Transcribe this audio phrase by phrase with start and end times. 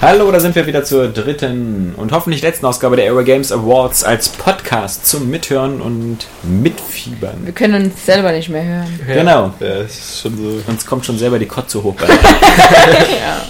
[0.00, 4.02] Hallo, da sind wir wieder zur dritten und hoffentlich letzten Ausgabe der Aero Games Awards
[4.02, 7.44] als Podcast zum Mithören und Mitfiebern.
[7.44, 9.00] Wir können uns selber nicht mehr hören.
[9.06, 9.52] Genau.
[9.60, 10.70] Ja, es ist schon so.
[10.70, 11.94] Uns kommt schon selber die Kotze hoch.
[11.96, 13.44] bei- ja.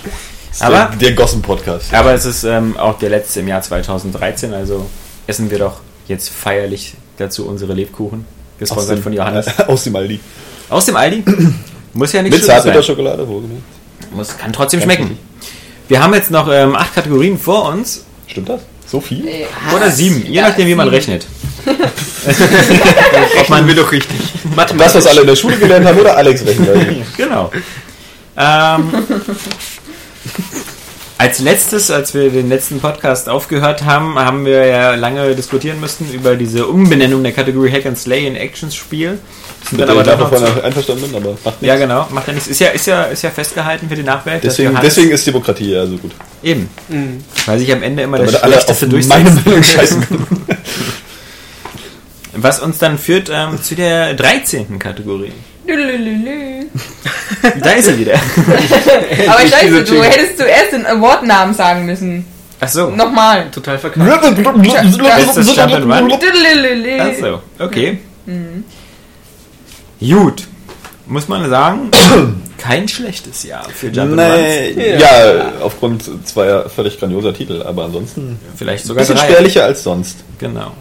[0.58, 1.94] Aber- der, der Gossen-Podcast.
[1.94, 4.86] Aber es ist ähm, auch der letzte im Jahr 2013, also
[5.28, 8.24] essen wir doch jetzt feierlich dazu unsere Lebkuchen,
[8.58, 9.46] gesponsert von Johannes.
[9.68, 10.18] Aus dem Aldi.
[10.68, 11.22] Aus dem Aldi.
[11.94, 12.56] Muss ja nicht Mit schlimm sein.
[12.56, 13.62] Zartbitterschokolade, wohlgemerkt.
[14.12, 15.18] Muss, kann trotzdem Ganz schmecken.
[15.90, 18.04] Wir haben jetzt noch ähm, acht Kategorien vor uns.
[18.28, 18.60] Stimmt das?
[18.86, 19.24] So viel?
[19.26, 20.94] Ja, Oder sieben, je ja, nachdem, wie man sieben.
[20.94, 21.26] rechnet.
[23.40, 24.20] Ob man will doch richtig.
[24.78, 27.04] Das, was alle in der Schule gelernt haben, oder Alex rechnen?
[27.16, 27.50] Genau.
[28.36, 28.92] Ähm,
[31.18, 36.08] als letztes, als wir den letzten Podcast aufgehört haben, haben wir ja lange diskutieren müssen
[36.12, 39.18] über diese Umbenennung der Kategorie Hack and Slay in Actions Spiel.
[39.68, 41.80] Sind Mit dann aber ich noch davon einverstanden bin, aber macht ja, nichts.
[41.80, 42.48] genau, macht ja nichts.
[42.48, 44.42] Ist ja, ist ja, ist ja festgehalten für die Nachwelt.
[44.42, 46.12] Deswegen, deswegen ist Demokratie ja so gut.
[46.42, 46.68] eben.
[46.88, 47.22] Mhm.
[47.46, 49.46] Weil sich am Ende immer das Damit alle auf Schlechteste meine durchsetzt.
[49.46, 50.46] Meinung scheißen können.
[52.32, 54.78] Was uns dann führt ähm, zu der 13.
[54.78, 55.32] Kategorie.
[57.60, 58.14] Da ist er wieder.
[58.14, 62.26] Aber scheiße, du hättest zuerst den Award-Namen sagen müssen.
[62.60, 62.90] Ach so.
[62.90, 63.50] Nochmal.
[63.50, 64.06] Total verkackt.
[67.00, 67.98] Ach so, okay.
[70.00, 70.46] Gut.
[71.06, 71.90] Muss man sagen,
[72.58, 74.14] kein schlechtes Jahr für Jump.
[74.14, 79.26] Nee, ja, aufgrund zweier völlig grandioser Titel, aber ansonsten Vielleicht ein sogar bisschen drei.
[79.28, 80.18] spärlicher als sonst.
[80.38, 80.72] Genau.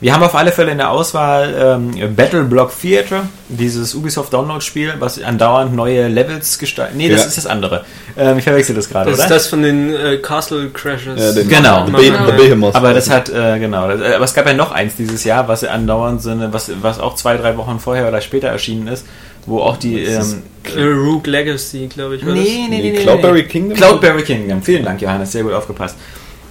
[0.00, 4.94] Wir haben auf alle Fälle in der Auswahl ähm, Battle Block Theater, dieses Ubisoft Download-Spiel,
[5.00, 6.96] was andauernd neue Levels gestaltet.
[6.96, 7.26] Nee, das Ja.
[7.26, 7.84] ist das andere.
[8.16, 9.24] Ähm, ich verwechsel das gerade, Das oder?
[9.26, 11.20] ist das von den äh, Castle Crashers.
[11.20, 11.86] Ja, den, Genau.
[11.86, 12.76] The, Be the Behemoth.
[12.76, 15.48] Aber das hat, äh, genau, das, äh, aber es gab ja noch eins dieses Jahr,
[15.48, 19.04] was andauernd so eine, was, was auch zwei, drei Wochen vorher oder später erschienen ist,
[19.46, 20.36] wo auch die, Das ist
[20.76, 22.48] ähm, Äh, Rogue Legacy, glaube ich, war nee, das.
[22.48, 23.48] nee, nee, Nee, nee, Cloudberry nee.
[23.48, 23.76] Kingdom?
[23.76, 24.62] Cloudberry Kingdom.
[24.62, 25.96] Vielen Dank, Johannes, sehr gut aufgepasst.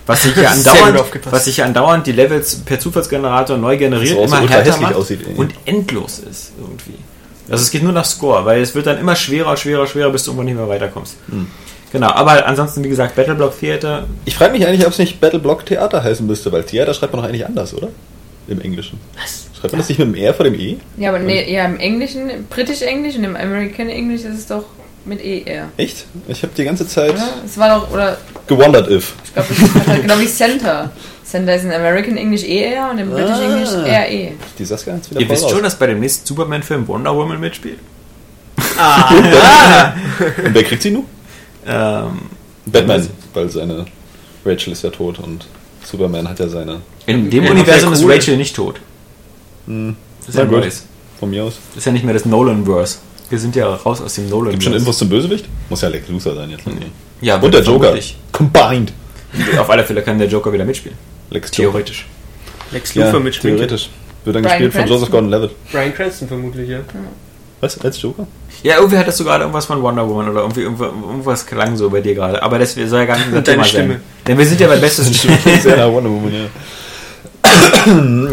[0.08, 4.24] Was sich ja andauernd, was sich ja andauernd die Levels per Zufallsgenerator neu generiert, so
[4.24, 6.98] immer ultra härter hässlich macht aussieht, und endlos ist irgendwie.
[7.50, 10.24] Also es geht nur nach Score, weil es wird dann immer schwerer, schwerer, schwerer, bis
[10.24, 11.16] du irgendwann nicht mehr weiterkommst.
[11.30, 11.48] Hm.
[11.92, 15.66] Genau, aber ansonsten, wie gesagt, Battleblock Theater, Ich frage mich eigentlich, ob es nicht Battleblock
[15.66, 17.90] Theater heißen müsste, weil Theater schreibt man doch eigentlich anders, oder?
[18.50, 19.00] Im Englischen.
[19.16, 19.48] Was?
[19.58, 20.78] Schreibt man das nicht mit dem R vor dem E?
[20.98, 24.66] Ja, aber nee, ja, im Englischen, im britisch-englisch und im American English ist es doch
[25.08, 25.70] mit ER.
[25.78, 26.06] Echt?
[26.28, 27.30] Ich habe die ganze Zeit Oder?
[27.46, 29.14] Es war doch, oder gewondert if.
[29.26, 30.92] ich glaube, das ist halt genau wie Center.
[31.26, 33.42] Center ist in American English ER und im British Ah.
[33.44, 34.32] English RE.
[34.58, 35.52] Die Saskia jetzt wieder ihr wisst raus.
[35.52, 37.80] schon, dass bei dem nächsten Superman-Film Wonder Woman mitspielt?
[38.58, 41.06] Und wer kriegt sie nun?
[41.66, 42.20] Ähm,
[42.66, 43.86] Batman, weil seine
[44.46, 45.46] Rachel ist ja tot und
[45.84, 46.82] Superman hat ja seine.
[47.06, 48.12] in dem Ja, Universum ist cool.
[48.14, 48.80] Rachel nicht tot.
[49.68, 50.66] Hm, Das ist ja gut.
[51.20, 51.56] Von mir aus.
[51.70, 52.98] Das ist ja nicht mehr das Nolan-Verse.
[53.30, 54.52] Wir sind ja raus aus dem Nolan-Verse.
[54.52, 55.46] Gibt schon Infos zum Bösewicht?
[55.70, 56.64] Muss ja Lex Luthor sein jetzt.
[57.22, 57.94] Ja, Und der Joker.
[58.32, 58.94] Combined.
[59.60, 60.98] Auf alle Fälle kann der Joker wieder mitspielen.
[61.30, 61.52] Lex.
[61.52, 62.08] Theoretisch.
[62.72, 63.58] Lex Ja, Luthor mit Schminke.
[63.58, 63.90] theoretisch.
[64.24, 64.98] Wird dann Bryan gespielt von Cranston.
[64.98, 65.52] Joseph Gordon-Levitt.
[65.72, 66.80] Brian Cranston vermutlich, ja.
[67.60, 67.80] Was?
[67.82, 68.28] Als Joker?
[68.64, 72.02] Ja, irgendwie hattest du gerade irgendwas von Wonder Woman oder irgendwie irgendwas, klang so bei
[72.02, 72.42] dir gerade.
[72.42, 73.94] Aber das soll ja gar nicht unser Und deine Thema Stimme.
[73.96, 74.02] sein.
[74.28, 75.08] Denn wir sind ja bei Bestes
[75.62, 76.46] Sehr nach Wonder Woman, ja.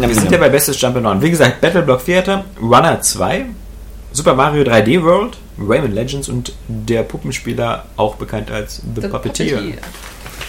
[0.07, 1.21] Wir sind ja bei Bestes Jump and Run.
[1.21, 3.45] Wie gesagt, Battleblock Theater, Runner 2,
[4.15, 9.57] Super Mario 3D World, Rayman Legends und der Puppenspieler, auch bekannt als The, The Puppeteer.
[9.57, 9.81] Puppeteer.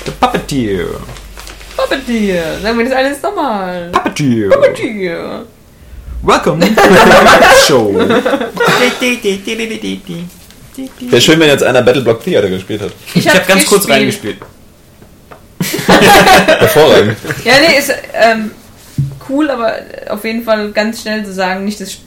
[0.04, 0.86] The Puppeteer.
[1.76, 2.60] Puppeteer.
[2.62, 3.90] Sagen wir das alles nochmal.
[3.90, 4.50] Puppeteer.
[4.50, 5.46] Puppeteer.
[6.22, 6.74] Welcome to the
[7.66, 7.92] Show.
[11.00, 12.92] Wäre schön, wenn jetzt einer Battleblock Theater gespielt hat.
[13.14, 13.98] Ich habe ganz kurz gespielt.
[13.98, 14.36] reingespielt.
[16.60, 17.16] Hervorragend.
[17.44, 18.52] Ja, nee, ist ähm,
[19.28, 19.72] cool, aber
[20.08, 21.98] auf jeden Fall ganz schnell zu sagen, nicht das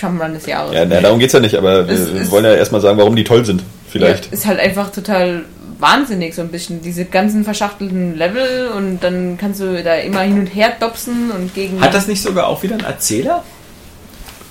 [0.00, 0.74] Jump'n'Run des Jahres.
[0.74, 3.24] Ja, na, darum geht's ja nicht, aber wir Es wollen ja erstmal sagen, warum die
[3.24, 3.62] toll sind.
[3.90, 4.26] Vielleicht.
[4.26, 5.44] Ja, ist halt einfach total
[5.78, 6.82] wahnsinnig, so ein bisschen.
[6.82, 11.54] Diese ganzen verschachtelten Level und dann kannst du da immer hin und her dopsen und
[11.54, 11.80] gegen.
[11.80, 13.42] Hat das nicht sogar auch wieder einen Erzähler?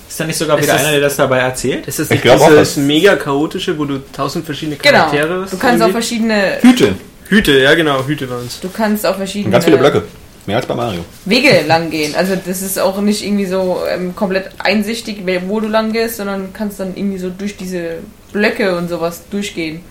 [0.08, 1.86] Ist da nicht sogar Es wieder ist- einer, der das dabei erzählt?
[1.86, 4.90] Ist das Ich nicht auch, dieses das- mega chaotische, wo du tausend verschiedene Genau.
[4.98, 6.58] Charaktere Du kannst auch verschiedene.
[6.62, 6.94] Hüte.
[7.28, 8.58] Hüte, ja genau, Hüte waren es.
[8.60, 10.04] Du kannst auch Und verschiedene ganz viele Blöcke.
[10.48, 11.04] Mehr als bei Mario.
[11.26, 12.14] Wege lang gehen.
[12.14, 16.54] Also das ist auch nicht irgendwie so ähm, komplett einsichtig, wo du lang gehst, sondern
[16.54, 17.96] kannst dann irgendwie so durch diese
[18.32, 19.82] Blöcke und sowas durchgehen.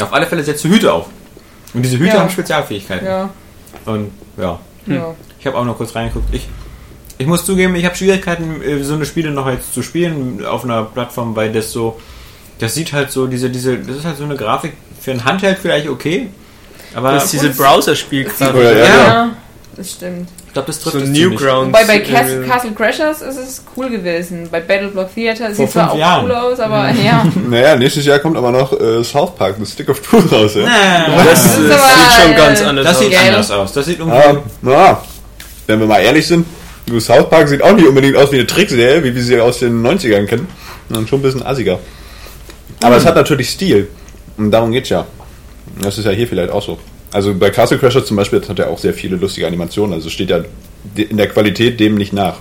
[0.00, 1.06] Auf alle Fälle setzt du Hüte auf.
[1.74, 2.20] Und diese Hüte Ja.
[2.20, 3.04] haben Spezialfähigkeiten.
[3.04, 3.30] Ja,
[3.84, 5.14] Und ja, ja.
[5.40, 6.32] ich habe auch noch kurz reingeguckt.
[6.32, 6.46] Ich,
[7.18, 10.62] ich muss zugeben, ich habe Schwierigkeiten, äh, so eine Spiele noch jetzt zu spielen auf
[10.62, 12.00] einer Plattform, weil das so,
[12.60, 15.58] das sieht halt so, diese, diese, das ist halt so eine Grafik für ein Handheld
[15.60, 16.28] vielleicht okay.
[16.94, 18.54] Aber Das ist diese Browser-Spielgrafik.
[18.54, 19.30] Ja, Ja.
[19.82, 20.28] Ja, das stimmt.
[20.46, 21.40] Ich glaube, das trifft So es ziemlich.
[21.40, 21.68] Newgrounds.
[21.68, 24.48] Wobei bei Cas äh, Castle Crashers ist es cool gewesen.
[24.50, 26.24] Bei Battleblock Theater sieht zwar fünf auch Jahren.
[26.26, 27.26] cool aus, aber ja.
[27.48, 30.62] Naja, nächstes Jahr kommt aber noch äh, South Park, The Stick of Truth raus, ja?
[30.62, 33.02] Nee, Das, Das ist äh, aber, sieht schon ganz anders das aus.
[33.02, 33.28] sieht Geil.
[33.28, 33.72] anders aus.
[33.72, 34.18] Das sieht irgendwie.
[34.18, 35.02] Ah, na,
[35.66, 36.46] wenn wir mal ehrlich sind,
[36.98, 39.82] South Park sieht auch nicht unbedingt aus wie eine Trickserie, wie wir sie aus den
[39.82, 40.48] 90ern kennen,
[40.88, 41.78] sondern schon ein bisschen assiger.
[42.82, 43.88] Aber es hat natürlich Stil.
[44.36, 45.06] Und darum geht's ja.
[45.80, 46.78] Das ist ja hier vielleicht auch so.
[47.12, 49.94] Also bei Castle Crashers zum Beispiel das hat er auch sehr viele lustige Animationen.
[49.94, 50.40] Also steht ja
[50.96, 52.36] in der Qualität dem nicht nach.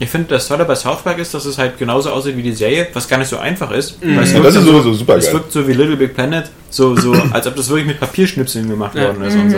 [0.00, 2.52] Ich finde, das Tolle bei South Park ist, dass es halt genauso aussieht wie die
[2.52, 3.96] Serie, was gar nicht so einfach ist.
[4.02, 5.34] Weil es Ja, wirkt das ist sowieso super Es geil.
[5.34, 8.94] wirkt so wie Little Big Planet, so, so als ob das wirklich mit Papierschnipseln gemacht
[8.96, 9.04] Ja.
[9.08, 9.56] worden ist und so.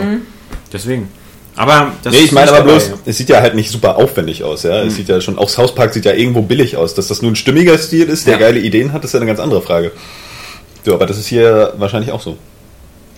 [0.71, 1.07] Deswegen.
[1.55, 3.01] Aber das Nee, ich ist meine aber bloß, dabei.
[3.07, 4.83] es sieht ja halt nicht super aufwendig aus, ja.
[4.83, 6.93] Es sieht ja schon, auch South Park sieht ja irgendwo billig aus.
[6.93, 8.39] Dass das nun ein stimmiger Stil ist, der Ja.
[8.39, 9.91] geile Ideen hat, ist ja eine ganz andere Frage.
[10.85, 12.37] So, aber das ist hier wahrscheinlich auch so.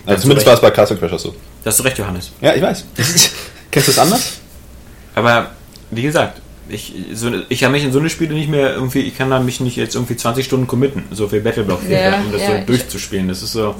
[0.06, 1.34] Also zumindest war es bei Castle Crashers so.
[1.62, 2.30] Da hast du recht, Johannes.
[2.40, 2.84] Ja, ich weiß.
[3.70, 4.38] Kennst du es anders?
[5.14, 5.50] Aber
[5.90, 9.16] wie gesagt, ich, so, ich kann mich in so eine Spiele nicht mehr irgendwie, ich
[9.16, 12.42] kann da mich nicht jetzt irgendwie 20 Stunden committen, so für Battleblock Ja, um das
[12.42, 13.28] ja, so durchzuspielen.
[13.28, 13.74] Das ist so.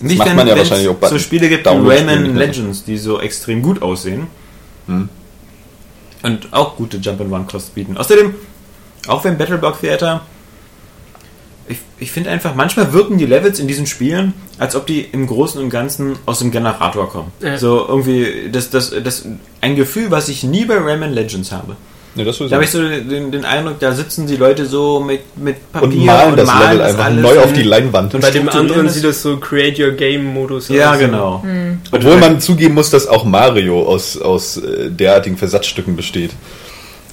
[0.00, 2.36] Nicht, macht wenn man ja wahrscheinlich auch bei so Spiele gibt wie Rayman.
[2.36, 4.26] Legends, die so extrem gut aussehen.
[4.86, 5.08] Hm.
[6.22, 7.96] Und auch gute Jump-and-Run-Kosts bieten.
[7.96, 8.34] Außerdem,
[9.06, 10.22] auch wenn Battleblock Theater.
[11.68, 15.26] Ich, ich finde einfach, manchmal wirken die Levels in diesen Spielen, als ob die im
[15.26, 17.32] Großen und Ganzen aus dem Generator kommen.
[17.40, 17.58] Ja.
[17.58, 19.24] So irgendwie, das, das, das,
[19.60, 21.76] ein Gefühl, was ich nie bei Rayman Legends habe.
[22.14, 25.70] Das Da habe ich so den, den Eindruck, da sitzen die Leute so mit, mit
[25.70, 28.14] Papier und malen das Level das einfach alles neu auf und- die Leinwand.
[28.14, 28.94] und Bei dem anderen das.
[28.94, 30.98] sieht das so Create Your Game Modus Ja, aus.
[30.98, 31.44] genau.
[31.92, 36.30] Obwohl man zugeben muss, dass auch Mario aus, aus äh, derartigen Versatzstücken besteht.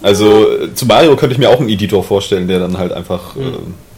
[0.04, 3.40] Also zu Mario könnte ich mir auch einen Editor vorstellen, der dann halt einfach, äh,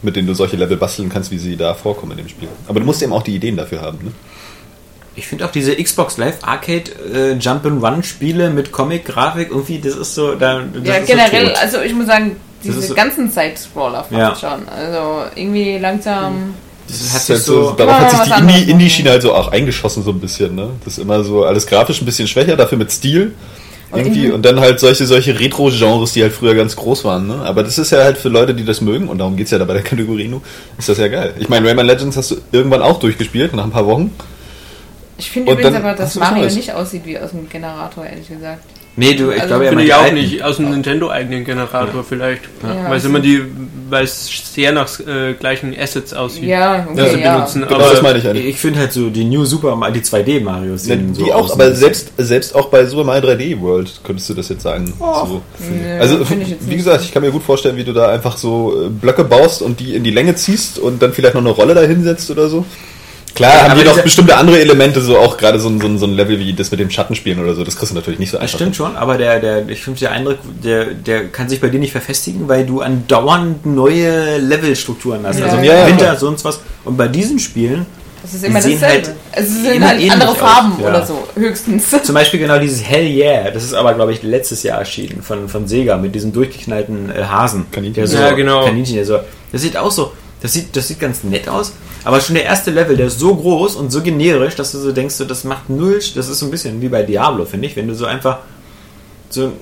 [0.02, 2.48] mit dem du solche Level basteln kannst, wie sie da vorkommen in dem Spiel.
[2.68, 3.98] Aber du musst eben auch die Ideen dafür haben.
[4.04, 4.12] Ne?
[5.16, 10.14] Ich finde auch diese Xbox Live Arcade äh, Jump'n'Run Spiele mit Comic-Grafik irgendwie, das ist
[10.14, 14.04] so, da, das Ja, ist generell, so also ich muss sagen, diese so- ganzen Side-Scroller
[14.04, 14.36] fast Ja.
[14.36, 14.68] schon.
[14.68, 16.54] Also irgendwie langsam.
[16.86, 19.34] das Das hat halt so, so, darauf hat sich die anderes Indie- Indie-Schiene halt so
[19.34, 20.54] auch eingeschossen so ein bisschen.
[20.54, 20.68] Ne?
[20.84, 23.34] Das ist immer so alles grafisch ein bisschen schwächer, dafür mit Stil.
[23.90, 24.30] Und Irgendwie.
[24.30, 27.28] Und dann halt solche, solche Retro-Genres, die halt früher ganz groß waren.
[27.28, 27.34] Ne?
[27.44, 29.64] Aber das ist ja halt für Leute, die das mögen, und darum geht's ja da
[29.64, 30.42] bei der Kategorie nur,
[30.76, 31.34] ist das ja geil.
[31.38, 34.12] Ich meine, Rayman Legends hast du irgendwann auch durchgespielt, nach ein paar Wochen.
[35.18, 38.62] Ich finde übrigens aber, dass Mario nicht aussieht wie aus dem Generator, ehrlich gesagt.
[38.96, 40.14] Nee, du, ich Also glaube, er Finde meint ich auch alten.
[40.14, 42.42] nicht, aus dem Nintendo-eigenen Generator vielleicht.
[42.62, 43.42] Ja, weil es also- immer die,
[43.88, 46.44] weil es sehr nach äh, gleichen Assets aussieht.
[46.44, 47.34] Ja, Ja, okay, sie ja.
[47.36, 47.62] benutzen.
[47.68, 48.46] Genau, Aber das meine ich eigentlich.
[48.46, 51.44] Ich finde halt so die New Super Mario, die 2D Marios sehen die so auch,
[51.44, 51.52] aus.
[51.52, 54.92] aber selbst, selbst auch bei Super Mario 3D World könntest du das jetzt sagen.
[54.98, 55.42] so.
[55.60, 56.18] Nö, Also,
[56.60, 59.62] wie gesagt, ich kann mir gut vorstellen, wie du da einfach so äh, Blöcke baust
[59.62, 62.64] und die in die Länge ziehst und dann vielleicht noch eine Rolle dahinsetzt oder so.
[63.36, 66.06] Klar, haben die noch diese- bestimmte andere Elemente, so auch gerade so, ein- so, so
[66.06, 68.38] ein Level wie das mit dem Schattenspielen oder so, das kriegst du natürlich nicht so
[68.38, 68.56] Das einfach.
[68.58, 71.78] stimmt schon, aber der, der, ich finde der Eindruck, der, der kann sich bei dir
[71.78, 75.38] nicht verfestigen, weil du andauernd neue Levelstrukturen hast.
[75.38, 75.44] Ja.
[75.46, 76.16] Also Ja, ja, Winter, klar.
[76.16, 76.60] sonst was.
[76.84, 77.86] Und bei diesen Spielen,
[78.22, 78.86] Das ist immer dasselbe.
[78.86, 80.88] halt es sind immer halt andere aus, Farben ja.
[80.88, 81.90] oder so, höchstens.
[82.02, 85.48] zum Beispiel genau dieses Hell Yeah, das ist aber, glaube ich, letztes Jahr erschienen von,
[85.48, 87.66] von Sega mit diesem durchgeknallten äh, Hasen.
[87.70, 87.94] Kaninchen.
[87.94, 88.64] Der so, Ja, genau.
[88.64, 89.18] Kaninchen, der so.
[89.52, 91.72] Das sieht auch so, das sieht, das sieht ganz nett aus,
[92.04, 94.92] aber schon der erste Level, der ist so groß und so generisch, dass du so
[94.92, 97.76] denkst, so, das macht null, das ist so ein bisschen wie bei Diablo, finde ich,
[97.76, 98.40] wenn du so einfach
[99.28, 99.52] so,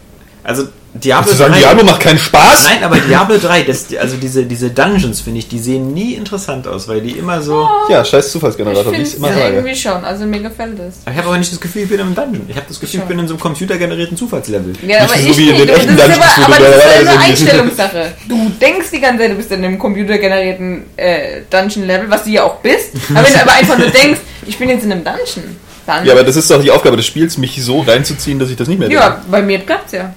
[0.42, 2.64] also Diablo du sagen, 3 Diablo macht keinen Spaß?
[2.64, 6.68] Nein, aber Diablo 3, das, also diese, diese Dungeons, finde ich, die sehen nie interessant
[6.68, 7.68] aus, weil die immer so.
[7.88, 9.54] Ja, scheiß Zufallsgenerator, wie ich es es immer sage.
[9.56, 10.98] irgendwie schon, also mir gefällt es.
[11.10, 12.46] Ich habe aber nicht das Gefühl, ich bin im Dungeon.
[12.48, 14.72] Ich habe das Gefühl, ich bin in so einem computergenerierten Zufallslevel.
[14.86, 15.68] Ja, aber so ich wie in nicht.
[15.68, 18.12] den echten das ist Dungeons, aber, aber du das ist eine in- Einstellungssache.
[18.28, 22.44] Du denkst die ganze Zeit, du bist in einem computergenerierten äh, Dungeon-Level, was du ja
[22.44, 22.90] auch bist.
[23.12, 26.06] Aber wenn du aber einfach nur denkst, ich bin jetzt in einem Dungeon, dann...
[26.06, 28.68] Ja, aber das ist doch die Aufgabe des Spiels, mich so reinzuziehen, dass ich das
[28.68, 30.14] nicht mehr ja, bei mir klappt's ja.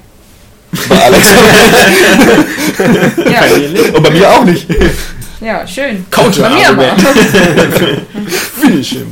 [0.90, 1.28] Bei Alex.
[2.78, 3.42] Ja,
[3.96, 4.68] Und bei mir auch nicht.
[5.42, 6.06] ja schön.
[6.12, 6.96] Counter Bei mir aber.
[8.62, 9.08] Finish him.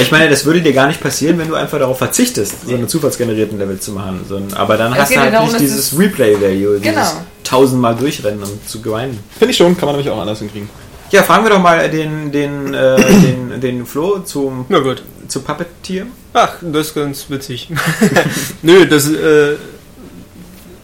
[0.00, 2.86] Ich meine, das würde dir gar nicht passieren, wenn du einfach darauf verzichtest, so eine
[2.86, 4.20] zufallsgenerierten Level zu machen.
[4.28, 7.06] So ein- Aber dann Es hast du halt darum, nicht dieses es- Replay-Value, dieses Genau.
[7.44, 9.18] tausendmal durchrennen, um zu gewinnen.
[9.38, 10.68] Finde ich schon, kann man nämlich auch anders hinkriegen.
[11.10, 12.96] Ja, fragen wir doch mal den, den, äh,
[13.52, 15.02] den, den Flo zum, Na gut.
[15.28, 16.06] zu Puppeteer.
[16.34, 17.68] Ach, das ist ganz witzig.
[18.62, 19.54] Nö, das äh,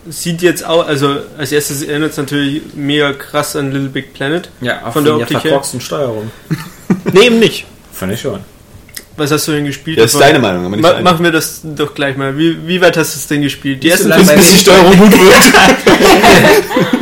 [0.08, 4.50] sieht jetzt auch, also als erstes erinnert es natürlich mega krass an Little Big Planet.
[4.60, 5.62] Ja, auf Von der Optik her.
[5.78, 6.30] Steuerung.
[7.12, 7.66] Nee, eben nicht.
[7.92, 8.40] Fand ich schon.
[9.16, 9.98] Was hast du denn gespielt?
[9.98, 12.38] Das ist deine Meinung, aber nicht Ma machen wir das doch gleich mal.
[12.38, 13.82] Wie, wie weit hast du es denn gespielt?
[13.82, 15.42] Die ersten bei Bis die Steuerung gut wird.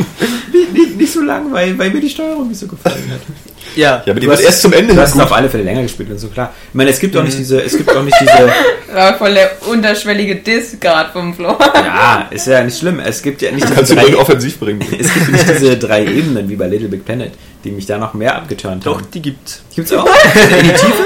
[1.25, 3.21] Lang, weil, weil mir die Steuerung nicht so gefallen hat.
[3.75, 5.63] Ja, Ja, aber die Du hast- erst zum Ende Du hast es auf alle Fälle
[5.63, 6.51] länger gespielt und so, klar.
[6.69, 8.51] Ich meine, es gibt auch nicht diese, es gibt auch nicht diese,
[8.93, 11.55] War voll der unterschwellige Diss gerade vom Flo.
[11.75, 12.99] ja, ist ja nicht schlimm.
[12.99, 14.81] Es gibt ja nicht diese Kannst du drei, den offensiv bringen.
[14.99, 17.31] es gibt nicht diese drei Ebenen wie bei Little Big Planet,
[17.63, 19.07] die mich da noch mehr abgeturnt doch, haben.
[19.13, 19.61] die gibt's.
[19.73, 20.05] Gibt's auch?
[20.05, 21.03] In die Tiefe?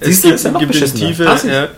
[0.00, 1.08] Es Siehst du, gibt, ist ja noch gibt in die beschissener.
[1.08, 1.26] Tiefe.
[1.28, 1.56] Ach, siehst du.
[1.56, 1.68] ja.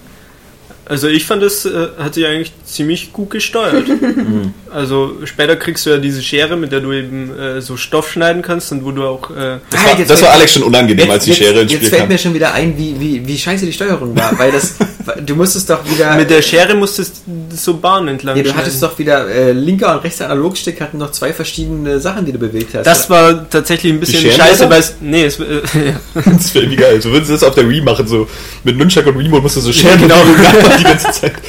[0.86, 3.86] Also ich fand, es äh, hat sich eigentlich ziemlich gut gesteuert.
[4.70, 8.42] also später kriegst du ja diese Schere, mit der du eben äh, so Stoff schneiden
[8.42, 9.30] kannst und wo du auch...
[9.30, 11.72] Äh, Das Halt, war, jetzt das war Alex schon unangenehm, als die jetzt, Schere ins
[11.72, 12.08] jetzt Spiel fällt kam.
[12.10, 14.74] mir schon wieder ein, wie, wie, wie scheiße die Steuerung war, weil das,
[15.24, 18.66] du musstest doch wieder, mit der Schere musstest du so Bahnen entlang ja, du schneiden.
[18.66, 22.38] hattest doch wieder, äh, linker und rechter Analogstick hatten noch zwei verschiedene Sachen, die du
[22.38, 22.86] bewegt hast.
[22.86, 24.96] Das war tatsächlich ein bisschen scheiße, weil es...
[25.00, 25.44] Nee, es, äh,
[25.86, 26.22] ja.
[26.24, 27.00] Das wäre geil.
[27.00, 28.28] So würdest du das auf der Wii machen, so
[28.64, 30.16] mit Nunchuck und Remote musst du so Ja, Scheren genau.
[30.24, 30.73] genau.
[30.78, 31.34] die ganze Zeit.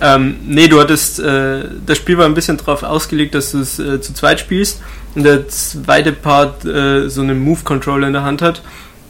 [0.00, 3.78] Ähm, nee, du hattest, äh, das Spiel war ein bisschen darauf ausgelegt, dass du es
[3.78, 4.82] äh, zu zweit spielst
[5.14, 8.60] und der zweite Part äh, so einen Move-Controller in der Hand hat.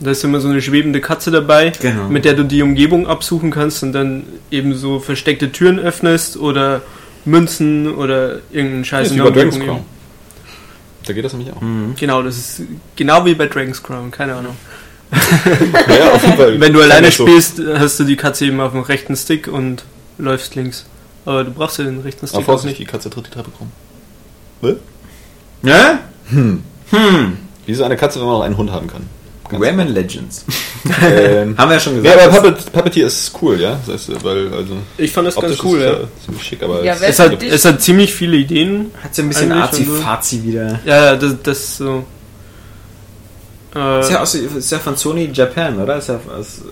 [0.01, 2.09] Da ist immer so eine schwebende Katze dabei, Genau.
[2.11, 6.83] mit der du die Umgebung absuchen kannst und dann eben so versteckte Türen öffnest oder
[7.25, 9.65] Münzen oder irgendeinen Scheiß Das ist in wie der bei Dragon's.
[9.65, 9.85] Crown.
[11.07, 11.61] Da geht das nämlich auch.
[11.63, 11.95] Mhm.
[11.99, 12.63] Genau, das ist
[12.95, 14.55] genau wie bei Dragon's Crown, keine Ahnung.
[15.99, 16.61] Ja, auf jeden Fall.
[16.61, 17.27] Wenn du alleine so.
[17.27, 19.85] spielst, hast du die Katze eben auf dem rechten Stick und
[20.19, 20.87] läufst links.
[21.25, 22.81] Aber du brauchst ja den rechten Stick auch Vorsicht, nicht.
[22.81, 23.71] die Katze tritt die Treppe krumm.
[25.63, 25.99] Ne?
[26.31, 26.63] Hm.
[26.91, 27.37] Hm.
[27.67, 29.07] Wie ist eine Katze, wenn man noch einen Hund haben kann?
[29.51, 30.45] Rayman Legends.
[31.03, 32.33] ähm, Haben wir ja schon ja, gesagt.
[32.39, 33.79] aber Puppet, Puppeteer ist cool, ja?
[33.87, 35.93] Das heißt, weil, also, Ich fand das ganz optisch cool, ist ja.
[35.93, 38.91] es, ziemlich schick, aber Ja, es- Es hat, es hat ziemlich viele Ideen.
[39.03, 39.53] hat so ein bisschen.
[39.53, 40.81] Arzi-Fazi wieder.
[40.85, 42.05] Ja, ja, das, das so.
[43.75, 45.97] Äh, Ist ja, aus, ist ja von Sony Japan, oder?
[45.99, 46.63] Ist ja aus,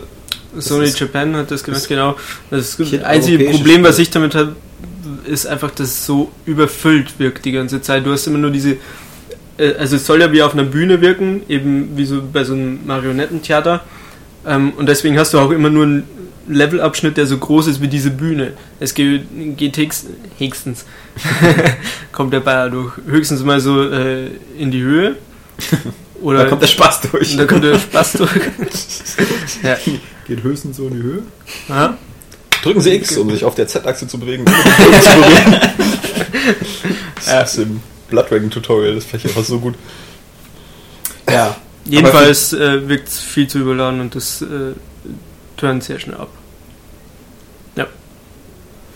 [0.59, 2.17] Sony ist- Japan hat das gemacht, genau.
[2.51, 4.55] Das einzige Problem, was ich damit habe,
[5.25, 8.05] ist einfach, dass es so überfüllt wirkt die ganze Zeit.
[8.07, 8.77] Du hast immer nur diese.
[9.59, 12.53] äh, Also, es soll ja wie auf einer Bühne wirken, eben wie so bei so
[12.55, 13.81] einem Marionettentheater.
[14.47, 16.03] Ähm, Und deswegen hast du auch immer nur einen
[16.49, 18.53] Levelabschnitt, der so groß ist wie diese Bühne.
[18.81, 19.23] Es geht,
[19.57, 20.07] geht höchst-
[20.39, 20.85] höchstens,
[22.13, 24.27] kommt der Bayer durch, höchstens mal so äh,
[24.59, 25.17] in die Höhe.
[26.23, 27.37] Oder da kommt der Spaß durch.
[27.37, 28.31] da kommt der Spaß durch.
[29.63, 29.77] ja.
[30.27, 31.23] Geht höchstens so in die Höhe.
[31.69, 31.99] Aha.
[32.63, 34.47] Drücken Sie X, um sich auf der Z-Achse zu bewegen.
[34.47, 34.53] zu.
[37.27, 39.75] Das ist im Blood Dragon Tutorial, das ist vielleicht einfach so gut.
[41.29, 41.57] Ja.
[41.85, 44.73] Jedenfalls äh, wirkt es viel zu überladen und das äh,
[45.57, 46.29] turnt sehr schnell ab.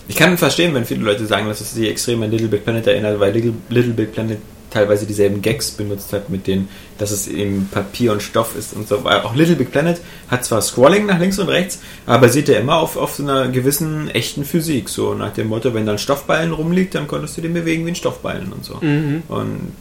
[0.07, 2.87] Ich kann verstehen, wenn viele Leute sagen, dass es sie extrem an Little Big Planet
[2.87, 7.27] erinnert, weil Little, Little Big Planet teilweise dieselben Gags benutzt hat, mit denen, dass es
[7.27, 9.03] eben Papier und Stoff ist und so.
[9.03, 12.59] Weil auch Little Big Planet hat zwar Scrolling nach links und rechts, aber basiert ja
[12.59, 14.89] immer auf, auf so einer gewissen echten Physik.
[14.89, 17.91] So nach dem Motto, wenn da ein Stoffballen rumliegt, dann konntest du den bewegen wie
[17.91, 18.75] ein Stoffballen und so.
[18.81, 19.23] Mhm.
[19.29, 19.71] Und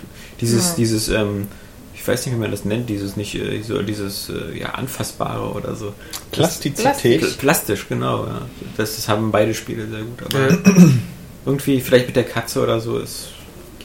[0.40, 0.74] dieses, Ja.
[0.76, 1.48] dieses, ähm,
[1.94, 5.50] ich weiß nicht, wie man das nennt, dieses nicht, äh, so dieses, äh, ja, anfassbare
[5.52, 5.92] oder so.
[6.30, 7.22] Plastizität.
[7.22, 8.42] Pl- Plastisch, genau, ja.
[8.76, 10.22] Das, das haben beide Spiele sehr gut.
[10.22, 10.58] Aber
[11.46, 13.28] irgendwie, vielleicht mit der Katze oder so, ist.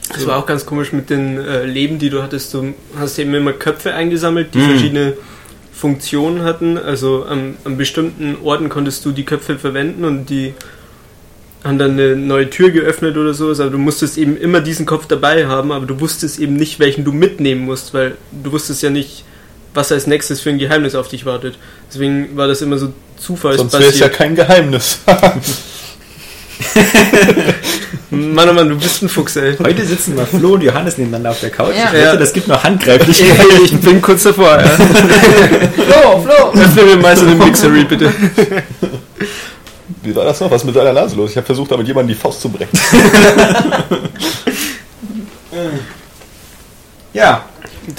[0.08, 2.52] Das war auch ganz komisch mit den äh, Leben, die du hattest.
[2.54, 4.70] Du hast eben immer Köpfe eingesammelt, die Mhm.
[4.70, 5.12] verschiedene
[5.72, 6.76] Funktionen hatten.
[6.78, 10.54] Also an, an bestimmten Orten konntest du die Köpfe verwenden und die
[11.64, 15.06] haben dann eine neue Tür geöffnet oder sowas, aber du musstest eben immer diesen Kopf
[15.06, 18.90] dabei haben, aber du wusstest eben nicht, welchen du mitnehmen musst, weil du wusstest ja
[18.90, 19.24] nicht,
[19.72, 21.56] was als nächstes für ein Geheimnis auf dich wartet.
[21.88, 24.12] Deswegen war das immer so Sonst wäre es ja zufallsbasiert.
[24.12, 24.98] kein Geheimnis.
[28.14, 29.56] Mann, oh Mann, du bist ein Fuchs, ey.
[29.56, 31.74] Heute sitzen mal Flo und Johannes nebeneinander auf der Couch.
[31.74, 31.86] Ja.
[31.86, 32.16] Ich wette, Ja.
[32.16, 33.22] das gibt noch handgreiflich.
[33.64, 34.68] ich bin kurz davor, ja.
[34.68, 36.52] Flo, Flo!
[36.60, 38.12] Öffne mir mal so den Mixery, bitte.
[40.02, 40.50] Wie war das noch?
[40.50, 41.30] Was ist mit deiner Nase los?
[41.30, 42.78] Ich habe versucht, damit jemandem die Faust zu brechen.
[47.14, 47.44] ja,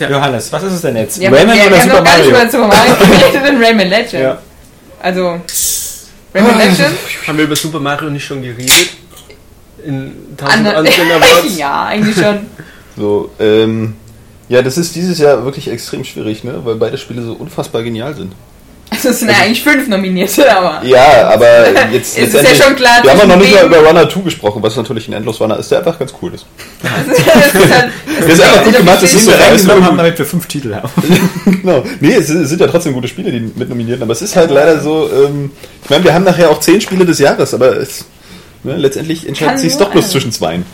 [0.10, 1.18] Johannes, was ist es denn jetzt?
[1.18, 2.44] Ja, wir, Rayman wir, wir oder haben Super noch gar nicht Mario?
[2.44, 4.14] über Super Mario geredet in Rayman Legend.
[4.24, 4.38] Ja.
[5.02, 5.42] Also,
[6.36, 6.96] Rayman Legend?
[7.28, 8.90] haben wir über Super Mario nicht schon geredet?
[9.86, 11.58] In tausend Ander- anderen Awards?
[11.58, 12.40] ja, eigentlich schon.
[12.98, 13.96] So, ähm,
[14.50, 16.62] ja, das ist dieses Jahr wirklich extrem schwierig, ne?
[16.64, 18.34] Weil beide Spiele so unfassbar genial sind.
[18.90, 20.86] Also, es sind ja eigentlich fünf Nominierte, aber.
[20.86, 21.48] Ja, aber
[21.92, 24.20] jetzt Es ist ja schon klar, Wir haben ja noch nicht mal über Runner 2
[24.22, 26.46] gesprochen, was natürlich ein Endlos-Runner ist, der einfach ganz cool ist.
[26.84, 30.20] Das ist, halt, Das ist einfach gut gemacht, das ist so wir reingenommen haben, damit
[30.20, 30.90] wir fünf Titel haben.
[31.46, 31.84] genau.
[32.00, 34.52] Nee, es es sind ja trotzdem gute Spiele, die mit nominierten, aber es ist halt
[34.52, 35.50] leider so, ähm,
[35.84, 38.06] ich meine, wir haben nachher auch zehn Spiele des Jahres, aber es,
[38.64, 40.66] ne, letztendlich entscheidet sich doch bloß zwischen zweien.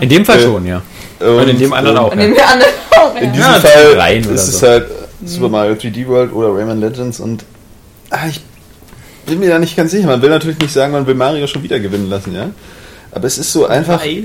[0.00, 0.82] In dem Fall Äh, schon, ja.
[1.20, 2.12] Und, in dem anderen ähm, auch.
[2.12, 3.14] Und den wir anderen auch.
[3.16, 3.30] In Ja.
[3.32, 4.66] diesem Ja, Fall rein ist es so.
[4.66, 4.86] halt
[5.24, 7.44] Super Mario 3D World oder Rayman Legends und
[8.10, 8.40] ah, ich
[9.26, 10.06] bin mir da nicht ganz sicher.
[10.08, 12.50] Man will natürlich nicht sagen, man will Mario schon wieder gewinnen lassen, ja.
[13.12, 14.00] Aber es ist so einfach.
[14.04, 14.24] Weil?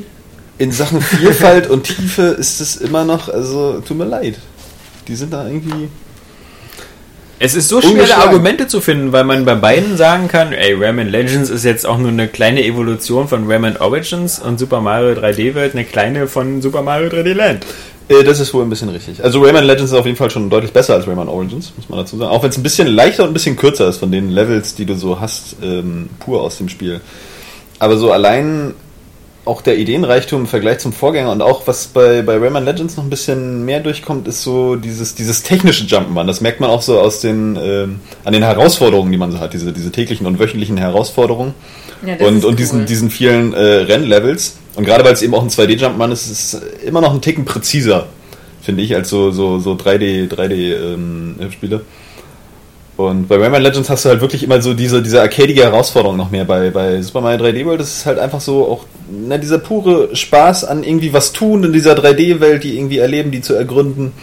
[0.59, 4.39] in Sachen Vielfalt und Tiefe ist es immer noch, also tut mir leid.
[5.07, 5.87] Die sind da irgendwie.
[7.39, 8.17] Es ist so schwer.
[8.17, 11.97] Argumente zu finden, weil man bei beiden sagen kann, ey, Rayman Legends ist jetzt auch
[11.99, 16.61] nur eine kleine Evolution von Rayman Origins und Super Mario 3D World eine kleine von
[16.61, 17.65] Super Mario 3D Land.
[18.09, 19.23] Äh, das ist wohl ein bisschen richtig.
[19.23, 21.99] Also Rayman Legends ist auf jeden Fall schon deutlich besser als Rayman Origins, muss man
[21.99, 22.31] dazu sagen.
[22.31, 24.85] Auch wenn es ein bisschen leichter und ein bisschen kürzer ist von den Levels, die
[24.85, 27.01] du so hast, ähm, pur aus dem Spiel.
[27.77, 28.73] Aber so allein
[29.47, 33.03] auch der Ideenreichtum im Vergleich zum Vorgänger und auch was bei, bei Rayman Legends noch
[33.03, 36.27] ein bisschen mehr durchkommt, ist so dieses, dieses technische Jump'n'Run.
[36.27, 39.53] Das merkt man auch so aus den, ähm, an den Herausforderungen, die man so hat,
[39.53, 41.53] diese, diese täglichen und wöchentlichen Herausforderungen
[42.05, 42.85] Ja, und, und diesen, cool.
[42.85, 44.57] diesen vielen äh, Rennlevels.
[44.75, 47.45] Und gerade weil es eben auch ein 2D-Jumpman ist, ist es immer noch ein Ticken
[47.45, 48.07] präziser,
[48.61, 51.81] finde ich, als so, so, so 3D, 3D-Spiele.
[52.97, 56.31] Und bei Rayman Legends hast du halt wirklich immer so diese, diese arcadige Herausforderung noch
[56.31, 56.45] mehr.
[56.45, 60.15] Bei, bei Super Mario 3D World ist es halt einfach so auch na, dieser pure
[60.15, 64.13] Spaß an irgendwie was tun in dieser 3D-Welt, die irgendwie erleben, die zu ergründen.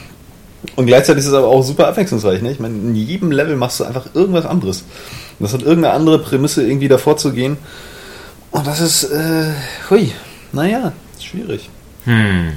[0.74, 2.42] Und gleichzeitig ist es aber auch super abwechslungsreich.
[2.42, 2.50] Ne?
[2.50, 4.84] Ich meine, in jedem Level machst du einfach irgendwas anderes.
[5.38, 7.56] Und das hat irgendeine andere Prämisse, irgendwie davor zu gehen.
[8.50, 9.52] Und das ist, äh,
[9.88, 10.10] hui,
[10.52, 11.70] naja, schwierig.
[12.06, 12.54] Hm.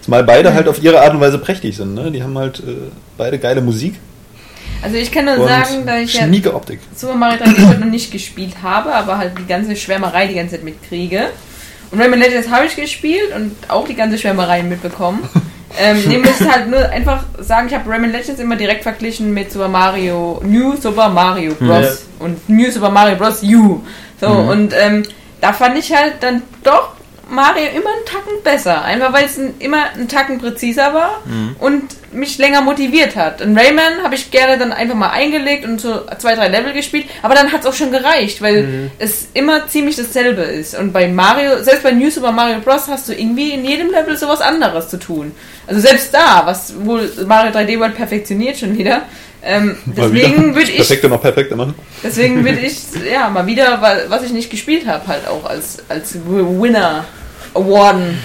[0.00, 1.94] Zumal beide halt auf ihre Art und Weise prächtig sind.
[1.94, 2.10] Ne?
[2.10, 3.94] Die haben halt äh, beide geile Musik
[4.82, 6.80] Also ich kann nur und sagen, dass ich ja Optik.
[6.94, 10.56] Super Mario 3D World noch nicht gespielt habe, aber halt die ganze Schwärmerei die ganze
[10.56, 11.30] Zeit mitkriege.
[11.90, 15.28] Und Rayman Legends habe ich gespielt und auch die ganze Schwärmerei mitbekommen.
[15.78, 19.32] ähm, nee, muss ich halt nur einfach sagen, ich habe Rayman Legends immer direkt verglichen
[19.32, 21.68] mit Super Mario, New Super Mario Bros.
[21.68, 21.90] Ja.
[22.18, 23.42] und New Super Mario Bros.
[23.42, 23.80] U.
[24.20, 25.04] So, und ähm,
[25.40, 26.95] da fand ich halt dann doch
[27.28, 28.84] Mario immer einen Tacken besser.
[28.84, 31.22] Einfach weil es immer einen Tacken präziser war
[31.58, 33.40] und mich länger motiviert hat.
[33.40, 37.06] In Rayman habe ich gerne dann einfach mal eingelegt und so zwei, drei Level gespielt,
[37.22, 40.78] aber dann hat es auch schon gereicht, weil es immer ziemlich dasselbe ist.
[40.78, 42.88] Und bei Mario, selbst bei New Super Mario Bros.
[42.88, 45.34] hast du irgendwie in jedem Level sowas anderes zu tun.
[45.66, 49.02] Also selbst da, was wohl Mario 3D World perfektioniert schon wieder.
[49.46, 51.74] Ähm, deswegen würde ich Perfekte noch perfekter machen.
[52.02, 52.76] Deswegen will ich,
[53.10, 57.04] ja, mal wieder, wa- was ich nicht gespielt habe, halt auch als, als Winner
[57.54, 58.18] awarden.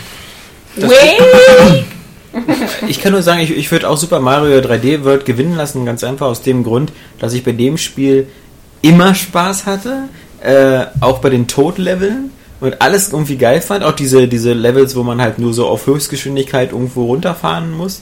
[0.75, 1.85] Wait!
[2.87, 6.01] Ich kann nur sagen, ich, ich würde auch Super Mario 3D World gewinnen lassen, ganz
[6.01, 8.25] einfach aus dem Grund, dass ich bei dem Spiel
[8.81, 10.03] immer Spaß hatte,
[10.41, 12.29] äh, auch bei den Tod-Leveln
[12.61, 15.87] und alles irgendwie geil fand, auch diese, diese Levels, wo man halt nur so auf
[15.87, 18.01] Höchstgeschwindigkeit irgendwo runterfahren muss.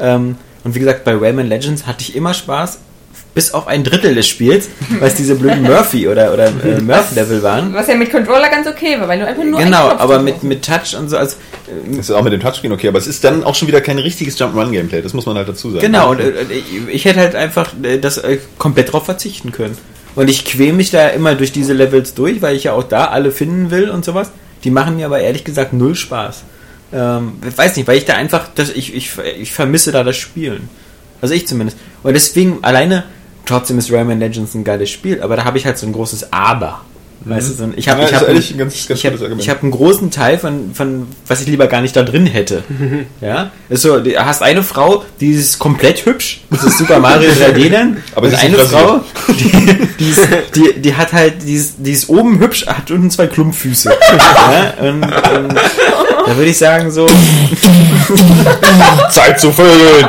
[0.00, 0.34] Ähm,
[0.68, 2.78] und wie gesagt, bei Rayman Legends hatte ich immer Spaß,
[3.34, 7.42] bis auf ein Drittel des Spiels, weil es diese blöden Murphy oder, oder äh, Murph-Level
[7.42, 7.72] waren.
[7.74, 10.64] Was ja mit Controller ganz okay war, weil du einfach nur Genau, aber mit, mit
[10.64, 11.36] Touch und so, also
[11.88, 13.98] Das ist auch mit dem Touchscreen okay, aber es ist dann auch schon wieder kein
[13.98, 15.80] richtiges Jump'n'Run-Gameplay, das muss man halt dazu sagen.
[15.82, 19.76] Genau, und äh, ich- ich hätte halt einfach äh, das äh, komplett drauf verzichten können.
[20.16, 23.04] Und ich quäle mich da immer durch diese Levels durch, weil ich ja auch da
[23.06, 24.32] alle finden will und sowas.
[24.64, 26.42] Die machen mir aber ehrlich gesagt null Spaß.
[26.92, 30.68] Ähm, weiß nicht, weil ich da einfach, das, ich, ich, ich vermisse da das Spielen.
[31.20, 31.76] Also ich zumindest.
[32.02, 33.04] Und deswegen alleine,
[33.44, 36.32] trotzdem ist Rayman Legends ein geiles Spiel, aber da habe ich halt so ein großes
[36.32, 36.80] Aber.
[37.24, 39.50] Weißt du, so ein, ich habe Ja, ich hab, ein ganz- ganz ich hab, ich
[39.50, 42.62] hab einen großen Teil von, von, was ich lieber gar nicht da drin hätte.
[43.20, 47.28] Ja, ist so, du hast eine Frau, die ist komplett hübsch, das ist Super Mario
[47.32, 50.20] 3D dann, Aber und eine Frau, die, die, ist,
[50.54, 53.90] die, die hat halt, die ist, die ist oben hübsch, hat unten zwei Klumpfüße.
[54.10, 55.58] ja, und, und
[56.28, 57.06] da würde ich sagen so,
[59.10, 60.08] Zeit zu vögeln!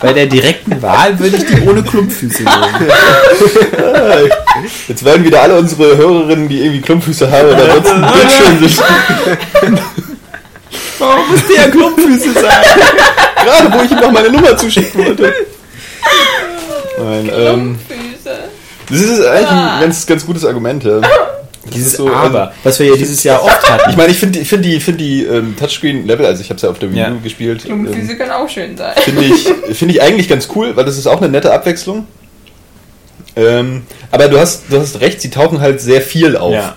[0.00, 2.90] bei der direkten Wahl würde ich die ohne Klumpfüße nehmen.
[4.88, 8.78] Jetzt werden wieder alle unsere Hörerinnen, die irgendwie Klumpfüße haben oder sonst ein Bildschirm sich.
[10.98, 12.64] Warum muss der Klumpfüße sein?
[13.44, 15.34] Gerade wo ich ihm noch meine Nummer zuschicken wollte.
[16.98, 17.78] Nein, ähm,
[18.88, 20.84] das ist eigentlich ein ganz, ganz gutes Argument.
[20.84, 21.00] Ja.
[21.74, 23.90] Dieses so, Aber, was wir ja dieses Jahr oft hatten.
[23.90, 26.62] Ich meine, ich finde die, find die, find die ähm, Touchscreen-Level, also ich habe es
[26.62, 27.12] ja auf der Wii Ja.
[27.12, 28.92] U gespielt, ähm, Klumpfüße können auch schön sein.
[28.98, 32.06] finde ich, find ich eigentlich ganz cool, weil das ist auch eine nette Abwechslung.
[33.36, 36.52] Ähm, aber du hast, du hast recht, sie tauchen halt sehr viel auf.
[36.54, 36.74] Ja.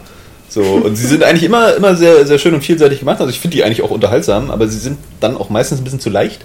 [0.50, 3.20] So, und sie sind eigentlich immer, immer sehr, sehr schön und vielseitig gemacht.
[3.22, 6.00] Also ich finde die eigentlich auch unterhaltsam, aber sie sind dann auch meistens ein bisschen
[6.00, 6.42] zu leicht.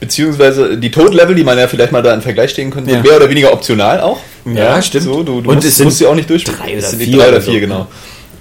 [0.00, 2.96] Beziehungsweise die Tod-Level, die man ja vielleicht mal da in Vergleich stehen könnte, Ja.
[2.96, 4.18] sind mehr oder weniger optional auch.
[4.54, 5.04] Ja, stimmt.
[5.04, 6.58] So, du, du Und musst, es sind musst sie auch nicht durchspielen.
[6.60, 7.50] drei oder Es sind die vier drei oder oder so.
[7.50, 7.86] vier, genau.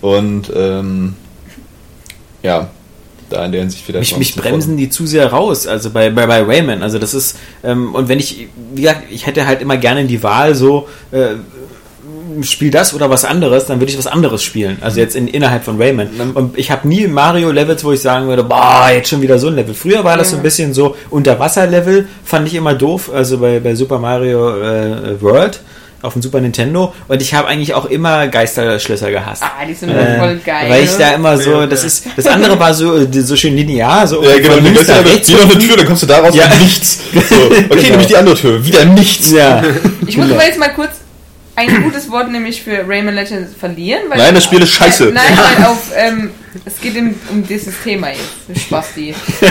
[0.01, 1.15] Und ähm,
[2.41, 2.69] ja,
[3.29, 6.27] da in der Hinsicht vielleicht Mich, mich bremsen die zu sehr raus, also bei, bei,
[6.27, 6.83] bei Rayman.
[6.83, 10.21] Also das ist, ähm, und wenn ich, wie gesagt, ich hätte halt immer gerne die
[10.23, 11.35] Wahl so, äh,
[12.41, 14.77] spiel das oder was anderes, dann würde ich was anderes spielen.
[14.81, 16.09] Also jetzt in, innerhalb von Rayman.
[16.33, 19.55] Und ich habe nie Mario-Levels, wo ich sagen würde, boah, jetzt schon wieder so ein
[19.55, 19.73] Level.
[19.73, 23.75] Früher war das so ein bisschen so Unterwasser-Level, fand ich immer doof, also bei, bei
[23.75, 25.59] Super Mario äh, World.
[26.03, 29.41] Auf dem Super Nintendo und ich habe eigentlich auch immer Geisterschlösser gehasst.
[29.41, 30.69] Ah, die sind Äh, voll geil.
[30.69, 34.23] Weil ich da immer so, das ist, das andere war so, so schön linear, so
[34.23, 35.31] Ja, genau, links nach rechts.
[35.31, 36.45] noch eine Tür, dann kommst du da raus Ja.
[36.45, 36.99] und nichts.
[37.13, 37.81] So, okay, Genau.
[37.91, 39.31] nämlich die andere Tür, wieder nichts.
[39.31, 39.63] Ja,
[40.05, 40.91] Ich muss aber jetzt mal kurz
[41.55, 44.03] ein gutes Wort nämlich für Rayman Legends verlieren.
[44.09, 45.11] Weil Nein, das Spiel ist scheiße.
[45.13, 46.31] Nein, weil auf, ähm,
[46.65, 48.63] es geht um, um dieses Thema jetzt.
[48.65, 49.13] Spasti.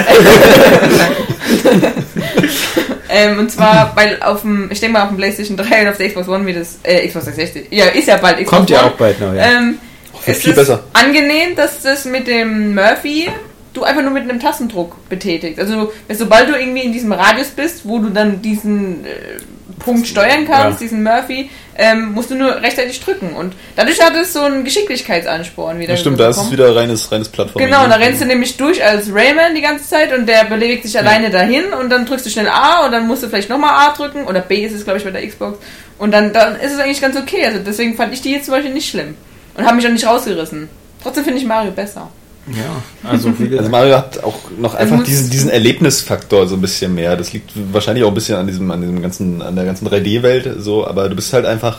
[3.08, 5.96] ähm, und zwar, weil auf dem, ich denke mal auf dem PlayStation 3 und auf
[5.96, 8.80] der Xbox One wird es, äh, Xbox 360, ja, ist ja bald Xbox kommt ja
[8.80, 8.88] One.
[8.88, 9.58] auch bald noch, ja.
[9.58, 9.78] Ähm,
[10.24, 10.84] wird ist viel es besser.
[10.92, 13.28] angenehm, dass das mit dem Murphy
[13.72, 15.58] du einfach nur mit einem Tastendruck betätigst.
[15.58, 19.08] Also sobald du irgendwie in diesem Radius bist, wo du dann diesen äh,
[19.78, 20.84] Punkt steuern kannst, Ja.
[20.86, 23.34] diesen Murphy, ähm, musst du nur rechtzeitig drücken.
[23.34, 25.92] Und dadurch hat es so einen Geschicklichkeitsansporn wieder.
[25.94, 27.62] Ja, stimmt, da ist es wieder reines, reines Plattform.
[27.64, 30.84] Genau, und da rennst du nämlich durch als Rayman die ganze Zeit und der bewegt
[30.84, 33.88] sich alleine dahin und dann drückst du schnell A und dann musst du vielleicht nochmal
[33.88, 35.58] A drücken oder B ist es, glaube ich, bei der Xbox.
[35.98, 37.46] Und dann, dann ist es eigentlich ganz okay.
[37.46, 39.16] Also deswegen fand ich die jetzt zum Beispiel nicht schlimm.
[39.54, 40.68] Und habe mich auch nicht rausgerissen.
[41.02, 42.10] Trotzdem finde ich Mario besser.
[42.48, 46.94] Ja, also wie Also Mario hat auch noch einfach diesen, diesen Erlebnisfaktor so ein bisschen
[46.94, 47.16] mehr.
[47.16, 50.56] Das liegt wahrscheinlich auch ein bisschen an diesem, an diesem ganzen, an der ganzen 3D-Welt
[50.58, 51.78] so, aber du bist halt einfach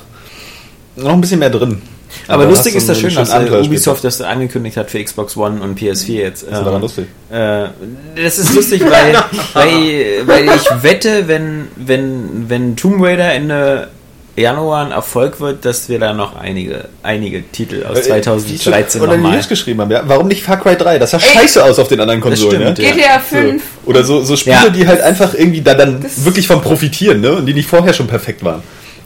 [0.95, 1.81] noch ein bisschen mehr drin.
[2.27, 3.61] aber du lustig hast ist das schön, dass äh.
[3.61, 6.45] Ubisoft das angekündigt hat für Xbox One und PS4 jetzt.
[6.49, 7.05] Was ist daran Ähm, lustig?
[7.29, 9.15] Äh, das ist lustig, weil,
[9.53, 13.89] weil, weil ich wette, wenn, wenn, wenn Tomb Raider Ende
[14.35, 19.11] Januar ein Erfolg wird, dass wir da noch einige, einige Titel aus Äh, 2013 oder
[19.11, 19.37] die nochmal.
[19.37, 20.01] News geschrieben haben, ja?
[20.05, 20.97] Warum nicht Far Cry 3?
[20.97, 22.85] Das sah Ey, scheiße aus auf den anderen Konsolen, stimmt, ja?
[22.89, 22.95] ja.
[22.95, 23.61] GTA 5.
[23.85, 23.89] So.
[23.91, 24.69] Oder so, so Spiele, Ja.
[24.69, 27.33] die halt einfach irgendwie da dann Das- wirklich von profitieren, ne?
[27.33, 28.63] Und die nicht vorher schon perfekt waren.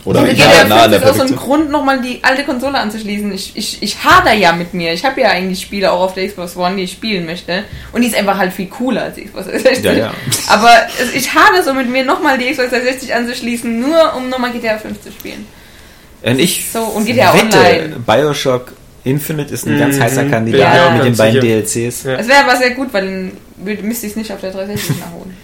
[0.07, 1.35] Oder Und ja, nah an 5 der ist auch so ein.
[1.35, 3.31] Grund, nochmal die alte Konsole anzuschließen.
[3.33, 4.93] Ich, ich, ich hader ja mit mir.
[4.93, 7.63] Ich habe ja eigentlich Spiele auch auf der Xbox One, die ich spielen möchte.
[7.91, 9.83] Und die ist einfach halt viel cooler als die Xbox 360.
[9.85, 10.13] Ja, ja.
[10.47, 10.69] Aber
[11.01, 14.77] es- ich hader so mit mir, nochmal die Xbox 360 anzuschließen, nur um nochmal GTA
[14.77, 15.45] 5 zu spielen.
[16.23, 17.95] Und ich So, und GTA wette, Online.
[18.05, 19.79] Bioshock Infinite ist ein Mhm.
[19.79, 21.61] ganz heißer Bin Kandidat ich auch mit den beiden sicher.
[21.61, 22.03] DLCs.
[22.03, 22.15] Ja.
[22.15, 23.31] Es wäre aber sehr gut, weil dann
[23.87, 25.35] müsste ich es nicht auf der 360 nachholen.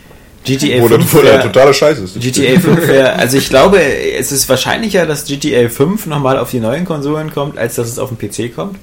[0.43, 2.19] GTA Wo 5 der, totale Scheiß ist.
[2.19, 6.60] GTA 5 wäre, also ich glaube, es ist wahrscheinlicher, dass GTA 5 nochmal auf die
[6.60, 8.77] neuen Konsolen kommt, als dass es auf den PC kommt.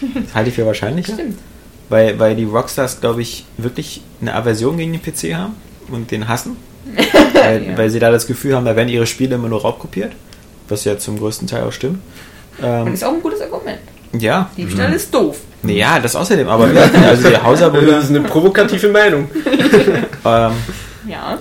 [0.00, 1.14] Das halte ich für wahrscheinlicher.
[1.14, 1.38] Stimmt.
[1.88, 5.54] Weil, weil die Rockstars, glaube ich, wirklich eine Aversion gegen den PC haben
[5.90, 6.56] und den hassen.
[7.34, 7.78] weil, Ja.
[7.78, 10.12] weil sie da das Gefühl haben, da werden ihre Spiele immer nur raubkopiert.
[10.68, 12.00] Was ja zum größten Teil auch stimmt.
[12.58, 13.78] Und Ähm, ist auch ein gutes Argument.
[14.18, 15.36] ja, Diebstahl ist doof.
[15.62, 16.68] ja, das außerdem, aber
[17.08, 17.92] also die Hauser-Brüder.
[17.92, 19.28] Das ist eine provokative Meinung.
[20.28, 20.50] Ähm,
[21.08, 21.38] Ja.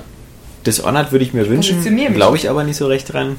[0.66, 1.84] Dishonored würde ich mir wünschen,
[2.16, 3.36] glaube ich aber nicht so recht dran.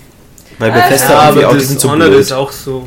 [0.59, 2.21] Weil Ah, Bethesda ja, irgendwie aber auch diesen zu Dishonored blöd.
[2.21, 2.87] ist auch so.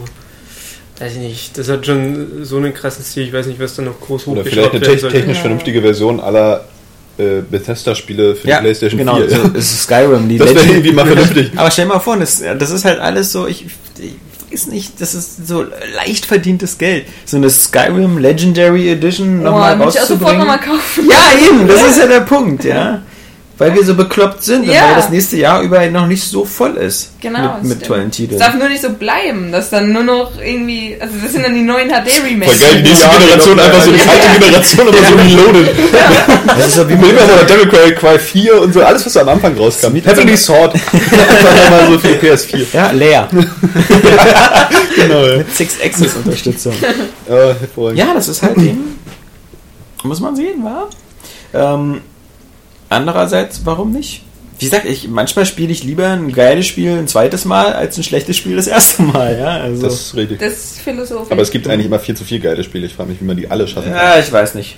[1.00, 3.24] Weiß ich nicht, das hat schon so einen krassen Stil.
[3.24, 5.42] Ich weiß nicht, was da noch groß Oder vielleicht eine te technisch Ja.
[5.42, 6.66] vernünftige Version aller
[7.18, 9.30] äh, Bethesda-Spiele für Ja, die PlayStation genau, 4.
[9.30, 11.52] so, es ist Skyrim, die Das wäre irgendwie mal vernünftig.
[11.56, 13.66] Aber stell dir mal vor, das, das ist halt alles so, ich,
[14.00, 14.16] ich
[14.52, 15.64] ist nicht, das ist so
[15.96, 17.06] leicht verdientes Geld.
[17.26, 20.40] So eine Skyrim Legendary Edition nochmal muss ich auch sofort rauszubringen.
[20.40, 21.08] nochmal kaufen.
[21.10, 23.02] Ja, eben, das ist ja der Punkt, ja.
[23.60, 24.88] Weil wir so bekloppt sind und Ja.
[24.88, 27.12] weil das nächste Jahr über noch nicht so voll ist.
[27.22, 28.40] Genau, Mit, das mit tollen Es Titeln.
[28.40, 31.62] darf nur nicht so bleiben, dass dann nur noch irgendwie, also das sind dann die
[31.62, 32.56] neuen HD-Remakes.
[32.58, 33.68] Voll geil, die nächste Ja, Generation genau.
[33.68, 34.06] einfach so die Ja.
[34.12, 35.76] alte Generation oder so reloaded.
[36.48, 39.28] Das ist so wie immer oder Devil Cry, Cry 4 und so, alles was am
[39.30, 39.94] Anfang rauskam.
[39.96, 40.74] Heavenly Sword.
[40.92, 42.66] einfach mal so für die PS4.
[42.74, 43.28] ja, leer.
[44.96, 45.38] Genau, ja.
[45.38, 46.74] Mit Six Axis Unterstützung.
[47.28, 47.92] Ja.
[47.94, 49.00] Ja, das ist halt eben.
[50.04, 50.88] Muss man sehen, wa?
[51.54, 52.02] Ähm,
[52.90, 54.24] andererseits, warum nicht?
[54.60, 58.04] Wie gesagt, ich, manchmal spiele ich lieber ein geiles Spiel ein zweites Mal als ein
[58.04, 59.48] schlechtes Spiel das erste Mal, ja.
[59.62, 60.40] Also, Das ist richtig.
[60.40, 61.32] Das ist philosophisch.
[61.32, 62.86] Aber es gibt eigentlich immer viel zu viel geile Spiele.
[62.88, 63.96] Ich frage mich, wie man die alle schaffen kann.
[63.96, 64.76] ja, ich weiß nicht.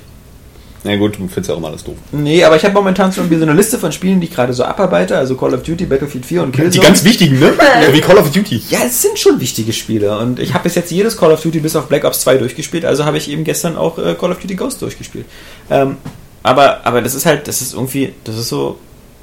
[0.84, 1.96] Na gut, du findest ja auch immer alles doof.
[2.12, 5.16] Nee, aber ich habe momentan so eine Liste von Spielen, die ich gerade so abarbeite,
[5.16, 6.72] also Call of Duty, Battlefield 4 und Killzone.
[6.72, 7.54] Die ganz wichtigen, ne?
[7.86, 8.64] So wie Call of Duty.
[8.70, 11.60] ja, es sind schon wichtige Spiele und ich habe bis jetzt jedes Call of Duty
[11.60, 14.40] bis auf Black Ops 2 durchgespielt, also habe ich eben gestern auch äh, Call of
[14.40, 15.26] Duty Ghost durchgespielt.
[15.70, 15.98] Ähm,
[16.44, 18.78] aber, aber das ist halt, das ist irgendwie, das ist so,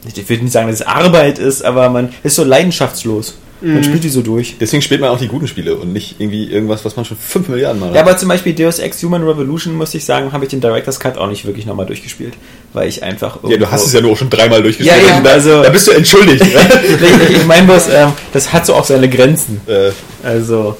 [0.06, 3.34] ich würde nicht sagen, dass es Arbeit ist, aber man ist so leidenschaftslos.
[3.60, 4.54] Man spielt die so durch.
[4.60, 7.48] Deswegen spielt man auch die guten Spiele und nicht irgendwie irgendwas, was man schon 5
[7.48, 10.50] Milliarden Mal Ja, aber zum Beispiel Deus Ex Human Revolution, muss ich sagen, habe ich
[10.50, 12.34] den Director's Cut auch nicht wirklich nochmal durchgespielt,
[12.72, 13.40] weil ich einfach.
[13.48, 15.02] Ja, du hast es ja nur auch schon dreimal durchgespielt.
[15.04, 16.44] Ja, eben, da, also- da bist du entschuldigt.
[17.30, 19.60] ich, ich meine bloß, ähm, das hat so auch seine Grenzen.
[19.66, 19.90] äh,
[20.22, 20.76] Also.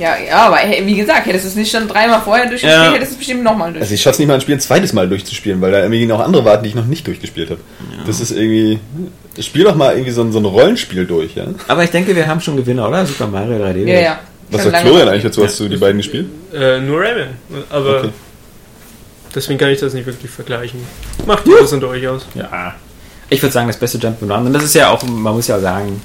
[0.00, 2.92] Ja, ja, aber hey, wie gesagt, hättest du es nicht schon dreimal vorher durchgespielt, Ja.
[2.92, 3.98] hättest du es bestimmt nochmal also durchgespielt.
[3.98, 6.44] ich schaff's nicht mal ein Spiel ein zweites Mal durchzuspielen, weil da irgendwie noch andere
[6.44, 7.60] warten, die ich noch nicht durchgespielt habe.
[8.06, 8.80] Das ist irgendwie.
[9.38, 11.44] Spiel doch mal irgendwie so ein, so ein Rollenspiel durch, ja?
[11.68, 13.06] Aber ich denke, wir haben schon Gewinner, oder?
[13.06, 13.86] Super Mario 3D.
[13.86, 14.18] ja, ja.
[14.50, 15.44] Was sagt Florian eigentlich dazu?
[15.44, 16.26] Hast du die beiden gespielt?
[16.52, 17.28] Äh, nur Rayman.
[17.70, 18.08] Aber Okay.
[19.34, 20.80] deswegen kann ich das nicht wirklich vergleichen.
[21.26, 22.26] Macht ihr das unter euch aus?
[22.34, 22.74] Ja.
[23.28, 24.46] Ich würde sagen, das beste Jump'n'Run.
[24.46, 26.02] Und das ist ja auch, man muss ja sagen,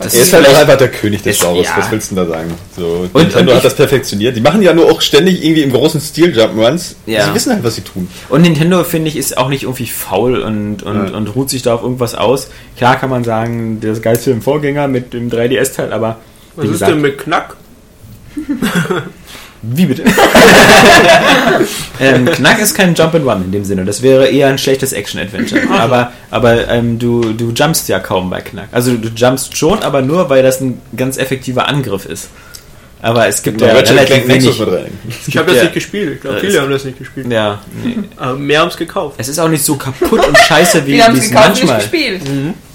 [0.00, 1.76] Das Er ist ist halt einfach der König des Genres, ja.
[1.76, 2.54] was willst du denn da sagen?
[2.76, 4.36] So, Und- Nintendo und hat das perfektioniert.
[4.36, 6.94] Die machen ja nur auch ständig irgendwie im großen Stil Jump'n'Runs.
[7.06, 7.26] Ja.
[7.26, 8.08] Sie wissen halt, was sie tun.
[8.28, 11.16] Und Nintendo, finde ich, ist auch nicht irgendwie faul und, und, Ja.
[11.16, 12.48] und ruht sich da auf irgendwas aus.
[12.76, 16.18] Klar kann man sagen, das geilste im Vorgänger mit dem 3DS-Teil, aber
[16.54, 17.56] Was ist gesagt, denn mit Knack?
[19.62, 20.04] wie bitte?
[22.00, 23.84] ähm, Knack ist kein Jump and Run in dem Sinne.
[23.84, 25.62] Das wäre eher ein schlechtes Action-Adventure.
[25.70, 28.68] aber aber ähm, du, du jumpst ja kaum bei Knack.
[28.72, 32.28] Also du jumpst schon, aber nur, weil das ein ganz effektiver Angriff ist.
[33.00, 34.60] Aber es gibt ja, Ratchet relativ wenig.
[35.28, 36.14] Ich habe das ja- nicht gespielt.
[36.16, 37.30] Ich glaube, viele es- haben das nicht gespielt.
[37.30, 37.96] Ja, nee.
[38.16, 39.14] Aber mehr haben es gekauft.
[39.18, 41.76] Es ist auch nicht so kaputt und scheiße, wie, Wir haben wie es manchmal.
[41.76, 42.22] nicht gespielt.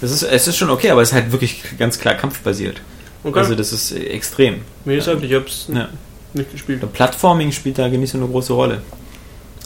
[0.00, 2.80] Das ist, es ist schon okay, aber es ist halt wirklich ganz klar kampfbasiert.
[3.22, 3.38] Okay.
[3.38, 4.62] Also das ist extrem.
[4.86, 5.88] Wie gesagt, ich habe es Ja.
[6.34, 6.80] Nicht gespielt.
[6.92, 8.82] Plattforming spielt da nicht so eine große Rolle.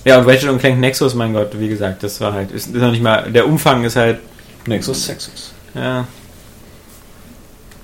[0.05, 2.75] Ja, und Ratchet und Clank Nexus, mein Gott, wie gesagt, das war halt, ist, ist
[2.77, 4.19] noch nicht mal, der Umfang ist halt,
[4.67, 5.53] Nexus Sexus.
[5.75, 6.07] ja.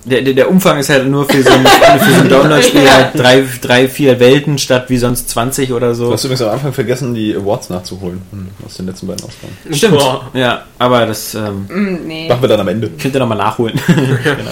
[0.07, 1.67] Der, der, der Umfang ist halt nur für so ein,
[1.99, 5.95] für so ein Download-Spiel halt drei, drei, vier Welten statt wie sonst 20 oder Du
[5.95, 6.13] so.
[6.13, 9.57] hast übrigens am Anfang vergessen, die Awards nachzuholen hm, aus den letzten beiden Ausgaben.
[9.75, 9.97] Stimmt.
[9.99, 10.29] Boah.
[10.35, 12.29] Ja, aber das ähm, Mm, nee.
[12.29, 12.91] Machen wir dann am Ende.
[13.01, 13.81] könnt ihr nochmal nachholen.
[13.87, 14.51] genau.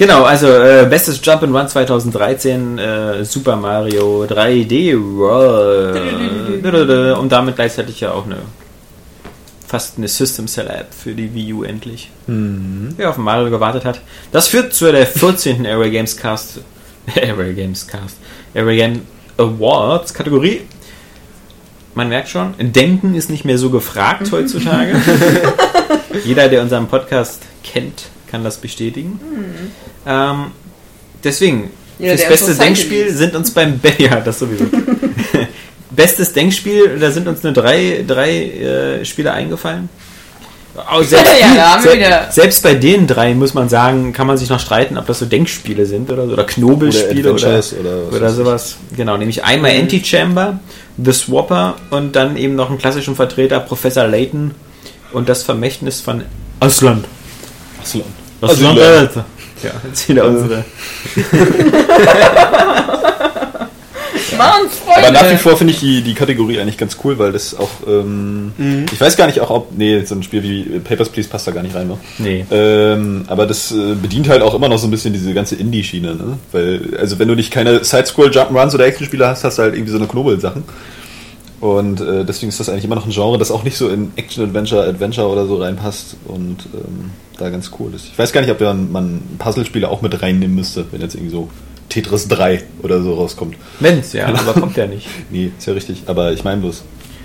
[0.00, 6.64] Genau, also äh, bestes Jump'n'Run 2013, äh, Super Mario 3D World.
[7.18, 8.38] Und damit gleichzeitig ja auch eine
[9.68, 12.10] fast eine System Seller App für die Wii U endlich.
[12.96, 14.00] Wer auf Mario gewartet hat.
[14.32, 15.66] Das führt zu der 14.
[15.66, 16.60] Area Games Cast
[17.14, 18.16] Area Games Cast
[18.54, 19.02] Area Game
[19.36, 20.62] Awards Kategorie.
[21.94, 24.96] Man merkt schon, Denken ist nicht mehr so gefragt heutzutage.
[26.24, 29.20] Jeder, der unseren Podcast kennt, kann das bestätigen.
[30.10, 30.46] Ähm,
[31.22, 33.18] deswegen, Jeder, das beste Denkspiel liest.
[33.18, 34.64] sind uns beim Be ja, das sowieso.
[35.90, 38.30] Bestes Denkspiel, da sind uns nur drei, drei
[39.00, 39.88] äh, Spiele eingefallen.
[40.76, 44.12] Auch selbst, Ja, da haben wir se- wieder- selbst bei den drei muss man sagen,
[44.12, 47.42] kann man sich noch streiten, ob das so Denkspiele sind oder so, oder Knobelspiele oder,
[47.48, 48.32] oder was oder ich.
[48.34, 48.76] sowas.
[48.96, 50.60] Genau, nämlich einmal Anti-Chamber,
[51.04, 54.52] The Swapper und dann eben noch einen klassischen Vertreter, Professor Layton
[55.12, 56.22] und das Vermächtnis von
[56.60, 57.04] Aslan.
[57.82, 58.04] Aslan.
[58.42, 58.78] Aslan.
[58.78, 59.24] Aslan.
[59.62, 60.64] Ja, jetzt wieder unsere.
[64.36, 65.08] Machen's, Freunde!
[65.08, 67.68] Aber nach wie vor finde ich die, die Kategorie eigentlich ganz cool, weil das auch,
[67.86, 68.52] ähm,
[68.92, 71.52] ich weiß gar nicht auch, ob, nee, so ein Spiel wie Papers, Please passt da
[71.52, 71.98] gar nicht rein, ne?
[72.18, 72.44] Nee.
[72.50, 76.14] Ähm, aber das äh, bedient halt auch immer noch so ein bisschen diese ganze Indie-Schiene,
[76.14, 76.38] ne?
[76.52, 79.98] Weil, also wenn du nicht keine Side-Scroll-Jump'n'Runs oder Action-Spiele hast, hast du halt irgendwie so
[79.98, 80.64] eine Knobel-Sachen.
[81.60, 84.12] Und äh, deswegen ist das eigentlich immer noch ein Genre, das auch nicht so in
[84.16, 88.06] Action-Adventure, Adventure oder so reinpasst und ähm, da ganz cool ist.
[88.06, 91.32] Ich weiß gar nicht, ob man, man Puzzlespiele auch mit reinnehmen müsste, wenn jetzt irgendwie
[91.32, 91.50] so
[91.90, 93.56] Tetris 3 oder so rauskommt.
[93.78, 95.06] Wenn's, ja, aber kommt ja nicht.
[95.30, 96.04] Nee, ist ja richtig.
[96.06, 96.82] Aber ich meine bloß.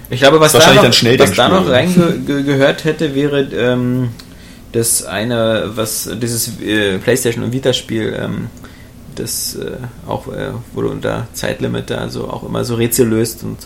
[0.10, 4.10] Ich glaube, was da noch, dann schnell was da noch reingehört hätte, wäre ähm,
[4.74, 8.48] das eine, was dieses äh, PlayStation und Vita-Spiel, ähm,
[9.15, 13.58] das äh, auch, äh, du unter Zeitlimit da so auch immer so Rätsel löst und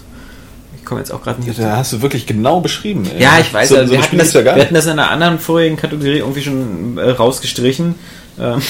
[0.80, 3.08] ich komme jetzt auch gerade nicht Da hast du wirklich genau beschrieben.
[3.14, 3.22] Ey.
[3.22, 4.94] Ja, ich weiß, so, also so wir, hatten das, ist ja wir hatten das in
[4.94, 7.96] einer anderen vorigen Kategorie irgendwie schon äh, rausgestrichen.
[8.40, 8.62] Ähm,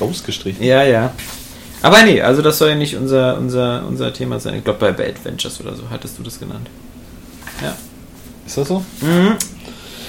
[0.00, 0.64] Rausgestrichen.
[0.64, 1.12] ja, ja.
[1.82, 4.56] Aber nee, also das soll ja nicht unser, unser, unser Thema sein.
[4.56, 6.68] Ich glaube, bei, bei Adventures oder so hattest du das genannt.
[7.62, 7.74] Ja.
[8.46, 8.84] Ist das so?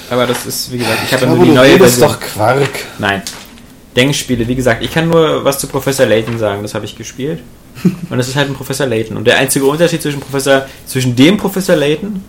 [0.10, 2.10] Aber das ist, wie gesagt, ich habe nur die du neue redest Version.
[2.10, 2.70] doch Quark.
[3.00, 3.22] Nein.
[3.96, 7.40] Denkspiele, wie gesagt, ich kann nur was zu Professor Layton sagen, das habe ich gespielt.
[8.10, 9.18] Und es ist halt ein Professor Layton.
[9.18, 12.24] Und der einzige Unterschied zwischen Professor, zwischen dem Professor Layton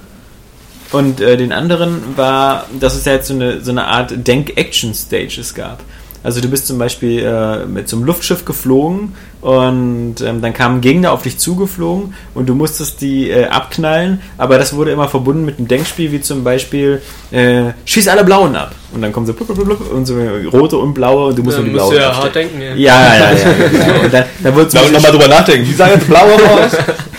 [0.92, 5.54] und äh, den anderen war, dass es ja jetzt so eine, so eine Art Denk-Action-Stages
[5.54, 5.82] gab.
[6.22, 10.80] Also du bist zum Beispiel äh, mit so einem Luftschiff geflogen und ähm, dann kamen
[10.80, 15.44] Gegner auf dich zugeflogen und du musstest die äh, abknallen, aber das wurde immer verbunden
[15.44, 18.72] mit einem Denkspiel, wie zum Beispiel äh, schieß alle Blauen ab.
[18.94, 20.16] Und dann kommen so blub, blub, blub, und so
[20.52, 22.60] rote und blaue und du musst Da nur die musst blauen du ja hart denken,
[22.60, 22.74] ja.
[22.74, 23.52] Ja, ja, ja.
[23.70, 24.04] Genau.
[24.04, 25.68] Und dann, dann wurde Da nochmal drüber nachdenken.
[25.68, 26.72] Wie sah jetzt blaue aus?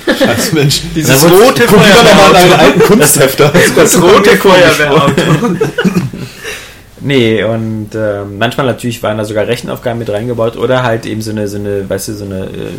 [0.20, 0.82] Scheiß Mensch.
[0.96, 3.52] Dieses Da rote Guck wieder nochmal in deine alten Kunsthefter.
[3.76, 5.14] das rote Feuerwehrauto.
[7.04, 11.32] Nee, und ähm, manchmal natürlich waren da sogar Rechenaufgaben mit reingebaut oder halt eben so
[11.32, 12.72] eine, so eine, weißt du, so eine, äh,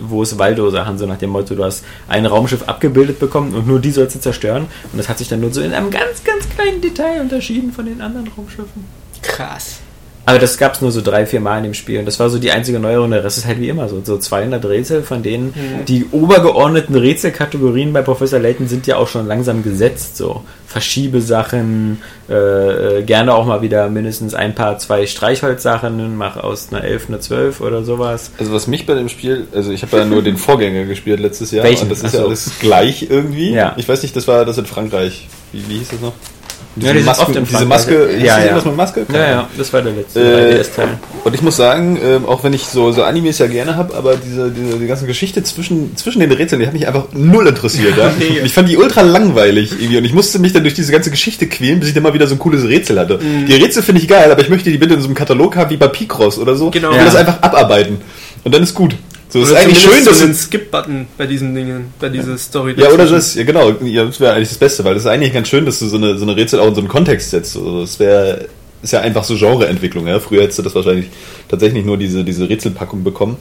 [0.00, 3.80] wo ist Waldo-Sachen, so nach dem Motto, du hast ein Raumschiff abgebildet bekommen und nur
[3.80, 4.66] die sollst du zerstören.
[4.92, 7.84] Und das hat sich dann nur so in einem ganz, ganz kleinen Detail unterschieden von
[7.84, 8.84] den anderen Raumschiffen.
[9.20, 9.80] Krass.
[10.26, 12.30] Aber das gab es nur so drei, vier Mal in dem Spiel und das war
[12.30, 13.10] so die einzige Neuerung.
[13.10, 15.54] Der Rest ist halt wie immer so, so 200 Rätsel, von denen
[15.86, 20.16] die obergeordneten Rätselkategorien bei Professor Layton sind ja auch schon langsam gesetzt.
[20.16, 26.72] So Verschiebesachen, äh, äh, gerne auch mal wieder mindestens ein paar, zwei Streichholzsachen, mach aus
[26.72, 28.32] einer 11 eine 12 oder sowas.
[28.38, 31.50] Also was mich bei dem Spiel, also ich habe ja nur den Vorgänger gespielt letztes
[31.52, 31.84] Jahr Welchen?
[31.84, 33.52] und das ist Ach ja alles gleich irgendwie.
[33.52, 33.74] Ja.
[33.76, 35.28] Ich weiß nicht, das war das in Frankreich.
[35.52, 36.14] Wie, wie hieß das noch?
[36.76, 37.64] Diese, Ja, die sind Masken, oft diese.
[37.66, 38.42] Maske, Ja, ist das ja.
[38.44, 39.04] irgendwas mit Maske?
[39.04, 40.88] Keine Ja, ja, das war der letzte Äh, 3DS-Teil.
[41.22, 44.16] Und ich muss sagen, ähm, auch wenn ich so, so Animes ja gerne habe, aber
[44.16, 47.96] diese, diese die ganze Geschichte zwischen, zwischen den Rätseln, die hat mich einfach null interessiert.
[47.96, 48.10] Ja?
[48.18, 48.40] Nee.
[48.44, 51.46] Ich fand die ultra langweilig irgendwie und ich musste mich dann durch diese ganze Geschichte
[51.46, 53.18] quälen, bis ich dann mal wieder so ein cooles Rätsel hatte.
[53.18, 53.46] Mhm.
[53.46, 55.70] Die Rätsel finde ich geil, aber ich möchte die bitte in so einem Katalog haben
[55.70, 56.70] wie bei Picross oder so.
[56.70, 56.88] Genau.
[56.90, 57.04] Ich will Ja.
[57.06, 57.98] das einfach abarbeiten.
[58.42, 58.94] Und dann ist gut.
[59.34, 62.38] So, es ist Oder eigentlich schön, dass so einen Skip-Button bei diesen Dingen, bei dieser
[62.38, 62.74] Story.
[62.76, 65.32] ja, oder das, ja genau, ja, das wäre eigentlich das Beste, weil das ist eigentlich
[65.32, 67.56] ganz schön, dass du so eine, so eine Rätsel auch in so einen Kontext setzt.
[67.56, 68.46] Also das wäre,
[68.80, 70.06] ist ja einfach so Genreentwicklung.
[70.06, 70.20] Ja?
[70.20, 71.06] Früher hättest du das wahrscheinlich
[71.48, 73.36] tatsächlich nur diese, diese Rätselpackung bekommen.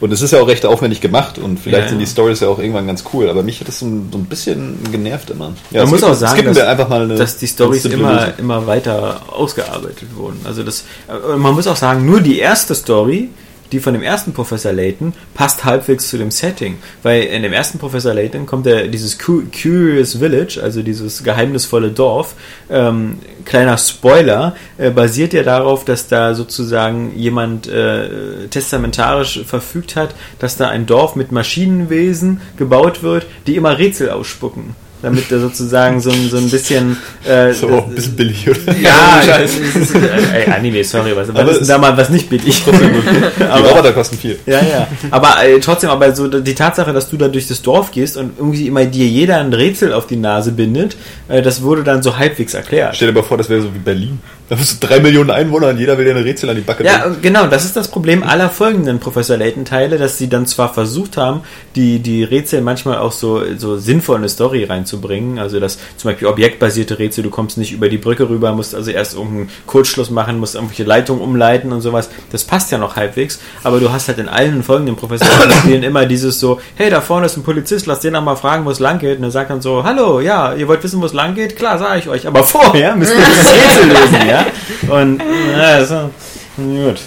[0.00, 2.48] Und es ist ja auch recht aufwendig gemacht und vielleicht Ja, sind die Stories ja
[2.48, 5.54] auch irgendwann ganz cool, aber mich hat das so ein, so ein bisschen genervt immer.
[5.70, 8.32] Ja, Man muss skippen- auch sagen, dass, einfach mal eine dass die Stories immer, Lösung.
[8.38, 10.40] immer weiter ausgearbeitet wurden.
[10.44, 13.28] Also das, äh, man muss auch sagen, nur die erste Story,
[13.72, 16.78] die von dem ersten Professor Layton, passt halbwegs zu dem Setting.
[17.02, 21.90] Weil in dem ersten Professor Layton kommt ja dieses Cu- Curious Village, also dieses geheimnisvolle
[21.90, 22.34] Dorf.
[22.68, 30.14] Ähm, kleiner Spoiler, äh, basiert ja darauf, dass da sozusagen jemand äh, testamentarisch verfügt hat,
[30.38, 34.74] dass da ein Dorf mit Maschinenwesen gebaut wird, die immer Rätsel ausspucken.
[35.02, 36.96] Damit da sozusagen so ein, so ein bisschen.
[37.26, 38.58] Äh, So, ein bisschen billig, oder?
[38.82, 42.28] ja, ist, äh, ey, Anime, sorry, was, was ist denn es- da mal was nicht
[42.28, 42.62] billig?
[42.64, 43.02] Trotzdem gut.
[43.38, 44.38] Die Roboter kosten viel.
[44.46, 44.88] Ja, ja.
[45.10, 48.32] Aber äh, trotzdem, aber so die Tatsache, dass du da durch das Dorf gehst und
[48.38, 50.96] irgendwie immer dir jeder ein Rätsel auf die Nase bindet,
[51.28, 52.96] äh, das wurde dann so halbwegs erklärt.
[52.96, 54.18] Stell dir mal vor, das wäre so wie Berlin.
[54.50, 56.84] Da hast du drei Millionen Einwohner und jeder will dir ein Rätsel an die Backe
[56.84, 57.14] Ja, drücken.
[57.14, 61.16] und genau, das ist das Problem aller folgenden Professor Layton-Teile, dass sie dann zwar versucht
[61.16, 61.42] haben,
[61.76, 64.89] die, die Rätsel manchmal auch so, so sinnvoll in eine Story reinzubringen,
[65.38, 68.90] also das zum Beispiel objektbasierte Rätsel, du kommst nicht über die Brücke rüber, musst also
[68.90, 73.40] erst irgendeinen Kurzschluss machen, musst irgendwelche Leitungen umleiten und sowas, das passt ja noch halbwegs,
[73.62, 77.26] aber du hast halt in allen folgenden Professor Layton-Spielen immer dieses so, hey, da vorne
[77.26, 79.50] ist ein Polizist, lass den noch mal fragen, wo es lang geht, und er sagt
[79.50, 81.56] dann so, hallo, ja, ihr wollt wissen, wo es lang geht?
[81.56, 84.46] Klar, sage ich euch, aber vorher müsst ihr das Rätsel lösen, ja?
[84.94, 85.22] Und
[85.56, 86.10] ja, so,
[86.56, 87.00] gut.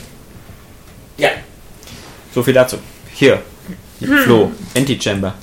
[1.17, 1.29] Ja.
[2.33, 2.77] So viel dazu.
[3.13, 3.39] Hier.
[4.23, 5.33] Flo, Anti-Chamber.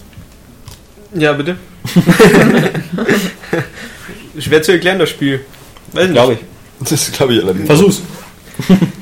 [1.14, 1.56] Ja, bitte.
[4.38, 5.40] Schwer zu erklären, das Spiel.
[5.92, 6.12] Weiß nicht.
[6.14, 6.38] Glaube ich.
[6.88, 7.66] Das glaube ich allerdings.
[7.66, 8.00] Versuch's.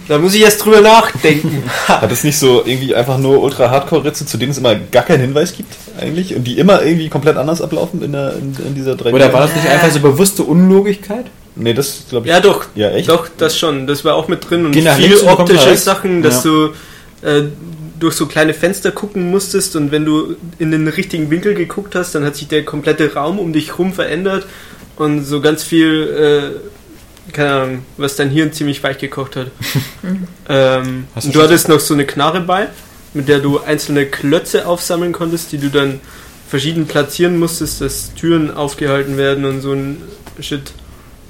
[0.08, 1.62] Da muss ich erst drüber nachdenken.
[1.88, 5.54] Hat es nicht so irgendwie einfach nur ultra-Hardcore-Ritze, zu denen es immer gar keinen Hinweis
[5.56, 6.34] gibt, eigentlich?
[6.34, 9.42] Und die immer irgendwie komplett anders ablaufen in, der, in, in dieser 3 Oder war
[9.42, 11.26] das nicht einfach so bewusste Unlogigkeit?
[11.56, 12.32] Nee, das glaube ich.
[12.32, 12.66] Ja, doch.
[12.76, 13.08] Ja, echt?
[13.08, 13.86] Doch, das schon.
[13.88, 14.64] Das war auch mit drin.
[14.64, 15.76] Und Geh viel optische.
[15.76, 16.50] Sachen, dass Ja.
[16.50, 16.66] du
[17.26, 17.42] äh,
[17.98, 22.14] durch so kleine Fenster gucken musstest und wenn du in den richtigen Winkel geguckt hast,
[22.14, 24.46] dann hat sich der komplette Raum um dich rum verändert
[24.96, 26.54] und so ganz viel,
[27.28, 29.48] äh, keine Ahnung, was dein Hirn ziemlich weich gekocht hat.
[30.48, 32.68] ähm, Hast du und du hattest noch so eine Knarre bei,
[33.14, 36.00] mit der du einzelne Klötze aufsammeln konntest, die du dann
[36.48, 40.02] verschieden platzieren musstest, dass Türen aufgehalten werden und so ein
[40.40, 40.72] Shit.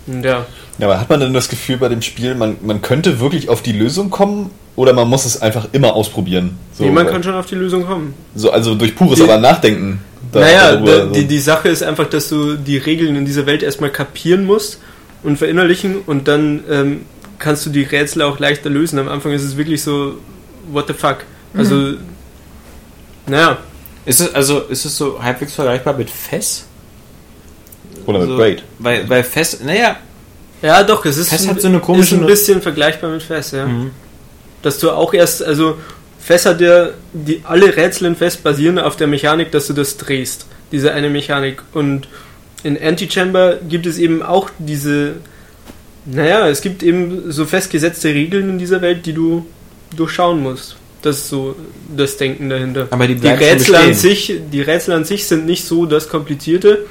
[0.06, 0.46] Ja.
[0.78, 3.62] Ja, aber hat man denn das Gefühl bei dem Spiel, man, man könnte wirklich auf
[3.62, 6.56] die Lösung kommen oder man muss es einfach immer ausprobieren?
[6.72, 8.14] So, nee, man kann schon auf die Lösung kommen.
[8.34, 10.00] so also durch pures Die- aber Nachdenken.
[10.32, 11.12] da- naja, darüber, da, so.
[11.12, 14.78] die, die Sache ist einfach, dass du die Regeln in dieser Welt erstmal kapieren musst
[15.24, 17.00] und verinnerlichen und dann ähm,
[17.38, 18.98] kannst du die Rätsel auch leichter lösen.
[18.98, 20.14] Am Anfang ist es wirklich so,
[20.70, 21.18] what the fuck?
[21.54, 21.94] Also,
[23.26, 23.58] naja,
[24.06, 26.64] Ist es, also, ist es so halbwegs vergleichbar mit Fess?
[28.06, 28.62] oder mit so, Braid.
[28.78, 29.96] Weil, weil Fess, naja,
[30.62, 33.22] ja doch, es ist, Fest ein- hat so eine komische- ist ein bisschen vergleichbar mit
[33.22, 33.66] Fest, ja.
[33.66, 33.90] Mhm.
[34.62, 35.78] Dass du auch erst, also
[36.18, 39.96] Fest hat ja, die, alle Rätsel in Fest basieren auf der Mechanik, dass du das
[39.96, 41.62] drehst, diese eine Mechanik.
[41.72, 42.08] Und
[42.62, 45.14] in Antichamber gibt es eben auch diese,
[46.04, 49.46] naja, es gibt eben so festgesetzte Regeln in dieser Welt, die du
[49.96, 50.76] durchschauen musst.
[51.02, 51.54] Das ist so
[51.96, 52.88] das Denken dahinter.
[52.90, 56.86] aber die Die Rätsel, an sich, die Rätsel an sich sind nicht so das Komplizierte,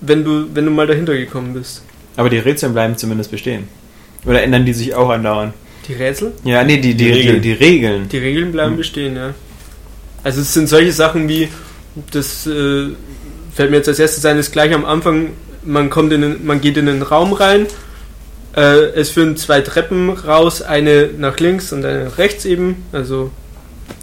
[0.00, 1.82] wenn du, wenn du mal dahinter gekommen bist.
[2.16, 3.68] Aber die Rätsel bleiben zumindest bestehen.
[4.26, 5.54] Oder ändern die sich auch andauernd?
[5.88, 6.32] Die Rätsel?
[6.44, 7.42] Ja, nee, die, die, Die die, Regeln.
[7.42, 8.08] die, Regeln.
[8.08, 8.76] Die Regeln bleiben Hm.
[8.78, 9.34] bestehen, ja.
[10.24, 11.48] Also es sind solche Sachen wie,
[12.12, 12.88] das äh,
[13.54, 15.30] fällt mir jetzt als erstes ein, ist gleich am Anfang,
[15.64, 17.66] man kommt in den, man geht in den Raum rein,
[18.56, 18.60] äh,
[18.94, 23.30] es führen zwei Treppen raus, eine nach links und eine nach rechts eben, also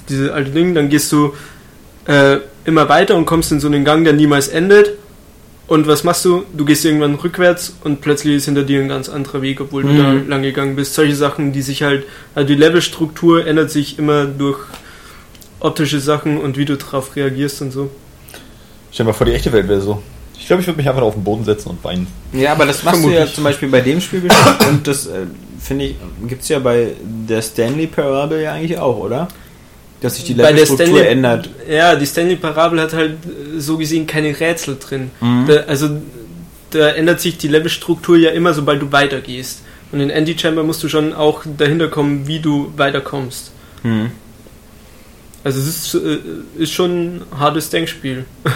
[0.10, 1.34] diese alte Ding, dann gehst du
[2.06, 4.92] äh, immer weiter und kommst in so einen Gang, der niemals endet.
[5.70, 6.44] Und was machst du?
[6.54, 9.90] Du gehst irgendwann rückwärts und plötzlich ist hinter dir ein ganz anderer Weg, obwohl du
[9.90, 9.98] Mhm.
[10.00, 10.96] da lang gegangen bist.
[10.96, 14.58] Solche Sachen, die sich halt, also die Levelstruktur ändert sich immer durch
[15.60, 17.90] optische Sachen und wie du drauf reagierst und so.
[18.92, 20.02] Stell dir mal vor, die echte Welt wäre so.
[20.40, 22.08] Ich glaube, ich würde mich einfach auf den Boden setzen und weinen.
[22.34, 23.36] Ja, aber das machst du ja Vermutlich.
[23.36, 24.68] zum Beispiel bei dem Spiel bestimmt.
[24.70, 25.26] Und das äh,
[25.60, 25.96] finde ich,
[26.28, 29.28] gibt es ja bei der Stanley Parable ja eigentlich auch, oder?
[30.02, 31.50] Dass sich die Levelstruktur ändert.
[31.70, 35.12] Ja, die Stanley Parabel hat halt äh, so gesehen keine Rätsel drin.
[35.20, 35.46] Mhm.
[35.48, 35.90] Da, also
[36.72, 39.62] da ändert sich die Levelstruktur ja immer, sobald du weitergehst.
[39.92, 43.52] Und in Anti-Chamber musst du schon auch dahinter kommen, wie du weiterkommst.
[43.82, 44.12] Hm.
[45.44, 46.18] Also es ist, äh,
[46.58, 48.26] ist schon ein hartes Denkspiel.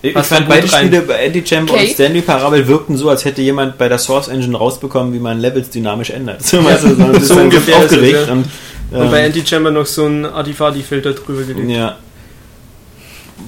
[0.00, 0.86] Ich Passt fand beide rein.
[0.86, 1.90] Spiele bei Anti-Chamber und Okay.
[1.92, 5.70] Stanley Parabel wirkten so, als hätte jemand bei der Source Engine rausbekommen, wie man Levels
[5.70, 6.40] dynamisch ändert.
[6.44, 8.32] So, weißt du, so, das ist So ungefähr ist es, aufgeregt ja.
[8.32, 8.46] und,
[8.90, 11.70] Und ähm, bei Anti-Chamber noch so ein Artifadi-Filter drüber gelegt.
[11.70, 11.96] ja.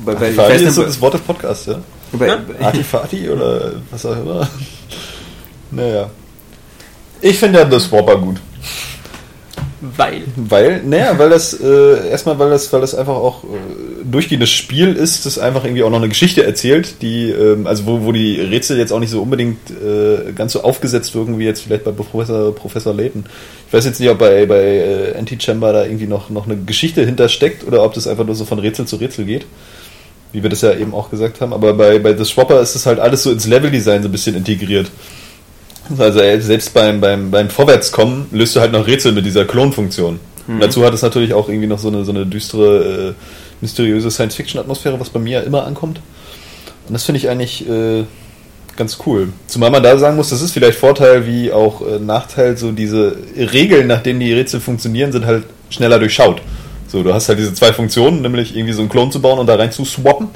[0.04, 1.80] Bei, bei, weiß ist so nicht, das Wort des Podcasts, ja?
[2.12, 2.38] bei, Ja.
[2.60, 4.48] Artifati oder was auch immer.
[5.72, 6.10] Naja.
[7.20, 8.40] Ich finde ja das Whopper gut.
[9.80, 10.24] Weil.
[10.34, 13.46] Weil, naja, weil das, äh, erstmal, weil das, weil das einfach auch äh,
[14.10, 18.04] durchgehendes Spiel ist, das einfach irgendwie auch noch eine Geschichte erzählt, die, ähm, also wo,
[18.04, 21.62] wo die Rätsel jetzt auch nicht so unbedingt äh, ganz so aufgesetzt wirken wie jetzt
[21.62, 23.24] vielleicht bei Professor, Professor Layton.
[23.66, 27.04] Ich weiß jetzt nicht, ob bei, bei äh, Anti-Chamber da irgendwie noch, noch eine Geschichte
[27.04, 29.46] hintersteckt oder ob das einfach nur so von Rätsel zu Rätsel geht.
[30.32, 31.52] Wie wir das ja eben auch gesagt haben.
[31.52, 34.36] Aber bei, bei The Swapper ist das halt alles so ins Leveldesign so ein bisschen
[34.36, 34.90] integriert.
[35.98, 40.20] Also äh, selbst beim, beim, beim Vorwärtskommen löst du halt noch Rätsel mit dieser Klonfunktion.
[40.50, 43.14] Und dazu hat es natürlich auch irgendwie noch so eine, so eine düstere, äh,
[43.60, 46.00] mysteriöse Science-Fiction-Atmosphäre, was bei mir ja immer ankommt.
[46.86, 48.04] Und das finde ich eigentlich äh,
[48.76, 49.32] ganz cool.
[49.46, 53.16] Zumal man da sagen muss, das ist vielleicht Vorteil wie auch äh, Nachteil, so diese
[53.36, 56.40] Regeln, nach denen die Rätsel funktionieren, sind halt schneller durchschaut.
[56.88, 59.46] So, du hast halt diese zwei Funktionen, nämlich irgendwie so einen Klon zu bauen und
[59.46, 60.28] da rein zu swappen.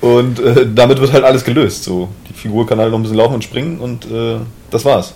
[0.00, 1.84] Und äh, damit wird halt alles gelöst.
[1.84, 4.36] So, die Figur kann halt noch ein bisschen laufen und springen und äh,
[4.70, 5.14] das war's.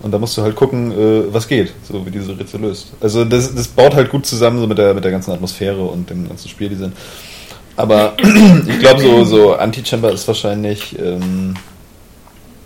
[0.00, 2.92] Und da musst du halt gucken, äh, was geht, so wie diese Rätsel löst.
[3.00, 6.08] Also das, das baut halt gut zusammen so mit der mit der ganzen Atmosphäre und
[6.08, 6.92] dem ganzen Spieldesign.
[7.76, 8.14] Aber
[8.66, 11.54] ich glaube, so, so Anti-Chamber ist wahrscheinlich ähm,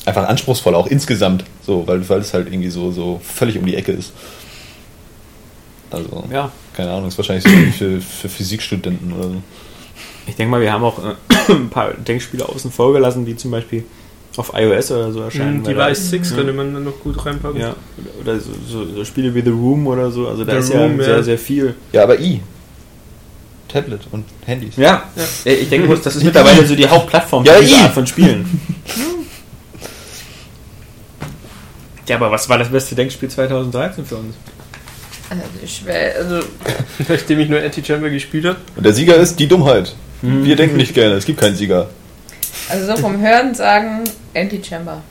[0.05, 1.45] einfach anspruchsvoll, auch insgesamt.
[1.67, 4.13] So, weil, weil es halt irgendwie so, so völlig um die Ecke ist.
[5.91, 6.51] Also, ja.
[6.75, 9.37] keine Ahnung, ist wahrscheinlich so für, für Physikstudenten oder so.
[10.27, 11.15] Ich denke mal, wir haben auch äh,
[11.53, 13.85] ein paar Denkspiele außen vor gelassen, die zum Beispiel
[14.37, 15.59] auf iOS oder so erscheinen.
[15.59, 16.37] Mhm, da- Device 6 Ja.
[16.37, 17.61] könnte man dann noch gut reinpacken.
[17.61, 17.75] Ja,
[18.21, 20.29] oder so, so, so Spiele wie The Room oder so.
[20.29, 21.15] Also da The ist Room, ja ja.
[21.15, 21.75] sehr, sehr viel.
[21.93, 22.41] Ja, aber i.
[23.69, 24.77] Tablet und Handys.
[24.77, 25.05] Ja,
[25.47, 27.79] Äh, ich denke, das ist mittlerweile so die Hauptplattform Ja, für diese i.
[27.79, 28.61] Art von Spielen.
[32.09, 34.35] ja, aber was war das beste Denkspiel 2013 für uns?
[35.31, 36.41] Also ich wär, also
[37.09, 38.59] Nachdem ich nur Anti-Chamber gespielt habe.
[38.77, 39.95] Und der Sieger ist die Dummheit.
[40.21, 41.89] Wir denken nicht gerne, es gibt keinen Sieger.
[42.69, 45.03] Also so vom Hören sagen Anti-Chamber.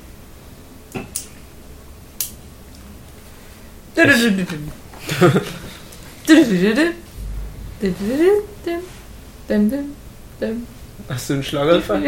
[11.10, 12.02] Hast du einen Schlaganfall?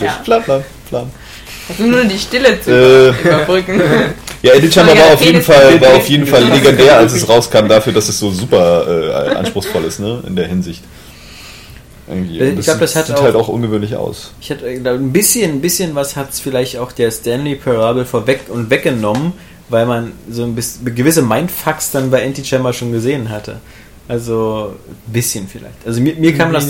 [0.00, 0.12] Ja.
[0.24, 1.10] Plan, plan, plan.
[1.68, 3.08] Also nur die Stille zu Äh.
[3.28, 3.80] überbrücken.
[4.42, 7.28] Ja, Eddie Chamber Ja, war auf jeden Fall, war auf jeden Fall legendär, als es
[7.28, 10.82] rauskam, dafür, dass es so super äh, anspruchsvoll ist, ne, in der Hinsicht.
[12.10, 12.38] Irgendwie.
[12.40, 14.32] Ich Und glaub, das hat sieht auch- halt auch ungewöhnlich aus.
[14.40, 18.04] Ich hatte äh, ein bisschen, ein bisschen was hat es vielleicht auch der Stanley Parable
[18.04, 19.32] vorweg und weggenommen,
[19.68, 23.60] weil man so ein bisschen gewisse Mindfucks dann bei Anti-Chamber schon gesehen hatte.
[24.08, 25.86] Also ein bisschen vielleicht.
[25.86, 26.66] Also mir, mir kam das.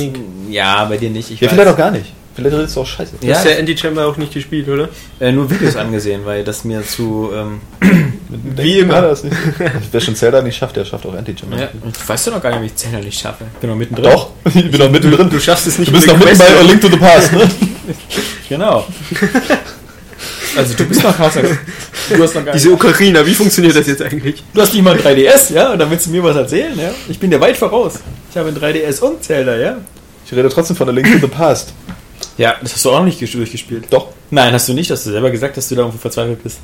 [0.50, 1.30] Ja, bei dir nicht.
[1.30, 1.54] Ich Ja, weiß.
[1.54, 2.12] vielleicht auch gar nicht.
[2.48, 3.12] Vielleicht du auch scheiße.
[3.20, 3.36] Du Ja.
[3.36, 4.88] hast ja Anti-Chamber auch nicht gespielt, oder?
[5.20, 7.30] Äh, nur Videos angesehen, weil das mir zu.
[7.34, 7.60] Ähm,
[8.56, 9.00] Wie immer.
[9.02, 9.36] Das nicht.
[9.92, 11.56] Wer schon Zelda nicht schafft, der schafft auch Anti-Chamber.
[11.58, 13.44] ja, ich weiß ja noch gar nicht, wie ich Zelda nicht schaffe.
[13.54, 14.04] Ich bin noch mittendrin.
[14.10, 15.28] Doch, ich bin noch mittendrin.
[15.30, 17.32] Du schaffst es nicht Du bist noch der mitten bei A Link to the Past,
[17.32, 17.48] ne?
[18.48, 18.86] Genau.
[20.56, 21.42] Also du bist noch krasser.
[21.42, 24.42] Du hast noch gar Diese Ocarina, wie funktioniert das jetzt eigentlich?
[24.52, 25.72] Du hast nicht mal ein 3DS, ja?
[25.72, 26.90] Und dann willst du mir was erzählen, ja?
[27.08, 27.94] Ich bin dir weit voraus.
[28.30, 29.76] Ich habe ein 3DS und Zelda, ja?
[30.26, 31.72] Ich rede trotzdem von A Link to the Past.
[32.38, 33.84] Ja, das hast du auch noch nicht durchgespielt.
[33.90, 34.08] Doch.
[34.30, 34.90] Nein, hast du nicht.
[34.90, 36.58] Hast du selber gesagt, dass du da irgendwo verzweifelt bist.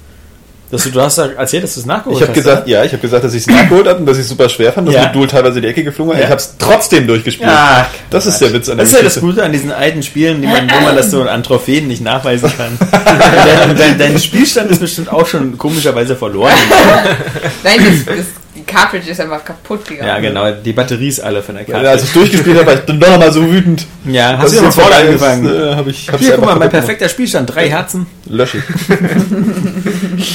[0.68, 2.44] Dass du, du hast ja erzählt, dass du es nachgeholt Ich habe hast.
[2.44, 4.48] gesagt, ja, ich habe gesagt, dass ich es nachgeholt habe und dass ich es super
[4.48, 5.04] schwer fand, dass Ja.
[5.04, 6.18] mit Duel teilweise die Ecke geflogen war.
[6.18, 6.24] Ja.
[6.24, 7.48] Ich habe es trotzdem durchgespielt.
[7.48, 9.20] Ja, das ist der Witz an der Das ist ja das.
[9.20, 12.50] Gute an diesen alten Spielen, die man, wo man das so an Trophäen nicht nachweisen
[12.58, 12.76] kann.
[12.90, 16.50] dein, dein, dein Spielstand ist bestimmt auch schon komischerweise verloren.
[17.62, 18.26] Nein, das, das,
[18.66, 20.08] Cartridge ist einfach kaputt gegangen.
[20.08, 20.50] Ja, genau.
[20.50, 21.90] Die Batterie ist alle von der Ja, Karte.
[21.90, 23.86] als ich durchgespielt habe, war ich dann doch nochmal so wütend.
[24.04, 25.46] Ja, hast du ja vorne vorbei ist, angefangen.
[25.72, 27.54] Äh, hab ich, Hier, guck mal, mein perfekter Spielstand.
[27.54, 28.06] Drei Herzen.
[28.26, 28.64] Lösche ich.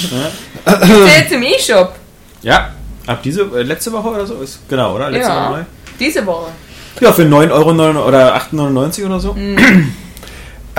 [0.06, 1.96] Ist der jetzt im E-Shop?
[2.42, 2.70] Ja.
[3.08, 5.10] Ab diese, äh, letzte Woche oder so ist, genau, oder?
[5.10, 5.50] Letzte Ja.
[5.50, 5.64] Woche neu.
[6.00, 6.52] Diese Woche.
[7.00, 9.32] Ja, für 9 Euro neun- oder 8,99 oder so.
[9.32, 9.62] Ah,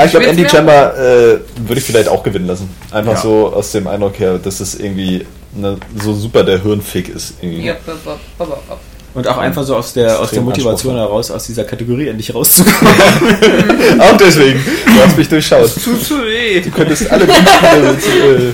[0.05, 2.69] ich glaube, Andy Chamber äh, würde ich vielleicht auch gewinnen lassen.
[2.91, 3.21] Einfach Ja.
[3.21, 7.35] so aus dem Eindruck her, dass es irgendwie ne, so super der Hirnfick ist.
[7.41, 7.67] Irgendwie.
[7.67, 8.81] Ja, bop, bop, bop, bop.
[9.15, 12.95] Und auch einfach so aus der, aus der Motivation heraus, aus dieser Kategorie endlich rauszukommen.
[14.01, 14.59] Auch deswegen.
[14.87, 15.71] Du hast mich durchschaut.
[15.85, 16.61] Tut so weh.
[16.63, 17.27] Du könntest alle äh,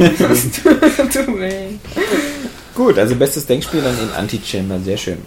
[0.08, 1.52] Tut weh.
[2.74, 5.18] Gut, also bestes Denkspiel dann in Anti-Chamber, sehr schön.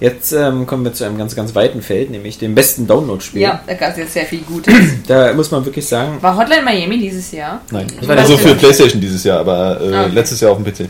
[0.00, 3.42] Jetzt ähm, kommen wir zu einem ganz, ganz weiten Feld, nämlich dem besten Download-Spiel.
[3.42, 4.72] Ja, da gab es jetzt sehr viel Gutes.
[5.08, 7.62] Da muss man wirklich sagen, War Hotline Miami dieses Jahr?
[7.70, 7.86] Nein.
[8.02, 8.54] war also das für?
[8.54, 10.14] Playstation dieses Jahr, aber äh, Ah, okay.
[10.14, 10.88] letztes Jahr auf dem PC.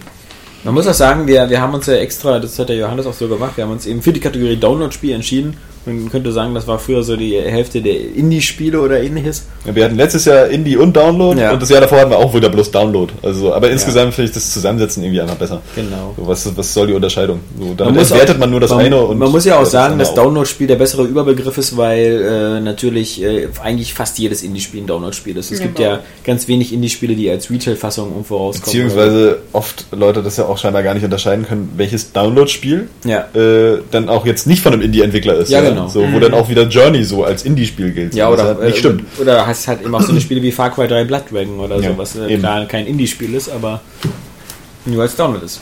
[0.65, 3.15] man muss auch sagen, wir, wir haben uns ja extra, das hat der Johannes auch
[3.15, 5.57] so gemacht, wir haben uns eben für die Kategorie Download-Spiel entschieden.
[5.87, 9.47] Man könnte sagen, das war früher so die Hälfte der Indie-Spiele oder ähnliches.
[9.67, 11.53] Ja, wir hatten letztes Jahr Indie und Download Ja.
[11.53, 13.13] und das Jahr davor hatten wir auch wieder bloß Download.
[13.23, 15.63] Also, aber insgesamt finde ich das Zusammensetzen irgendwie einfach besser.
[15.75, 16.15] Genau.
[16.17, 17.41] So, was, was soll die Unterscheidung?
[17.59, 19.57] So, damit Man muss entwertet auch- man nur das man, eine und man muss ja
[19.57, 20.15] auch das sagen, andere dass.
[20.15, 25.37] Download-Spiel der bessere Überbegriff ist, weil äh, natürlich äh, eigentlich fast jedes Indie-Spiel ein Download-Spiel
[25.37, 25.51] ist.
[25.51, 25.91] Es Ja, gibt genau.
[25.91, 28.65] ja ganz wenig Indie-Spiele, die als Retail-Fassung irgendwo rauskommen.
[28.65, 33.27] Beziehungsweise oft Leute das ja auch scheinbar gar nicht unterscheiden können, welches Download-Spiel Ja.
[33.35, 35.51] äh, dann auch jetzt nicht von einem Indie-Entwickler ist.
[35.51, 35.89] Ja, genau.
[35.89, 38.15] So, wo dann auch wieder Journey so als Indie-Spiel gilt.
[38.15, 39.05] Ja, oder, halt nicht äh, stimmt.
[39.19, 41.77] oder hast halt eben auch so eine Spiele wie Far Cry 3 Blood Dragon oder
[41.81, 42.41] Ja, so, was äh, eben.
[42.41, 43.81] klar kein Indie-Spiel ist, aber
[44.85, 45.61] nur als Download ist.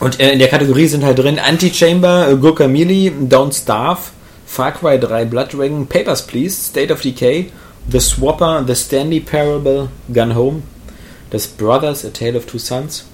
[0.00, 4.00] Und äh, in der Kategorie sind halt drin Anti-Chamber, äh, Guacamole, Don't Starve,
[4.46, 7.50] Far Cry 3 Blood Dragon, Papers, Please, State of Decay,
[7.90, 10.62] The Swapper, The Stanley Parable, Gun Home,
[11.30, 13.06] Das Brothers, A Tale of Two Sons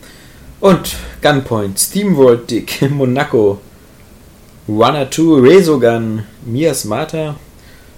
[0.61, 3.61] und Gunpoint, Steamworld Dick, Monaco,
[4.69, 7.37] Runner 2, Resogun, Mias Mata,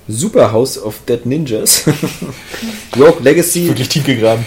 [0.08, 1.84] Super House of Dead Ninjas,
[2.96, 4.44] Rogue Legacy, Wirklich tief gegraben.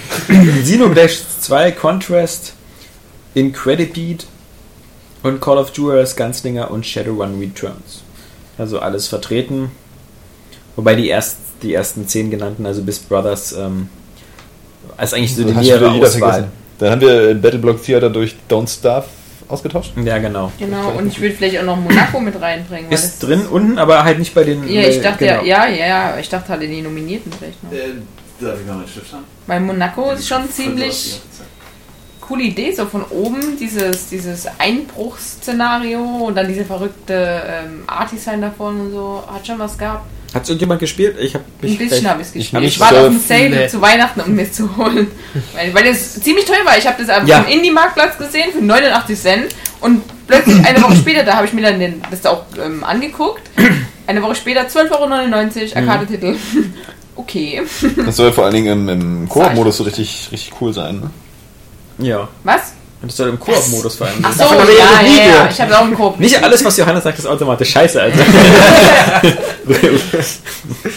[0.63, 1.11] Xenoblade
[1.41, 2.53] 2, Contrast,
[3.35, 4.25] Incredibeat
[5.23, 8.01] und Call of Duty Gunslinger und Shadowrun Returns.
[8.57, 9.71] Also alles vertreten.
[10.75, 13.89] Wobei die, erst, die ersten zehn genannten, also bis Brothers, ähm,
[14.95, 16.09] als eigentlich so die nähere Auswahl.
[16.09, 16.51] vergessen.
[16.79, 19.05] Dann haben wir Battleblock Theater durch Don't Starve
[19.47, 19.93] ausgetauscht.
[20.03, 20.51] Ja, genau.
[20.59, 22.89] Genau, und ich würde vielleicht auch noch Monaco mit reinbringen.
[22.89, 24.67] weil Ist drin unten, aber halt nicht bei den.
[24.67, 25.43] Ja, ich äh, dachte genau.
[25.43, 27.71] ja, ja, ja, ich dachte halt in die Nominierten vielleicht noch.
[27.71, 29.23] darf ich mal meinen Stift haben?
[29.45, 31.21] Weil Monaco ist schon ziemlich
[32.27, 38.81] coole Idee, so von oben dieses, dieses Einbruchsszenario und dann diese verrückte ähm, Art-Design davon
[38.81, 40.05] und so, hat schon was gehabt.
[40.33, 41.15] Hat es irgendjemand gespielt?
[41.19, 42.53] Ich habe Ein bisschen habe ich es gespielt.
[42.53, 43.67] hab Ich, ich war so- auf dem Sale nee.
[43.67, 45.07] zu Weihnachten, um mir zu holen.
[45.55, 46.77] weil, weil das ziemlich teuer war.
[46.77, 47.39] Ich habe das auf Ja.
[47.43, 49.45] Indie-Marktplatz gesehen für 89 Cent
[49.79, 53.49] und plötzlich eine Woche später, da habe ich mir dann den, das auch ähm, angeguckt.
[54.05, 56.35] Eine Woche später 12,99 Euro, Arcade-Titel.
[57.15, 57.61] okay.
[58.05, 58.89] Das soll vor allen Dingen im,
[59.21, 60.99] im Koop-Modus so richtig, richtig cool sein.
[61.97, 62.05] Ne?
[62.05, 62.27] Ja.
[62.43, 62.73] Was?
[62.99, 65.47] Und das soll im Koop-Modus vor allem Ach so, Davon ja, ja, ja.
[65.51, 66.19] Ich habe auch einen Korb.
[66.19, 68.17] Nicht alles, was Johannes sagt, ist automatisch scheiße, Alter.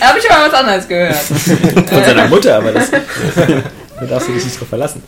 [0.00, 1.16] Da habe ich aber was anderes gehört.
[1.16, 2.90] Von seiner Mutter, aber das.
[2.90, 5.02] da darfst du dich nicht drauf verlassen.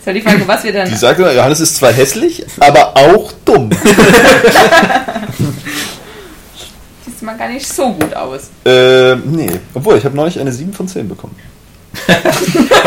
[0.00, 0.88] Ist halt die Frage, was wir dann.
[0.88, 3.70] Die sagt immer, Johannes ist zwar hässlich, aber auch dumm.
[7.06, 8.50] Sieht mal gar nicht so gut aus.
[8.66, 9.50] äh, nee.
[9.72, 11.36] Obwohl, ich habe neulich eine 7 von 10 bekommen.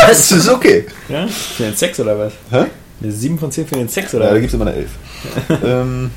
[0.07, 0.85] das ist okay.
[1.09, 1.25] Ja?
[1.27, 2.33] Für den Sex oder was?
[2.51, 2.65] Hä?
[3.01, 4.39] Eine 7 von 10 für den Sex Ja, oder da was?
[4.41, 4.89] gibt es immer eine 11.
[5.65, 6.11] ähm,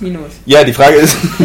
[0.00, 0.32] Minus.
[0.44, 1.16] ja, die Frage ist,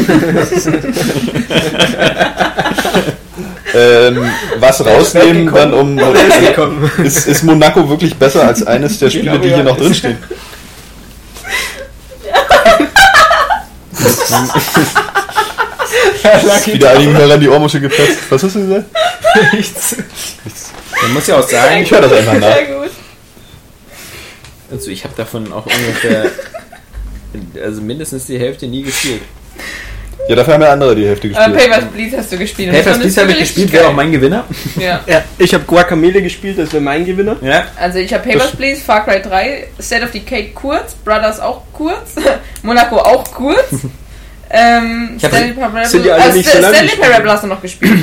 [3.75, 4.25] ähm,
[4.57, 5.99] was rausnehmen dann um...
[7.03, 10.17] Ist, ist Monaco wirklich besser als eines der Spiele, die hier noch drinstehen?
[16.65, 18.17] Wieder einigen Hörern die Ohrmuschel geplatzt.
[18.29, 18.85] Was hast du gesagt?
[19.53, 19.95] Nichts.
[21.01, 22.53] Man muss ja auch sagen, Ich höre das einfach nach.
[22.55, 22.91] Sehr gut.
[24.71, 26.25] Also ich habe davon auch ungefähr.
[27.63, 29.21] Also mindestens die Hälfte nie gespielt.
[30.27, 31.57] Ja, dafür haben ja andere die Hälfte gespielt.
[31.57, 32.69] Papers, Please hast du gespielt.
[32.69, 34.45] Und Papers, Please habe ich gespielt, wäre auch mein Gewinner.
[34.79, 35.01] Ja.
[35.07, 37.35] Ja, ich habe Guacamele gespielt, das wäre mein Gewinner.
[37.41, 37.65] Ja.
[37.79, 42.15] Also ich habe Papers, Please, Far Cry 3, State of Decay kurz, Brothers auch kurz,
[42.63, 43.71] Monaco auch kurz.
[44.51, 46.95] ähm, Stanley Parable, sind ja alle äh, nicht so lang Stanley.
[46.95, 47.99] Parable hast du noch gespielt.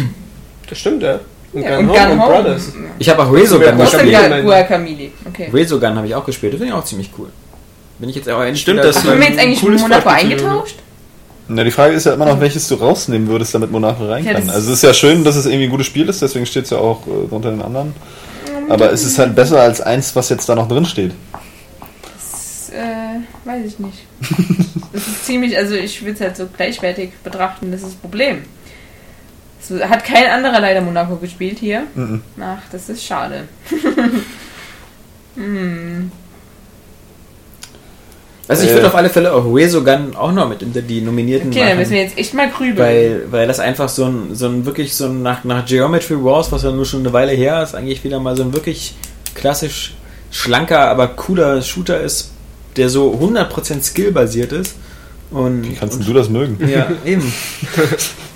[0.69, 1.21] Das stimmt, ja.
[1.53, 2.33] Und Ja, Gun und Home Gun Home.
[2.43, 2.73] Brothers.
[2.99, 4.43] Ich habe auch Resogun gespielt.
[4.45, 5.11] Guacamole?
[5.29, 5.51] Okay.
[5.53, 6.53] Resogun habe ich auch gespielt.
[6.55, 7.29] Das finde ich auch ziemlich cool.
[7.99, 10.77] Bin ich jetzt auch endlich Stimmt, das Haben wir jetzt eigentlich Cooles Monaco eingetauscht?
[11.49, 14.33] Na, die Frage ist ja immer noch, welches du rausnehmen würdest, damit Monaco rein Ja,
[14.35, 14.51] kann.
[14.51, 16.71] Also es ist ja schön, dass es irgendwie ein gutes Spiel ist, deswegen steht es
[16.71, 17.95] ja auch äh, unter den anderen.
[18.69, 21.13] Aber es ist halt besser als eins, was jetzt da noch drin steht.
[22.03, 23.99] Das, äh, weiß ich nicht.
[24.93, 28.45] Das ist ziemlich, also ich würde es halt so gleichwertig betrachten, das ist das Problem.
[29.61, 31.83] Es hat kein anderer leider Monaco gespielt hier.
[31.95, 32.23] Mhm.
[32.41, 33.45] Ach, das ist schade.
[35.35, 36.11] hm.
[38.49, 38.75] Also ich Äh.
[38.75, 41.79] würde auf alle Fälle auch Resogun auch noch mit unter die Nominierten Okay, dann machen.
[41.81, 42.79] müssen wir jetzt echt mal grübeln.
[42.79, 46.53] Weil, weil das einfach so ein, so ein wirklich so ein nach, nach Geometry Wars,
[46.53, 48.95] was ja nur schon eine Weile her ist, eigentlich wieder mal so ein wirklich
[49.35, 49.95] klassisch
[50.31, 52.31] schlanker, aber cooler Shooter ist,
[52.77, 54.77] der so 100% skillbasiert ist.
[55.33, 56.57] Und, Wie kannst und du das mögen?
[56.69, 57.33] Ja, eben.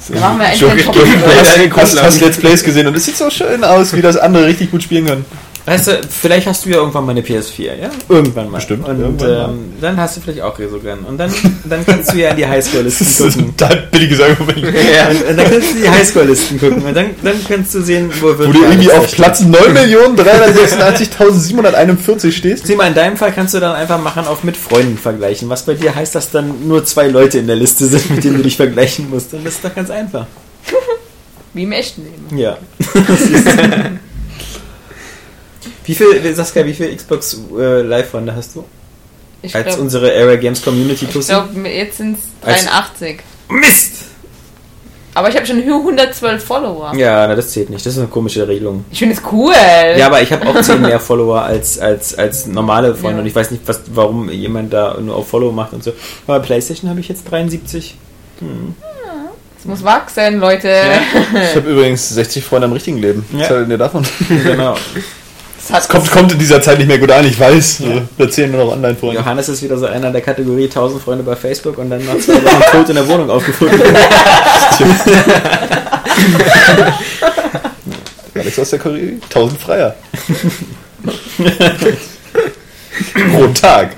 [0.09, 0.47] Dann machen wir
[2.07, 2.87] einen Let's Plays gesehen?
[2.87, 5.25] Und es sieht so schön aus, wie das andere richtig gut spielen können.
[5.67, 7.91] Weißt du, vielleicht hast du ja irgendwann mal eine PS4, ja?
[8.09, 8.57] Irgendwann mal.
[8.59, 9.49] Bestimmt, Und irgendwann mal.
[9.51, 11.01] ähm, dann hast du vielleicht auch Resogun.
[11.07, 11.31] Und dann,
[11.65, 13.55] dann kannst du ja in die Highscore-Listen Das ist gucken.
[13.69, 14.59] ein billiges Argument.
[14.97, 16.83] Ja, und, und dann kannst du die Highscore-Listen gucken.
[16.85, 19.11] Und dann, dann kannst du sehen, wo Wo wird du irgendwie auf.
[19.13, 22.67] Platz 9.386.741 stehst.
[22.67, 25.49] Sieh mal, in deinem Fall kannst du dann einfach machen auf mit Freunden vergleichen.
[25.51, 28.37] Was bei dir heißt, dass dann nur zwei Leute in der Liste sind, mit denen
[28.39, 29.33] du dich vergleichen musst.
[29.35, 30.27] Und das ist doch ganz einfach.
[31.53, 32.39] Wie im echten Leben.
[32.39, 32.57] Ja.
[35.91, 38.65] wie viel, Saskia, wie viel Xbox äh, Live-Runde hast du?
[39.43, 41.29] Ich Als glaube, unsere Area Games Community Tussi?
[41.33, 43.21] glaub, jetzt sind es Als- 83.
[43.49, 43.93] Mist!
[45.13, 46.95] Aber ich habe schon 112 Follower.
[46.95, 47.85] Ja, na, das zählt nicht.
[47.85, 48.85] Das ist eine komische Regelung.
[48.93, 49.53] Ich finde es cool.
[49.99, 53.21] Ja, aber ich habe auch 10 mehr Follower als, als, als normale Freunde Ja.
[53.23, 55.93] und ich weiß nicht, was, warum jemand da nur auf Follow macht und so.
[56.29, 57.97] Aber bei PlayStation habe ich jetzt 73.
[59.59, 60.69] Es muss wachsen, Leute.
[61.35, 63.27] Ich habe übrigens 60 Freunde im richtigen Leben.
[63.33, 63.41] Ja.
[63.41, 64.07] Was haltet ihr davon?
[64.45, 64.77] genau.
[65.63, 67.83] Das hat Es kommt, kommt in dieser Zeit nicht mehr gut an, ich weiß.
[67.83, 69.17] Wir erzählen nur noch Online-Freunde.
[69.21, 72.43] Johannes ist wieder so einer der Kategorie 1000 Freunde bei Facebook und dann nach zwei
[72.43, 73.81] Wochen tot in der Wohnung aufgefunden.
[78.35, 79.95] Alex aus der Kategorie 1000 Freier.
[83.35, 83.97] Pro Tag.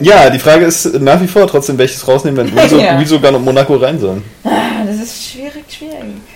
[0.00, 2.98] ja, die Frage ist nach wie vor trotzdem, welches rausnehmen, wenn Rezo, Ja.
[2.98, 4.22] Resogun und Monaco rein sollen.
[4.44, 5.94] Ah, das ist schwierig, schwierig.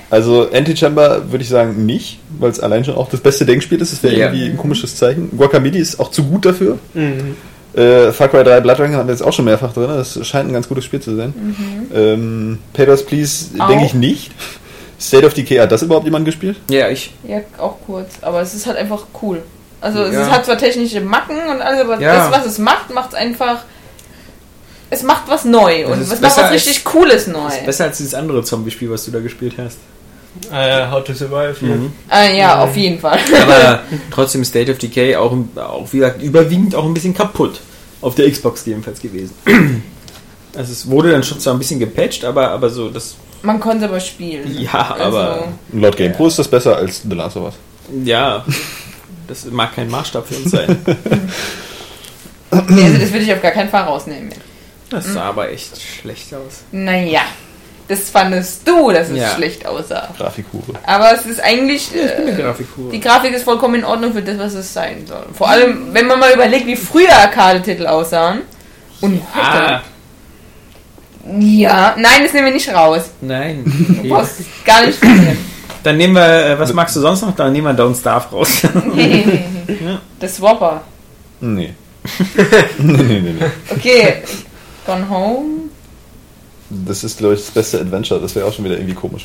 [0.08, 3.92] Also Anti-Chamber würde ich sagen nicht, weil es allein schon auch das beste Denkspiel ist.
[3.92, 4.26] Das wäre Ja.
[4.26, 5.36] irgendwie ein komisches Zeichen.
[5.36, 6.78] Guacamole ist auch zu gut dafür.
[6.94, 7.36] Mhm.
[7.74, 9.88] Äh, Far Cry 3 Blood Dragon haben wir jetzt auch schon mehrfach drin.
[9.88, 11.34] Das scheint ein ganz gutes Spiel zu sein.
[11.94, 14.30] Ähm, Papers, Please denke ich nicht.
[14.98, 16.56] State of Decay, hat das überhaupt jemand gespielt?
[16.70, 17.12] ja, ich.
[17.28, 18.12] Ja, auch kurz.
[18.22, 19.42] Aber es ist halt einfach cool.
[19.80, 20.22] Also es Ja.
[20.22, 22.30] ist, hat zwar technische Macken und alles, aber Ja.
[22.30, 23.64] das, was es macht, macht es einfach.
[24.88, 27.42] Es macht was neu und es macht was richtig Cooles neu.
[27.44, 29.76] Das ist besser als dieses andere Zombie-Spiel, was du da gespielt hast.
[30.52, 31.56] Äh, How to Survive.
[31.64, 31.90] ne?
[32.08, 33.18] Ah, ja, auf jeden Fall.
[33.42, 33.80] Aber
[34.10, 37.60] trotzdem State of Decay auch, auch wie gesagt, überwiegend auch ein bisschen kaputt.
[38.00, 39.34] Auf der Xbox jedenfalls gewesen.
[40.56, 43.14] Also es wurde dann schon zwar ein bisschen gepatcht, aber, aber so das.
[43.42, 44.56] Man konnte aber spielen.
[44.58, 45.32] Ja, aber.
[45.34, 47.54] Also, Laut GamePro ist das besser als The Last of Us.
[48.04, 48.42] Ja.
[49.28, 50.78] Das mag kein Maßstab für uns sein.
[52.68, 54.30] nee, also das würde ich auf gar keinen Fall rausnehmen.
[54.88, 56.62] Das sah aber echt schlecht aus.
[56.72, 57.22] Naja,
[57.88, 59.28] das fandest du, dass es Ja.
[59.30, 60.08] schlecht aussah.
[60.18, 60.78] Grafikhure.
[60.84, 61.90] Aber es ist eigentlich.
[61.94, 62.90] Eine Äh, Grafikkur.
[62.90, 65.24] die Grafik ist vollkommen in Ordnung für das, was es sein soll.
[65.32, 68.42] Vor allem, wenn man mal überlegt, wie früher Arcade-Titel aussahen.
[69.00, 69.80] Und Ah,
[71.38, 73.02] Ja, nein, das nehmen wir nicht raus.
[73.20, 73.62] nein.
[74.02, 74.98] Du brauchst gar nicht.
[75.82, 77.34] Dann nehmen wir, äh, was magst du sonst noch?
[77.36, 78.62] Dann nehmen wir Don't Starve raus.
[80.20, 80.82] Das Swapper.
[81.40, 81.74] Nee.
[82.78, 83.46] nee, nee, nee, nee.
[83.70, 84.22] Okay,
[84.86, 85.65] Gone Home.
[86.70, 88.20] Das ist, glaube ich, das beste Adventure.
[88.20, 89.24] Das wäre auch schon wieder irgendwie komisch.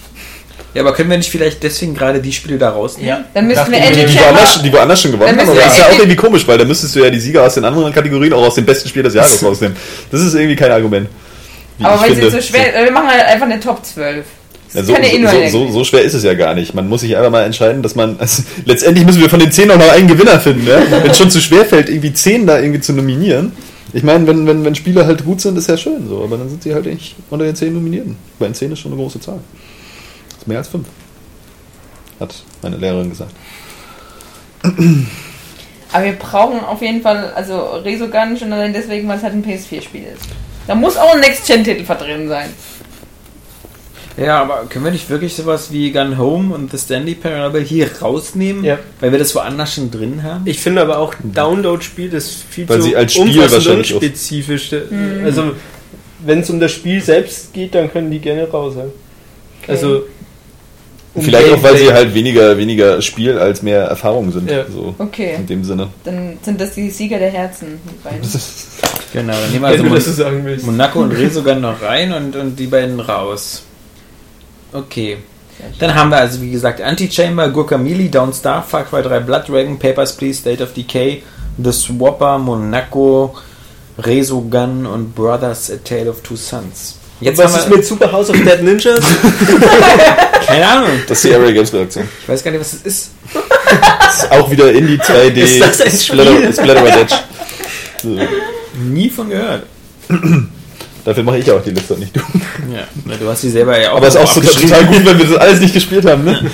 [0.73, 3.09] ja, aber können wir nicht vielleicht deswegen gerade die Spiele da rausnehmen?
[3.09, 3.23] Ja.
[3.33, 5.49] Dann müssten wir Dachte ich Die, endlich die, woanders, die woanders schon gewonnen Dann haben,
[5.57, 7.43] aber das ist ja auch endlich- irgendwie komisch, weil da müsstest du ja die Sieger
[7.43, 9.75] aus den anderen Kategorien auch aus dem besten Spiel des Jahres rausnehmen.
[10.11, 11.09] Das ist irgendwie kein Argument.
[11.81, 12.21] Aber weil finde.
[12.27, 14.17] jetzt so schwer Wir machen halt einfach eine Top 12.
[14.73, 16.73] Ja, Das so, eh so, so, so schwer ist es ja gar nicht.
[16.75, 18.17] Man muss sich einfach mal entscheiden, dass man.
[18.19, 20.65] Also, letztendlich müssen wir von den 10 auch noch einen Gewinner finden.
[20.67, 20.79] Ja?
[20.89, 23.51] Wenn es schon zu schwer fällt, irgendwie 10 da irgendwie zu nominieren.
[23.93, 26.49] Ich meine, wenn, wenn, wenn Spiele halt gut sind, ist ja schön so, aber dann
[26.49, 28.15] sind sie halt nicht unter den 10 Nominierten.
[28.39, 29.39] Weil 10 ist schon eine große Zahl.
[30.29, 30.87] Das ist mehr als 5.
[32.19, 33.31] Hat meine Lehrerin gesagt.
[35.91, 39.43] Aber wir brauchen auf jeden Fall, also Resogun schon allein deswegen, weil es halt ein
[39.43, 40.27] PS4-Spiel ist.
[40.67, 42.49] Da muss auch ein Next-Gen-Titel drin sein.
[44.26, 47.89] Ja, aber können wir nicht wirklich sowas wie Gun Home und The Stanley Parable hier
[48.01, 48.63] rausnehmen?
[48.63, 48.80] Ja.
[48.99, 50.43] Weil wir das woanders schon drin haben?
[50.45, 54.72] Ich finde aber auch Download-Spiel das viel Weil zu sie als Spiel und wahrscheinlich spezifisch.
[55.24, 55.53] Also
[56.26, 58.91] wenn es um das Spiel selbst geht, dann können die gerne raus sein.
[59.67, 60.03] Also
[61.13, 64.49] um Vielleicht auch, weil sie halt weniger, weniger Spiel als mehr Erfahrung sind.
[64.49, 64.65] Ja.
[64.69, 65.89] So Okay, in dem Sinne.
[66.05, 68.22] dann sind das die Sieger der Herzen, die beiden.
[69.13, 70.65] Genau, dann nehmen wir also Mon.
[70.65, 73.63] Monaco und Resogun noch rein und, und die beiden raus.
[74.74, 75.17] Okay.
[75.80, 79.78] Dann haben wir also, wie gesagt, Antichamber, Guacamole, Down Star, Far Cry 3, Blood Dragon,
[79.78, 81.22] Papers, Please, State of Decay,
[81.61, 83.36] The Swapper, Monaco,
[83.99, 86.95] Resogun und Brothers, A Tale of Two Sons.
[87.19, 89.05] Jetzt Was ist mit Super House of Dead Ninjas?
[90.47, 92.09] keine Ahnung, Das ist die Area Games Redaktion.
[92.24, 93.11] ich weiß gar nicht, was das ist.
[93.99, 95.36] Das ist auch wieder Indie 2D.
[95.36, 96.53] Ist das ein Splatter, Spiel?
[96.53, 97.15] Splatter Edge.
[98.01, 98.19] So.
[98.80, 99.67] Nie von gehört.
[101.04, 102.20] Dafür mache ich ja auch die Liste, nicht du.
[102.74, 104.70] Ja, du hast sie selber ja auch Aber es ist auch aufgeschrieben.
[104.70, 106.49] total gut, wenn wir das alles nicht gespielt haben, ne?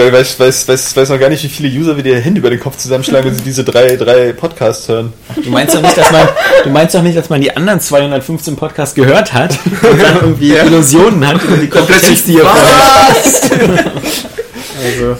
[0.00, 2.50] Ich weiß, weiß, weiß, weiß noch gar nicht, wie viele User wir die Hände über
[2.50, 5.12] den Kopf zusammenschlagen, wenn sie diese drei, drei Podcasts hören.
[5.42, 6.28] Du meinst doch nicht, dass man,
[6.62, 10.52] du meinst doch nicht, dass man die anderen 215 Podcasts gehört hat und dann irgendwie
[10.52, 13.16] Illusionen hat über die Kompetenz, die ihr vorhat.
[14.84, 15.16] Also,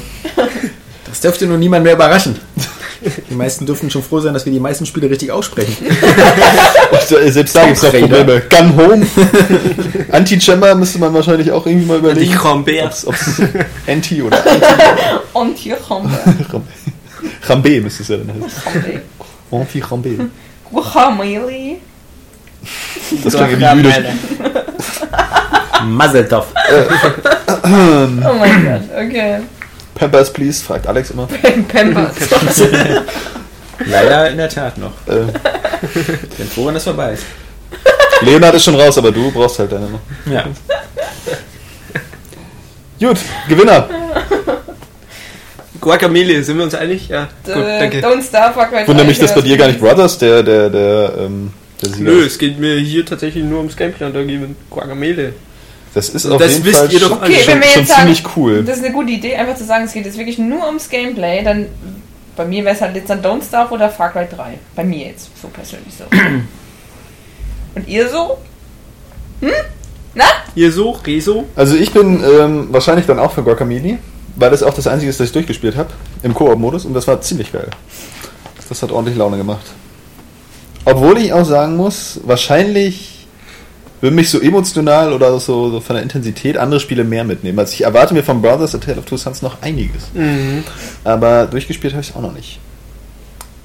[1.09, 2.37] Das dürfte nun niemand mehr überraschen.
[3.31, 5.77] Die meisten dürften schon froh sein, dass wir die meisten Spiele richtig aussprechen.
[7.07, 7.93] Selbst da gibt es noch.
[7.93, 8.43] Probleme.
[8.51, 9.07] Gun Home.
[10.13, 12.39] Anti-Chamber müsste man wahrscheinlich auch irgendwie mal Die überlegen.
[12.87, 13.43] Ob's, ob's
[13.87, 14.39] Anti oder
[16.49, 16.67] kommen
[17.43, 19.03] Rambe müsste es ja dann heißen.
[19.51, 19.59] wir.
[19.61, 20.31] Anti-Rambe.
[20.71, 21.77] Guacamole.
[23.23, 23.95] Das klingt irgendwie müde.
[25.87, 26.47] Mazeltov.
[27.63, 29.39] Oh mein Gott, okay.
[29.99, 31.27] Pampers, please, fragt Alex immer.
[31.73, 32.15] Pampers.
[33.87, 34.93] Leider in der Tat noch.
[35.07, 35.27] Äh,
[36.39, 37.17] Denn Florian ist vorbei.
[38.23, 40.01] Leonard ist schon raus, aber du brauchst halt deine noch.
[40.31, 40.45] Ja.
[43.01, 43.19] Gut,
[43.49, 43.89] Gewinner.
[45.81, 47.09] Guacamole, sind wir uns einig?
[47.09, 47.99] Ja, gut, Äh, danke.
[48.01, 51.13] Don't Starve war quite Wundert mich, dass bei dir gar nicht Brothers der, der, der,
[51.19, 52.33] ähm, der Sieger Nö, ist.
[52.33, 55.35] es geht mir hier tatsächlich nur ums Gameplay und da geben Guacamole.
[55.95, 57.19] Das ist auf Das jeden wisst Fall ihr doch schon.
[57.19, 58.65] Okay, schon, schon jetzt sagen, ziemlich cool.
[58.65, 61.43] das ist eine gute Idee, einfach zu sagen, es geht jetzt wirklich nur ums Gameplay,
[61.43, 61.67] dann
[62.37, 64.59] bei mir wäre es halt jetzt dann Don't Starve oder Far Cry 3.
[64.77, 66.05] Bei mir jetzt, so persönlich so.
[67.75, 68.39] Und ihr so?
[69.41, 69.51] Hm?
[70.15, 70.25] Na?
[70.55, 71.47] Ihr so, Rezo?
[71.57, 73.99] Also ich bin ähm, wahrscheinlich dann auch für Guacamole,
[74.37, 75.91] weil das auch das einzige ist, das ich durchgespielt habe
[76.23, 77.69] im Koop-Modus und das war ziemlich geil.
[78.69, 79.67] Das hat ordentlich Laune gemacht.
[80.85, 83.18] Obwohl ich auch sagen muss, wahrscheinlich
[84.01, 87.59] würden mich so emotional oder so, so von der Intensität andere Spiele mehr mitnehmen.
[87.59, 90.05] Also ich erwarte mir von Brothers A Tale of Two Sons noch einiges.
[90.15, 90.65] Mhm.
[91.05, 92.61] Aber durchgespielt habe ich es auch noch nicht.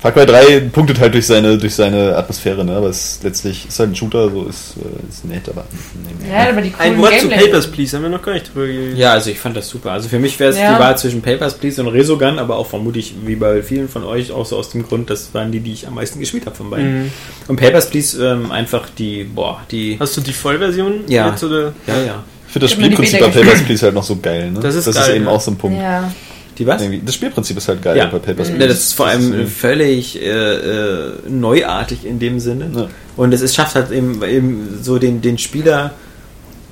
[0.04, 2.76] Far Cry 3 punktet halt durch seine, durch seine Atmosphäre, ne?
[2.76, 5.64] aber es ist letztlich ist halt ein Shooter, so ist, äh, ist nett, aber
[6.04, 6.30] nee, nee.
[6.30, 7.30] Ja, aber die coolen Ein Wort zu.
[7.30, 8.98] Papers, Please, haben wir noch gar nicht drüber geredet.
[8.98, 9.92] Ja, also ich fand das super.
[9.92, 10.74] Also für mich wäre es Ja.
[10.74, 14.34] die Wahl zwischen Papers, Please und Resogun, aber auch vermutlich wie bei vielen von euch
[14.34, 16.70] auch so aus dem Grund, das waren die, die ich am meisten gespielt habe von
[16.70, 17.04] beiden.
[17.04, 17.12] Mhm.
[17.48, 19.96] Und Papers, Please ähm, einfach die, boah, die...
[20.02, 21.30] Hast du die Vollversion Ja.
[21.30, 21.74] jetzt oder?
[21.88, 22.24] Ja, ja.
[22.48, 24.52] Ich finde das Spielprinzip bei Papers, Please halt noch so geil.
[24.52, 24.60] Ne?
[24.60, 25.32] Das ist das geil, ist eben ja.
[25.32, 25.80] auch so ein Punkt.
[25.80, 26.12] Ja.
[26.58, 26.82] Die was?
[26.82, 27.02] Irgendwie.
[27.06, 28.06] Das Spielprinzip ist halt geil Ja.
[28.08, 28.68] bei Papers, Ja, Please.
[28.70, 32.70] das ist vor allem äh, völlig äh, äh, neuartig in dem Sinne.
[32.76, 32.88] Ja.
[33.18, 35.92] Und es ist, schafft halt eben, eben so den, den Spieler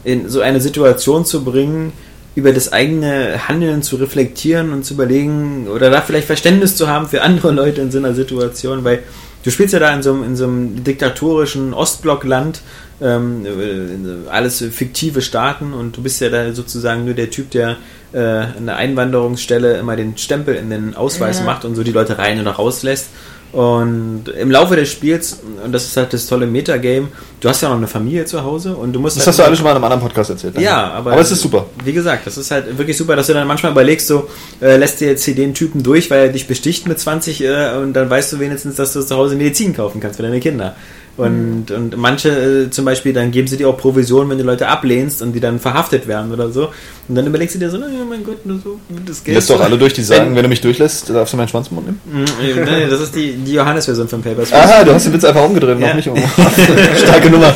[0.04, 1.94] in so eine Situation zu bringen,
[2.34, 7.08] über das eigene Handeln zu reflektieren und zu überlegen oder da vielleicht Verständnis zu haben
[7.10, 9.00] für andere Leute in so einer Situation, weil
[9.44, 12.62] du spielst ja da in so einem, in so einem diktatorischen Ostblockland,
[13.02, 17.78] ähm, äh, alles fiktive Staaten und du bist ja da sozusagen nur der Typ, der
[18.14, 21.46] äh, an der Einwanderungsstelle immer den Stempel in den Ausweis Ja.
[21.46, 23.10] macht und so die Leute rein und raus lässt.
[23.52, 27.10] Und im Laufe des Spiels, und das ist halt das tolle Metagame,
[27.42, 29.44] du hast ja noch eine Familie zu Hause und du musst Das halt hast du
[29.44, 30.56] alles schon mal in einem anderen Podcast erzählt.
[30.56, 30.66] danke.
[30.66, 31.66] ja, aber, aber es ist super.
[31.84, 34.30] Wie gesagt, das ist halt wirklich super, dass du dann manchmal überlegst, so
[34.62, 37.72] äh, lässt dir jetzt hier den Typen durch, weil er dich besticht mit 20 äh,
[37.82, 40.76] und dann weißt du wenigstens, dass du zu Hause Medizin kaufen kannst für deine Kinder.
[41.18, 44.68] Und, und manche äh, zum Beispiel, dann geben sie dir auch Provisionen, wenn du Leute
[44.70, 46.70] ablehnst und die dann verhaftet werden oder so.
[47.10, 49.36] Und dann überlegst du dir so, na ja, mein Gott, nur so das Geld.
[49.36, 51.68] Lässt doch alle durch, die sagen, Wenn- wenn du mich durchlässt, darfst du meinen Schwanz
[51.68, 52.00] im Mund nehmen.
[52.06, 54.54] Mm, äh, nee, das ist die, die Johannes-Version von Papers.
[54.54, 55.90] Aha, du hast den Witz einfach umgedreht Ja.
[55.90, 56.18] noch nicht um.
[56.98, 57.54] Starke Nummer.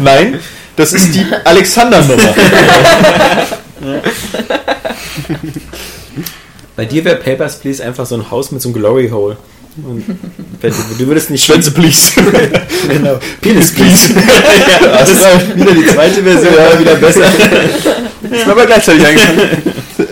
[0.00, 0.38] Nein,
[0.76, 2.34] das ist die Alexander-Nummer.
[6.76, 9.36] Bei dir wäre Papers, Please einfach so ein Haus mit so einem Glory Hole.
[9.76, 10.02] Du,
[10.98, 12.12] du würdest nicht Schwänze, please.
[12.88, 13.18] Genau.
[13.40, 14.12] Penis, please.
[14.14, 16.78] ja, das ist wieder die zweite Version, Ja.
[16.78, 17.24] wieder besser.
[18.30, 19.40] ist mir aber gleichzeitig eingefallen.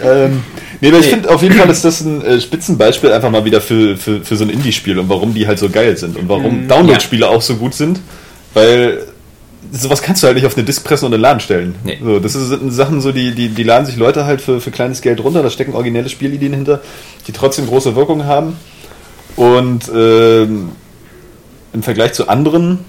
[0.05, 0.43] ähm,
[0.81, 1.11] nee, aber ich Nee.
[1.13, 4.37] finde auf jeden Fall ist das ein äh, Spitzenbeispiel einfach mal wieder für, für, für
[4.37, 7.55] so ein Indie-Spiel und warum die halt so geil sind und warum Download-Spiele auch so
[7.57, 8.01] gut sind,
[8.55, 9.07] weil
[9.71, 11.75] sowas kannst du halt nicht auf eine Disk pressen und in den Laden stellen.
[11.85, 11.99] Nee.
[12.03, 15.01] So, das sind Sachen so, die, die, die laden sich Leute halt für, für kleines
[15.01, 16.81] Geld runter, da stecken originelle Spielideen hinter,
[17.27, 18.57] die trotzdem große Wirkung haben
[19.37, 20.73] und ähm,
[21.73, 22.81] im Vergleich zu anderen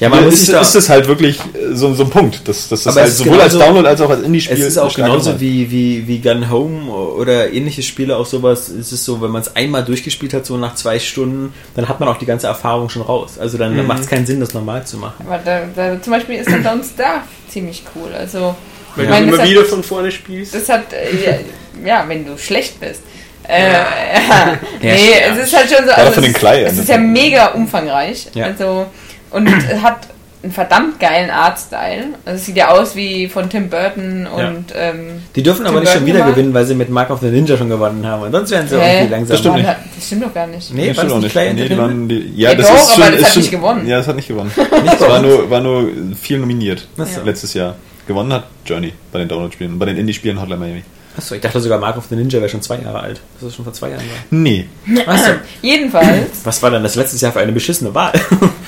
[0.00, 2.40] Ja, man muss ist, da, ist das halt wirklich äh, so, so ein Punkt.
[2.46, 4.58] Das, das ist Aber halt es ist sowohl als genauso- Download als auch als Indie-Spiel.
[4.60, 5.40] es ist auch genauso gemacht.
[5.40, 8.68] wie, wie, wie Gun Home oder ähnliche Spiele, auch sowas.
[8.68, 12.00] Es ist so, wenn man es einmal durchgespielt hat, so nach zwei Stunden, dann hat
[12.00, 13.38] man auch die ganze Erfahrung schon raus.
[13.38, 13.86] Also dann Mhm.
[13.86, 15.24] macht es keinen Sinn, das normal zu machen.
[15.26, 18.12] Aber da, da, zum Beispiel ist dann Don't Starve ziemlich cool.
[18.12, 18.54] Also,
[18.96, 20.54] Weil Ich du immer das hat- wieder von vorne spielst.
[20.54, 21.38] das hat, äh, ja,
[21.86, 23.00] ja, wenn du schlecht bist.
[23.46, 23.86] Äh, ja.
[24.82, 25.34] Nee, Ja.
[25.36, 26.66] es ist halt schon so, Gerade also von es, den Kleinen.
[26.66, 28.26] es ist ja mega umfangreich.
[28.34, 28.46] Ja.
[28.46, 28.86] Also,
[29.34, 30.08] und es hat
[30.42, 32.08] einen verdammt geilen Artstyle.
[32.26, 35.80] Also es sieht ja aus wie von Tim Burton und ähm, Die dürfen aber Tim
[35.80, 36.34] nicht schon Burton wieder gemacht?
[36.36, 38.24] gewinnen, weil sie mit Mark of the Ninja schon gewonnen haben.
[38.24, 38.94] Und sonst wären sie Hä?
[38.98, 39.30] irgendwie langsam.
[39.30, 39.68] Das stimmt nicht.
[39.96, 40.74] das stimmt doch gar nicht.
[40.74, 41.32] Nee, das war stimmt das auch nicht nicht.
[41.32, 43.32] Play Nee, die waren, die, ja, Ja, das doch, ist aber schon, das ist hat
[43.32, 43.86] schon, nicht gewonnen.
[43.88, 44.52] Ja, das hat nicht gewonnen.
[44.56, 45.88] Nicht Es war nur, war nur
[46.20, 47.04] viel nominiert so.
[47.24, 47.76] letztes Jahr.
[48.06, 50.82] Gewonnen hat Journey bei den Download-Spielen bei den Indie-Spielen Hotline Miami.
[51.16, 53.20] Achso, ich dachte sogar Mark of the Ninja wäre schon zwei Jahre alt.
[53.40, 54.16] Das ist schon vor zwei Jahren war.
[54.30, 54.66] Nee,
[55.06, 55.30] Achso.
[55.62, 58.12] Jedenfalls, Was war denn das letztes Jahr für eine beschissene Wahl?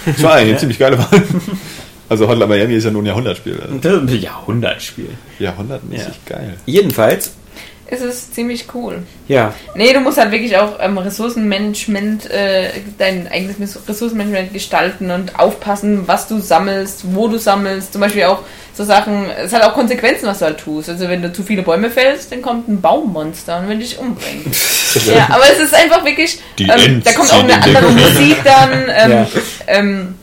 [0.07, 1.23] das war eine ziemlich geile Wahl.
[2.09, 3.61] Also Hotline Miami ist ja nur ein Jahrhundertspiel.
[3.61, 5.11] Also Jahrhundertspiel.
[5.41, 6.55] Jahrhundertmäßig geil.
[6.67, 7.33] Jedenfalls,
[7.89, 9.03] ist es ziemlich cool.
[9.29, 15.39] Ja, Nee, du musst halt wirklich auch ähm, Ressourcenmanagement, äh, dein eigenes Ressourcenmanagement gestalten und
[15.39, 17.93] aufpassen, was du sammelst, wo du sammelst.
[17.93, 18.41] Zum Beispiel auch
[18.75, 20.89] so Sachen, es hat auch Konsequenzen, was du halt tust.
[20.91, 24.45] Also wenn du zu viele Bäume fällst, dann kommt ein Baummonster und will dich umbringen.
[25.07, 28.71] ja, aber es ist einfach wirklich, Die ähm, da kommt auch eine andere Musik dann.
[28.99, 29.27] Ähm, Ja.
[29.69, 30.15] ähm,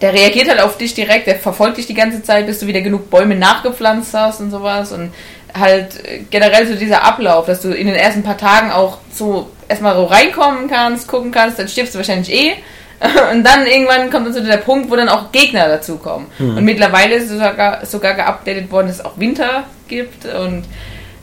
[0.00, 2.80] der reagiert halt auf dich direkt, der verfolgt dich die ganze Zeit, bis du wieder
[2.80, 4.90] genug Bäume nachgepflanzt hast und sowas.
[4.90, 5.12] Und
[5.58, 9.94] halt generell so dieser Ablauf, dass du in den ersten paar Tagen auch so erstmal
[9.94, 12.52] so reinkommen kannst, gucken kannst, dann stirbst du wahrscheinlich eh.
[13.32, 16.28] Und dann irgendwann kommt dann so der Punkt, wo dann auch Gegner dazukommen.
[16.56, 20.64] Und mittlerweile ist es sogar, sogar geupdatet worden, dass es auch Winter gibt und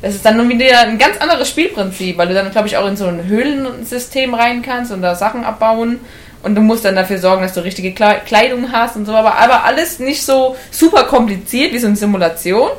[0.01, 2.88] das ist dann nun wieder ein ganz anderes Spielprinzip, weil du dann, glaube ich, auch
[2.88, 5.99] in so ein Höhlensystem rein kannst und da Sachen abbauen.
[6.41, 9.13] Und du musst dann dafür sorgen, dass du richtige Kle- Kleidung hast und so.
[9.13, 12.69] Aber, aber alles nicht so super kompliziert wie so eine Simulation,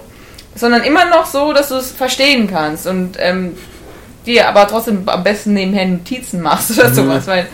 [0.61, 3.57] sondern immer noch so, dass du es verstehen kannst und ähm,
[4.27, 7.27] dir aber trotzdem am besten nebenher Notizen machst oder sowas.
[7.27, 7.49] Weil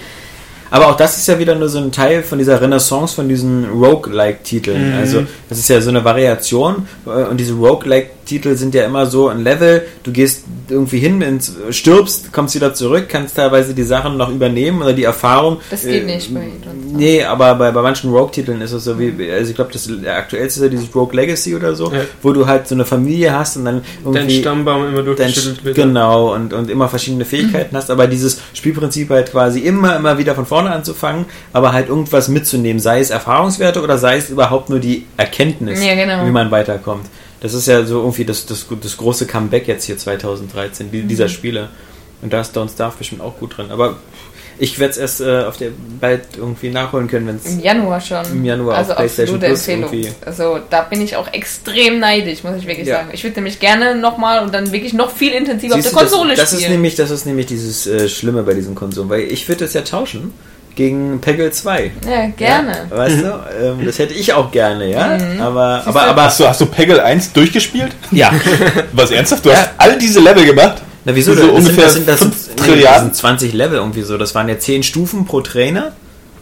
[0.70, 3.66] Aber auch das ist ja wieder nur so ein Teil von dieser Renaissance von diesen
[3.70, 4.92] Roguelike-Titeln.
[4.92, 4.98] Mhm.
[4.98, 9.28] Also das ist ja so eine Variation äh, und diese Roguelike-Titel sind ja immer so
[9.28, 14.16] ein Level, du gehst irgendwie hin, ins, stirbst, kommst wieder zurück, kannst teilweise die Sachen
[14.16, 15.58] noch übernehmen oder die Erfahrung.
[15.70, 16.96] das geht äh, nicht bei uns.
[16.96, 20.60] Nee, aber bei, bei manchen Rogue-Titeln ist es so wie, also ich glaube, das aktuellste
[20.60, 22.00] ist ja dieses Rogue Legacy oder so, Ja.
[22.22, 25.64] wo du halt so eine Familie hast und dann Dein irgendwie Stammbaum immer dein, durchgeschüttelt
[25.64, 25.76] wird.
[25.76, 30.34] genau und, und immer verschiedene Fähigkeiten hast, aber dieses Spielprinzip halt quasi immer, immer wieder
[30.34, 34.78] von vorne anzufangen, aber halt irgendwas mitzunehmen, sei es Erfahrungswerte oder sei es überhaupt nur
[34.78, 36.24] die Erkenntnis, Ja, genau.
[36.26, 37.06] wie man weiterkommt.
[37.40, 41.08] Das ist ja so irgendwie das, das, das große Comeback jetzt hier 2013, die, Mhm.
[41.08, 41.68] dieser Spiele.
[42.22, 43.70] Und da ist Don't Starve bestimmt auch gut drin.
[43.70, 43.96] Aber
[44.58, 45.68] ich werde es erst äh, auf der
[46.00, 48.24] bald irgendwie nachholen können, wenn es Im Januar schon.
[48.32, 50.08] Im Januar also auf PlayStation Plus irgendwie.
[50.24, 52.96] Also da bin ich auch extrem neidisch, muss ich wirklich Ja.
[52.96, 53.08] sagen.
[53.12, 56.30] Ich würde nämlich gerne nochmal und dann wirklich noch viel intensiver Siehst auf der Konsole
[56.30, 56.72] das, das ist spielen.
[56.72, 59.82] nämlich Das ist nämlich dieses äh, Schlimme bei diesen Konsolen, weil ich würde das ja
[59.82, 60.32] tauschen
[60.74, 61.90] gegen Peggle 2.
[62.06, 62.86] ja, gerne.
[62.90, 65.16] Ja, weißt du, ähm, das hätte ich auch gerne, ja.
[65.16, 65.40] Mhm.
[65.40, 67.92] Aber, aber, aber, Hast du, hast du Peggle 1 durchgespielt?
[68.10, 68.30] ja.
[68.92, 69.44] Was ernsthaft?
[69.46, 69.56] Du Ja.
[69.56, 70.82] hast all diese Level gemacht?
[71.06, 71.34] Na, wieso?
[71.34, 74.02] So das ungefähr sind, das sind, das 5 sind, nee, das sind 20 Level irgendwie
[74.02, 74.18] so.
[74.18, 75.92] Das waren ja 10 Stufen pro Trainer.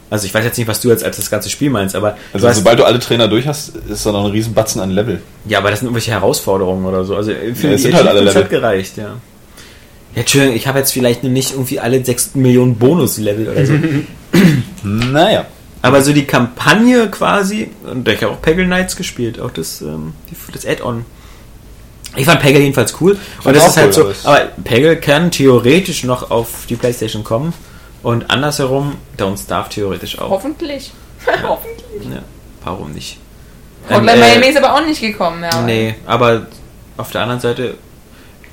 [0.09, 2.47] Also ich weiß jetzt nicht, was du jetzt als das ganze Spiel meinst, aber Also
[2.47, 5.21] du sobald du alle Trainer durch hast, ist da noch ein riesen Batzen an Level.
[5.47, 7.15] ja, aber das sind irgendwelche Herausforderungen oder so.
[7.15, 8.35] Also für Ja, die sind halt alle Level.
[8.43, 9.15] hat gereicht, ja.
[10.13, 13.73] Ja, Entschuldigung, ich habe jetzt vielleicht nur nicht irgendwie alle 6 Millionen Bonus-Level oder so.
[14.83, 15.45] Naja.
[15.81, 20.13] Aber so die Kampagne quasi, und ich habe auch Peggle Knights gespielt, auch das, ähm,
[20.51, 21.05] das Add-on.
[22.15, 23.17] Ich fand Peggle jedenfalls cool.
[23.43, 27.53] Und das ist halt cool, so, aber Peggle kann theoretisch noch auf die Playstation kommen
[28.03, 30.29] und andersherum Don't Starve theoretisch auch.
[30.29, 30.91] Hoffentlich.
[31.43, 32.07] Hoffentlich.
[32.13, 32.21] Ja,
[32.63, 33.19] warum nicht?
[33.89, 35.61] Hotline Ähm, Miami ist aber auch nicht gekommen, ja.
[35.61, 36.47] Nee, aber
[36.97, 37.75] auf der anderen Seite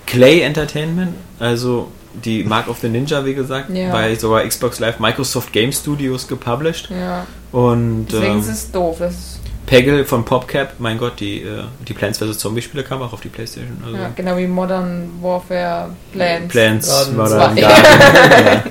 [0.07, 3.91] Clay Entertainment, also die Mark of the Ninja, wie gesagt, Ja.
[3.91, 6.91] bei sogar Xbox Live Microsoft Game Studios gepublished.
[6.91, 7.27] Ja.
[7.53, 8.97] Und Deswegen ähm, ist es doof.
[8.99, 12.39] Das ist, Peggle von PopCap, mein Gott, die, äh, die Plants vs.
[12.39, 13.79] Zombie-Spiele kamen auch auf die Playstation.
[13.85, 16.49] Also ja, genau wie Modern Warfare Plants.
[16.49, 18.65] Plants Garden war da ja.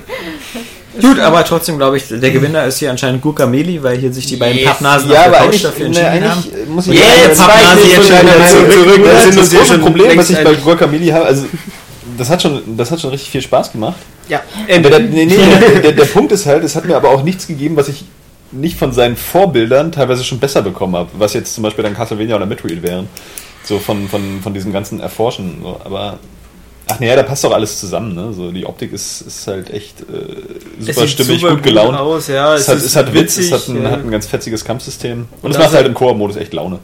[1.00, 4.36] Gut, aber trotzdem glaube ich, der Gewinner ist hier anscheinend Guacameli, weil hier sich die
[4.36, 4.66] beiden Yes.
[4.68, 6.42] Pappnasen Ja, auf der Couch dafür ne, entschieden haben.
[6.44, 9.00] eigentlich muss ich Yeah, sagen, Pappnase jetzt schon wieder Meinung zurück.
[9.04, 10.62] Das, Wir ist sind das große Problem, was ich bei einig.
[10.64, 11.24] Guacamole habe.
[11.24, 11.46] Also,
[12.18, 13.96] das hat, schon, das hat schon richtig viel Spaß gemacht.
[14.28, 17.08] Ja, Der, der, nee, nee, der, der, der Punkt ist halt, es hat mir aber
[17.08, 18.04] auch nichts gegeben, was ich
[18.52, 21.10] nicht von seinen Vorbildern teilweise schon besser bekommen habe.
[21.14, 23.08] Was jetzt zum Beispiel dann Castlevania oder Metroid wären.
[23.64, 25.58] So von, von, von diesem ganzen Erforschen.
[25.62, 25.80] So.
[25.84, 26.18] Aber,
[26.88, 28.14] ach naja, da passt doch alles zusammen.
[28.14, 28.32] Ne?
[28.32, 31.96] So, die Optik ist, ist halt echt äh, es super stimmig, super gut gelaunt.
[31.96, 32.54] aus, ja.
[32.54, 33.90] Es, hat, es hat Witz, es hat ein, ja.
[33.90, 35.20] hat ein ganz fetziges Kampfsystem.
[35.20, 36.78] Und, Und es macht halt im Koop-Modus echt Laune.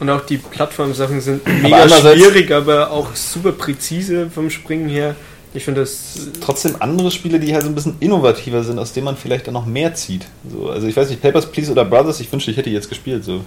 [0.00, 5.14] Und auch die Plattformsachen sind mega andererseits- schwierig, aber auch super präzise vom Springen her.
[5.54, 6.30] Ich finde das.
[6.40, 9.54] trotzdem andere Spiele, die halt so ein bisschen innovativer sind, aus denen man vielleicht dann
[9.54, 10.26] noch mehr zieht.
[10.50, 13.24] So, also ich weiß nicht, Papers, Please oder Brothers, ich wünschte, ich hätte jetzt gespielt.
[13.24, 13.44] So,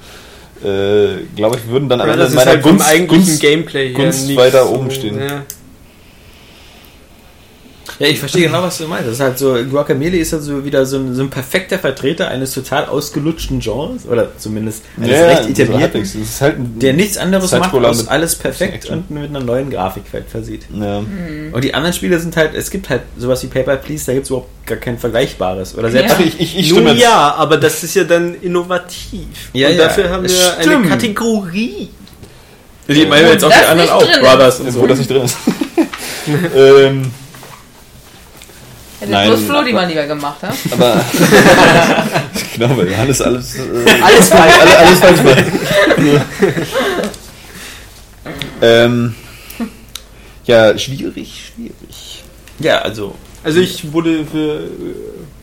[0.64, 4.66] äh, glaube ich, würden dann am Ende in meiner halt Gunst, Gunst Gameplay Gunst weiter
[4.66, 5.20] so, oben stehen.
[5.20, 5.44] Ja.
[8.00, 9.08] Ja, ich verstehe genau, was du meinst.
[9.08, 12.28] Das ist halt so, Guacamole ist halt so wieder so ein, so ein perfekter Vertreter
[12.28, 16.94] eines total ausgelutschten Genres, oder zumindest eines Ja, recht so etablierten, ist halt ein, der
[16.94, 20.66] nichts anderes macht, als alles perfekt und mit einer neuen Grafik versieht.
[20.78, 20.98] ja.
[21.52, 24.26] Und die anderen Spiele sind halt, es gibt halt sowas wie Paper Please, da gibt
[24.26, 25.78] es überhaupt gar kein Vergleichbares.
[25.78, 26.18] Oder selbst Ja.
[26.18, 29.28] Also ich, ich, ich Nun ja, aber das ist ja dann innovativ.
[29.54, 30.90] Ja, Und ja, dafür haben wir das eine stimmt.
[30.90, 31.90] Kategorie.
[32.88, 34.20] Ich meine Wo jetzt auch die anderen auch.
[34.20, 34.88] Brothers und Wo so.
[34.88, 35.38] das nicht drin ist.
[36.56, 37.12] ähm,
[39.06, 40.52] Hätte Nein, bloß Flo die mal lieber gemacht, ha?
[40.72, 40.96] aber
[42.56, 43.62] genau, weil Johannes alles, äh,
[44.04, 44.54] Alles falsch.
[44.60, 45.44] alle, alles falsch macht.
[48.64, 49.14] ähm,
[50.46, 52.24] Ja, schwierig, schwierig.
[52.58, 53.14] Ja, also.
[53.44, 54.68] Also ich wurde für äh,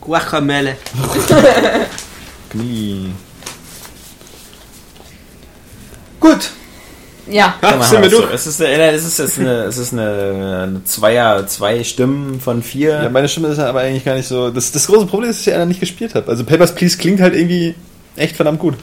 [0.01, 0.75] Guacamele.
[2.49, 3.11] Knie.
[6.19, 6.49] Gut.
[7.29, 7.55] Ja.
[7.61, 8.21] Machen sind wir wir's so.
[8.21, 8.33] durch.
[8.33, 12.61] Es ist, eine, es ist, jetzt eine, es ist eine, eine Zweier, zwei Stimmen von
[12.61, 13.01] vier.
[13.03, 14.49] Ja, meine Stimme ist ja aber eigentlich gar nicht so.
[14.49, 16.29] Das, das große Problem ist, dass ich ja nicht gespielt habe.
[16.29, 17.75] Also Papers, Please klingt halt irgendwie
[18.17, 18.75] echt verdammt gut.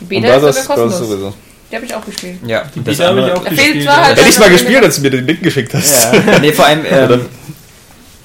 [0.00, 0.98] Die Beta ist sogar kostenlos.
[1.08, 1.34] sowieso.
[1.70, 2.36] Die habe ich auch gespielt.
[2.46, 3.84] ja, Die das Beta habe ich auch gespielt.
[3.84, 6.12] zwar halt- Hätte ich mal gespielt, als du mir den Link geschickt hast.
[6.14, 7.20] Ja, nee, vor allem, ähm,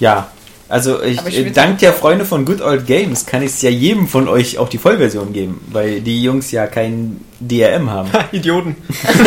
[0.00, 0.28] ja.
[0.70, 4.06] Also ich, ich dank der Freunde von Good Old Games kann ich es ja jedem
[4.06, 8.10] von euch auch die Vollversion geben, weil die Jungs ja kein DRM haben.
[8.32, 8.76] Idioten.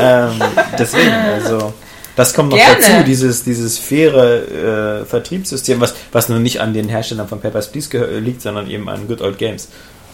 [0.00, 0.30] ähm,
[0.78, 1.72] deswegen, also
[2.16, 2.76] das kommt noch Gerne.
[2.80, 7.70] dazu, dieses, dieses faire äh, Vertriebssystem, was, was nur nicht an den Herstellern von Papers,
[7.70, 9.68] Please gehö- liegt, sondern eben an Good Old Games.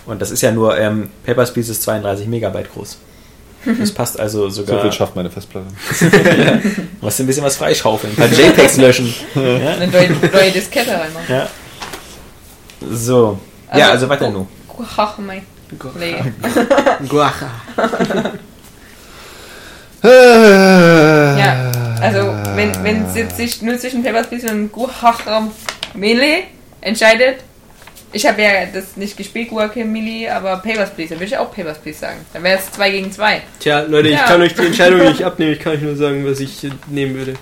[0.06, 2.98] Und das ist ja nur, ähm, Papers, Please ist 32 Megabyte groß.
[3.78, 4.82] Das passt also So sogar.
[4.82, 5.68] viel schafft meine Festplatte.
[7.00, 9.14] musst du ein bisschen was freischaufeln, ein paar JPEGs löschen.
[9.36, 9.42] ja?
[9.74, 11.26] Eine neue, neue Diskette reinmachen.
[11.28, 11.46] ja.
[12.90, 13.38] So.
[13.76, 14.48] ja, also weiter gu- nur.
[14.96, 15.42] Ach, mein
[15.78, 17.50] Guaca.
[20.04, 21.70] Ja,
[22.00, 25.52] also wenn, wenn es jetzt sich nur zwischen Papers, Please und Guacham
[25.94, 26.44] Melee
[26.80, 27.36] entscheidet,
[28.12, 31.78] ich habe ja das nicht gespielt, Guacamole, aber Papers, Please, dann würde ich auch Papers,
[31.78, 32.18] Please sagen.
[32.32, 33.42] Dann wäre es 2 gegen 2.
[33.60, 34.24] Tja, Leute, ich Ja.
[34.24, 35.52] kann euch die Entscheidung nicht abnehmen.
[35.52, 37.34] Ich kann euch nur sagen, was ich nehmen würde.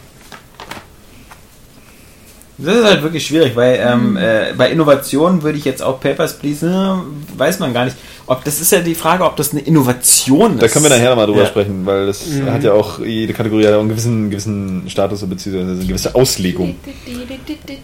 [2.62, 6.38] Das ist halt wirklich schwierig, weil ähm, äh, bei Innovationen würde ich jetzt auch Papers,
[6.38, 7.96] Please, äh, weiß man gar nicht.
[8.26, 10.62] Ob das ist ja die Frage, ob das eine Innovation ist.
[10.62, 11.46] Da können wir nachher nochmal drüber Ja.
[11.46, 12.52] sprechen, weil das Mhm.
[12.52, 16.76] hat ja auch, jede Kategorie hat auch einen gewissen, gewissen Status beziehungsweise eine gewisse Auslegung.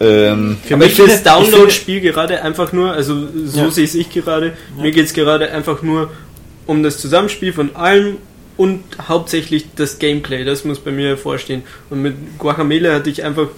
[0.00, 3.14] Ähm, Für mich ist Download-Spiel gerade einfach nur, also
[3.46, 3.70] so Ja.
[3.70, 6.10] sehe ich es gerade, mir geht es gerade einfach nur
[6.66, 8.16] um das Zusammenspiel von allem
[8.56, 11.62] und hauptsächlich das Gameplay, das muss bei mir vorstehen.
[11.90, 13.48] Und mit Guacamele hatte ich einfach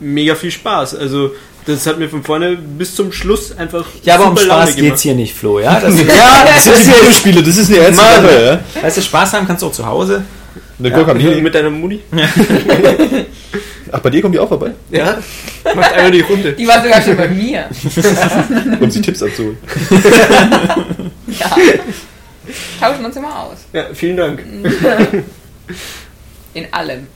[0.00, 0.96] mega viel Spaß.
[0.96, 1.32] Also
[1.66, 5.14] das hat mir von vorne bis zum Schluss einfach Ja, aber um Spaß geht's hier
[5.14, 5.78] nicht, Flo, ja?
[5.78, 8.02] Das, ja, das sind die Videospiele, das ist eine ernste.
[8.04, 8.82] Sache, ja?
[8.82, 10.24] Weißt du, Spaß haben kannst du auch zu Hause.
[10.78, 11.42] Eine Ja, Guacamole.
[11.42, 12.00] Mit deiner Mutti?
[13.92, 14.72] Ach, bei dir kommt die auch vorbei?
[14.90, 15.18] Ja.
[15.74, 16.52] Macht einmal die Runde.
[16.52, 17.68] Die war sogar schon bei mir.
[18.80, 19.58] Um sie Tipps abzuholen.
[21.26, 21.56] Ja.
[22.80, 23.58] Tauschen uns immer aus.
[23.72, 24.42] Ja, vielen Dank.
[26.54, 27.06] In allem.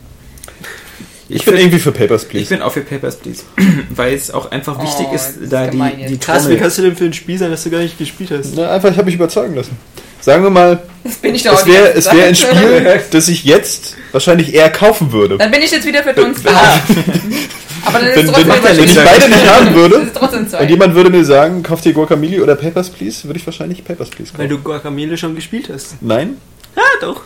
[1.28, 2.42] Ich bin irgendwie für Papers, Please.
[2.42, 3.42] Ich bin auch für Papers, Please.
[3.90, 6.10] Weil es auch einfach wichtig Oh, ist, das ist da die, gemein jetzt.
[6.10, 8.30] die Krass, wie kannst du denn für ein Spiel sein, das du gar nicht gespielt
[8.30, 8.54] hast?
[8.56, 9.76] Na, einfach, ich habe mich überzeugen lassen.
[10.20, 12.34] Sagen wir mal, Das bin ich doch es die wäre wär ein.
[12.34, 15.36] Spiel, das ich jetzt wahrscheinlich eher kaufen würde.
[15.38, 16.50] Dann bin ich jetzt wieder für uns da.
[17.86, 20.70] Aber dann ist Wenn, es wenn, trotzdem wenn ich beide nicht haben würde trotzdem und
[20.70, 24.32] jemand würde mir sagen, kauf dir Guacamole oder Papers, Please, würde ich wahrscheinlich Papers, Please
[24.36, 24.62] Weil kaufen.
[24.62, 25.96] du Guacamele schon gespielt hast.
[26.00, 26.38] Nein?
[26.76, 27.20] Ja, doch.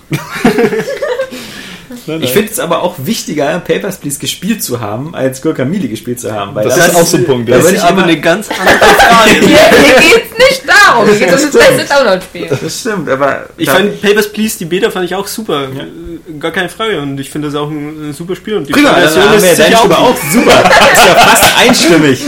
[2.07, 6.21] Nein, Ich finde es aber auch wichtiger, Papers, Please gespielt zu haben, als Gurkamili gespielt
[6.21, 6.55] zu haben.
[6.55, 7.63] Weil Das ist auch so ein Punkt, Da ja.
[7.63, 9.31] würde ist ich aber immer, eine ganz andere Frage.
[9.47, 11.09] Hier, hier geht's nicht darum.
[11.09, 12.49] Hier geht's um das beste Download-Spiel.
[12.63, 13.47] das stimmt, aber...
[13.57, 15.65] Ich fand Papers, Please, die Beta fand ich auch super.
[15.65, 17.01] Äh, Gar keine Frage.
[17.01, 18.57] Und ich finde das auch ein, ein super Spiel.
[18.59, 20.71] Und die Prima, dann Version haben wir ist deine Stimme auch super.
[20.93, 22.21] ist ja fast einstimmig.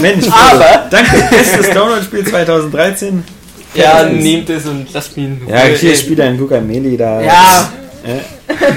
[0.00, 1.28] Mensch, aber danke.
[1.30, 3.24] Bestes Download-Spiel 2013.
[3.74, 5.54] Ja, nehmt es und lasst mich in Ruhe.
[5.54, 7.20] Ja, hier Ey, spielt ein Guacamele da.
[7.20, 7.72] Ja,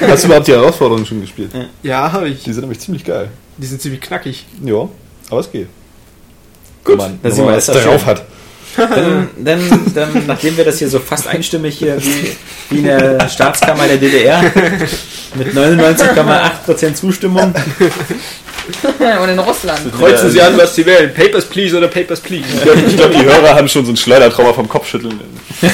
[0.08, 1.52] Hast du überhaupt die Herausforderungen schon gespielt?
[1.84, 2.44] ja, habe ich.
[2.44, 3.30] Die sind nämlich ziemlich geil.
[3.58, 4.46] Die sind ziemlich knackig.
[4.64, 4.88] Ja,
[5.30, 5.68] aber es geht.
[6.84, 8.06] Gut, man, da wenn sehen wir, man das drauf schön.
[8.06, 8.26] hat.
[8.78, 12.38] Dann, dann, dann, nachdem wir das hier so fast einstimmig hier wie,
[12.70, 14.42] wie in der Staatskammer der DDR
[15.36, 17.54] mit 99,8% Zustimmung.
[19.22, 19.92] Und in Russland.
[19.94, 21.14] Kreuzen Sie an, was Sie wählen.
[21.14, 22.46] Papers, Please oder Papers, Please.
[22.54, 25.20] Ich glaube, glaub, die Hörer haben schon so ein Schleudertrauma vom Kopfschütteln.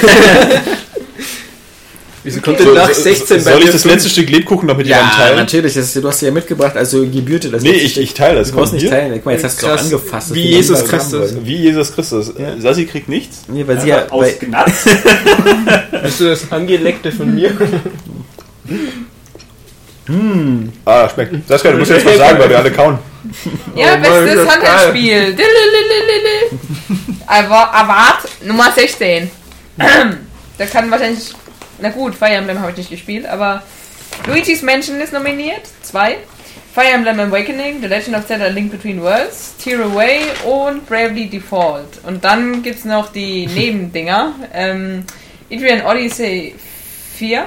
[2.28, 4.98] Wieso kommt denn nach 16 bei Soll ich das letzte Stück Lebkuchen noch mit Ja,
[4.98, 5.36] jemandem teilen?
[5.38, 5.74] natürlich.
[5.76, 7.64] Das ist, du hast sie ja mitgebracht, also gebührt dir das.
[7.64, 8.52] Nee, ich, teile das.
[8.52, 9.14] Du brauchst nicht teilen.
[9.14, 10.34] Guck mal, jetzt hast du es angefasst.
[10.34, 11.36] Wie Das Jesus Christus.
[11.42, 12.34] Wie Jesus Christus.
[12.38, 12.60] Ja.
[12.60, 13.44] Sassi kriegt nichts.
[13.48, 14.10] Nee, weil sie ja...
[14.10, 14.90] Ausgenatzt.
[16.04, 17.52] Bist du das Angeleckte von mir?
[20.86, 21.36] Ah, schmeckt.
[21.50, 22.98] Das kann, du musst jetzt was sagen, weil wir alle kauen.
[23.76, 25.36] Ja, Oh bestes das ist Handelsspiel.
[27.28, 29.30] Award Nummer 16.
[30.58, 31.34] da kann wahrscheinlich.
[31.80, 33.64] Na gut, Fire Emblem habe ich nicht gespielt, aber
[34.28, 35.62] Luigi's Mansion ist nominiert.
[35.82, 36.18] Zwei.
[36.74, 42.04] Fire Emblem Awakening, The Legend of Zelda Link Between Worlds, Tear Away und Bravely Default.
[42.06, 44.34] Und dann gibt es noch die Nebendinger.
[44.54, 45.04] Ähm,
[45.52, 46.54] Adrian Odyssey
[47.18, 47.46] 4,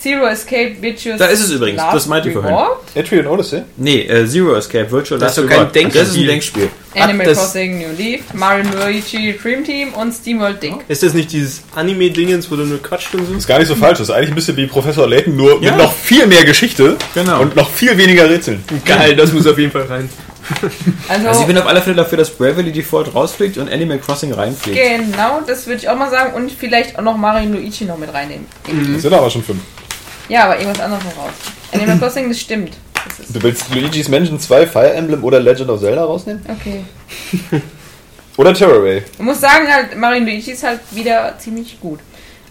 [0.00, 2.52] Zero Escape Virtuous Da ist es übrigens, Last das meinte ich vorhin.
[2.52, 2.78] Reward.
[2.94, 3.62] Etrian Odyssey?
[3.76, 5.76] nee, äh, Zero Escape, Virtual Das ist Last doch kein Reward.
[5.94, 6.26] Das ist ein Denkspiel.
[6.26, 6.70] Denkspiel.
[6.94, 10.74] Animal das- Crossing New Leaf, Mario Luigi Dream Team und SteamWorld Dig.
[10.88, 13.34] Ist das nicht dieses Anime-Dingens, wo du nur quatscht und so?
[13.34, 13.98] Ist gar nicht so falsch.
[13.98, 15.70] Das ist eigentlich ein bisschen wie Professor Layton, nur Ja.
[15.72, 17.40] mit noch viel mehr Geschichte Genau.
[17.42, 18.64] und noch viel weniger Rätseln.
[18.84, 20.08] Geil, das muss auf jeden Fall rein.
[21.08, 24.32] Also, Also ich bin auf alle Fälle dafür, dass Bravely Default rausfliegt und Animal Crossing
[24.32, 24.76] reinfliegt.
[24.76, 28.12] genau, das würde ich auch mal sagen und vielleicht auch noch Mario Luigi noch mit
[28.12, 28.46] reinnehmen.
[28.94, 29.60] Das sind aber schon fünf.
[30.28, 31.30] Ja, aber irgendwas anderes noch raus.
[31.72, 32.72] Animal Crossing, das stimmt.
[33.28, 36.42] Du willst Luigi's Mansion 2, Fire Emblem oder Legend of Zelda rausnehmen?
[36.48, 36.84] okay.
[38.36, 39.02] Oder Terraway?
[39.12, 42.00] Ich muss sagen, halt, Mario Luigi ist halt wieder ziemlich gut.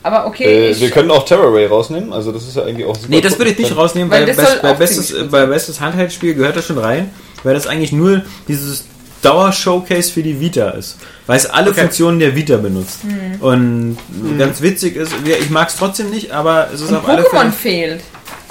[0.04, 3.08] Aber okay, Äh, wir können auch Terraway rausnehmen, also das ist ja eigentlich auch super.
[3.10, 6.36] Nee, das würde ich nicht rausnehmen, Weil weil, das best, bei, bestes, bei bestes Handheldspiel
[6.36, 7.10] gehört das schon rein,
[7.44, 8.86] weil das eigentlich nur dieses
[9.24, 10.98] Dauer-Showcase für die Vita ist.
[11.26, 11.82] Weil es alle Okay.
[11.82, 13.00] Funktionen der Vita benutzt.
[13.04, 13.42] Hm.
[13.42, 13.98] Und
[14.38, 17.52] ganz witzig ist, ich mag es trotzdem nicht, aber es ist und auf alle Pokémon
[17.52, 17.52] Fälle...
[17.52, 18.02] fehlt.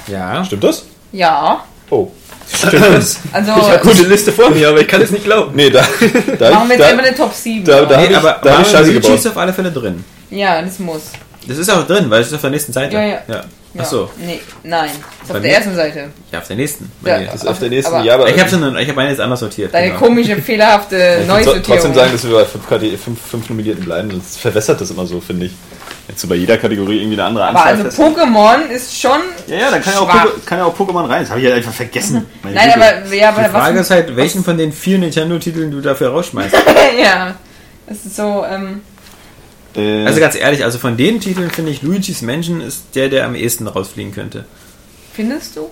[0.09, 0.85] Ja, Stimmt das?
[1.13, 1.65] Ja.
[1.91, 2.09] Oh.
[2.53, 2.83] stimmt.
[3.33, 5.55] Also Ich habe gute Liste vor mir, aber ich kann es nicht glauben.
[5.55, 5.83] Nee, da.
[6.39, 7.65] da, machen wir jetzt da, immer eine Top 7.
[7.65, 9.15] da- da- nee, hab ich- aber da hab Mario Scheiße Luigi gebaut.
[9.19, 10.05] ist auf alle Fälle drin.
[10.31, 11.03] ja, das muss.
[11.47, 12.95] Das ist auch drin, weil es ist auf der nächsten Seite.
[12.95, 13.23] Ja, ja.
[13.29, 13.45] ja.
[13.75, 13.83] Ja.
[13.83, 14.89] Achso, Nee, nein.
[15.23, 16.09] Ist Bei auf der ersten Seite.
[16.33, 16.91] ja, auf der nächsten.
[17.05, 17.21] Ja.
[17.21, 17.95] das ist auf der nächsten.
[17.95, 19.73] Aber- ja, aber Ich habe habe meine jetzt anders sortiert.
[19.75, 19.99] Deine genau.
[20.01, 21.63] komische, fehlerhafte ich würde Neusortierung.
[21.65, 25.07] trotzdem sagen, dass wir bei 5, KD, 5, 5 Nominierten bleiben, sonst verwässert das immer
[25.07, 25.53] so, finde ich.
[26.09, 27.73] Jetzt so bei jeder Kategorie irgendwie eine andere Aber Anzahl.
[27.75, 29.21] also fest- Pokémon ist schon.
[29.47, 30.25] ja, ja, dann kann ja, auch schwach.
[30.25, 31.21] Poké- kann ja auch Pokémon rein.
[31.23, 32.25] Das habe ich ja einfach vergessen.
[32.43, 32.87] Meine Nein, Güte.
[32.87, 33.87] aber, ja, aber Die Frage was.
[33.87, 36.55] ist halt, welchen von den vier Nintendo-Titeln du dafür rausschmeißt.
[37.03, 37.35] ja.
[37.87, 38.81] Das ist so, ähm.
[39.77, 43.27] Äh, Also ganz ehrlich, also von den Titeln finde ich Luigi's Mansion ist der, der
[43.27, 44.45] am ehesten rausfliegen könnte.
[45.13, 45.69] Findest du?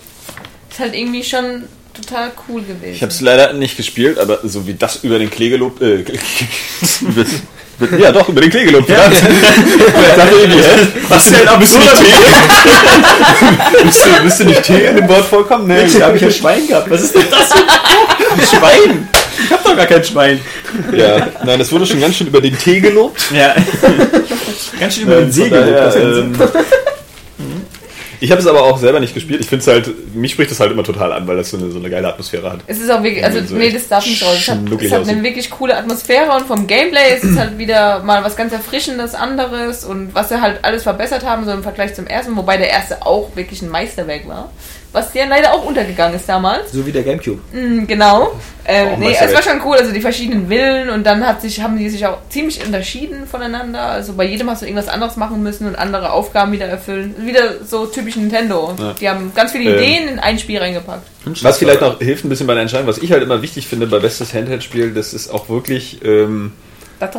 [0.70, 1.64] Ist halt irgendwie schon
[1.95, 2.93] total cool gewesen.
[2.95, 5.80] Ich habe es leider nicht gespielt, aber so wie das über den Klee gelobt.
[5.80, 6.05] Äh,
[7.99, 8.89] ja, doch, über den Klee gelobt.
[8.89, 8.97] Ja.
[11.09, 11.85] Was denn absurd?
[13.85, 15.66] Müsste, müsste nicht Tee in dem Wort vorkommen?
[15.66, 16.91] Nee, Da habe ich ein Schwein gehabt.
[16.91, 19.09] Was ist denn das für ein Schwein?
[19.45, 20.41] Ich habe doch gar kein Schwein.
[20.93, 23.24] Ja, nein, das wurde schon ganz schön über den Tee gelobt.
[23.31, 23.55] Ja.
[24.81, 25.95] Ganz schön über den See daher, gelobt.
[25.95, 26.20] Ganze.
[26.20, 26.35] ähm,
[28.21, 29.41] Ich habe es aber auch selber nicht gespielt.
[29.41, 31.71] Ich finde es halt, mich spricht das halt immer total an, weil das so eine,
[31.71, 32.61] so eine geile Atmosphäre hat.
[32.67, 34.37] Es ist auch wirklich, also so nee, das darf nicht raus.
[34.41, 38.03] Es hat, es hat eine wirklich coole Atmosphäre und vom Gameplay ist es halt wieder
[38.03, 41.95] mal was ganz Erfrischendes anderes und was sie halt alles verbessert haben, so im Vergleich
[41.95, 44.51] zum ersten, wobei der erste auch wirklich ein Meisterwerk war.
[44.97, 46.72] Was ja leider auch untergegangen ist damals.
[46.72, 47.38] So wie der Gamecube.
[47.53, 48.32] Mm, genau.
[48.64, 51.76] Ähm, nee, es war schon cool, also die verschiedenen Villen und dann hat sich, haben
[51.76, 53.82] die sich auch ziemlich unterschieden voneinander.
[53.82, 57.14] Also bei jedem hast du irgendwas anderes machen müssen und andere Aufgaben wieder erfüllen.
[57.18, 58.74] Wieder so typisch Nintendo.
[58.78, 58.94] Ja.
[58.94, 59.82] Die haben ganz viele Ähm.
[59.82, 61.07] Ideen in ein Spiel reingepackt.
[61.42, 63.86] Was vielleicht noch hilft ein bisschen bei der Entscheidung, was ich halt immer wichtig finde
[63.88, 66.53] bei bestes Handheld-Spiel, das ist auch wirklich ähm,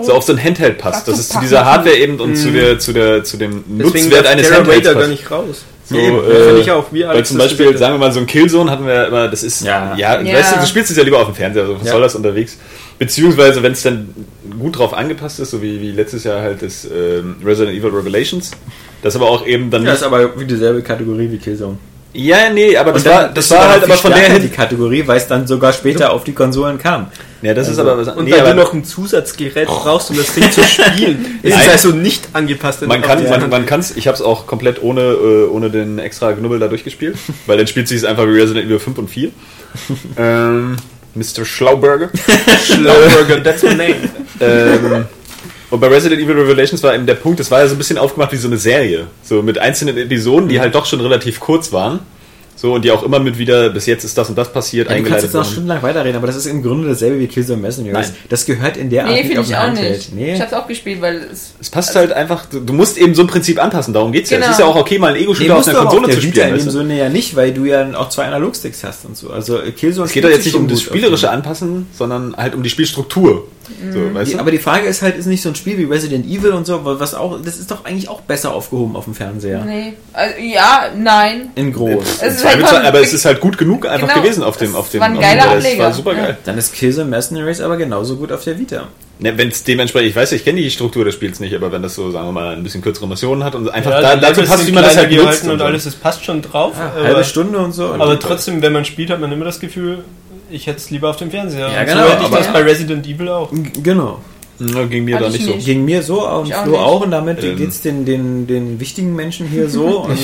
[0.01, 1.07] so auf so ein Handheld passt.
[1.07, 4.25] Das ist zu dieser Hardware eben und zu der zu der zu dem Deswegen Nutzwert
[4.25, 5.09] eines Handhelds Wader gar passt.
[5.11, 5.65] nicht raus.
[5.89, 6.85] So, Nee, äh, Finde ich auch.
[6.91, 9.27] Wie Weil zum das Beispiel, sagen wir mal, so ein Killzone hatten wir ja immer,
[9.29, 10.21] das ist, ja, Ja.
[10.21, 10.37] Ja.
[10.37, 11.93] Weißt du, du spielst es ja lieber auf dem Fernseher, also was Ja.
[11.93, 12.57] soll das unterwegs?
[12.99, 14.09] Beziehungsweise, wenn es dann
[14.59, 18.51] gut drauf angepasst ist, so wie, wie letztes Jahr halt das ähm, Resident Evil Revelations,
[19.01, 20.01] das aber auch eben dann Ja, nicht...
[20.01, 21.77] ist aber wie dieselbe Kategorie wie Killzone.
[22.13, 25.03] Ja, nee, aber das dann- war, das ist war halt aber von der die Kategorie,
[25.05, 27.07] weil es dann sogar später auf die Konsolen kam.
[27.41, 30.17] Ja, das ist Also- aber was Und nee, weil du noch ein Zusatzgerät brauchst, um
[30.17, 31.39] das Ding zu spielen.
[31.43, 32.81] ist es also nicht angepasst.
[32.87, 36.33] Man kann, man, man kann's, ich habe es auch komplett ohne, äh, ohne den extra
[36.33, 37.15] Knubbel da durchgespielt,
[37.45, 39.29] weil dann spielt sich es einfach wie Resident Evil 5 und 4.
[40.17, 40.77] ähm,
[41.15, 41.45] Mr.
[41.45, 42.09] Schlauberger.
[42.65, 43.95] Schlauberger, that's my name.
[44.39, 45.05] ähm,
[45.69, 47.97] und bei Resident Evil Revelations war eben der Punkt, es war ja so ein bisschen
[47.97, 49.07] aufgemacht wie so eine Serie.
[49.23, 51.99] So mit einzelnen Episoden, die halt doch schon relativ kurz waren.
[52.59, 54.95] So, und die auch immer mit wieder, bis jetzt ist das und das passiert, Ja,
[54.95, 57.61] du kannst eingeleitet jetzt noch stundenlang weiterreden, aber das ist im Grunde dasselbe wie Killzone
[57.61, 58.07] Mercenaries.
[58.09, 58.17] Nein.
[58.29, 60.13] Das gehört in der Art Nee, nicht finde auf ich ein auch nicht.
[60.15, 60.33] Nee.
[60.33, 61.53] Ich hab's auch gespielt, weil es.
[61.61, 64.37] Es passt halt einfach, du, du musst eben so ein Prinzip anpassen, darum geht's ja.
[64.39, 64.51] Es Genau.
[64.53, 66.23] ist ja auch okay, mal einen Nee, Ego-Shooter auf musst einer Konsole auf zu der
[66.23, 66.57] Vita spielen.
[66.59, 66.71] in dem?
[66.71, 69.29] Sinne ja nicht, weil du ja auch zwei Analogsticks hast und so.
[69.29, 72.69] Also Killzone Es geht doch jetzt nicht um das spielerische Anpassen, sondern halt um die
[72.71, 73.47] Spielstruktur.
[73.91, 74.39] So, weißt Die, du?
[74.39, 76.79] aber die Frage ist halt, ist nicht so ein Spiel wie Resident Evil und so,
[76.83, 79.63] was auch, das ist doch eigentlich auch besser aufgehoben auf dem Fernseher.
[79.65, 79.93] Nee.
[80.13, 81.49] Also, ja, nein.
[81.55, 82.21] In groß.
[82.21, 84.21] Es ist halt aber es ist halt gut genug einfach Genau.
[84.21, 85.01] gewesen auf dem, auf dem.
[85.01, 85.83] war ein auf geiler Ableger.
[85.83, 86.25] war super Ja.
[86.25, 86.37] geil.
[86.45, 88.87] Dann ist Killzone Mercenaries aber genauso gut auf der Vita.
[89.19, 91.81] Ne, wenn es dementsprechend, ich weiß, ich kenne die Struktur des Spiels nicht, aber wenn
[91.81, 94.43] das so, sagen wir mal, ein bisschen kürzere Missionen hat und einfach Ja, da, dazu
[94.43, 95.21] passt, wie man das halt nutzt.
[95.23, 95.65] gehalten und so.
[95.65, 96.73] alles, das passt schon drauf.
[96.77, 97.85] Ja, aber, halbe Stunde und so.
[97.93, 100.03] aber trotzdem, wenn man spielt, hat man immer das Gefühl,
[100.49, 101.69] ich hätte es lieber auf dem Fernseher.
[101.69, 103.51] Ja, genau, so hätte ich das bei Resident Evil auch.
[103.83, 104.19] Genau.
[104.59, 105.53] Ja, ging mir da ich nicht so.
[105.53, 106.79] Ging mir so und auch Flo nicht.
[106.79, 107.57] auch und damit Ähm.
[107.57, 109.99] geht's den, den, den wichtigen Menschen hier so.
[110.07, 110.17] Und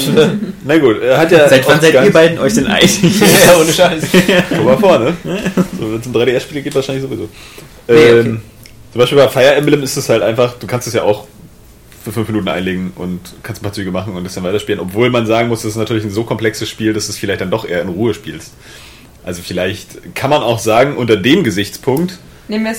[0.65, 1.47] Na gut, er hat ja.
[1.47, 2.99] seit wann auch seid ihr beiden euch denn einig?
[3.03, 4.03] ja, ohne Scheiß.
[4.49, 5.13] Guck mal vorne.
[5.23, 7.29] So, wenn es um 3DS-Spiele geht, wahrscheinlich sowieso.
[7.87, 8.37] Nee, ähm, okay.
[8.91, 11.27] Zum Beispiel bei Fire Emblem ist es halt einfach, du kannst es ja auch
[12.03, 14.81] für fünf Minuten einlegen und kannst ein paar Züge machen und das dann weiterspielen.
[14.81, 17.41] Obwohl man sagen muss, das ist natürlich ein so komplexes Spiel, dass du es vielleicht
[17.41, 18.53] dann doch eher in Ruhe spielst.
[19.23, 22.19] Also vielleicht kann man auch sagen, unter dem Gesichtspunkt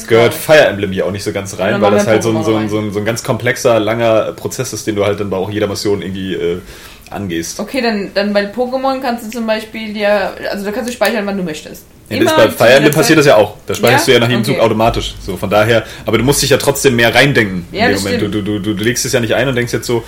[0.08, 2.44] gehört Fire Emblem hier auch nicht so ganz rein, Dann weil das halt so ein,
[2.44, 5.30] so, ein, so, ein, so ein ganz komplexer, langer Prozess ist, den du halt dann
[5.30, 6.58] bei auch jeder Mission irgendwie äh,
[7.10, 7.58] angehst.
[7.60, 11.26] Okay, dann, dann bei Pokémon kannst du zum Beispiel ja, also da kannst du speichern,
[11.26, 11.84] wann du möchtest.
[12.10, 13.54] Ja, das bei Fire Emblem passiert das ja auch.
[13.66, 14.12] Da speicherst Ja?
[14.12, 14.64] du ja nach jedem Zug Okay.
[14.64, 15.14] automatisch.
[15.24, 18.22] So von daher, aber du musst dich ja trotzdem mehr reindenken Ja, in dem Moment.
[18.22, 20.04] Du, du, du, du legst es ja nicht ein und denkst jetzt so,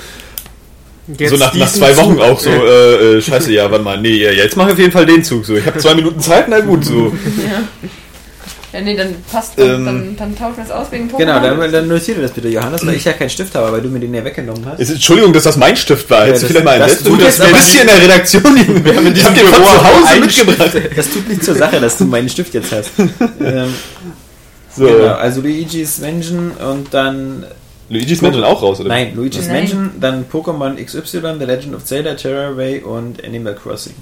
[1.19, 2.20] Jetzt so nach, nach diesen zwei Wochen Zug.
[2.23, 4.93] auch so, äh, äh, scheiße, ja, warte mal, nee, ja, jetzt mach ich auf jeden
[4.93, 5.45] Fall den Zug.
[5.47, 7.12] So, ich habe zwei Minuten Zeit, na gut, so.
[8.73, 11.19] Ja, nee, dann passt dann, Ähm, dann, dann tauschen wir es aus wegen Pokémon.
[11.19, 13.89] Genau, dann, dann notiere das bitte, Johannes, weil ich ja keinen Stift habe, weil du
[13.89, 14.81] mir den ja weggenommen hast.
[14.81, 16.27] Ist, Entschuldigung, dass das mein Stift war.
[16.27, 18.85] Hättest Ja, du das- vielleicht mal das tut Du, das bist hier in der Redaktion.
[18.85, 19.35] Wir haben den von
[19.65, 20.69] zu Hause mitgebracht.
[20.70, 20.99] Stift.
[20.99, 22.91] Das tut nicht zur Sache, dass du meinen Stift jetzt hast.
[23.41, 23.73] ähm,
[24.77, 24.85] So.
[24.87, 27.47] Genau, also Luigi's Mansion und dann.
[27.88, 28.88] Luigi's Mansion auch raus, oder?
[28.88, 29.56] Nein, Luigi's Nein.
[29.58, 33.94] Mansion, dann Pokémon XY, The Legend of Zelda, Terraway und Animal Crossing.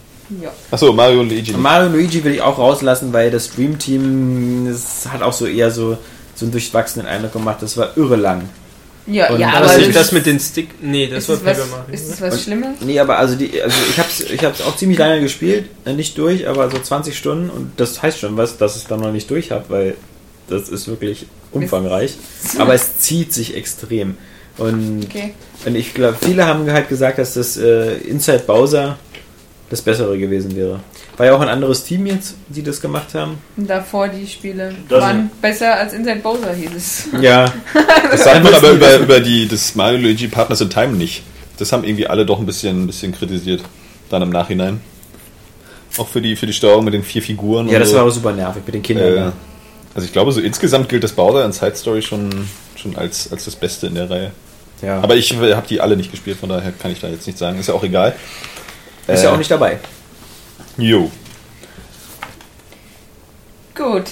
[0.42, 0.50] Ja.
[0.70, 1.52] Achso, Mario und Luigi.
[1.52, 5.34] Und Mario und Luigi will ich auch rauslassen, weil das Dream Team das hat auch
[5.34, 5.98] so eher so,
[6.34, 7.58] so einen durchwachsenen Eindruck gemacht.
[7.60, 8.48] Das war irre lang.
[9.06, 10.68] Ja, Und ja, das aber Das, das mit den Stick.
[10.80, 11.92] Nee, das ist, war Paper Mario.
[11.94, 12.32] ist das oder?
[12.32, 12.80] was Schlimmes?
[12.80, 16.16] Nee, aber also die, also ich hab's, ich hab's auch ziemlich lange gespielt, äh, nicht
[16.16, 19.12] durch, aber so 20 Stunden und das heißt schon was, dass ich es dann noch
[19.12, 19.96] nicht durch habe, weil
[20.48, 22.16] das ist wirklich umfangreich.
[22.58, 24.16] Aber es zieht sich extrem.
[24.58, 25.34] Und, Okay.
[25.66, 28.98] und ich glaube, viele haben halt gesagt, dass das äh, Inside Bowser
[29.70, 30.80] das Bessere gewesen wäre.
[31.16, 33.38] War ja auch ein anderes Team jetzt, die das gemacht haben.
[33.56, 37.04] Davor die Spiele Das- waren besser als Inside Bowser hieß es.
[37.20, 37.52] Ja,
[38.10, 41.22] Das sagt man aber über, über die, das Mario Luigi Partners in Time nicht.
[41.56, 43.62] Das haben irgendwie alle doch ein bisschen, ein bisschen kritisiert.
[44.10, 44.80] Dann im Nachhinein.
[45.96, 47.68] Auch für die, für die Steuerung mit den vier Figuren.
[47.68, 47.96] ja und das so.
[47.96, 49.12] war auch super nervig mit den Kindern.
[49.12, 49.32] Äh, ja.
[49.94, 53.44] Also ich glaube, so insgesamt gilt das Bowser in Side Story schon, schon als, als
[53.44, 54.32] das Beste in der Reihe.
[54.82, 55.00] ja.
[55.00, 57.58] Aber ich habe die alle nicht gespielt, von daher kann ich da jetzt nicht sagen.
[57.58, 58.14] Ist ja auch egal.
[59.06, 59.78] ist äh, ja auch nicht dabei.
[60.76, 61.10] Jo.
[63.74, 64.04] Gut.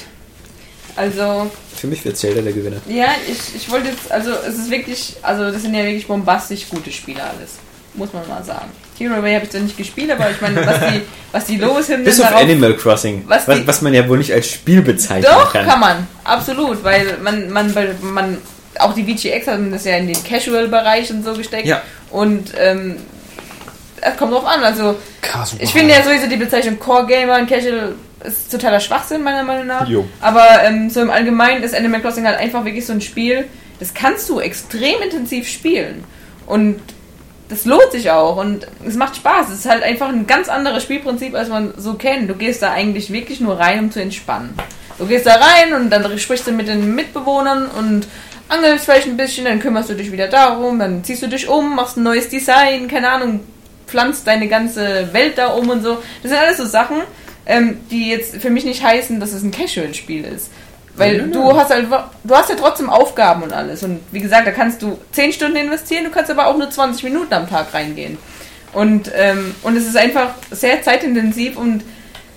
[0.94, 2.76] Also, Für mich wird Zelda der Gewinner.
[2.88, 6.68] ja, ich, ich wollte jetzt, also es ist wirklich, also das sind ja wirklich bombastisch
[6.68, 7.52] gute Spiele alles.
[7.94, 8.70] Muss man mal sagen.
[8.98, 11.00] Hero Away habe ich zwar nicht gespielt, aber ich meine, was die,
[11.32, 14.18] was die Lobeshymnen Bis auf darauf- Animal Crossing, was, was was, die- man ja wohl
[14.18, 15.66] nicht als Spiel bezeichnen Doch, kann.
[15.66, 16.06] kann man.
[16.24, 18.38] Absolut, weil man, man, man
[18.78, 21.66] auch die VGX haben das ja in den Casual-Bereich und so gesteckt.
[21.66, 21.82] Ja.
[22.10, 22.96] Und ähm,
[24.00, 24.62] es kommt drauf an.
[24.64, 25.62] Also Kasual.
[25.62, 27.94] ich finde ja sowieso die Bezeichnung Core Gamer und Casual
[28.24, 29.88] ist totaler Schwachsinn meiner Meinung nach.
[29.88, 30.06] Jo.
[30.20, 33.46] Aber ähm, so im Allgemeinen ist Animal Crossing halt einfach wirklich so ein Spiel,
[33.80, 36.04] das kannst du extrem intensiv spielen.
[36.46, 36.80] Und
[37.52, 39.50] das lohnt sich auch und es macht Spaß.
[39.50, 42.30] Es ist halt einfach ein ganz anderes Spielprinzip, als man so kennt.
[42.30, 44.54] Du gehst da eigentlich wirklich nur rein, um zu entspannen.
[44.98, 48.06] Du gehst da rein und dann sprichst du mit den Mitbewohnern und
[48.48, 51.76] angelst vielleicht ein bisschen, dann kümmerst du dich wieder darum, dann ziehst du dich um,
[51.76, 53.40] machst ein neues Design, keine Ahnung,
[53.86, 55.98] pflanzt deine ganze Welt da um und so.
[56.22, 57.02] Das sind alles so Sachen,
[57.44, 60.50] ähm, die jetzt für mich nicht heißen, dass es ein Casual-Spiel ist.
[60.94, 63.82] Weil du hast halt, du hast ja trotzdem Aufgaben und alles.
[63.82, 67.04] Und wie gesagt, da kannst du 10 Stunden investieren, du kannst aber auch nur 20
[67.04, 68.18] Minuten am Tag reingehen.
[68.72, 71.82] Und, ähm, und es ist einfach sehr zeitintensiv und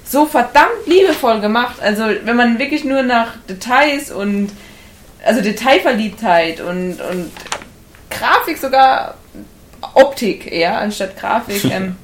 [0.05, 1.77] so verdammt liebevoll gemacht.
[1.81, 4.51] Also wenn man wirklich nur nach Details und
[5.25, 7.31] also Detailverliebtheit und, und
[8.09, 9.15] Grafik sogar
[9.93, 11.95] Optik eher anstatt Grafik, ähm,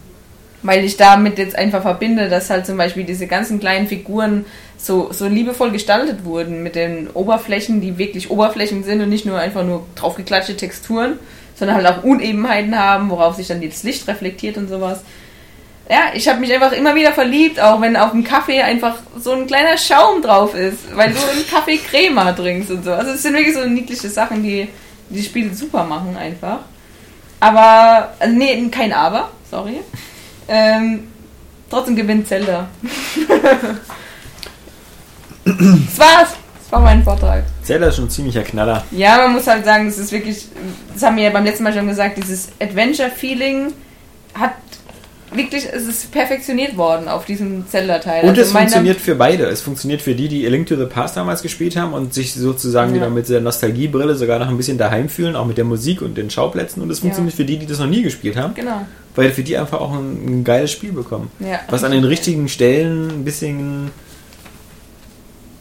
[0.64, 4.46] weil ich damit jetzt einfach verbinde, dass halt zum Beispiel diese ganzen kleinen Figuren
[4.82, 9.38] so, so liebevoll gestaltet wurden mit den Oberflächen, die wirklich Oberflächen sind und nicht nur
[9.38, 11.20] einfach nur draufgeklatschte Texturen,
[11.56, 15.02] sondern halt auch Unebenheiten haben, worauf sich dann das Licht reflektiert und sowas.
[15.90, 19.34] Ja, ich habe mich einfach immer wieder verliebt, auch wenn auf dem Kaffee einfach so
[19.34, 22.92] ein kleiner Schaum drauf ist, weil du einen Kaffee Crema trinkst und so.
[22.92, 24.68] Also es sind wirklich so niedliche Sachen, die
[25.10, 26.60] die Spiele super machen einfach.
[27.40, 29.82] Aber, also nee, kein Aber, sorry.
[30.48, 31.08] Ähm,
[31.70, 32.70] trotzdem gewinnt Zelda.
[35.46, 36.30] das war's.
[36.64, 37.44] Das war mein Vortrag.
[37.64, 38.84] Zelda ist schon ein ziemlicher Knaller.
[38.92, 40.46] Ja, man muss halt sagen, es ist wirklich,
[40.94, 43.74] das haben wir ja beim letzten Mal schon gesagt, dieses Adventure-Feeling
[44.34, 44.54] hat
[45.34, 48.24] wirklich, es ist perfektioniert worden auf diesem Zelda-Teil.
[48.24, 49.46] Und Also es funktioniert für beide.
[49.46, 52.34] Es funktioniert für die, die A Link to the Past damals gespielt haben und sich
[52.34, 52.96] sozusagen Ja.
[52.98, 56.18] wieder mit der Nostalgiebrille sogar noch ein bisschen daheim fühlen, auch mit der Musik und
[56.18, 56.82] den Schauplätzen.
[56.82, 58.86] Und es funktioniert für die, die das noch nie gespielt haben, Genau.
[59.16, 61.32] weil für die einfach auch ein, ein geiles Spiel bekommen.
[61.40, 61.60] Ja.
[61.70, 63.92] Was an den richtigen Stellen ein bisschen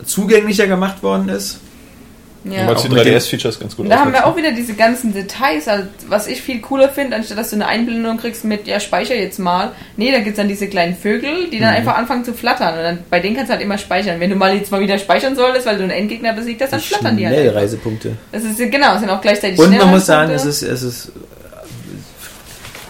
[0.05, 1.61] zugänglicher gemacht worden ist.
[2.45, 2.67] Ja.
[2.67, 5.13] Weil die auch mit 3DS-Features ganz gut Und da haben wir auch wieder diese ganzen
[5.13, 8.81] Details, halt, was ich viel cooler finde, anstatt dass du eine Einblendung kriegst mit, ja,
[8.81, 9.73] speicher jetzt mal.
[9.97, 12.79] Nee, da gibt es dann diese kleinen Vögel, die dann einfach anfangen zu flattern.
[12.79, 14.21] Und dann bei denen kannst du halt immer speichern.
[14.21, 16.81] Wenn du mal jetzt mal wieder speichern solltest, weil du einen Endgegner besiegt hast, dann
[16.81, 17.37] flattern die halt.
[17.37, 18.17] Schnellreisepunkte.
[18.33, 21.13] Das ist genau, es sind auch gleichzeitig Und man muss sagen, es ist, es ist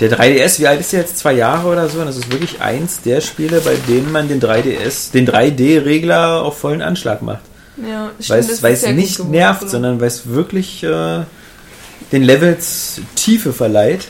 [0.01, 1.19] der 3DS, wie alt ist der jetzt?
[1.19, 2.01] Zwei Jahre oder so?
[2.01, 6.59] Und das ist wirklich eins der Spiele, bei denen man den 3DS, den 3D-Regler auf
[6.59, 7.41] vollen Anschlag macht.
[7.77, 9.31] Ja, stimmt, Weil es, nicht geworden.
[9.33, 11.21] nervt, sondern weil es wirklich äh,
[12.13, 14.09] den Levels Tiefe verleiht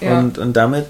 [0.00, 0.18] Ja.
[0.18, 0.86] und, und damit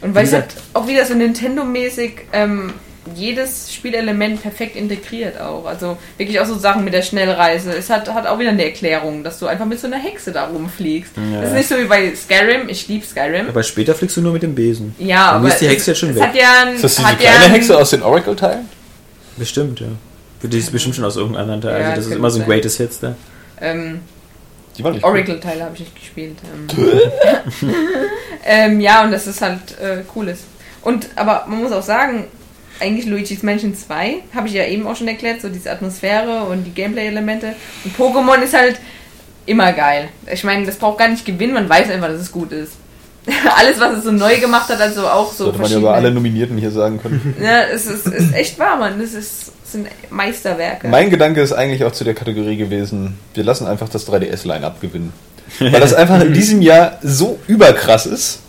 [0.00, 2.72] Und weil es halt auch wieder so Nintendo-mäßig ähm,
[3.14, 5.66] jedes Spielelement perfekt integriert auch.
[5.66, 7.72] Also wirklich auch so Sachen mit der Schnellreise.
[7.72, 10.46] Es hat, hat auch wieder eine Erklärung, dass du einfach mit so einer Hexe da
[10.46, 11.12] rumfliegst.
[11.16, 11.40] Ja.
[11.40, 12.68] Das ist nicht so wie bei Skyrim.
[12.68, 13.48] Ich liebe Skyrim.
[13.48, 14.94] Aber später fliegst du nur mit dem Besen.
[14.98, 16.22] Ja, Dann aber ist die Hexe jetzt schon weg.
[16.22, 18.68] hat ja ein, Ist das diese hat kleine ja ein, Hexe aus den Oracle-Teilen?
[19.36, 19.88] Bestimmt, ja.
[20.42, 21.80] Die ist bestimmt schon aus irgendeinem anderen Teil.
[21.80, 22.48] Ja, also das ist könnte immer so ein sein.
[22.50, 23.14] Greatest Hits da.
[23.60, 24.00] ähm,
[24.76, 26.36] Die war nicht Oracle-Teile habe ich nicht gespielt.
[26.76, 27.00] Ähm,
[28.44, 30.40] ähm, ja, und das ist halt äh, cooles.
[30.82, 32.26] Und aber man muss auch sagen,
[32.80, 36.64] eigentlich Luigi's Mansion 2, habe ich ja eben auch schon erklärt, so diese Atmosphäre und
[36.64, 37.54] die Gameplay-Elemente.
[37.84, 38.80] Und Pokémon ist halt
[39.46, 40.08] immer geil.
[40.32, 42.72] Ich meine, das braucht gar nicht gewinnen, man weiß einfach, dass es gut ist.
[43.56, 46.10] Alles, was es so neu gemacht hat, also auch so Sollte man ja über alle
[46.10, 47.34] Nominierten hier sagen können.
[47.42, 49.00] Ja, es ist, ist echt wahr, Mann.
[49.00, 50.88] Das ist, das sind Meisterwerke.
[50.88, 55.12] Mein Gedanke ist eigentlich auch zu der Kategorie gewesen, wir lassen einfach das 3DS-Line-Up gewinnen.
[55.58, 58.40] Weil das einfach in diesem Jahr so überkrass ist,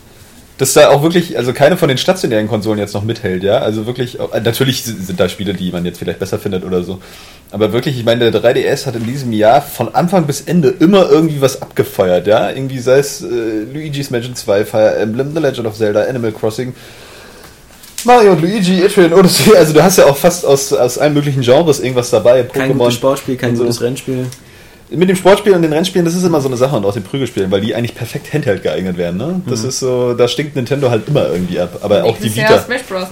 [0.58, 3.58] dass da auch wirklich, also keine von den stationären Konsolen jetzt noch mithält, ja.
[3.58, 7.00] Also wirklich, äh, natürlich sind da Spiele, die man jetzt vielleicht besser findet oder so.
[7.50, 11.10] Aber wirklich, ich meine, der 3DS hat in diesem Jahr von Anfang bis Ende immer
[11.10, 12.50] irgendwie was abgefeuert, ja.
[12.50, 13.26] Irgendwie sei es äh,
[13.72, 16.74] Luigi's Mansion 2, Fire Emblem, The Legend of Zelda, Animal Crossing,
[18.04, 21.42] Mario und Luigi, Etrian Odyssey, also du hast ja auch fast aus, aus allen möglichen
[21.42, 22.44] Genres irgendwas dabei.
[22.44, 22.78] Kein Pokémon.
[22.78, 23.64] gutes Sportspiel, kein so.
[23.64, 24.26] gutes Rennspiel.
[24.88, 27.02] Mit dem Sportspiel und den Rennspielen, das ist immer so eine Sache und auch den
[27.02, 29.16] Prügelspielen, weil die eigentlich perfekt Handheld geeignet werden.
[29.16, 29.40] Ne?
[29.46, 31.80] Das ist so, da stinkt Nintendo halt immer irgendwie ab.
[31.82, 32.62] Aber auch die Nächstes Jahr Vita.
[32.62, 33.08] Smash Bros.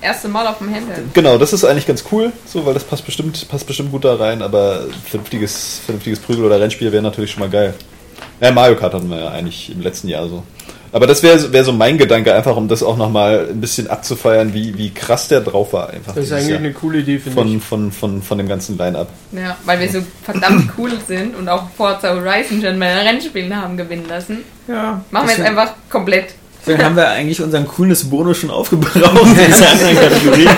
[0.00, 1.12] Erste Mal auf dem Handheld.
[1.12, 4.14] Genau, das ist eigentlich ganz cool, so, weil das passt bestimmt, passt bestimmt gut da
[4.14, 7.74] rein, aber vernünftiges, vernünftiges Prügel- oder Rennspiel wäre natürlich schon mal geil.
[8.40, 10.44] Ja, Mario Kart hatten wir ja eigentlich im letzten Jahr so.
[10.92, 14.54] Aber das wäre wär so mein Gedanke, einfach um das auch nochmal ein bisschen abzufeiern,
[14.54, 16.14] wie, wie krass der drauf war einfach.
[16.14, 16.58] Das ist eigentlich Jahr.
[16.58, 17.62] eine coole Idee, finde von, ich.
[17.62, 19.08] von, von, von dem ganzen Line-Up.
[19.32, 23.76] Ja, weil wir so verdammt cool sind und auch Forza Horizon schon bei Rennspielen haben
[23.76, 24.38] gewinnen lassen.
[24.66, 25.02] Ja.
[25.10, 26.34] Machen wir jetzt einfach komplett.
[26.66, 28.94] Dann haben wir eigentlich unseren Coolness-Bonus schon aufgebraucht
[29.26, 30.48] in dieser anderen Kategorie.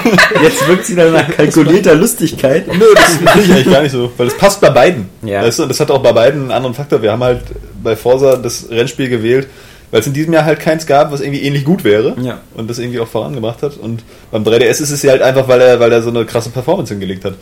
[0.43, 2.67] Jetzt wirkt sie dann nach kalkulierter Lustigkeit.
[2.67, 5.09] Nö, das finde ich eigentlich gar nicht so, weil das passt bei beiden.
[5.23, 5.43] Ja.
[5.43, 7.03] Weißt du, und das hat auch bei beiden einen anderen Faktor.
[7.03, 7.43] Wir haben halt
[7.83, 9.47] bei Forza das Rennspiel gewählt,
[9.91, 12.41] weil es in diesem Jahr halt keins gab, was irgendwie ähnlich gut wäre Ja.
[12.55, 13.77] und das irgendwie auch vorangebracht hat.
[13.77, 16.51] Und beim 3DS ist es ja halt einfach, weil er, weil er so eine krasse
[16.51, 17.35] Performance hingelegt hat.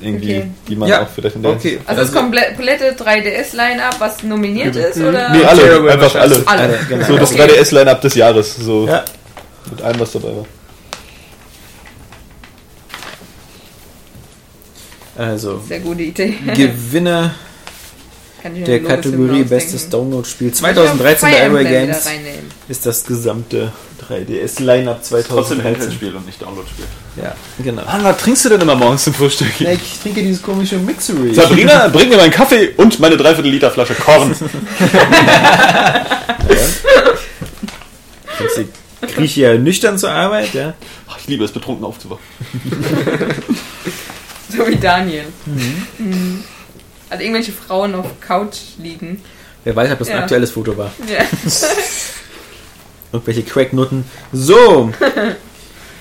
[0.00, 0.50] Irgendwie, Okay.
[0.68, 1.78] die man Ja, auch vielleicht in der okay.
[1.86, 5.30] Also das komplette 3DS-Line-Up, was nominiert ist, oder?
[5.30, 6.42] Nee, alle, Terrible einfach alle.
[6.44, 6.78] Alle.
[6.88, 7.06] Genau.
[7.06, 7.42] So das Okay.
[7.42, 9.04] 3DS-Line-Up des Jahres, so Ja.
[9.70, 10.44] mit allem, was dabei war.
[15.16, 16.34] Also, Sehr gute Idee.
[16.54, 17.34] Gewinner
[18.48, 19.44] der Kategorie.
[19.44, 22.08] Bestes Download-Spiel Ich 2013 bei Airway Games
[22.68, 23.72] ist das gesamte
[24.08, 26.14] 3DS-Line-Up 2013.
[26.14, 26.84] und nicht Download-Spiel.
[27.22, 27.84] Ja, genau.
[27.84, 29.60] Mann, was trinkst du denn immer morgens zum Frühstück?
[29.60, 31.34] Ja, ich trinke dieses komische Mixery.
[31.34, 34.34] Sabrina, bring mir meinen Kaffee und meine dreiviertel Liter Flasche Korn.
[39.00, 40.74] Kriege ich ja nüchtern zur Arbeit, ja.
[41.08, 42.22] Ach, Ich liebe es, betrunken aufzuwachen.
[44.48, 45.24] So wie Daniel.
[45.98, 46.44] Mhm.
[47.10, 49.22] Also irgendwelche Frauen auf Couch liegen.
[49.64, 50.22] Wer weiß, ob das ein Ja.
[50.22, 50.92] aktuelles Foto war.
[51.08, 51.24] Ja.
[53.12, 54.04] Irgendwelche Cracknutten.
[54.32, 54.90] So,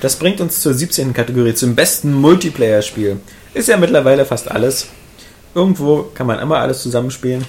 [0.02, 1.14] das bringt uns zur 17.
[1.14, 3.18] Kategorie, zum besten Multiplayer-Spiel.
[3.54, 4.88] Ist ja mittlerweile fast alles.
[5.54, 7.46] Irgendwo kann man immer alles zusammenspielen.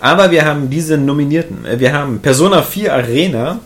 [0.00, 1.66] Aber wir haben diese Nominierten.
[1.78, 3.60] Wir haben Persona 4 Arena,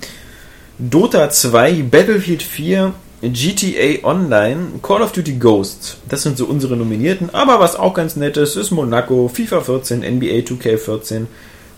[0.79, 2.93] Dota 2, Battlefield 4,
[3.23, 5.97] GTA Online, Call of Duty Ghosts.
[6.09, 7.31] Das sind so unsere Nominierten.
[7.33, 11.27] Aber was auch ganz nett ist, ist Monaco, FIFA 14, NBA 2K14,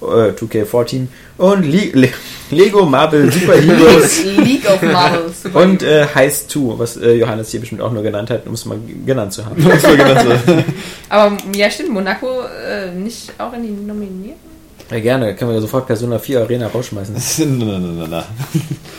[0.01, 1.07] äh, 2K14
[1.39, 2.09] und Le Le
[2.51, 5.43] Lego Marvel Super Heroes League of Marvels.
[5.45, 8.55] Super und äh, Heist 2, was äh, Johannes hier bestimmt auch nur genannt hat, um
[8.55, 9.57] es mal genannt zu haben.
[9.65, 9.85] Das.
[11.09, 12.27] Aber ja, stimmt, Monaco
[12.67, 14.49] äh, nicht auch in die Nominierten?
[14.91, 17.15] Ja, gerne, können wir sofort Persona 4 Arena rausschmeißen.
[17.59, 18.27] na, na, na, na.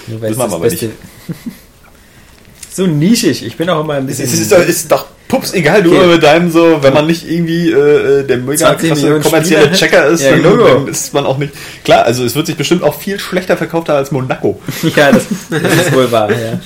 [0.07, 0.70] Nur weil Das es machen wir aber
[2.71, 3.45] so nischig.
[3.45, 4.41] Ich bin auch immer ein Es bisschen.
[4.41, 6.03] ist, doch, ist doch pups egal, du Okay.
[6.03, 9.61] immer mit deinem so, wenn man nicht irgendwie äh, äh, der mega 20 krasse kommerzielle
[9.65, 9.77] Spieler.
[9.77, 10.63] Checker ist, Ja, dann, Logo.
[10.67, 11.53] dann ist man auch nicht.
[11.83, 14.59] Klar, also es wird sich bestimmt auch viel schlechter verkauft haben als Monaco.
[14.95, 16.31] ja, das, das ist wohl wahr.
[16.31, 16.59] Ja.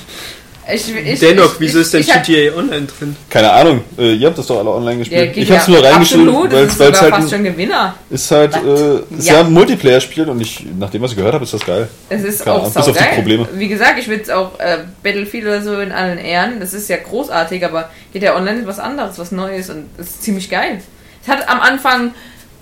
[0.72, 3.16] Ich, ich, Dennoch, ich, wieso ist denn GTA Online drin?
[3.28, 5.34] Keine Ahnung, äh, ihr habt das doch alle online gespielt.
[5.34, 7.30] geht ich hab's ja nur reingeschrieben, Absolut, weil das es ist sogar halt fast ein,
[7.30, 7.94] schon Gewinner.
[8.08, 9.34] ist halt äh, ist Ja.
[9.34, 11.88] ja ein Multiplayer-Spiel und ich, nach dem, was ich gehört habe, ist das geil.
[12.08, 13.14] Es ist Keine auch Ahnung, bis auf die.
[13.14, 13.48] Probleme.
[13.54, 16.60] Wie gesagt, ich würde es auch äh, Battlefield oder so in allen Ehren.
[16.60, 20.22] Das ist ja großartig, aber GTA Online ist was anderes, was Neues und es ist
[20.22, 20.80] ziemlich geil.
[21.22, 22.14] Es hat am Anfang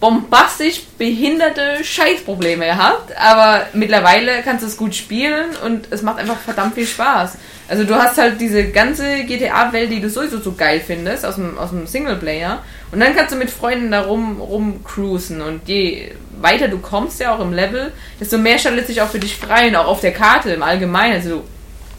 [0.02, 6.38] bombastisch behinderte Scheißprobleme gehabt, aber mittlerweile kannst du es gut spielen und es macht einfach
[6.38, 7.38] verdammt viel Spaß.
[7.68, 11.56] Also du hast halt diese ganze GTA-Welt, die du sowieso so geil findest, aus dem,
[11.56, 12.64] aus dem Singleplayer.
[12.90, 15.40] Und dann kannst du mit Freunden da rum, rumcruisen.
[15.40, 16.10] Und je
[16.40, 19.68] weiter du kommst ja auch im Level, desto mehr schaltet sich auch für dich frei
[19.68, 21.14] und auch auf der Karte im Allgemeinen.
[21.14, 21.42] Also du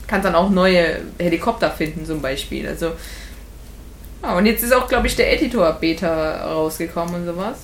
[0.07, 2.67] kannst dann auch neue Helikopter finden zum Beispiel.
[2.67, 2.91] Also
[4.21, 7.59] ja, und jetzt ist auch, glaube ich, der Editor-Beta rausgekommen und sowas.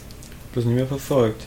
[0.53, 1.45] Bloß nicht mehr verfolgt.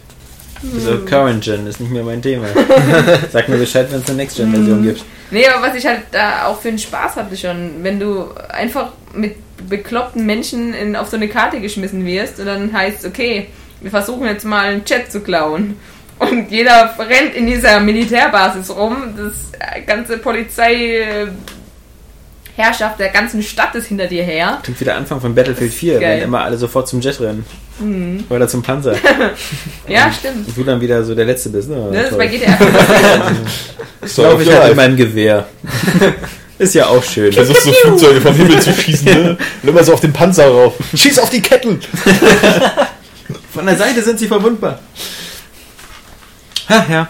[0.74, 2.46] Also Current Gen ist nicht mehr mein Thema.
[3.32, 5.04] Sag mir Bescheid, wenn es eine Next-Gen-Version gibt.
[5.32, 8.92] Nee, aber was ich halt da auch für einen Spaß hatte schon, wenn du einfach
[9.12, 9.36] mit
[9.68, 13.48] bekloppten Menschen in, auf so eine Karte geschmissen wirst und dann heißt, okay,
[13.80, 15.76] wir versuchen jetzt mal einen Chat zu klauen.
[16.18, 19.50] Und jeder rennt in dieser Militärbasis rum, das
[19.86, 21.26] ganze Polizei
[22.56, 24.58] Herrschaft der ganzen Stadt ist hinter dir her.
[24.62, 26.16] Klingt wie der Anfang von Battlefield 4, geil.
[26.16, 27.46] wenn immer alle sofort zum Jet rennen.
[27.80, 28.24] Mhm.
[28.28, 28.94] Oder zum Panzer.
[29.88, 30.48] Ja, stimmt.
[30.48, 31.68] Und du dann wieder so der Letzte bist.
[31.68, 31.90] Ne?
[31.92, 32.58] Das ist bei GTA.
[34.04, 35.46] Ich glaube, ich halt in meinem Gewehr.
[36.58, 37.32] ist ja auch schön.
[37.32, 39.38] Versuchst so Flugzeuge vom Himmel zu schießen, ne?
[39.62, 40.74] Und immer so auf den Panzer rauf.
[40.92, 41.80] Schieß auf die Ketten!
[43.52, 44.80] Von der Seite sind sie verwundbar.
[46.68, 47.08] Ha, ja.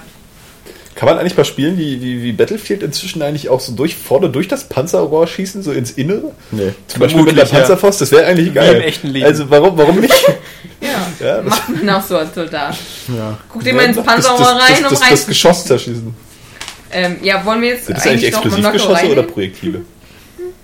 [0.94, 4.28] Kann man eigentlich bei Spielen wie, wie, wie Battlefield inzwischen eigentlich auch so durch, vorne
[4.28, 6.32] durch das Panzerrohr schießen, so ins Innere?
[6.51, 6.74] Nee.
[6.86, 7.59] Zum Beispiel mit der Vermutlich, ja.
[7.59, 8.74] Panzerfaust, das wäre eigentlich geil.
[8.77, 9.24] im echten Leben.
[9.27, 10.14] Also warum, warum nicht?
[10.82, 12.77] Ja, Ja, das- macht man auch so als Soldat.
[13.16, 13.39] Ja.
[13.48, 15.10] Guck dir mal ins das, Panzerrohr das, rein, das, um das, rein.
[15.12, 16.14] das Geschoss zerschießen.
[16.93, 19.23] ähm, ja, wollen wir jetzt Sind das eigentlich noch Monaco Explosivgeschosse oder?
[19.23, 19.81] Projektile?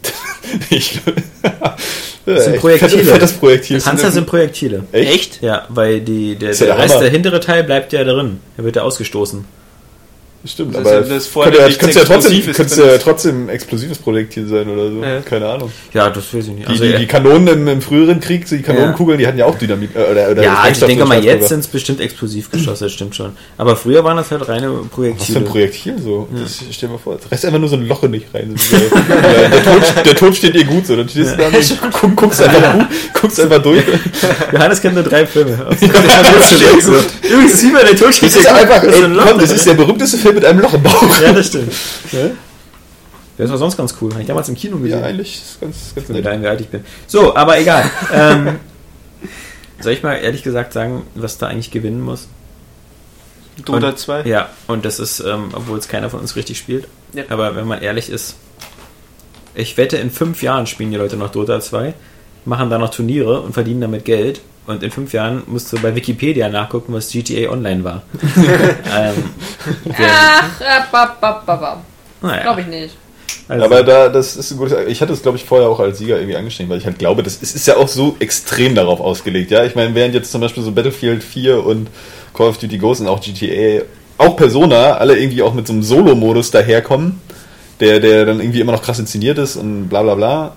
[0.71, 1.01] ich,
[2.27, 3.05] Das sind Projektile.
[3.05, 3.81] Fettes Projektil.
[3.81, 4.85] Panzer sind Projektile.
[4.93, 5.41] Echt?
[5.41, 8.41] Ja, weil die, der, der der Rest, der hintere Teil bleibt ja drin.
[8.59, 9.45] Der wird ja ausgestoßen.
[10.45, 13.49] Stimmt, Das aber ist ja das könnte ja, könnte ja trotzdem, Explosives könnte ja trotzdem
[13.49, 15.03] explosives Projektil sein oder so.
[15.03, 15.21] Ja.
[15.21, 15.73] Keine Ahnung.
[15.93, 16.69] Ja, das weiß ich nicht.
[16.69, 19.59] Die, Also, die, die Kanonen im, im früheren Krieg, die Kanonenkugeln, die hatten ja auch
[19.59, 19.97] Dynamit.
[19.97, 23.33] Äh, oder, oder ja, ich denke mal, jetzt sind es bestimmt Explosivgeschosse, das stimmt schon.
[23.57, 25.41] Aber früher waren das halt reine Was für ein Projektile.
[25.41, 26.29] Projektil so?
[26.33, 27.19] Das, stell dir mal vor.
[27.31, 28.55] Reißt einfach nur so ein Loch nicht rein.
[28.57, 30.95] So, der, Tod, der Tod steht ihr gut so.
[30.95, 32.87] Dann stehst du da und guck, guckst, einfach, gut,
[33.21, 33.83] guckst einfach durch.
[34.53, 35.59] Johannes kennt nur drei Filme.
[37.29, 39.43] Übrigens, sieh mal, der Tod steht Das einfach, gut.
[39.43, 41.21] das ist der berühmteste Film mit einem Loch im Bauch.
[41.21, 41.73] Ja, das stimmt.
[42.13, 42.31] Ja?
[43.37, 44.11] Das war sonst ganz cool.
[44.11, 44.99] Habe ich damals im Kino gesehen.
[45.01, 46.27] Ja, eigentlich ist ganz, ganz nett.
[46.27, 46.85] da wie alt ich bin.
[47.07, 47.89] So, aber egal.
[48.13, 48.57] ähm,
[49.81, 52.27] soll ich mal ehrlich gesagt sagen, was da eigentlich gewinnen muss?
[53.65, 54.23] Dota Und- 2.
[54.23, 56.89] Ja, und das ist, ähm, obwohl es keiner von uns richtig spielt.
[57.13, 57.25] Ja.
[57.29, 58.37] Aber wenn man ehrlich ist,
[59.55, 61.95] ich wette, in fünf Jahren spielen die Leute noch Dota 2,
[62.45, 64.41] machen da noch Turniere und verdienen damit Geld.
[64.69, 68.03] Und in fünf Jahren musst du bei Wikipedia nachgucken, was GTA Online war.
[68.23, 69.15] ähm,
[69.99, 71.79] Ach, äh, bap, bap, bap, bap.
[72.21, 72.95] naja, glaube ich nicht.
[73.49, 74.77] also, Aber da, das ist ein gutes.
[74.89, 77.23] Ich hatte es, glaube ich, vorher auch als Sieger irgendwie angeschrieben, weil ich halt glaube,
[77.23, 79.51] das ist, ist ja auch so extrem darauf ausgelegt.
[79.51, 81.89] Ja, ich meine, während jetzt zum Beispiel so Battlefield 4 und
[82.35, 83.85] Call of Duty Ghosts und auch GTA,
[84.19, 87.23] auch Persona, alle irgendwie auch mit so einem Solo-Modus daherkommen,
[87.81, 90.57] der, der dann irgendwie immer noch krass inszeniert ist und bla bla bla.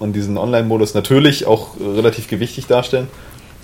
[0.00, 3.06] Und diesen Online-Modus natürlich auch relativ gewichtig darstellen.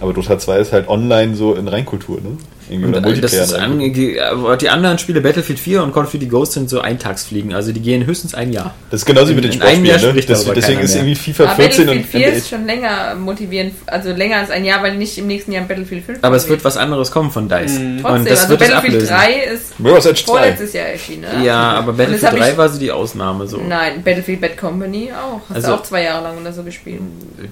[0.01, 2.37] Aber Dota 2 ist halt online so in Reinkultur, ne?
[2.71, 4.21] Irgendwie Und oder äh, das ist in an, die,
[4.61, 7.55] die anderen Spiele, Battlefield 4 und Call of Duty Ghost, sind so Eintagsfliegen.
[7.55, 8.75] Also die gehen höchstens ein Jahr.
[8.91, 9.85] Das ist genauso wie mit den Sportspielen,
[10.15, 10.23] ne?
[10.27, 11.03] Das, deswegen ist mehr.
[11.03, 14.51] irgendwie FIFA Aber 14 Battlefield und 4 NBA ist schon länger motivierend, also länger als
[14.51, 17.31] ein Jahr, weil nicht im nächsten Jahr Battlefield 5 Aber es wird was anderes kommen
[17.31, 17.79] von DICE.
[17.79, 17.99] Mhm.
[18.03, 19.17] Trotzdem, Und das also wird es Battlefield ablösen.
[19.17, 20.27] 3 ist Mirror's Edge 2.
[20.27, 21.23] vorletztes Jahr erschienen.
[21.23, 21.47] ne?
[21.47, 23.47] Ja, aber Battlefield hab 3 ich- war so die Ausnahme.
[23.47, 23.57] So.
[23.67, 25.41] Nein, Battlefield Bad Company auch.
[25.49, 27.01] Hast Also- du auch zwei Jahre lang oder so gespielt.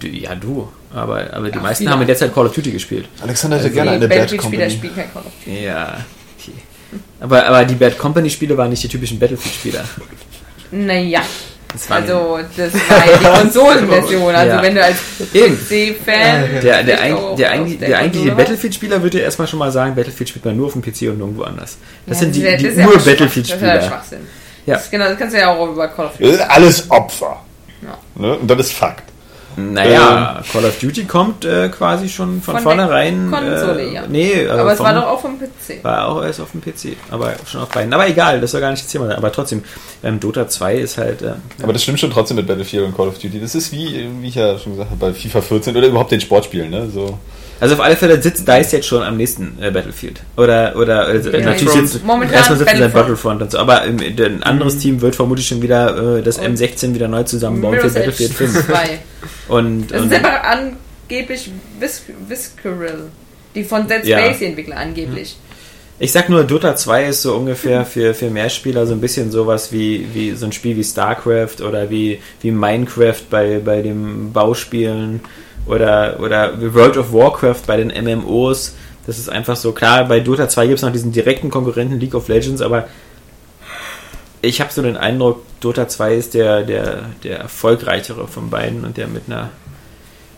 [0.02, 0.68] Ja, du.
[0.96, 1.90] Aber, aber die Ach, meisten viele.
[1.90, 3.06] haben in der Zeit Call of Duty gespielt.
[3.22, 4.70] Alexander hätte Also gerne eine Bad Company.
[4.70, 5.64] spielen kein Call of Duty.
[5.64, 5.98] Ja.
[6.40, 6.52] Okay.
[7.20, 9.84] Aber, aber die Bad Company Spiele waren nicht die typischen Battlefield-Spieler.
[10.70, 11.20] Naja,
[11.72, 14.34] Das also das war ja die Konsolenversion.
[14.34, 14.62] Also Ja.
[14.62, 14.96] wenn du als.
[15.32, 16.60] PC-Fan...
[16.62, 20.28] Der, der, auch der, eigentlich, der der eigentliche Battlefield-Spieler würde erstmal schon mal sagen, Battlefield
[20.30, 21.76] spielt man nur auf dem PC und nirgendwo anders.
[22.06, 23.82] Das Ja, sind die, die das ist ja Schwach- Das ist ja Ur-Battlefield-Spieler.
[23.82, 24.18] Schwachsinn.
[24.66, 24.74] Ja.
[24.76, 26.32] Das, genau, das kannst du ja auch über Call of Das Duty.
[26.32, 27.40] ist alles Opfer.
[27.82, 27.98] Ja.
[28.14, 28.34] Ne?
[28.38, 29.04] Und das ist Fakt.
[29.56, 33.30] Naja, Call of Duty kommt äh, quasi schon von, Von vornherein.
[33.30, 34.02] Konsole, äh, ja.
[34.06, 35.82] Nee, äh, Aber es vom- war doch auch vom PC.
[35.82, 37.92] War auch erst auf dem PC, aber schon auf beiden.
[37.94, 39.16] Aber egal, das soll gar nicht das Thema sein.
[39.16, 39.64] Aber trotzdem,
[40.04, 41.22] ähm, Dota 2 ist halt.
[41.22, 43.40] Äh, Aber das stimmt schon trotzdem mit Battlefield und Call of Duty.
[43.40, 46.20] Das ist wie, wie ich ja schon gesagt habe, bei FIFA 14 oder überhaupt den
[46.20, 46.70] Sportspielen.
[46.70, 46.88] Ne?
[46.90, 47.18] So.
[47.60, 50.20] Also auf alle Fälle sitzt DICE jetzt schon am nächsten äh, Battlefield.
[50.36, 51.88] Oder, oder äh, natürlich Battlefront.
[51.88, 52.94] sitzt Momentan erstmal sitzt Battlefront.
[52.94, 53.58] Battlefront und so.
[53.58, 57.74] Aber ähm, ein anderes Team wird vermutlich schon wieder äh, das M16 wieder neu zusammenbauen
[57.76, 58.66] für Mirror's Edge Battlefield 5.
[58.66, 58.98] 2.
[59.48, 61.50] Und, Das und ist aber angeblich
[61.80, 62.98] Vis Visceral.
[63.54, 64.18] Die von Dead Ja.
[64.18, 65.36] Space die Entwickler angeblich.
[65.98, 69.72] ich sag nur, Dota 2 ist so ungefähr für, für Mehrspieler so ein bisschen sowas
[69.72, 75.20] wie, wie so ein Spiel wie StarCraft oder wie, wie Minecraft bei, bei den Bauspielen
[75.66, 78.74] oder, oder World of Warcraft bei den MMOs.
[79.06, 82.14] Das ist einfach so, klar, bei Dota 2 gibt es noch diesen direkten Konkurrenten League
[82.14, 82.88] of Legends, aber
[84.42, 88.96] ich habe so den Eindruck, Dota 2 ist der, der, der erfolgreichere von beiden und
[88.96, 89.50] der mit einer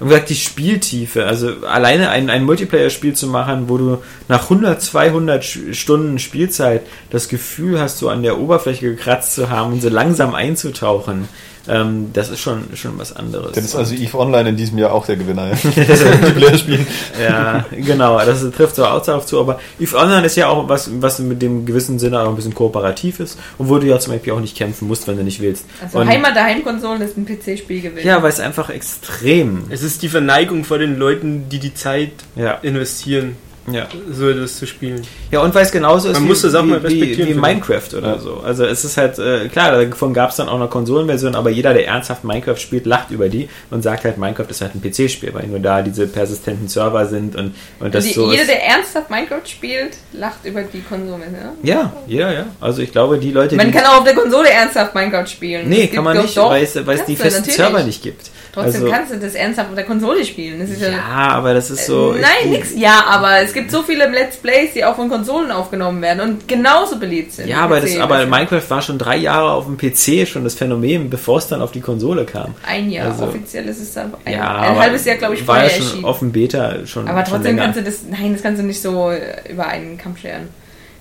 [0.00, 3.98] und gesagt, die Spieltiefe, also alleine ein, ein Multiplayer-Spiel zu machen, wo du
[4.28, 9.50] nach 100, 200 Sch- Stunden Spielzeit das Gefühl hast, so an der Oberfläche gekratzt zu
[9.50, 11.28] haben und so langsam einzutauchen,
[11.68, 13.52] ähm, das ist schon, schon was anderes.
[13.52, 15.50] Dann ist also EVE Online in diesem Jahr auch der Gewinner.
[15.64, 16.86] Multiplayer-Spielen.
[17.20, 20.90] Ja, genau, das trifft so auch darauf zu, aber EVE Online ist ja auch was,
[21.00, 24.12] was mit dem gewissen Sinne auch ein bisschen kooperativ ist und wo du ja zum
[24.12, 25.64] Beispiel auch nicht kämpfen musst, wenn du nicht willst.
[25.82, 28.06] Also und, Heimat der Heimkonsolen ist ein PC-Spiel gewesen.
[28.06, 29.64] ja, weil es einfach extrem.
[29.70, 33.36] Es ist die Verneigung vor den Leuten, die die Zeit Ja, investieren,
[33.72, 33.86] ja.
[34.12, 35.02] so etwas zu spielen.
[35.30, 37.28] Ja, und weil es genauso ist Man wie, muss das auch wie, mal wie, respektieren
[37.28, 38.18] wie für Minecraft oder Ja.
[38.18, 38.40] so.
[38.44, 41.74] Also es ist halt, äh, klar, davon gab es dann auch eine Konsolenversion, aber jeder,
[41.74, 45.34] der ernsthaft Minecraft spielt, lacht über die und sagt halt, Minecraft ist halt ein PC-Spiel,
[45.34, 48.50] weil nur da diese persistenten Server sind und, und das die, so jeder, ist.
[48.50, 51.24] der ernsthaft Minecraft spielt, lacht über die Konsole.
[51.62, 51.92] Ja?
[52.06, 52.46] Ja, ja, ja.
[52.60, 53.72] Also ich glaube, die Leute, Man die...
[53.72, 55.68] kann auch auf der Konsole ernsthaft Minecraft spielen.
[55.68, 57.56] nee, kann man nicht, doch, weil es, weil es die festen natürlich.
[57.56, 58.30] Server nicht gibt.
[58.52, 60.58] Trotzdem also, kannst du das ernsthaft auf der Konsole spielen.
[60.58, 62.14] Das ist ja, ja, aber das ist so...
[62.14, 62.70] Äh, Nein, nix.
[62.74, 66.48] Ja, aber es gibt so viele Let's Plays, die auch von Konsolen aufgenommen werden und
[66.48, 67.48] genauso beliebt sind.
[67.48, 68.24] Ja, aber, das, aber.
[68.26, 71.72] Minecraft war schon drei Jahre auf dem PC schon das Phänomen, bevor es dann auf
[71.72, 72.54] die Konsole kam.
[72.66, 73.06] Ein Jahr.
[73.08, 75.76] also- Offiziell ist es dann ein, Ja, ein halbes Jahr, glaube ich, war vorher ja
[75.76, 76.04] schon erschienen.
[76.04, 77.62] auf dem Beta schon Aber schon trotzdem länger.
[77.72, 80.48] kannst du das, nein, das kannst du nicht so äh, über einen Kamm scheren.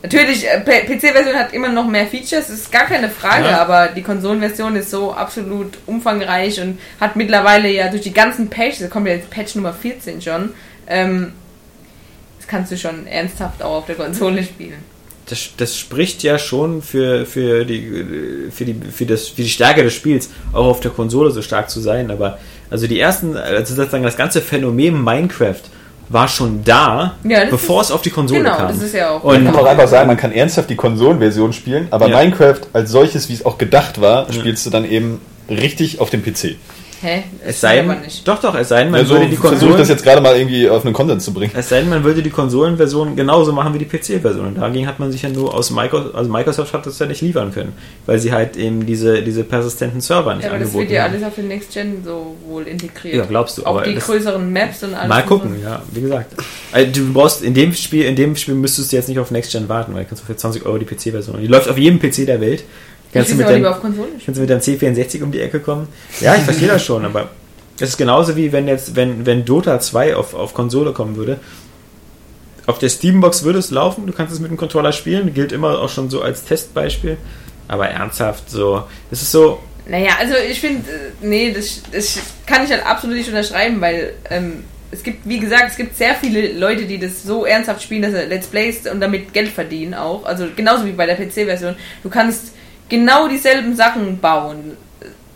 [0.04, 3.62] Natürlich, äh, PC-Version hat immer noch mehr Features, ist gar keine Frage, Ja.
[3.62, 8.80] aber die Konsolenversion ist so absolut umfangreich und hat mittlerweile ja durch die ganzen Patches,
[8.82, 10.52] da kommt ja jetzt Patch Nummer 14 schon,
[10.88, 11.34] ähm,
[12.48, 14.76] das kannst du schon ernsthaft auch auf der Konsole spielen.
[15.30, 18.06] das, das spricht ja schon für, für, die,
[18.52, 21.70] für, die, für, das, für die Stärke des Spiels, auch auf der Konsole so stark
[21.70, 22.10] zu sein.
[22.12, 22.38] Aber
[22.70, 25.62] also die ersten, also sozusagen das ganze Phänomen Minecraft
[26.10, 28.68] war schon da, Ja, bevor ist- es auf die Konsole Genau, kam.
[28.70, 29.24] das ist ja auch.
[29.26, 32.18] Und- Man kann auch einfach sagen, man kann ernsthaft die Konsolenversion spielen, aber Ja.
[32.20, 35.20] Minecraft als solches, wie es auch gedacht war, spielst du dann eben
[35.50, 36.56] richtig auf dem PC.
[37.02, 37.24] Hä?
[37.40, 38.28] Das es sei aber nicht.
[38.28, 40.20] doch, doch, es sei denn, man Also würde die versuche ich Konsolen, das jetzt gerade
[40.20, 41.52] mal irgendwie auf einen Konsens zu bringen.
[41.56, 44.48] es sei denn, man würde die Konsolenversion genauso machen wie die PC-Version.
[44.48, 47.22] Und dagegen hat man sich ja nur aus Microsoft, also Microsoft hat das ja nicht
[47.22, 47.74] liefern können,
[48.08, 51.04] weil sie halt eben diese, diese persistenten Server nicht Ja, aber das angeboten wird ja
[51.04, 51.14] haben.
[51.14, 53.16] alles auf den Next Gen so wohl integriert.
[53.16, 55.10] Ja, glaubst du, Auch aber die das- größeren Maps und alles.
[55.10, 56.34] Mal gucken, ja, wie gesagt.
[56.72, 59.52] Also, du brauchst in dem Spiel, in dem Spiel müsstest du jetzt nicht auf Next
[59.52, 61.40] Gen warten, weil du kannst du für 20 Euro die PC-Version.
[61.42, 62.64] Die läuft auf jedem PC der Welt.
[63.14, 64.22] Kannst du, mit deinem, auf Konsole spielen.
[64.26, 65.88] kannst du mit deinem C64 um die Ecke kommen?
[66.20, 67.30] Ja, ich verstehe das schon, aber
[67.80, 71.40] es ist genauso wie wenn jetzt, wenn, wenn Dota 2 auf, auf Konsole kommen würde.
[72.66, 75.80] Auf der Steambox würde es laufen, du kannst es mit dem Controller spielen, gilt immer
[75.80, 77.18] auch schon so als Testbeispiel.
[77.70, 82.64] Aber ernsthaft, so, es ist so, Naja, also ich finde, äh, nee, das, das kann
[82.64, 86.54] ich halt absolut nicht unterschreiben, weil ähm, es gibt, wie gesagt, es gibt sehr viele
[86.54, 90.26] Leute, die das so ernsthaft spielen, dass sie Let's Plays und damit Geld verdienen auch.
[90.26, 91.76] Also genauso wie bei der PC-Version.
[92.04, 92.54] Du kannst
[92.90, 94.78] genau dieselben Sachen bauen.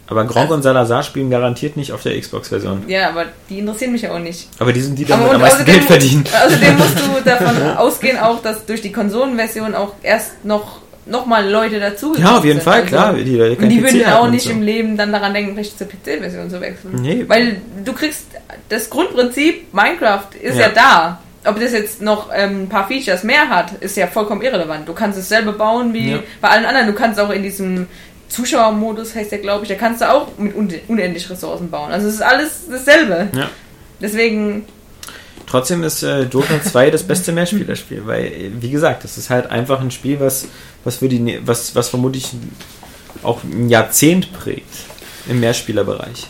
[0.08, 2.84] aber Gronk und Salazar spielen garantiert nicht auf der Xbox-Version.
[2.88, 4.50] Ja, aber die interessieren mich ja auch nicht.
[4.60, 6.24] Aber die sind die, die am meisten Geld verdienen.
[6.46, 10.82] außerdem musst du davon ausgehen, auch, dass durch die Konsolenversion auch erst noch,
[11.26, 13.14] mal Leute dazu Ja, auf jeden Fall, klar.
[13.14, 14.52] Die, die, Und die würden auch nicht so.
[14.52, 16.94] im Leben dann daran denken, vielleicht zur PC-Version zu wechseln.
[17.02, 17.26] Nee.
[17.28, 18.26] Weil du kriegst
[18.70, 20.70] das Grundprinzip Minecraft ist ja, Ja.
[20.70, 21.20] da.
[21.44, 24.88] Ob das jetzt noch ähm, ein paar Features mehr hat, ist ja vollkommen irrelevant.
[24.88, 26.20] Du kannst es selber bauen wie Ja.
[26.40, 26.88] bei allen anderen.
[26.88, 27.88] Du kannst auch in diesem
[28.30, 31.92] Zuschauermodus, heißt der glaube ich, da kannst du auch mit un unendlich Ressourcen bauen.
[31.92, 33.30] Also es ist alles dasselbe.
[33.36, 33.50] Ja.
[34.00, 34.66] Deswegen,
[35.48, 39.82] Trotzdem ist äh, Dota 2 das beste Mehrspielerspiel, weil, wie gesagt, das ist halt einfach
[39.82, 40.48] ein Spiel, was,
[40.86, 42.30] was, für die, was, was vermutlich
[43.24, 44.74] auch ein Jahrzehnt prägt
[45.28, 46.28] im Mehrspielerbereich.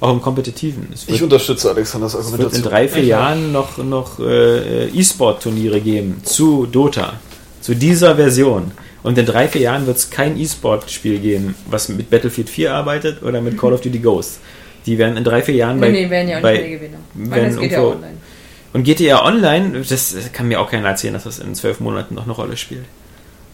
[0.00, 0.88] Auch im Kompetitiven.
[0.94, 6.22] Es wird, unterstütze Alexanders es wird in drei, vier Jahren noch, noch äh, E-Sport-Turniere geben
[6.24, 7.14] zu Dota,
[7.60, 8.70] zu dieser Version.
[9.02, 13.22] Und in drei, vier Jahren wird es kein E-Sport-Spiel geben, was mit Battlefield 4 arbeitet
[13.22, 14.40] oder mit Call of Duty Ghosts.
[14.86, 16.98] Die werden in drei, vier Jahren nee, nee, werden ja auch bei- nicht mehr Gewinner.
[17.14, 18.14] Weil werden ja irgendwo- online.
[18.72, 22.22] Und GTA Online, das kann mir auch keiner erzählen, dass das in zwölf Monaten noch
[22.24, 22.84] eine Rolle spielt.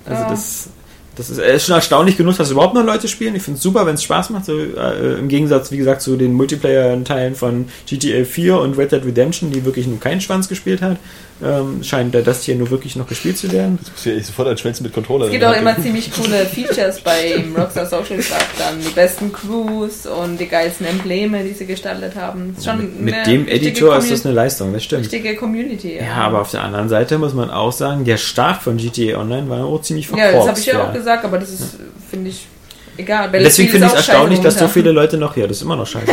[0.04, 0.28] Also Ja.
[0.30, 0.68] das,
[1.16, 3.34] das ist, ist schon erstaunlich genug, dass überhaupt noch Leute spielen.
[3.34, 4.44] Ich finde es super, wenn es Spaß macht.
[4.44, 9.04] So, äh, Im Gegensatz, wie gesagt, zu den Multiplayer-Teilen von GTA 4 und Red Dead
[9.04, 10.98] Redemption, die wirklich nur keinen Schwanz gespielt hat,
[11.44, 13.78] ähm, scheint da das hier nur wirklich noch gespielt zu werden.
[13.82, 15.26] Das muss ja ich sofort als Schwänze mit Controller.
[15.26, 18.44] Es gibt auch immer ziemlich coole Features beim Rockstar Social Club.
[18.58, 22.54] Dann die besten Crews und die geilsten Embleme, die sie gestaltet haben.
[22.56, 25.02] Ist schon mit mit dem Editor ist das eine Leistung, das stimmt.
[25.02, 25.96] richtige Community.
[25.96, 29.48] Ja, aber auf der anderen Seite muss man auch sagen, der Start von GTA Online
[29.48, 30.36] war auch ziemlich Ja, verkorkst.
[30.38, 31.76] das habe ich ja auch gesagt, aber das ist,
[32.10, 32.46] finde ich,
[32.96, 33.28] egal.
[33.28, 35.76] Battlefield Deswegen finde ich es erstaunlich, dass so viele Leute noch hier, das ist immer
[35.76, 36.06] noch scheiße.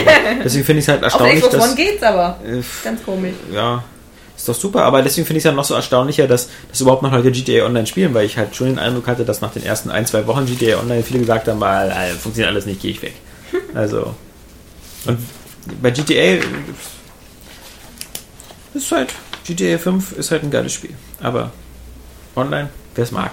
[0.43, 1.75] Deswegen finde ich es halt Auf erstaunlich, One dass.
[1.75, 2.39] geht's aber.
[2.45, 3.33] Äh, Ganz komisch.
[3.53, 3.83] ja.
[4.35, 7.03] Ist doch super, aber deswegen finde ich es ja noch so erstaunlicher, dass, dass überhaupt
[7.03, 9.63] noch Leute GTA Online spielen, weil ich halt schon den Eindruck hatte, dass nach den
[9.63, 12.91] ersten ein, zwei Wochen GTA Online viele gesagt haben, ah, ah, funktioniert alles nicht, gehe
[12.91, 13.13] ich weg.
[13.75, 14.15] Also.
[15.05, 15.19] Und
[15.81, 16.43] bei GTA
[18.73, 19.13] ist halt,
[19.45, 20.95] GTA 5 ist halt ein geiles Spiel.
[21.21, 21.51] Aber
[22.35, 23.31] online, wer es mag.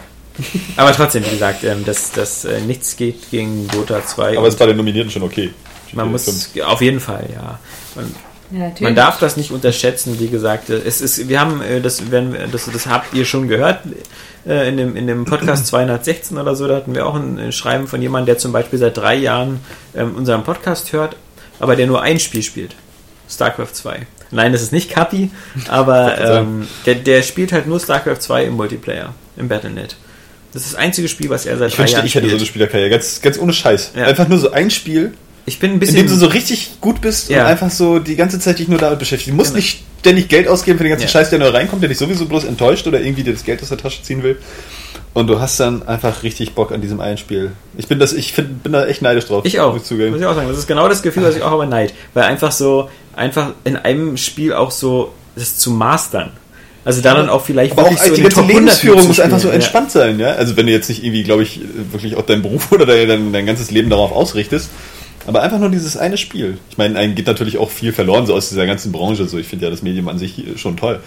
[0.77, 4.37] Aber trotzdem, wie gesagt, ähm, dass das, äh, nichts geht gegen Dota 2.
[4.39, 5.51] Aber ist bei den Nominierten schon okay.
[5.93, 7.59] man muss auf jeden Fall, ja.
[7.97, 8.15] Und
[8.53, 10.71] Ja, man darf das nicht unterschätzen, wie gesagt.
[10.71, 13.81] Es ist, wir haben, äh, das, werden, wir- das, das habt ihr schon gehört
[14.47, 16.67] äh, in dem, in dem Podcast 216 oder so.
[16.67, 19.61] Da hatten wir auch ein äh, Schreiben von jemandem, der zum Beispiel seit drei Jahren
[19.95, 21.17] ähm, unseren Podcast hört,
[21.61, 22.75] aber der nur ein Spiel spielt:
[23.29, 24.07] StarCraft 2.
[24.33, 25.31] Nein, das ist nicht Kapi,
[25.69, 29.97] aber ähm, der, der spielt halt nur StarCraft 2 im Multiplayer, im Battlenet.
[30.53, 32.45] Das ist das einzige Spiel, was er seit Ich wünschte, Jahren ich hätte so eine
[32.47, 32.91] Spielerkarriere.
[32.91, 33.93] Ganz, ganz ohne Scheiß.
[33.95, 34.07] Ja.
[34.07, 35.13] Einfach nur so ein Spiel,
[35.47, 35.97] ich bin ein in bisschen.
[35.97, 37.43] dem du so richtig gut bist Ja.
[37.43, 39.31] und einfach so die ganze Zeit dich nur damit beschäftigst.
[39.33, 39.59] Du musst Genau.
[39.59, 41.09] nicht ständig Geld ausgeben für den ganzen Ja.
[41.11, 43.69] Scheiß, der nur reinkommt, der dich sowieso bloß enttäuscht oder irgendwie dir das Geld aus
[43.69, 44.39] der Tasche ziehen will.
[45.13, 47.51] Und du hast dann einfach richtig Bock an diesem einen Spiel.
[47.77, 49.45] Ich bin das, ich find, bin da echt neidisch drauf.
[49.45, 49.73] Ich auch.
[49.73, 50.49] Muss ich auch sagen.
[50.49, 51.93] Das ist genau das Gefühl, was ich auch habe Neid.
[52.15, 56.31] Weil einfach so, einfach in einem Spiel auch so, das zu mastern.
[56.85, 59.21] Also da dann auch vielleicht Aber auch wirklich so die ganze Top 100 Lebensführung muss
[59.21, 59.55] einfach so Ja.
[59.55, 60.33] entspannt sein, ja.
[60.33, 61.61] Also wenn du jetzt nicht irgendwie, glaube ich,
[61.93, 64.71] wirklich auch deinen Beruf oder dein, dein ganzes Leben darauf ausrichtest,
[65.27, 66.57] aber einfach nur dieses eine Spiel.
[66.71, 69.27] Ich meine, einem geht natürlich auch viel verloren so aus dieser ganzen Branche.
[69.29, 71.01] So, ich finde ja das Medium an sich schon toll.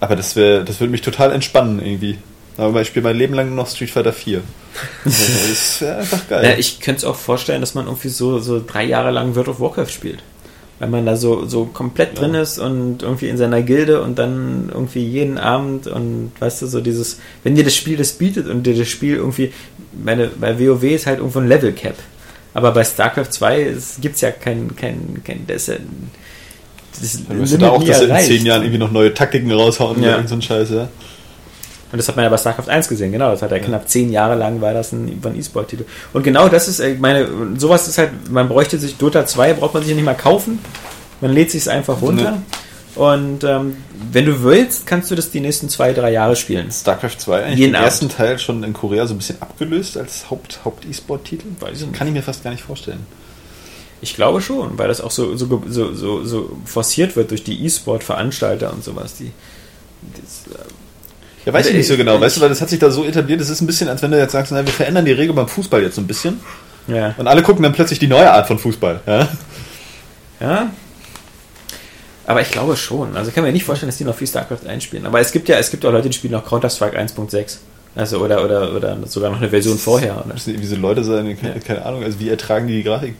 [0.00, 2.16] Aber das wäre, das würde mich total entspannen irgendwie.
[2.56, 4.40] Aber ich spiele mein Leben lang noch Street Fighter 4.
[5.04, 6.44] das wäre einfach geil.
[6.44, 9.48] Ja, ich könnte es auch vorstellen, dass man irgendwie so, so drei Jahre lang World
[9.48, 10.22] of Warcraft spielt.
[10.82, 14.68] Weil man da so, so komplett drin ist und irgendwie in seiner Gilde und dann
[14.74, 18.64] irgendwie jeden Abend und weißt du, so dieses, wenn dir das Spiel das bietet und
[18.66, 19.52] dir das Spiel irgendwie,
[19.92, 21.94] meine, bei WoW ist halt irgendwo ein Level Cap.
[22.52, 27.70] Aber bei StarCraft 2 gibt es ja kein, kein, kein, das, das Dann müsste da
[27.70, 30.18] auch, dass sie in zehn Jahren irgendwie noch neue Taktiken raushauen Ja.
[30.18, 30.88] oder so ein Scheiß, ja.
[31.92, 33.30] Und das hat man ja bei StarCraft 1 gesehen, genau.
[33.30, 35.84] Das hat ja knapp zehn Jahre lang war das ein, E-Sport-Titel.
[36.14, 37.28] Und genau das ist, ich meine,
[37.58, 40.58] sowas ist halt, man bräuchte sich, Dota 2 braucht man sich ja nicht mal kaufen.
[41.20, 42.38] Man lädt sich es einfach runter.
[42.94, 43.76] Und ähm,
[44.10, 46.70] wenn du willst, kannst du das die nächsten zwei, drei Jahre spielen.
[46.70, 47.86] StarCraft 2 eigentlich Jeden den Abend.
[47.86, 51.46] ersten Teil schon in Korea so ein bisschen abgelöst als Haupt, Haupt-E-Sport-Titel?
[51.60, 51.98] Weiß ich nicht.
[51.98, 53.06] Kann ich mir fast gar nicht vorstellen.
[54.02, 57.64] Ich glaube schon, weil das auch so, so, so, so, so forciert wird durch die
[57.64, 59.14] E-Sport-Veranstalter und sowas.
[59.14, 59.30] Die,
[60.20, 60.64] das, äh,
[61.44, 62.90] Ja, weiß ich Also, nicht so genau, ich- weißt du, weil das hat sich da
[62.90, 65.12] so etabliert, es ist ein bisschen, als wenn du jetzt sagst, na, wir verändern die
[65.12, 66.40] Regel beim Fußball jetzt so ein bisschen
[66.86, 67.14] ja.
[67.18, 69.00] und alle gucken dann plötzlich die neue Art von Fußball.
[69.06, 69.28] Ja?
[70.40, 70.70] Ja.
[72.26, 73.16] Aber ich glaube schon.
[73.16, 75.06] Also ich kann mir nicht vorstellen, dass die noch viel StarCraft einspielen.
[75.06, 77.56] Aber es gibt ja, es gibt auch Leute, die spielen noch Counter-Strike 1.6.
[77.96, 80.24] Also oder, oder, oder sogar noch eine Version vorher.
[80.24, 80.38] Oder?
[80.38, 81.60] Sind irgendwie so Leute sein, keine, Ja.
[81.60, 83.14] keine Ahnung, also wie ertragen die die Grafik?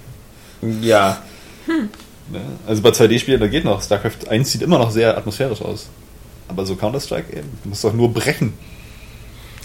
[0.81, 1.19] Ja.
[1.67, 2.41] Ne?
[2.67, 3.83] Also bei 2D-Spielen, da geht noch.
[3.83, 5.89] StarCraft 1 sieht immer noch sehr atmosphärisch aus.
[6.53, 8.53] Aber so Counter-Strike, ey, du musst doch nur brechen.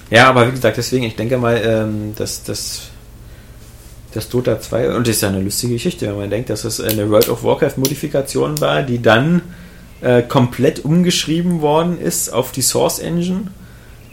[0.10, 2.84] Ja, aber wie gesagt, deswegen, ich denke mal, ähm, dass das
[4.14, 6.80] das Dota 2, und das ist ja eine lustige Geschichte, wenn man denkt, dass es
[6.80, 9.42] eine World of Warcraft-Modifikation war, die dann
[10.02, 13.52] äh, komplett umgeschrieben worden ist auf die Source Engine,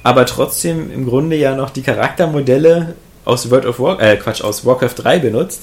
[0.02, 2.94] aber trotzdem im Grunde ja noch die Charaktermodelle
[3.24, 5.62] aus World of War, äh, Quatsch, aus Warcraft 3 benutzt.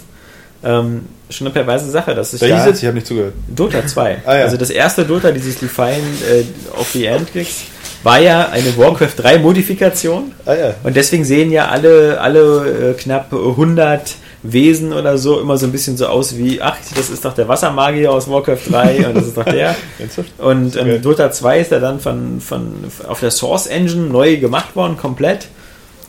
[0.64, 3.34] Ähm, schon eine perverse Sache, dass sich Da hieß jetzt, ich habe nicht zugehört.
[3.48, 4.22] Dota 2.
[4.26, 4.44] Ah, ja.
[4.44, 7.64] Also das erste Dota, dieses Define äh, of the Endkriegs,
[8.04, 10.32] war ja eine Warcraft 3 Modifikation.
[10.46, 10.74] Ah ja.
[10.84, 15.72] Und deswegen sehen ja alle, alle äh, knapp 100 Wesen oder so immer so ein
[15.72, 19.28] bisschen so aus wie, ach, das ist doch der Wassermagier aus Warcraft 3 und das
[19.28, 19.76] ist doch der.
[20.40, 22.74] Und ähm, Dota 2 ist ja dann von, von,
[23.08, 25.48] auf der Source Engine neu gemacht worden, komplett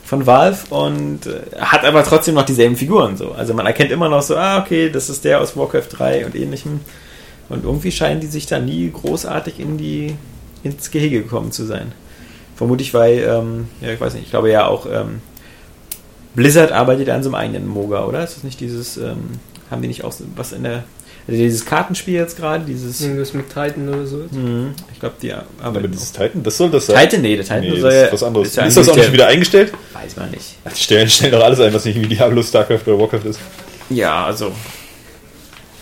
[0.03, 3.31] von Valve und äh, hat aber trotzdem noch dieselben Figuren so.
[3.31, 6.35] Also man erkennt immer noch so, ah, okay, das ist der aus Warcraft 3 und
[6.35, 6.81] ähnlichem.
[7.49, 10.15] Und irgendwie scheinen die sich da nie großartig in die,
[10.63, 11.93] ins Gehege gekommen zu sein.
[12.55, 15.21] Vermutlich, weil, ähm, ja, ich weiß nicht, ich glaube ja auch, ähm,
[16.35, 18.23] Blizzard arbeitet an so einem eigenen Moga, oder?
[18.23, 19.39] Ist das nicht dieses, ähm,
[19.69, 20.83] haben die nicht auch was in der,
[21.27, 24.17] dieses Kartenspiel jetzt gerade, dieses, Irgendwas mit Titan oder so.
[24.31, 24.73] Mhm.
[24.93, 25.91] Ich glaube, die Aber arbeiten.
[25.91, 26.97] dieses Titan, das soll das sein?
[27.09, 28.05] Titan, nee, der Titan Nee, soll das ja.
[28.07, 28.47] ist was anderes.
[28.49, 29.73] Ist, ja das auch nicht der- wieder eingestellt?
[29.93, 30.55] Weiß man nicht.
[30.65, 33.39] Ach, die Stellen, stellen doch alles ein, was nicht irgendwie Diablo, StarCraft oder Warcraft ist.
[33.89, 34.51] Ja, also.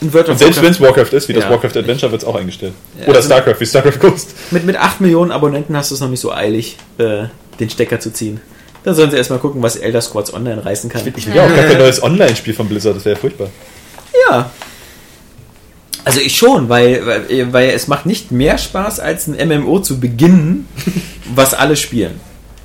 [0.01, 1.49] Und selbst wenn es Warcraft ist, wie das Ja.
[1.51, 2.73] Warcraft Adventure, wird es auch eingestellt.
[2.99, 4.35] Ja, Oder also- StarCraft, wie StarCraft Ghost.
[4.51, 7.25] mit, mit 8 Millionen Abonnenten hast du es noch nicht so eilig, äh,
[7.59, 8.41] den Stecker zu ziehen.
[8.83, 11.01] Dann sollen sie erstmal gucken, was Elder Squads Online reißen kann.
[11.15, 13.49] Ich will ja auch gar kein neues Online-Spiel von Blizzard, das wäre ja furchtbar.
[14.29, 14.49] Ja.
[16.03, 19.99] Also ich schon, weil, weil, weil es macht nicht mehr Spaß, als ein MMO zu
[19.99, 20.67] beginnen,
[21.35, 22.19] was alle spielen.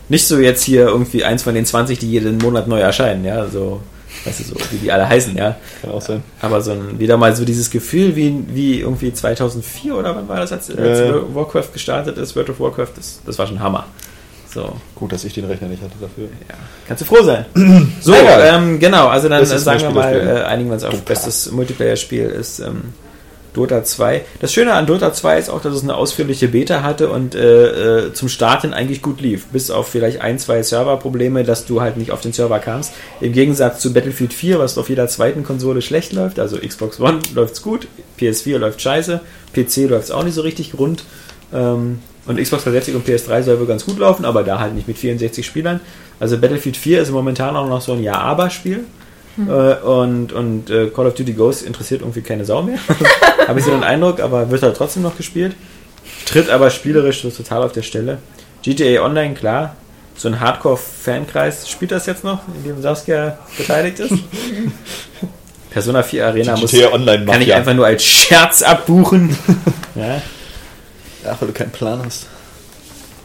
[0.08, 3.46] Nicht so jetzt hier irgendwie eins von den 20, die jeden Monat neu erscheinen, ja,
[3.48, 3.80] so
[4.24, 5.56] Weißt du, so, wie die alle heißen, ja.
[5.80, 6.22] Kann auch sein.
[6.40, 10.38] Aber so ein, wieder mal so dieses Gefühl, wie, wie irgendwie 2004 oder wann war
[10.38, 11.34] das, als, als ja.
[11.34, 13.86] Warcraft gestartet ist, World of Warcraft, das, das war schon Hammer.
[14.52, 16.24] So, Gut, dass ich den Rechner nicht hatte dafür.
[16.48, 16.54] ja.
[16.88, 17.44] Kannst du froh sein.
[18.00, 21.50] So, ähm, genau, also dann äh, sagen wir mal, äh, einigen wir uns auf bestes
[21.52, 22.94] Multiplayer-Spiel ist ähm,
[23.56, 24.22] Dota 2.
[24.40, 28.06] Das Schöne an Dota 2 ist auch, dass es eine ausführliche Beta hatte und äh,
[28.06, 29.46] äh, zum Starten eigentlich gut lief.
[29.46, 32.92] Bis auf vielleicht ein, zwei Serverprobleme, dass du halt nicht auf den Server kamst.
[33.20, 36.38] Im Gegensatz zu Battlefield 4, was auf jeder zweiten Konsole schlecht läuft.
[36.38, 37.88] Also Xbox One läuft's gut,
[38.20, 39.20] PS4 läuft scheiße,
[39.54, 41.04] PC läuft's auch nicht so richtig rund.
[41.52, 44.88] Ähm, und Xbox 360 und PS3 soll wohl ganz gut laufen, aber da halt nicht
[44.88, 45.80] mit 64 Spielern.
[46.18, 48.84] Also Battlefield 4 ist momentan auch noch so ein Ja-Aber-Spiel.
[49.38, 52.78] Äh, und und äh, Call of Duty Ghost interessiert irgendwie keine Sau mehr.
[53.48, 55.54] Habe ich so den Eindruck, aber wird halt trotzdem noch gespielt.
[56.24, 58.18] Tritt aber spielerisch so total auf der Stelle.
[58.62, 59.76] GTA Online, klar.
[60.16, 64.14] So ein Hardcore-Fankreis spielt das jetzt noch, in dem Saskia beteiligt ist.
[65.70, 69.36] Persona 4 Arena muss, GTA Online kann ich einfach nur als Scherz abbuchen.
[69.94, 70.22] ja.
[71.22, 72.28] Ja, weil du keinen Plan hast.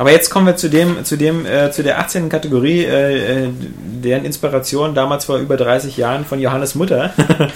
[0.01, 2.27] Aber jetzt kommen wir zu dem, zu dem, äh, zu der 18.
[2.27, 3.49] Kategorie, äh, äh,
[4.03, 7.13] deren Inspiration damals vor über 30 Jahren von Johannes Mutter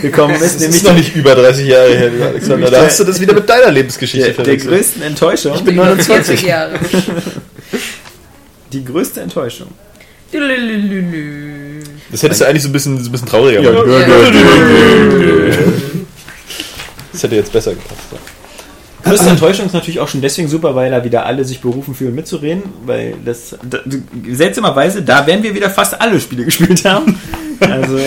[0.00, 2.70] gekommen ist, Das nämlich ist noch nicht über 30 Jahre her, Alexander.
[2.70, 4.72] Da hast du das wieder mit deiner Lebensgeschichte der, der verwechselt.
[4.72, 5.56] größten Enttäuschung.
[5.56, 6.40] Ich bin 29.
[6.40, 6.72] 40 Jahre.
[8.72, 9.68] Die größte Enttäuschung.
[12.10, 13.60] Das hättest du eigentlich so ein bisschen, so ein bisschen trauriger.
[13.60, 13.72] Ja.
[17.12, 18.33] Das hätte jetzt besser gepasst.
[19.04, 22.14] Größte Enttäuschung ist natürlich auch schon deswegen super, weil da wieder alle sich berufen fühlen
[22.14, 23.78] mitzureden, weil das da,
[24.30, 27.18] seltsamerweise, da werden wir wieder fast alle Spiele gespielt haben.
[27.60, 27.98] Also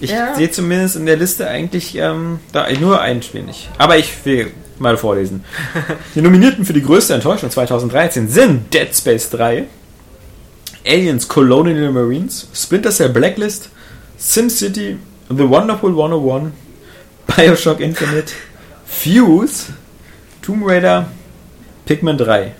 [0.00, 0.34] ich Ja.
[0.34, 3.68] sehe zumindest in der Liste eigentlich ähm, da nur ein Spiel nicht.
[3.78, 5.44] Aber ich will mal vorlesen.
[6.14, 9.64] Die Nominierten für die größte Enttäuschung 2013 sind Dead Space 3,
[10.86, 13.70] Aliens Colonial Marines, Splinter Cell Blacklist,
[14.18, 14.96] SimCity,
[15.28, 16.52] The Wonderful 101,
[17.26, 18.32] Bioshock Infinite,
[18.88, 19.66] Fuse,
[20.42, 21.06] Tomb Raider,
[21.86, 22.52] Pikmin 3.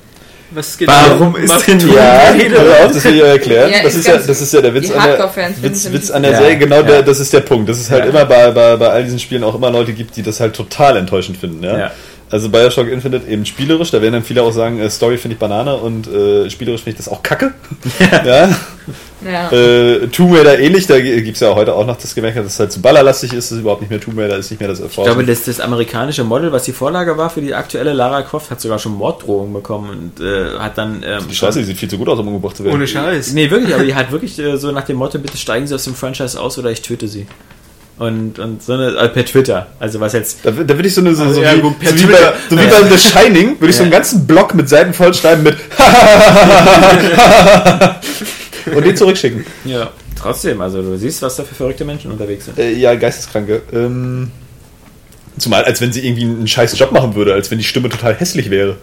[0.51, 1.41] Was geht Warum da?
[1.41, 2.57] ist denn Ja, Raider?
[2.57, 3.71] pass auf, das will ich euch erklären.
[3.71, 6.23] Ja, das, ist ist ja, das ist ja der Witz an der, Witz, Witz an
[6.23, 6.57] der Ja, Serie.
[6.59, 6.83] Genau, ja.
[6.83, 7.69] der, das ist der Punkt.
[7.69, 8.11] Dass es halt Ja.
[8.11, 10.97] immer bei, bei, bei all diesen Spielen auch immer Leute gibt, die das halt total
[10.97, 11.63] enttäuschend finden.
[11.63, 11.91] Ja?
[12.31, 15.39] Also Bioshock Infinite eben spielerisch, da werden dann viele auch sagen, äh, Story finde ich
[15.39, 17.55] Banane und äh, spielerisch finde ich das auch kacke.
[18.25, 18.51] ja.
[19.25, 19.51] Ja.
[19.51, 22.61] Äh, Tomb Raider ähnlich, da gibt es ja heute auch noch das Gemerkt, dass es
[22.61, 24.85] halt zu ballerlastig ist, ist überhaupt nicht mehr Tomb Raider, ist nicht mehr das Ich
[24.85, 25.13] Erforschen.
[25.15, 28.61] glaube, das, das amerikanische Model, was die Vorlage war für die aktuelle Lara Croft, hat
[28.61, 31.03] sogar schon Morddrohungen bekommen und äh, hat dann.
[31.05, 32.77] Ähm, die Scheiße, die sieht viel zu gut aus, um umgebracht zu werden.
[32.77, 33.33] Ohne Scheiß.
[33.33, 35.85] Nee, wirklich, aber die hat wirklich äh, so nach dem Motto, bitte steigen Sie aus
[35.85, 37.27] dem Franchise aus oder ich töte Sie.
[37.99, 39.67] Und, und so eine, äh, per Twitter.
[39.81, 40.39] Also was jetzt.
[40.45, 42.67] Da, da würde ich so eine, so, so, ja, wie, so wie bei, so wie
[42.67, 45.57] bei The Shining, würde ich so einen ganzen Block mit Seiten vollschreiben mit
[48.75, 49.45] und den zurückschicken.
[49.65, 49.91] Ja.
[50.21, 52.59] Trotzdem, also du siehst, was da für verrückte Menschen unterwegs sind.
[52.59, 53.63] Äh, ja, Geisteskranke.
[53.73, 54.31] Ähm,
[55.39, 58.15] zumal, als wenn sie irgendwie einen scheiß Job machen würde, als wenn die Stimme total
[58.15, 58.77] hässlich wäre.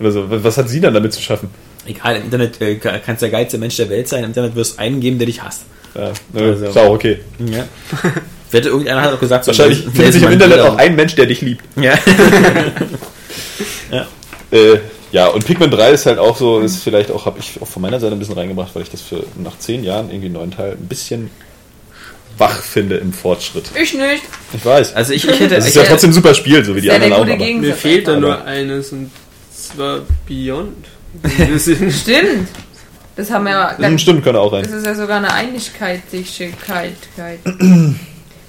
[0.00, 0.24] Oder so.
[0.28, 1.50] Was hat sie dann damit zu schaffen?
[1.86, 4.74] Egal, im Internet äh, kann- kannst der geilste Mensch der Welt sein, im Internet wirst
[4.74, 5.62] du einen geben, der dich hasst.
[5.94, 6.64] Ja, ne, Also.
[6.66, 7.20] ist auch okay.
[7.38, 7.64] Ja.
[8.52, 11.26] Wette, irgendeiner hat auch gesagt, so, Wahrscheinlich findet sich im Internet auch ein Mensch, der
[11.26, 11.64] dich liebt.
[11.76, 11.94] Ja.
[14.50, 14.78] Äh,
[15.12, 17.80] ja, und Pikmin 3 ist halt auch so, ist vielleicht auch, habe ich auch von
[17.80, 20.50] meiner Seite ein bisschen reingebracht, weil ich das für nach zehn Jahren irgendwie einen neuen
[20.50, 21.30] Teil ein bisschen
[22.36, 23.64] wach finde im Fortschritt.
[23.74, 24.22] Ich nicht.
[24.52, 24.94] Ich weiß.
[24.94, 25.54] Also ich, ich hätte.
[25.54, 27.24] Das ist ich ja trotzdem ein super Spiel, so wie die anderen auch.
[27.26, 29.10] Mir fehlt da nur eines und
[29.54, 30.86] zwar Beyond.
[31.38, 32.48] Das ist- Stimmt.
[33.16, 33.78] Das haben wir ja.
[33.78, 34.64] Hm, Stimmt, kann auch rein.
[34.64, 36.02] Das ist ja sogar eine Einigkeit.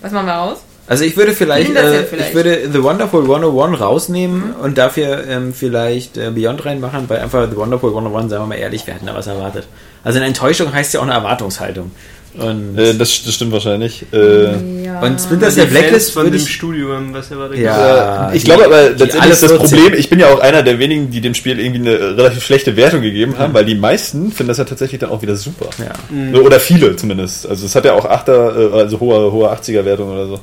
[0.04, 0.58] Was machen wir raus?
[0.86, 2.30] Also ich würde vielleicht, äh, vielleicht.
[2.30, 7.50] ich würde The Wonderful 101 rausnehmen und dafür ähm, vielleicht äh, Beyond reinmachen, weil einfach
[7.50, 9.66] The Wonderful 101, sagen wir mal ehrlich, wir hatten da was erwartet.
[10.04, 11.92] Also eine Enttäuschung heißt ja auch eine Erwartungshaltung.
[12.35, 14.05] Und, Äh, das, das stimmt wahrscheinlich.
[14.11, 15.01] Äh, Ja.
[15.01, 17.60] und Splinter Cell Blacklist von dem Studio haben was erwartet.
[17.60, 18.31] Ja.
[18.31, 19.57] äh, ich die- glaube aber letztendlich ist das 14.
[19.80, 22.76] Problem, ich bin ja auch einer der wenigen, die dem Spiel irgendwie eine relativ schlechte
[22.76, 25.69] Wertung gegeben haben, weil die meisten finden das ja tatsächlich dann auch wieder super.
[25.80, 26.39] ja.
[26.39, 27.47] Oder viele zumindest.
[27.47, 30.39] Also es hat ja auch 8er, äh, also hohe, hohe 80er Wertung oder so.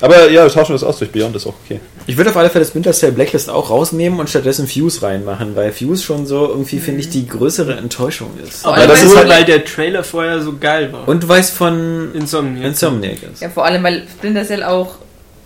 [0.00, 1.80] Aber ja, wir tauschen das aus durch Beyond, ist auch okay.
[2.06, 5.72] Ich würde auf alle Fälle Splinter Cell Blacklist auch rausnehmen und stattdessen Fuse reinmachen, weil
[5.72, 8.64] Fuse schon so irgendwie, finde ich, die größere Enttäuschung ist.
[8.64, 11.06] Aber allem, das weil ist nur, halt- weil der Trailer vorher so geil war.
[11.08, 12.64] Und weil es von Insomniac.
[12.66, 13.42] Insomniac ist.
[13.42, 14.96] Ja, vor allem, weil Splinter Cell auch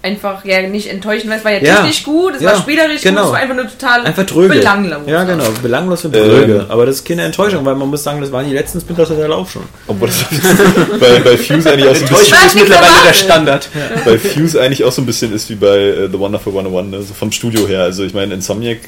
[0.05, 1.39] einfach ja nicht enttäuschend war.
[1.39, 1.76] Es war ja, Ja.
[1.76, 3.22] technisch gut, es Ja, war spielerisch genau.
[3.22, 5.01] gut, es war einfach nur total Einfach belanglos.
[5.06, 5.44] Ja, genau.
[5.62, 6.24] Belanglos und Ähm.
[6.28, 6.66] dröge.
[6.68, 9.32] Aber das ist keine Enttäuschung, weil man muss sagen, das waren die letzten Splinter Cell
[9.32, 9.62] auch schon.
[9.86, 10.24] Obwohl das
[11.01, 13.14] bei, bei Fuse eigentlich auch so ein bisschen, ist mittlerweile der.
[13.14, 13.68] Standard.
[14.05, 17.02] bei Fuse eigentlich auch so ein bisschen ist wie bei äh, The Wonderful 101, ne?
[17.02, 17.82] so vom Studio her.
[17.82, 18.81] Also ich meine, Insomniac, äh,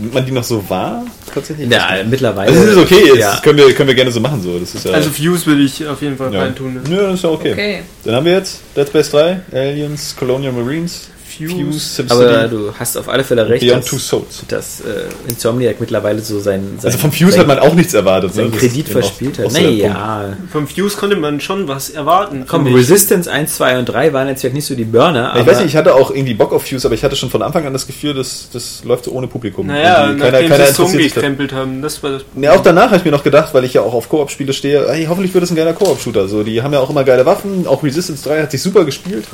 [0.00, 1.04] nimmt man die noch so wahr?
[1.32, 1.70] Tatsächlich?
[1.70, 2.50] Ja, mittlerweile.
[2.50, 3.38] Also das ist okay, Ja.
[3.42, 4.42] können, wir, können wir gerne so machen.
[4.42, 4.58] So.
[4.58, 6.40] Das ist ja, Also Fuse würde ich auf jeden Fall ja.
[6.42, 6.74] reintun.
[6.74, 6.82] Ne?
[6.90, 7.52] ja, das ist ja okay.
[7.52, 7.80] Okay.
[8.04, 11.08] Dann haben wir jetzt Dead Space 3, Aliens, Colonial Marines,
[11.48, 14.42] Fuse, Aber du hast auf alle Fälle recht, Beyond dass, Two Souls.
[14.48, 14.84] dass äh,
[15.28, 18.34] Insomniac mittlerweile so sein, sein Also vom Fuse sein, hat man auch nichts erwartet.
[18.34, 18.56] seinen ne?
[18.56, 19.52] Kredit verspielt hat.
[19.52, 22.44] Naja, Vom Fuse konnte man schon was erwarten.
[22.46, 22.66] komm.
[22.74, 25.68] Resistance 1, 2 und 3 waren jetzt vielleicht nicht so die Burner, Ich weiß nicht,
[25.68, 27.86] ich hatte auch irgendwie Bock auf Fuse, aber ich hatte schon von Anfang an das
[27.86, 29.66] Gefühl, dass das läuft so ohne Publikum.
[29.66, 31.00] Naja, Irgendwie nachdem sie es so sich dafür.
[31.28, 33.74] umgekrempelt haben, das war das Ja, auch danach habe ich mir noch gedacht, weil ich
[33.74, 36.28] ja auch auf Koop-Spiele stehe, hey, hoffentlich wird es ein geiler Koop-Shooter.
[36.28, 39.24] So, die haben ja auch immer geile Waffen, auch Resistance 3 hat sich super gespielt.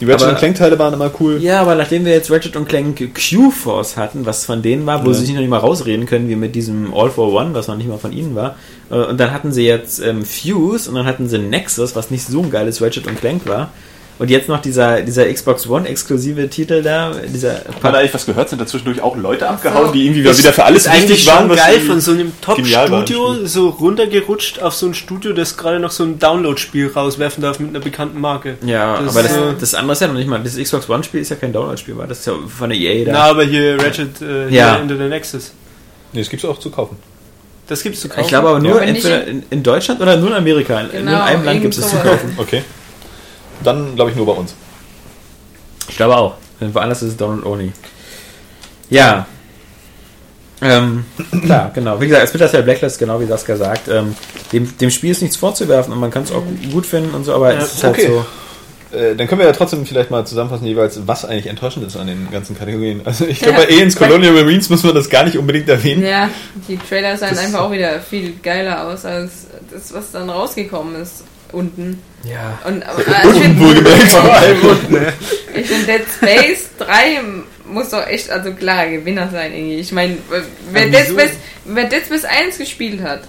[0.00, 1.38] Die Ratchet Aber- Clank-Teile waren immer cool.
[1.40, 5.08] Ja, aber nachdem wir jetzt Ratchet und Clank Q-Force hatten, was von denen war, wo
[5.08, 5.14] Ja.
[5.14, 7.76] sie sich noch nicht mal rausreden können, wie mit diesem All for One, was noch
[7.76, 8.56] nicht mal von ihnen war.
[8.90, 12.26] Äh, Und dann hatten sie jetzt ähm, Fuse und dann hatten sie Nexus, was nicht
[12.26, 13.70] so ein geiles Ratchet und Clank war.
[14.16, 18.26] Und jetzt noch dieser, dieser Xbox One exklusive Titel da, dieser Hat da eigentlich was
[18.26, 18.48] gehört?
[18.48, 19.92] Sind da zwischendurch auch Leute abgehauen, so.
[19.92, 21.38] die irgendwie wieder für alles ist eigentlich wichtig waren?
[21.40, 25.80] schon was geil von so einem Top-Studio so runtergerutscht auf so ein Studio, das gerade
[25.80, 28.56] noch so ein Download-Spiel rauswerfen darf mit einer bekannten Marke.
[28.64, 30.88] Ja, Das aber das, ist, äh, das andere ist ja noch nicht mal, das Xbox
[30.88, 33.12] One-Spiel ist ja kein Download-Spiel, war das ist ja von der EA da.
[33.12, 34.76] Na, aber hier Ratchet äh, hier Ja.
[34.76, 35.52] Into the Nexus.
[36.12, 36.96] Nee, das gibt's auch zu kaufen.
[37.66, 38.20] Das gibt's zu kaufen.
[38.20, 40.80] ich glaube aber nur nicht entweder in, in Deutschland oder nur in Amerika.
[40.80, 42.34] In- nur in Genau, einem Land gibt es es zu kaufen.
[42.36, 42.62] Okay.
[43.64, 44.54] Dann glaube ich nur bei uns.
[45.88, 46.34] Ich glaube auch.
[46.60, 47.72] Denn woanders ist es Download Only.
[48.90, 49.26] Ja.
[50.62, 51.04] Ähm,
[51.44, 52.00] klar, genau.
[52.00, 54.14] Wie gesagt, Splinter Cell Blacklist, genau wie Saskia sagt, ähm,
[54.52, 56.42] dem, dem Spiel ist nichts vorzuwerfen und man kann es auch
[56.72, 58.06] gut finden und so, aber Ja, es ist halt okay.
[58.06, 58.96] so.
[58.96, 62.06] Äh, dann können wir ja trotzdem vielleicht mal zusammenfassen, jeweils, was eigentlich enttäuschend ist an
[62.06, 63.02] den ganzen Kategorien.
[63.04, 63.66] Also ich glaube, Ja.
[63.66, 66.04] bei Aliens Colonial Marines muss man das gar nicht unbedingt erwähnen.
[66.04, 66.30] Ja,
[66.68, 70.94] die Trailer sahen Das- einfach auch wieder viel geiler aus als das, was dann rausgekommen
[71.02, 71.24] ist
[71.54, 72.02] unten.
[72.24, 72.58] Ja.
[72.66, 72.86] Und, äh,
[73.32, 74.58] ich finde, wohlgemerkt vor allem.
[75.54, 77.20] ich find Dead Space 3
[77.66, 79.76] muss doch echt, also klarer Gewinner sein irgendwie.
[79.76, 80.18] Ich meine,
[80.70, 81.06] wer, Dead?
[81.08, 83.22] Space- wer Dead Space 1 gespielt hat,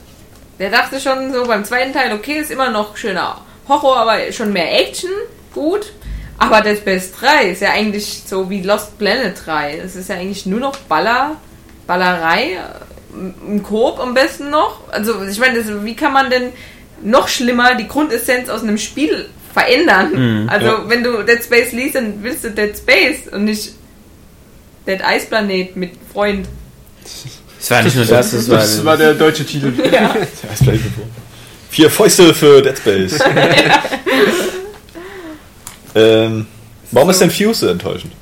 [0.60, 4.52] der dachte schon so beim zweiten Teil, okay, ist immer noch schöner Horror, aber schon
[4.53, 5.10] mehr Action,
[5.53, 5.91] gut.
[6.38, 9.77] Aber Dead Space 3 ist ja eigentlich so wie Lost Planet 3.
[9.84, 11.38] Es ist ja eigentlich nur noch Baller,
[11.88, 12.57] Ballerei,
[13.47, 14.81] im Coop am besten noch.
[14.91, 16.52] Also ich meine, das- wie kann man denn
[17.01, 20.43] noch schlimmer die Grundessenz aus einem Spiel verändern?
[20.43, 20.84] Mhm, also ja.
[20.89, 23.73] wenn du Dead Space liest, dann willst du Dead Space und nicht
[24.88, 26.47] Dead Ice Planet mit Freund.
[27.59, 29.73] Es war nicht nur das, es war, Das war der deutsche Titel.
[29.91, 30.15] Ja.
[30.65, 30.73] Ja.
[31.69, 33.19] Vier Fäuste für Dead Space.
[35.95, 36.47] ähm,
[36.91, 38.13] warum ist denn Fuse so enttäuschend?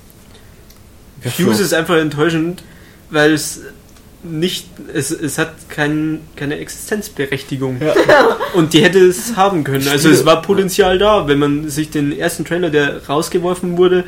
[1.21, 2.63] Fuse ist einfach enttäuschend,
[3.11, 3.61] weil es
[4.23, 7.79] nicht, es, es hat kein, keine Existenzberechtigung.
[8.53, 9.87] Und die hätte es haben können.
[9.87, 14.05] Also es war Potenzial da, wenn man sich den ersten Trailer, der rausgeworfen wurde,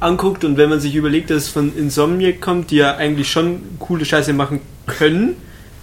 [0.00, 3.62] anguckt und wenn man sich überlegt, dass es von Insomniac kommt, die ja eigentlich schon
[3.78, 5.36] coole Scheiße machen können.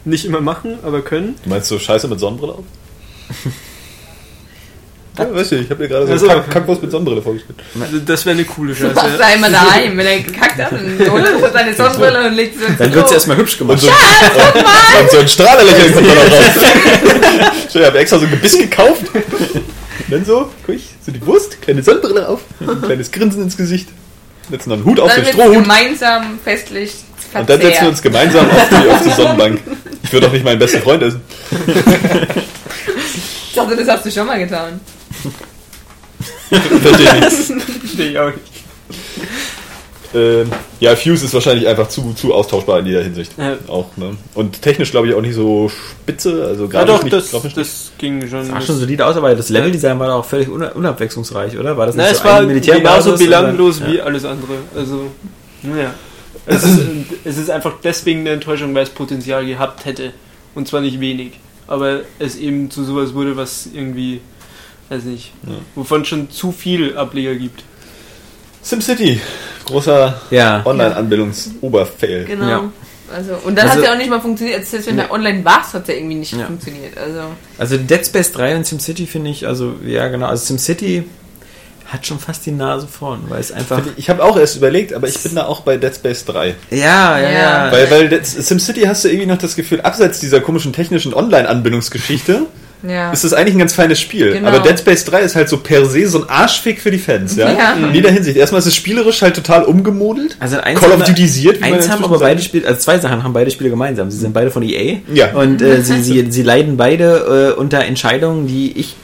[0.05, 1.35] Nicht immer machen, aber können.
[1.43, 2.65] Du meinst so Scheiße mit Sonnenbrille auf?
[5.17, 7.59] Ja, weißt du, ich habe dir gerade so Also- einen Kack Kackwurst mit Sonnenbrille vorgestellt.
[8.05, 8.93] Das wäre eine coole Scheiße.
[8.93, 12.65] da immer dahein, wenn er gekackt hat, dann holt er seine Sonnenbrille und legt sie
[12.65, 13.13] ins dann wird es Klo.
[13.15, 13.81] erstmal hübsch Und gemacht.
[13.81, 17.51] so, und, und so ein Strahlerlächeln kommt da noch raus.
[17.69, 19.03] So, ich habe extra so ein Gebiss gekauft.
[19.13, 19.63] Und
[20.09, 23.87] dann so, guck ich, so die Wurst, kleine Sonnenbrille auf, ein kleines Grinsen ins Gesicht.
[24.49, 25.53] Setzen dann einen Hut auf, Dann den Strohhut.
[25.63, 26.91] gemeinsam festlich
[27.33, 29.59] Und dann setzen wir uns gemeinsam auf die, auf die Sonnenbank.
[30.03, 31.21] Ich würde doch nicht meinen besten Freund essen.
[33.49, 34.79] Ich dachte, das hast du schon mal getan.
[36.49, 37.13] Verstehe ich
[37.49, 37.63] nicht.
[37.79, 38.39] Verstehe ich auch nicht.
[40.13, 43.31] Ähm, ja, Fuse ist wahrscheinlich einfach zu, zu austauschbar in jeder Hinsicht.
[43.37, 43.55] Ja.
[43.67, 44.17] Auch, ne?
[44.33, 46.45] Und technisch glaube ich auch nicht so spitze.
[46.45, 47.55] Also Ja doch, nicht, das, nicht.
[47.55, 48.43] das ging schon.
[48.43, 51.77] Sah schon solide aus, aber das Leveldesign war auch völlig una- unabwechslungsreich, oder?
[51.77, 54.03] War das Na, nicht es so war eine Militärbasis genauso belanglos dann- wie ja.
[54.03, 54.53] alles andere.
[54.75, 55.11] Also,
[55.63, 55.93] naja.
[56.45, 56.79] Es ist,
[57.23, 60.11] es ist einfach deswegen eine Enttäuschung, weil es Potenzial gehabt hätte.
[60.55, 61.39] Und zwar nicht wenig.
[61.67, 64.19] Aber es eben zu sowas wurde, was irgendwie,
[64.91, 65.53] weiß nicht, Ja.
[65.75, 67.63] wovon schon zu viel Ableger gibt.
[68.61, 69.19] SimCity,
[69.65, 70.61] großer Ja.
[70.65, 72.25] Online-Anbindungs-Oberfail.
[72.25, 72.47] Genau.
[72.47, 72.63] Ja.
[73.13, 74.59] Also, und dann Also- hat es ja auch nicht mal funktioniert.
[74.59, 75.03] Also, Selbst wenn Nee.
[75.07, 76.45] du online warst, hat es ja irgendwie nicht Ja.
[76.45, 76.97] funktioniert.
[76.97, 77.21] Also,
[77.57, 81.03] Also Dead Space 3 und SimCity finde ich, also ja genau, also SimCity
[81.87, 83.81] hat schon fast die Nase vorn, weil es einfach...
[83.97, 86.55] Ich habe auch erst überlegt, aber ich bin da auch bei Dead Space 3.
[86.69, 87.71] Ja, ja, Ja.
[87.71, 92.43] Weil, weil SimCity hast du irgendwie noch das Gefühl, abseits dieser komischen technischen Online-Anbindungsgeschichte,
[92.87, 93.11] ja.
[93.11, 94.33] ist das eigentlich ein ganz feines Spiel.
[94.33, 94.47] Genau.
[94.47, 97.35] Aber Dead Space 3 ist halt so per se so ein Arschfick für die Fans,
[97.35, 97.51] ja?
[97.51, 97.73] Ja.
[97.73, 98.37] In jeder Hinsicht.
[98.37, 100.37] Erstmal ist es spielerisch halt total umgemodelt.
[100.39, 101.07] Also eins Call of man
[101.61, 102.41] Eins haben aber beide.
[102.41, 104.09] Spiele, also zwei Sachen haben beide Spiele gemeinsam.
[104.09, 104.97] Sie sind beide von EA.
[105.13, 105.33] Ja.
[105.33, 108.95] Und äh, sie, sie, sie leiden beide äh, unter Entscheidungen, die ich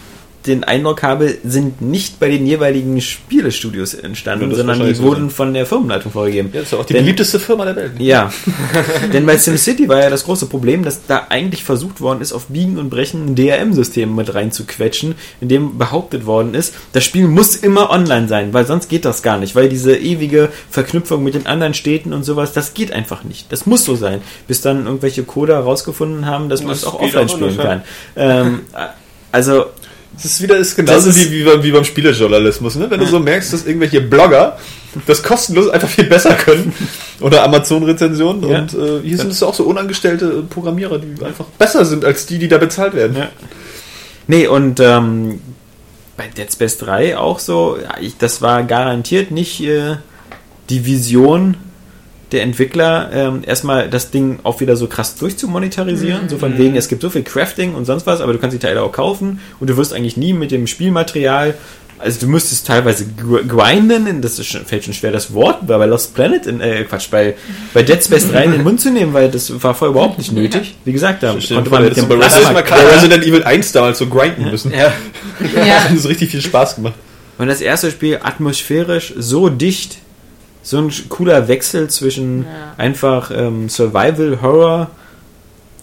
[0.48, 5.54] den Eindruck habe, sind nicht bei den jeweiligen Spielestudios entstanden, das sondern die wurden von
[5.54, 6.50] der Firmenleitung vorgegeben.
[6.54, 7.92] Ja, das ist ja auch die Denn- beliebteste Firma der Welt.
[8.00, 8.32] Ja,
[9.14, 12.48] denn bei SimCity war ja das große Problem, dass da eigentlich versucht worden ist, auf
[12.48, 17.56] Biegen und Brechen ein DRM-System mit reinzuquetschen, in dem behauptet worden ist, das Spiel muss
[17.56, 21.46] immer online sein, weil sonst geht das gar nicht, weil diese ewige Verknüpfung mit den
[21.46, 23.52] anderen Städten und sowas, das geht einfach nicht.
[23.52, 27.00] Das muss so sein, bis dann irgendwelche Coder herausgefunden haben, dass man Das es auch
[27.00, 27.82] geht offline auch spielen kann.
[28.16, 28.60] Ähm,
[29.32, 29.66] also
[30.18, 32.90] Das ist wieder ist genauso Das ist- wie, wie, beim, wie beim Spielejournalismus, ne?
[32.90, 34.58] Wenn du so merkst, dass irgendwelche Blogger
[35.06, 36.74] das kostenlos einfach viel besser können
[37.22, 38.60] oder Amazon-Rezensionen Ja.
[38.60, 42.40] und äh, hier sind es auch so unangestellte Programmierer, die einfach besser sind als die,
[42.40, 43.16] die da bezahlt werden.
[43.16, 43.30] Ja.
[44.28, 45.40] Nee, und ähm,
[46.18, 49.98] bei Dead Space 3 auch so, ja, ich, das war garantiert nicht äh,
[50.70, 51.58] die Vision
[52.32, 56.28] der Entwickler, ähm, erstmal das Ding auch wieder so krass durchzumonetarisieren.
[56.30, 58.60] So von wegen, es gibt so viel Crafting und sonst was, aber du kannst die
[58.60, 61.54] Teile auch kaufen und du wirst eigentlich nie mit dem Spielmaterial.
[62.00, 65.80] Also du müsstest teilweise gr- grinden, das ist schon, fällt schon schwer das Wort, weil
[65.80, 67.34] bei Lost Planet, in, äh, Quatsch, bei,
[67.74, 70.32] bei Dead Space 3 in den Mund zu nehmen, weil das war vorher überhaupt nicht
[70.32, 70.76] nötig.
[70.86, 73.72] Wie gesagt, da dir konnte man der mit dem bei Resident, bei Resident Evil 1
[73.72, 74.72] damals so grinden müssen.
[74.72, 74.78] Ja.
[74.78, 74.94] Ja.
[75.66, 76.94] Das hat so richtig viel Spaß gemacht.
[77.40, 79.98] Und das erste Spiel atmosphärisch so dicht,
[80.68, 82.74] so ein cooler Wechsel zwischen Ja.
[82.78, 84.90] einfach ähm, Survival, Horror.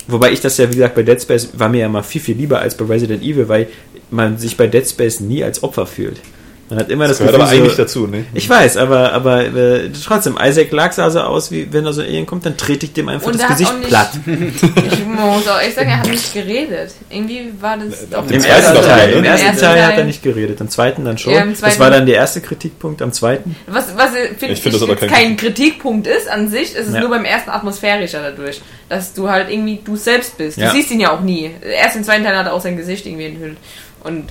[0.09, 2.37] Wobei ich das ja, wie gesagt, bei Dead Space war mir ja mal viel, viel
[2.37, 3.69] lieber als bei Resident Evil, weil
[4.11, 6.21] man sich bei Dead Space nie als Opfer fühlt.
[6.71, 8.25] Man hat immer das, Das gehört aber so- eigentlich dazu, ne?
[8.33, 12.01] Ich weiß, aber, aber äh, trotzdem, Isaac Clarke sah so aus, wie wenn da so
[12.01, 14.11] Alien kommt, dann trete ich dem einfach Und das er Gesicht nicht- platt.
[14.27, 16.93] Ich muss auch echt sagen, er hat nicht geredet.
[17.11, 19.13] Irgendwie war das auf Im Im zweiten ersten doch, Teil, ne?
[19.15, 19.99] im ersten ersten Teil hat Teil.
[20.01, 21.35] er nicht geredet, im zweiten dann schon.
[21.35, 23.57] Ja, im das zweiten- war dann der erste Kritikpunkt, am zweiten.
[23.67, 26.89] Was, was äh, finde Ich finde das aber kein kein Kritikpunkt ist an sich, ist
[26.89, 27.01] es Ja.
[27.01, 30.57] nur beim ersten atmosphärischer dadurch, dass du halt irgendwie du selbst bist.
[30.59, 30.69] Ja.
[30.71, 31.51] Du siehst ihn ja auch nie.
[31.61, 33.59] Erst im zweiten Teil hat er auch sein Gesicht irgendwie enthüllt.
[34.03, 34.25] Und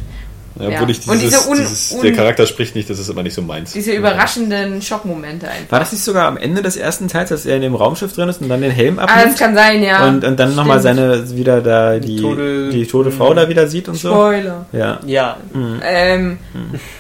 [0.60, 0.88] Ja, Ja.
[0.88, 3.34] ich Und dieses, diese un- dieses, un- der Charakter spricht nicht, das ist immer nicht
[3.34, 3.74] so meins.
[3.74, 5.72] diese überraschenden Schockmomente einfach.
[5.72, 8.30] War das nicht sogar am Ende des ersten Teils, dass er in dem Raumschiff drin
[8.30, 9.40] ist und dann den Helm Ah, das abnimmt?
[9.40, 10.08] kann sein, ja.
[10.08, 13.88] und, und dann nochmal seine, wieder da die, Tote- die tote Frau da wieder sieht
[13.90, 14.10] und so?
[14.12, 14.66] Spoiler.
[14.72, 15.00] Ja.
[15.06, 15.38] Ja.
[15.84, 16.38] Ähm,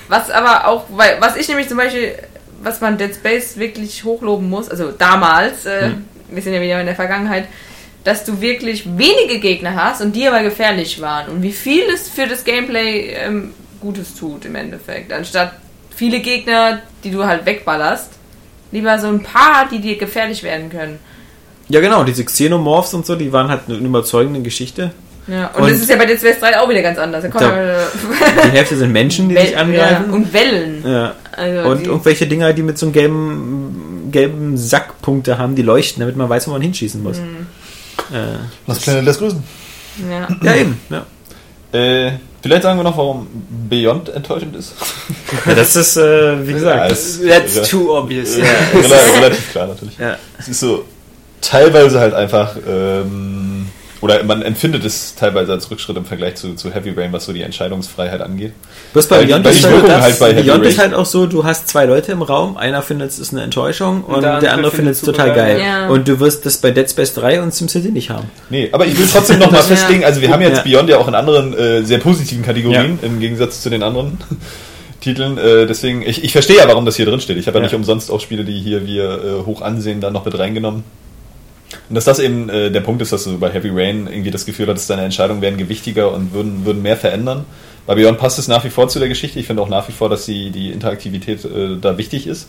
[0.08, 2.14] Was aber auch, weil, was ich nämlich zum Beispiel,
[2.64, 5.90] was man Dead Space wirklich hochloben muss, also damals, äh,
[6.30, 7.46] wir sind ja wieder in der Vergangenheit,
[8.04, 12.10] dass du wirklich wenige Gegner hast und die aber gefährlich waren und wie viel es
[12.10, 15.12] für das Gameplay ähm, Gutes tut im Endeffekt.
[15.14, 15.54] Anstatt
[15.96, 18.10] viele Gegner, die du halt wegballerst,
[18.72, 21.00] lieber so ein paar, die dir gefährlich werden können.
[21.70, 24.92] Ja, genau, diese Xenomorphs und so, die waren halt eine überzeugende Geschichte.
[25.28, 27.24] Ja, und, Und- das ist ja bei Dead Space 3 auch wieder ganz anders.
[27.24, 27.30] Da
[28.46, 30.06] Die Hälfte sind Menschen, die dich Wel- angreifen.
[30.10, 30.84] Ja, und Wellen.
[30.86, 31.16] Ja.
[31.32, 36.18] Also Und irgendwelche Dinger, die mit so einem gelben, gelben Sackpunkte haben, die leuchten, damit
[36.18, 37.20] man weiß, wo man hinschießen muss.
[37.20, 37.48] Mhm.
[38.12, 39.44] Äh, Was Planet lässt grüßen.
[40.10, 40.28] ja.
[40.44, 40.80] ja, eben.
[40.90, 41.06] Ja.
[41.80, 43.28] Äh, vielleicht sagen wir noch, warum
[43.70, 44.74] Beyond enttäuschend ist.
[45.46, 47.64] Ja, das ist, äh, wie gesagt, Ja, das, That's Ja.
[47.64, 48.38] too obvious.
[48.74, 49.98] Rel- relativ klar natürlich.
[49.98, 50.18] ja.
[50.38, 50.86] Es ist so
[51.42, 53.53] teilweise halt einfach, ähm,
[54.04, 57.34] oder man empfindet es teilweise als Rückschritt im Vergleich zu, zu Heavy Rain, was so
[57.34, 58.52] die Entscheidungsfreiheit angeht.
[58.92, 61.44] Bloß bei Weil- Beyond, weil ist halt, halt bei Beyond ist halt auch so, du
[61.46, 64.72] hast zwei Leute im Raum, einer findet es ist eine Enttäuschung und, Und der andere,
[64.72, 65.58] findet es total geil.
[65.58, 65.60] geil.
[65.62, 65.88] Ja.
[65.88, 68.30] Und du wirst das bei Dead Space 3 und SimCity nicht haben.
[68.50, 69.64] Nee, aber ich will trotzdem noch mal Ja.
[69.64, 70.64] festlegen, also wir haben jetzt Ja.
[70.80, 74.18] Beyond ja auch in anderen äh, sehr positiven Kategorien, im Gegensatz zu den anderen
[75.02, 75.38] Titeln.
[75.38, 77.38] Äh, deswegen, ich, ich verstehe ja, warum das hier drin steht.
[77.38, 77.62] Ich habe ja.
[77.62, 77.68] Ja.
[77.68, 79.04] nicht umsonst auch Spiele, die hier wir
[79.42, 80.84] äh, hoch ansehen, da noch mit reingenommen.
[81.90, 84.45] Und dass das eben äh, der Punkt ist, dass du bei Heavy Rain irgendwie das
[84.45, 87.45] Gefühl hattest, deine Entscheidungen wären gewichtiger und würden, würden mehr verändern.
[87.86, 89.40] Bei Beyond passt es nach wie vor zu der Geschichte.
[89.40, 92.48] Ich finde auch nach wie vor, dass die, die Interaktivität äh, da wichtig ist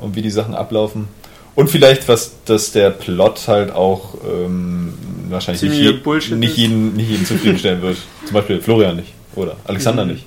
[0.00, 1.08] und wie die Sachen ablaufen.
[1.54, 4.94] Und vielleicht, was dass der Plot halt auch ähm,
[5.28, 7.96] wahrscheinlich nicht, je, nicht, jeden, nicht jeden zufriedenstellen wird.
[8.24, 10.12] Zum Beispiel Florian nicht oder Alexander Mhm.
[10.12, 10.24] nicht.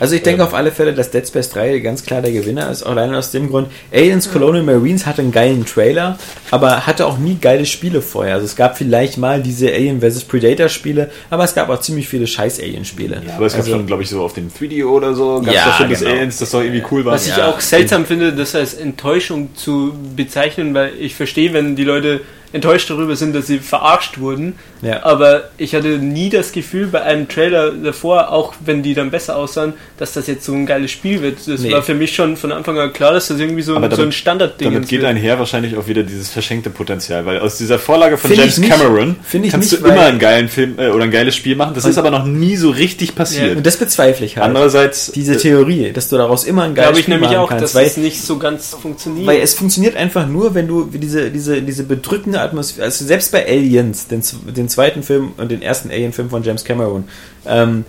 [0.00, 2.82] Also ich denke auf alle Fälle, dass Dead Space 3 ganz klar der Gewinner ist,
[2.82, 6.18] allein aus dem Grund, Aliens Colonial Marines hatte einen geilen Trailer,
[6.50, 8.34] aber hatte auch nie geile Spiele vorher.
[8.34, 10.24] Also es gab vielleicht mal diese Alien vs.
[10.24, 13.22] Predator Spiele, aber es gab auch ziemlich viele scheiß Alien Spiele.
[13.36, 15.54] aber es gab also, schon, glaube ich, so auf dem 3D oder so, gab es
[15.54, 16.12] Ja, doch schon das genau.
[16.12, 17.14] Aliens, das doch irgendwie cool war.
[17.14, 17.48] Was ich Ja.
[17.50, 22.20] auch seltsam finde, das als Enttäuschung zu bezeichnen, weil ich verstehe, wenn die Leute
[22.54, 24.54] enttäuscht darüber sind, dass sie verarscht wurden.
[24.80, 25.02] Ja.
[25.04, 29.36] Aber ich hatte nie das Gefühl bei einem Trailer davor, auch wenn die dann besser
[29.36, 31.38] aussahen, dass das jetzt so ein geiles Spiel wird.
[31.46, 31.72] Das Nee.
[31.72, 33.98] war für mich schon von Anfang an klar, dass das irgendwie so, ein- so damit-
[34.06, 35.10] ein Standardding Damit geht wird.
[35.10, 38.60] einher wahrscheinlich auch wieder dieses verschenkte Potenzial, weil aus dieser Vorlage von Find James ich
[38.64, 38.70] nicht.
[38.72, 39.16] Cameron
[39.50, 41.74] kannst nicht, du immer einen geilen Film äh, oder ein geiles Spiel machen.
[41.74, 43.56] Das ist aber noch nie so richtig passiert.
[43.56, 44.46] Und das bezweifle ich halt.
[44.46, 47.40] Andererseits Diese äh, Theorie, dass du daraus immer ein geiles Glaube ich Spiel nämlich machen
[47.44, 49.26] auch, kannst, dass es nicht so ganz funktioniert.
[49.26, 53.46] weil es funktioniert einfach nur, wenn du diese, diese, diese bedrückende Atmosphäre, also selbst bei
[53.46, 54.22] Aliens, den,
[54.54, 57.04] den zweiten Film und den ersten Alien-Film von James Cameron,
[57.46, 57.84] ähm,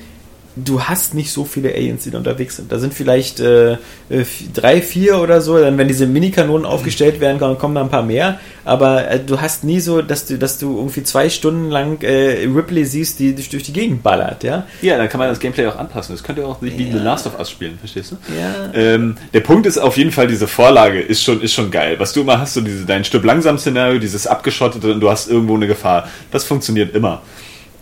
[0.56, 2.72] du hast nicht so viele Aliens, die da unterwegs sind.
[2.72, 5.60] Da sind vielleicht äh, äh, drei, vier oder so.
[5.60, 8.40] Dann, wenn diese Minikanonen aufgestellt werden, kommen, kommen da ein paar mehr.
[8.64, 12.46] Aber äh, du hast nie so, dass du, dass du irgendwie zwei Stunden lang äh,
[12.46, 14.66] Ripley siehst, die durch, durch die Gegend ballert, ja?
[14.82, 16.16] Ja, dann kann man das Gameplay auch anpassen.
[16.16, 16.94] Das könnte auch nicht wie Ja.
[16.94, 18.18] The Last of Us spielen, verstehst du?
[18.34, 18.72] Ja.
[18.74, 21.96] Ähm, der Punkt ist auf jeden Fall, diese Vorlage ist schon, ist schon geil.
[22.00, 25.30] Was du immer hast, so diese, dein Stück langsam Szenario, dieses abgeschottete und du hast
[25.30, 26.08] irgendwo eine Gefahr.
[26.32, 27.22] Das funktioniert immer.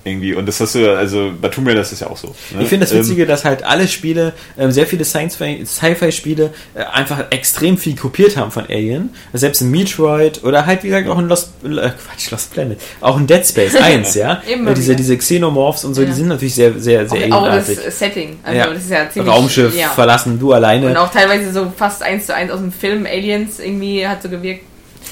[0.06, 0.34] Irgendwie.
[0.34, 2.28] Und das hast du, also bei Tomb Raider ist das ja auch so.
[2.52, 2.64] ne?
[2.64, 6.84] Ich finde das Ähm, Witzige, dass halt alle Spiele, ähm, sehr viele Science- Sci-Fi-Spiele äh,
[6.84, 9.12] einfach extrem viel kopiert haben von Alien.
[9.34, 12.80] Selbst in Metroid oder halt wie gesagt auch in Lost, äh, Quatsch, Lost Planet.
[13.02, 14.42] Auch in Dead Space 1, ja.
[14.52, 16.08] Immer Äh, diese, diese Xenomorphs und so, Ja.
[16.08, 17.80] die sind natürlich sehr, sehr, sehr Auch, auch alienartig.
[17.86, 18.40] das Setting.
[18.44, 18.68] Also Ja.
[18.74, 19.34] das ist ja ziemlich.
[19.34, 19.90] Raumschiff ja.
[19.90, 20.88] verlassen, du alleine.
[20.90, 24.30] Und auch teilweise so fast eins zu eins aus dem Film Aliens irgendwie hat so
[24.30, 24.64] gewirkt.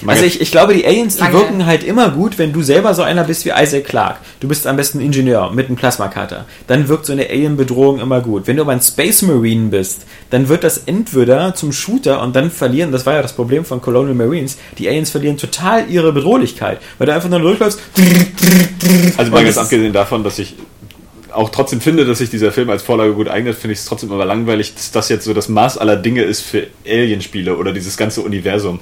[0.07, 1.34] Also ich, ich glaube, die Aliens, die Lange.
[1.34, 4.19] wirken halt immer gut, wenn du selber so einer bist wie Isaac Clarke.
[4.40, 6.45] Du bist am besten Ingenieur mit einem Plasmakater.
[6.68, 8.48] Dann wirkt so eine Alien-Bedrohung immer gut.
[8.48, 12.52] Wenn du aber ein Space Marine bist, dann wird das entweder zum Shooter und dann
[12.52, 16.80] verlieren, das war ja das Problem von Colonial Marines, die Aliens verlieren total ihre Bedrohlichkeit,
[16.98, 17.80] weil du einfach nur durchläufst.
[19.18, 20.56] Also mal ganz abgesehen davon, dass ich
[21.34, 24.11] auch trotzdem finde, dass sich dieser Film als Vorlage gut eignet, finde ich es trotzdem
[24.11, 27.98] aber langweilig, dass das jetzt so das Maß aller Dinge ist für Alien-Spiele oder dieses
[27.98, 28.80] ganze Universum.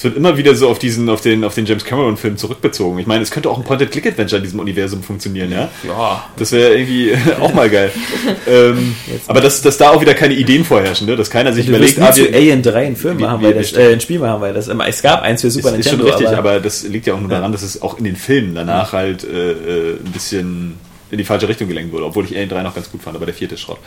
[0.00, 2.98] Es wird immer wieder so auf diesen, auf den, auf den James Cameron-Film zurückbezogen.
[3.00, 5.68] Ich meine, es könnte auch ein Point-and-Click-Adventure in diesem Universum funktionieren, ja?
[5.86, 7.92] Ja, Das wäre irgendwie auch mal geil.
[8.48, 8.94] ähm,
[9.26, 11.16] aber dass, dass da auch wieder keine Ideen vorherrschen, ne?
[11.16, 13.52] dass keiner sich du überlegt, ah, zu wir, Alien 3 einen Film Wie- machen, weil
[13.52, 15.98] das, äh, ein Spiel machen, weil das, es gab eins für Super ist, ist schon
[15.98, 16.16] Nintendo.
[16.18, 18.94] richtig, aber, das liegt ja auch nur daran, dass es auch in den Filmen danach
[18.94, 20.78] halt äh, äh, ein bisschen
[21.10, 23.26] in die falsche Richtung gelenkt wurde, obwohl ich Alien 3 noch ganz gut fand, aber
[23.26, 23.80] der vierte ist Schrott.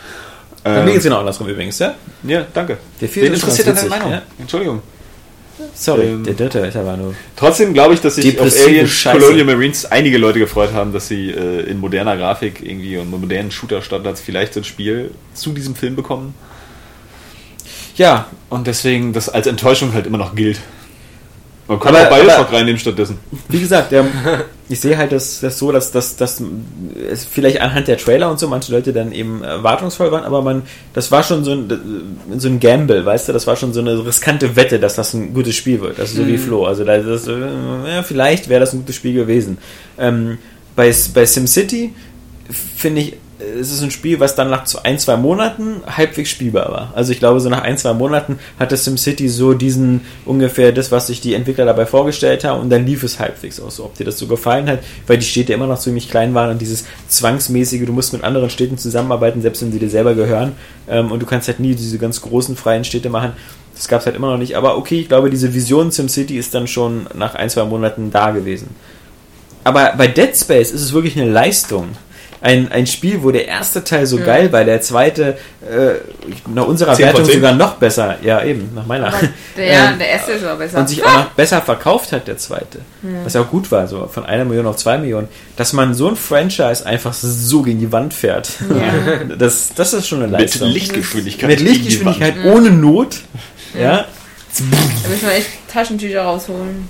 [0.64, 1.96] Bei Ähm, mir geht's genau andersrum übrigens, ja?
[2.22, 2.78] ja, danke.
[3.02, 4.12] Der vierte ist interessiert deine Meinung?
[4.12, 4.22] ja.
[4.40, 4.82] Entschuldigung.
[5.74, 6.60] Sorry, Ähm, der dritte
[6.98, 7.16] nur.
[7.36, 9.20] Trotzdem glaube ich, dass sich auf Alien Scheiße.
[9.20, 13.52] Colonial Marines einige Leute gefreut haben, dass sie äh, in moderner Grafik irgendwie und modernen
[13.52, 16.34] Shooter-Standards vielleicht so ein Spiel zu diesem Film bekommen.
[17.96, 20.60] Ja, Und deswegen das als Enttäuschung halt immer noch gilt.
[21.68, 23.18] Man kann Aber- auch Bioshock aber- reinnehmen stattdessen.
[23.48, 24.06] Wie gesagt, der,
[24.70, 26.42] ich sehe halt das, das so, dass, dass, dass
[27.10, 30.64] es vielleicht anhand der Trailer und so manche Leute dann eben erwartungsvoll waren, aber man,
[30.94, 34.06] das war schon so ein, so ein Gamble, weißt du, das war schon so eine
[34.06, 37.28] riskante Wette, dass das ein gutes Spiel wird, also so wie Flo, also da das,
[37.28, 37.32] äh,
[37.88, 39.58] ja, vielleicht wäre das ein gutes Spiel gewesen.
[39.98, 40.38] Ähm,
[40.76, 41.94] bei, bei SimCity
[42.76, 46.94] finde ich, es ist ein Spiel, was dann nach ein, zwei Monaten halbwegs spielbar war.
[46.96, 51.08] Also ich glaube, so nach ein, zwei Monaten hatte SimCity so diesen ungefähr das, was
[51.08, 53.86] sich die Entwickler dabei vorgestellt haben und dann lief es halbwegs auch so.
[53.86, 56.62] Ob dir das so gefallen hat, weil die Städte immer noch ziemlich klein waren und
[56.62, 60.54] dieses zwangsmäßige, du musst mit anderen Städten zusammenarbeiten, selbst wenn sie dir selber gehören
[60.88, 63.34] ähm, und du kannst halt nie diese ganz großen freien Städte machen.
[63.76, 64.56] Das gab es halt immer noch nicht.
[64.56, 68.32] Aber okay, ich glaube, diese Vision SimCity ist dann schon nach ein, zwei Monaten da
[68.32, 68.70] gewesen.
[69.64, 71.90] Aber bei Dead Space ist es wirklich eine Leistung.
[72.44, 75.94] Ein, ein Spiel, wo der erste Teil so geil war, der zweite äh,
[76.54, 77.34] nach unserer 10 von Wertung 10.
[77.36, 78.18] sogar noch besser.
[78.22, 79.08] Ja, eben, nach meiner.
[79.08, 79.20] Aber
[79.58, 80.80] der, Ähm, der erste ist aber besser.
[80.80, 82.80] und sich auch noch besser verkauft hat, der zweite.
[83.24, 85.30] Was ja auch gut war, so von einer Million auf zwei Millionen.
[85.56, 88.50] Dass man so ein Franchise einfach so gegen die Wand fährt.
[88.70, 89.22] Ja.
[89.38, 90.68] Das, das ist schon eine Mit Leistung.
[90.70, 91.50] Lichtgeschwindigkeit.
[91.50, 93.18] Mit gegen die Lichtgeschwindigkeit, ohne Not.
[93.74, 94.06] Ja.
[94.58, 96.88] Da müssen wir echt Taschentücher rausholen.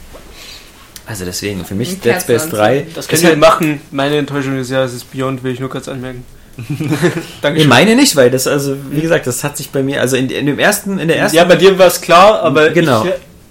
[1.05, 3.81] Also deswegen, für mich Dead Space Kerzen 3 Das ist könnt ihr halt machen.
[3.91, 6.23] Meine Enttäuschung des Jahres ist Beyond, will ich nur kurz anmerken.
[6.57, 6.65] Ich
[7.41, 7.67] Dankeschön.
[7.69, 10.45] meine nicht, weil das, also, wie gesagt, das hat sich bei mir, also in, in
[10.45, 11.35] dem ersten, in der ersten.
[11.38, 13.03] Ja, bei dir war es klar, aber Genau.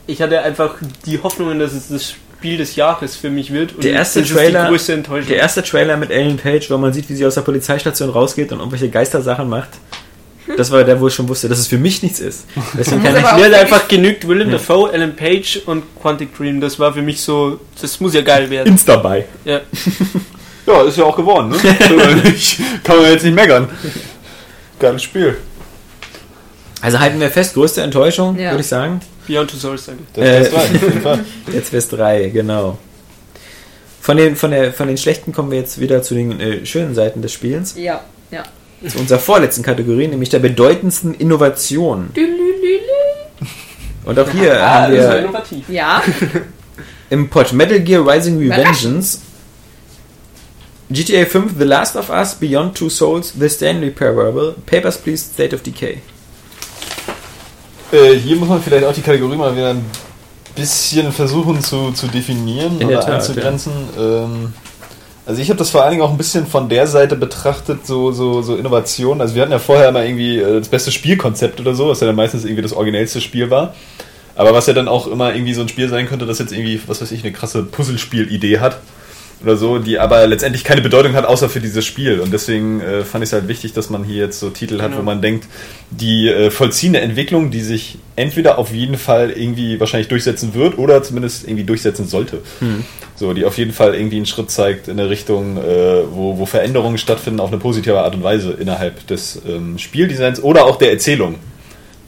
[0.06, 3.74] ich, ich hatte einfach die Hoffnung, dass es das Spiel des Jahres für mich wird.
[3.74, 5.28] Und Der erste das Trailer- ist die größte Enttäuschung.
[5.28, 8.50] der erste Trailer mit Ellen Page, wo man sieht, wie sie aus der Polizeistation rausgeht
[8.52, 9.68] und irgendwelche Geistersachen macht.
[10.56, 12.46] Das war der, wo ich schon wusste, dass es für mich nichts ist.
[12.78, 16.60] Deswegen kann ich, Mir einfach genügt Willem Dafoe, Alan Page und Quantic Dream.
[16.60, 18.68] Das war für mich so, das muss ja geil werden.
[18.68, 19.24] ins dabei.
[19.44, 19.60] Ja.
[20.64, 21.56] Ja, ist ja auch geworden, ne?
[22.84, 23.68] Kann man jetzt nicht meckern.
[24.78, 25.36] Geiles Spiel.
[26.80, 28.52] Also halten wir fest, größte Enttäuschung, Ja.
[28.52, 29.00] würde ich sagen.
[29.26, 30.04] Beyond Two Souls, danke.
[30.14, 31.24] Das Äh, ist auf jeden Fall.
[31.52, 32.78] Jetzt wär's drei, genau.
[34.00, 36.94] Von den, von, der, von den schlechten kommen wir jetzt wieder zu den äh, schönen
[36.94, 37.74] Seiten des Spiels.
[37.76, 38.00] Ja,
[38.30, 38.44] ja.
[38.88, 42.10] Zu unserer vorletzten Kategorie, nämlich der bedeutendsten Innovation.
[44.04, 45.68] Und auch hier Ah, haben das war wir innovativ.
[45.68, 46.02] Ja,
[47.10, 48.38] im Pod Metal Gear Rising.
[48.38, 49.20] Revengeance,
[50.90, 55.54] GTA 5, The Last of Us, Beyond Two Souls, The Stanley Parable, Papers, Please, State
[55.54, 55.98] of Decay.
[57.92, 59.84] Äh, hier muss man vielleicht auch die Kategorie mal wieder ein
[60.56, 63.72] bisschen versuchen zu, zu definieren In der oder Tat, einzugrenzen.
[63.98, 64.52] Ähm,
[65.26, 68.12] also ich habe das vor allen Dingen auch ein bisschen von der Seite betrachtet, so,
[68.12, 69.20] so, so Innovationen.
[69.20, 72.06] Also wir hatten ja vorher immer irgendwie äh, das beste Spielkonzept oder so, was ja
[72.08, 73.74] dann meistens irgendwie das originellste Spiel war.
[74.34, 76.80] Aber was ja dann auch immer irgendwie so ein Spiel sein könnte, das jetzt irgendwie,
[76.86, 78.78] was weiß ich, eine krasse Puzzlespiel-Idee hat.
[79.42, 82.20] oder so, die aber letztendlich keine Bedeutung hat, außer für dieses Spiel.
[82.20, 84.90] Und deswegen äh, fand ich es halt wichtig, dass man hier jetzt so Titel hat,
[84.92, 84.98] Genau.
[84.98, 85.46] wo man denkt,
[85.90, 90.78] die äh, vollziehen eine Entwicklung, die sich entweder auf jeden Fall irgendwie wahrscheinlich durchsetzen wird
[90.78, 92.38] oder zumindest irgendwie durchsetzen sollte.
[93.22, 96.44] So, die auf jeden Fall irgendwie einen Schritt zeigt in eine Richtung, äh, wo, wo
[96.44, 100.90] Veränderungen stattfinden auf eine positive Art und Weise innerhalb des ähm, Spieldesigns oder auch der
[100.90, 101.36] Erzählung.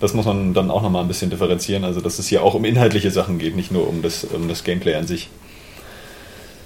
[0.00, 2.64] Das muss man dann auch nochmal ein bisschen differenzieren, also dass es hier auch um
[2.64, 5.30] inhaltliche Sachen geht, nicht nur um das, um das Gameplay an sich.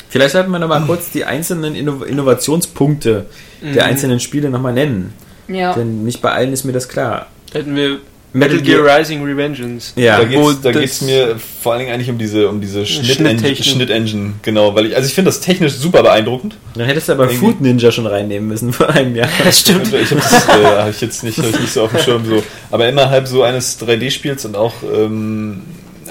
[0.08, 3.26] Vielleicht sollten wir noch mal kurz die einzelnen Inno Innovationspunkte
[3.60, 5.12] der einzelnen Spiele noch mal nennen.
[5.46, 5.74] Ja.
[5.74, 7.26] Denn nicht bei allen ist mir das klar.
[7.52, 7.98] Hätten wir
[8.32, 9.92] Metal Gear Rising Revengeance.
[9.96, 12.60] Ja, da geht es da das- geht's mir vor allen Dingen eigentlich um diese, um
[12.60, 12.84] diese.
[12.84, 16.56] Schnittengine, Schnittengine, genau, weil ich, also ich finde das technisch super beeindruckend.
[16.74, 19.28] Dann hättest du aber Irgendwie- Food Ninja schon reinnehmen müssen vor einem Jahr.
[19.44, 19.92] Das stimmt.
[19.94, 22.24] Ich habe das äh, hab ich jetzt nicht, hab ich nicht so auf dem Schirm
[22.26, 25.62] so, aber innerhalb so eines 3D-Spiels und auch, ähm,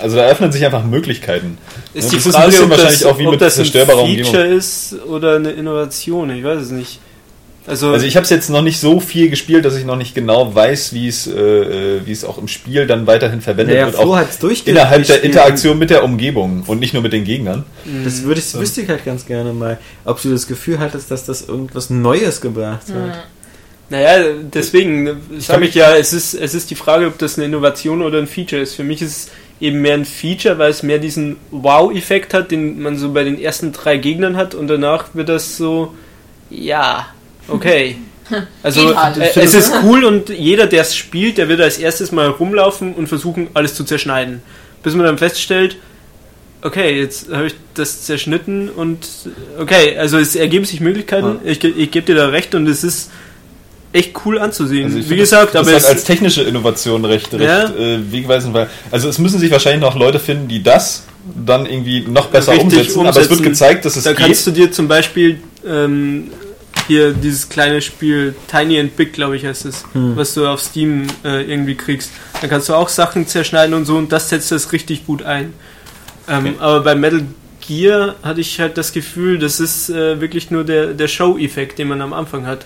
[0.02, 1.58] also da öffnen sich einfach Möglichkeiten.
[1.94, 3.60] Ist die das ist ein Frage, bisschen ob das, wahrscheinlich auch wie ob mit das
[3.60, 4.36] ein Feature Umgebung.
[4.36, 6.30] ist oder eine Innovation.
[6.32, 7.00] Ich weiß es nicht.
[7.68, 10.16] Also, Also ich habe es jetzt noch nicht so viel gespielt, dass ich noch nicht
[10.16, 13.88] genau weiß, wie es, äh, äh, wie es auch im Spiel dann weiterhin verwendet Naja,
[13.88, 15.22] wird, Flo auch innerhalb der.
[15.22, 17.66] Interaktion mit der Umgebung und nicht nur mit den Gegnern.
[18.06, 21.26] Das würde ich, wüsste ich halt ganz gerne mal, ob du das Gefühl hattest, dass
[21.26, 23.26] das irgendwas Neues gebracht hat.
[23.90, 28.02] naja, deswegen sage ich ja, es ist, es ist die Frage, ob das eine Innovation
[28.02, 28.76] oder ein Feature ist.
[28.76, 32.82] Für mich ist es eben mehr ein Feature, weil es mehr diesen Wow-Effekt hat, den
[32.82, 35.94] man so bei den ersten drei Gegnern hat und danach wird das so,
[36.50, 37.08] ja,
[37.48, 37.98] okay.
[38.62, 39.18] Also halt.
[39.18, 42.94] äh, es ist cool und jeder, der es spielt, der wird als erstes mal rumlaufen
[42.94, 44.42] und versuchen, alles zu zerschneiden.
[44.84, 45.78] Bis man dann feststellt,
[46.62, 49.08] okay, jetzt habe ich das zerschnitten und
[49.60, 53.12] okay, also es ergeben sich Möglichkeiten, ich, ich gebe dir da recht und es ist
[53.94, 54.94] echt cool anzusehen.
[54.94, 57.66] Also Wie gesagt, das, aber das es, hat als technische Innovation recht, recht Ja.
[57.70, 61.04] äh, wegweisend, weil also es müssen sich wahrscheinlich noch Leute finden, die das
[61.46, 63.44] dann irgendwie noch besser Richtig umsetzen, aber es wird umsetzen.
[63.52, 64.20] gezeigt, dass es da geht.
[64.20, 66.30] kannst du dir zum Beispiel ähm,
[66.88, 70.16] hier dieses kleine Spiel Tiny and Big, glaube ich, heißt es, Hm.
[70.16, 72.12] was du auf Steam äh, irgendwie kriegst.
[72.42, 75.54] Da kannst du auch Sachen zerschneiden und so und das setzt das richtig gut ein.
[76.30, 76.54] Ähm, Okay.
[76.60, 77.22] Aber bei Metal
[77.68, 81.88] Gear hatte ich halt das Gefühl, das ist äh, wirklich nur der, der Show-Effekt, den
[81.90, 82.66] man am Anfang hat.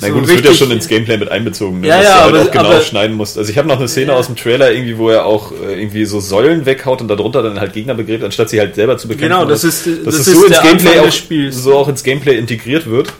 [0.00, 1.88] Na So gut, es wird ja schon ins Gameplay mit einbezogen, ne?
[1.88, 3.36] Ja, dass ja, du halt aber- auch genau aber- schneiden musst.
[3.36, 4.16] Also ich habe noch eine Szene Ja.
[4.18, 7.60] aus dem Trailer irgendwie, wo er auch äh, irgendwie so Säulen weghaut und darunter dann
[7.60, 9.28] halt Gegner begräbt, anstatt sie halt selber zu bekämpfen.
[9.36, 12.38] Genau, das ist, dass das es ist so ins Gameplay auch, so auch ins Gameplay
[12.38, 13.12] integriert wird.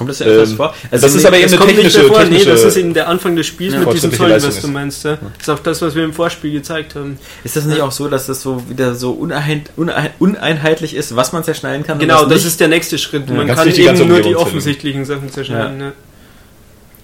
[0.00, 0.74] Kommt das ja öfters Ähm, vor?
[0.90, 3.36] das ist aber eben eine kommt nicht technische, nee, technische das ist eben der Anfang
[3.36, 3.80] des Spiels Ja.
[3.80, 5.04] mit Säulen, Leistung was du meinst.
[5.04, 5.18] Ja?
[5.20, 7.18] Das ist auch das, was wir im Vorspiel gezeigt haben.
[7.44, 11.32] Ist das nicht auch so, dass das so wieder so unein, unein, uneinheitlich ist, was
[11.34, 11.98] man zerschneiden kann?
[11.98, 12.46] Genau, das nicht?
[12.46, 13.28] ist der nächste Schritt.
[13.28, 15.76] Man kann eben nur die offensichtlichen Sachen zerschneiden.
[15.76, 15.92] ne?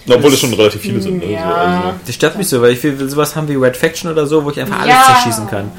[0.09, 1.19] Obwohl es schon relativ viele sind.
[1.19, 1.33] Ne?
[1.33, 1.43] Ja.
[1.43, 4.27] So, also, Das stört mich so, weil ich will sowas haben wie Red Faction oder
[4.27, 5.71] so, wo ich einfach alles zerschießen kann.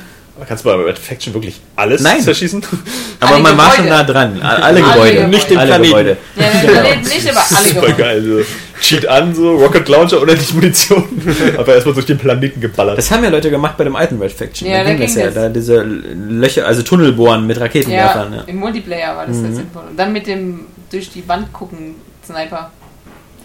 [0.46, 2.22] Kannst du bei Red Faction wirklich alles Nein.
[2.22, 2.62] zerschießen?
[3.20, 3.90] Aber Alle man war schon Gebäude.
[3.90, 4.42] nah dran.
[4.42, 5.12] Alle, Alle Gebäude.
[5.16, 5.28] Gebäude.
[5.30, 5.90] Nicht den alle Planeten.
[5.90, 6.18] Gebäude.
[6.36, 7.98] Ja, den Planeten nicht, aber alle Super gewonnen.
[7.98, 8.24] geil.
[8.24, 8.42] So.
[8.80, 11.04] Cheat an, so Rocket Launcher, unendlich Munition.
[11.58, 12.96] Aber erstmal durch den Planeten geballert.
[13.00, 14.70] Das haben ja Leute gemacht bei dem alten Red Faction.
[14.70, 15.32] Ja, da da ging das ja.
[15.32, 18.32] Da diese Löcher, also Tunnel bohren mit Raketenwerfern.
[18.34, 18.44] Ja, Ja.
[18.46, 19.82] im Multiplayer war das sehr sinnvoll.
[19.90, 20.60] Und dann mit dem
[20.92, 22.70] durch die Wand gucken Sniper.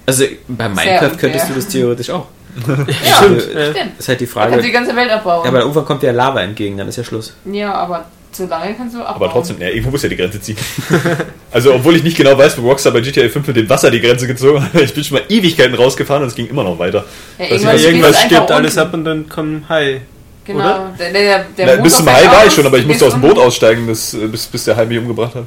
[0.05, 2.27] Also bei Minecraft könntest du das theoretisch auch.
[2.66, 3.99] Ja, Also, stimmt.
[3.99, 4.73] Ist halt die Da kannst du die Frage.
[4.73, 5.45] ganze Welt abbauen.
[5.45, 7.35] Ja, aber irgendwann kommt der Lava entgegen, dann ist ja Schluss.
[7.51, 9.15] Ja, aber zu lange kannst du abbauen.
[9.16, 10.57] Aber trotzdem, ja, irgendwo muss ja die Grenze ziehen.
[11.51, 14.01] also, obwohl ich nicht genau weiß, wo Rockstar bei GTA 5 mit dem Wasser die
[14.01, 17.05] Grenze gezogen hat, ich bin schon mal Ewigkeiten rausgefahren und es ging immer noch weiter.
[17.39, 18.89] Ja, Das irgendwann irgendwas stirbt alles unten.
[18.89, 20.01] ab und dann kommen Hai.
[20.45, 20.59] Genau.
[20.61, 20.93] oder?
[20.99, 23.20] Der, der, der Na, bis zum Hai war ich schon, aber ich musste aus dem
[23.20, 25.45] Boot aussteigen, bis, bis, bis der Hai mich umgebracht hat.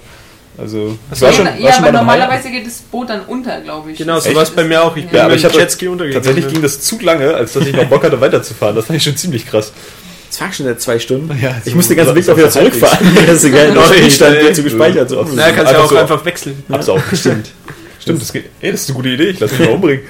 [0.58, 3.60] Also, ich Ja, war schon, ja, war schon aber normalerweise geht das Boot dann unter,
[3.62, 3.98] glaube ich.
[3.98, 4.96] Genau, so war es bei mir auch.
[4.96, 6.24] Ich bin Ja, aber ich hatte Jetski untergegangen.
[6.26, 8.76] Tatsächlich ging das zu lange, als dass ich noch Bock hatte, weiterzufahren.
[8.76, 9.74] Das fand ich schon ziemlich krass.
[10.30, 11.38] Das war schon seit zwei Stunden.
[11.42, 13.18] Ja, ich musste den ganzen Weg so- auch wieder so zurückfahren.
[13.28, 13.76] Das ist geil.
[13.94, 14.44] Spielstand ey.
[14.46, 15.10] wird zu gespeichert.
[15.10, 15.24] So.
[15.26, 15.34] So.
[15.36, 15.98] Na, kannst ja Einfach auch so.
[15.98, 16.64] einfach wechseln.
[16.70, 17.02] Hab's auch.
[17.14, 17.52] Stimmt.
[18.02, 18.46] Stimmt, das geht.
[18.62, 19.30] Ey, das ist eine gute Idee.
[19.30, 20.04] Ich lass mich mal umbringen.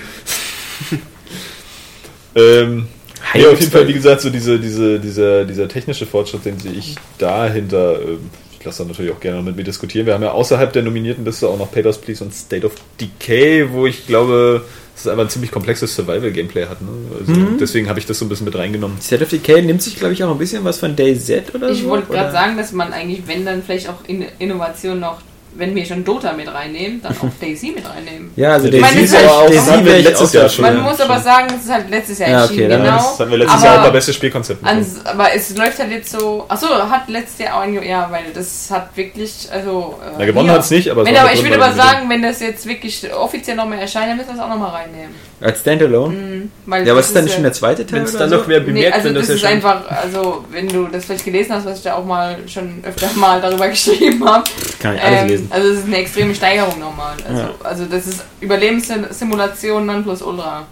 [2.36, 2.88] ähm,
[3.34, 6.74] ja, auf jeden Fall, wie gesagt, so diese, diese, dieser, dieser technische Fortschritt, den sehe
[6.74, 8.00] ich dahinter.
[8.02, 10.06] Ähm, ich lasse da natürlich auch gerne mit mir diskutieren.
[10.06, 13.72] Wir haben ja außerhalb der nominierten Liste auch noch Papers, Please und State of Decay,
[13.72, 14.64] wo ich glaube,
[14.94, 16.82] dass es einfach ein ziemlich komplexes Survival-Gameplay hat.
[16.82, 16.88] Ne?
[17.20, 19.00] Also Deswegen habe ich das so ein bisschen mit reingenommen.
[19.02, 21.82] State of Decay nimmt sich, glaube ich, auch ein bisschen was von DayZ oder Ich
[21.84, 21.90] so.
[21.90, 25.22] wollte gerade sagen, dass man eigentlich, wenn dann vielleicht auch in Innovation noch
[25.58, 28.32] wenn wir schon Dota mit reinnehmen, dann auch Daisy mit reinnehmen.
[28.36, 30.50] Ja, also meine, Daisy es ist halt- aber auch das haben wir letztes auch Jahr
[30.50, 30.66] schon.
[30.66, 32.96] Man Ja, muss aber sagen, es ist halt letztes Jahr Ja, okay, erschienen, dann genau.
[32.98, 34.66] Das hatten wir letztes aber Jahr auch bei bestes Spielkonzept.
[34.66, 36.46] Ans, aber es läuft halt jetzt so.
[36.48, 39.48] Achso, hat letztes Jahr auch ein ja, weil das hat wirklich.
[39.52, 40.58] Also, äh, Na, gewonnen hier.
[40.58, 43.56] hat's nicht, aber es Wenn, aber ich würde aber sagen, wenn das jetzt wirklich offiziell
[43.56, 45.16] nochmal erscheint, dann müssen wir es auch nochmal reinnehmen.
[45.42, 46.16] Als Standalone?
[46.16, 48.00] Mhm, weil Ja, aber ist dann ja- schon der zweite Teil?
[48.00, 49.58] Wenn es dann noch wer Nee, bemerkt, also wenn das das ist ja schon...
[49.58, 53.08] einfach, also wenn du das vielleicht gelesen hast, was ich da auch mal schon öfter
[53.16, 54.44] mal darüber geschrieben habe.
[54.80, 57.16] Kann ich alles Ähm, also es ist eine extreme Steigerung nochmal.
[57.28, 57.50] Also, Ja.
[57.64, 60.66] also das ist Überlebenssimulation non plus ultra.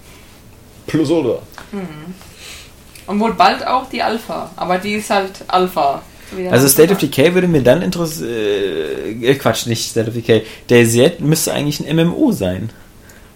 [0.87, 1.41] Plus oder?
[3.07, 6.01] Und wohl bald auch die Alpha, aber die ist halt Alpha.
[6.49, 6.97] Also State of.
[6.99, 9.21] Decay würde mir dann interessieren.
[9.21, 10.43] Äh, Quatsch, nicht State of Decay.
[10.67, 12.69] DayZ müsste eigentlich ein MMO sein.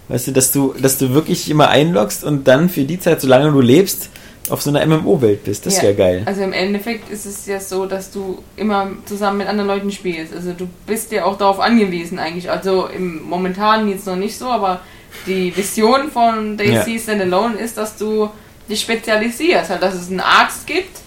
[0.07, 3.51] Weißt du, dass du, dass du wirklich immer einloggst und dann für die Zeit, solange
[3.51, 4.09] du lebst,
[4.51, 5.65] auf so einer MMO-Welt bist.
[5.65, 5.83] Das Ja.
[5.83, 6.21] wäre geil.
[6.25, 10.33] Also im Endeffekt ist es ja so, dass du immer zusammen mit anderen Leuten spielst.
[10.33, 12.49] Also du bist ja auch darauf angewiesen eigentlich.
[12.49, 14.81] Also im momentan jetzt noch nicht so, aber
[15.25, 16.99] die Vision von Daisy Ja.
[16.99, 18.29] Standalone ist, dass du
[18.69, 19.69] dich spezialisierst.
[19.69, 20.97] Halt, dass es einen Arzt gibt,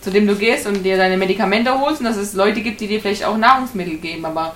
[0.00, 2.86] zu dem du gehst und dir deine Medikamente holst und dass es Leute gibt, die
[2.86, 4.24] dir vielleicht auch Nahrungsmittel geben.
[4.24, 4.54] Aber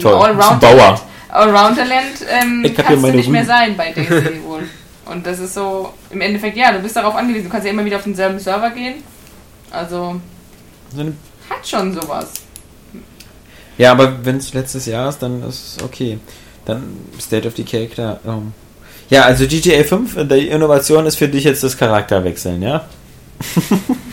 [0.00, 0.12] Toll.
[0.14, 0.70] Allround Bauer.
[0.78, 4.62] Talent, Allround Talent ähm, kannst du nicht mehr sein bei Daisy wohl.
[5.06, 7.44] Und das ist so, im Endeffekt, ja, du bist darauf angewiesen.
[7.44, 8.94] Du kannst ja immer wieder auf denselben Server gehen.
[9.70, 10.20] Also,
[11.48, 12.32] hat schon sowas.
[13.78, 16.18] Ja, aber wenn es letztes Jahr ist, dann ist es okay.
[16.64, 16.82] Dann
[17.20, 18.18] State of Decay, klar.
[18.26, 18.52] Ähm.
[19.10, 22.84] Ja, also GTA 5, äh, die Innovation ist für dich jetzt das Charakterwechseln, ja?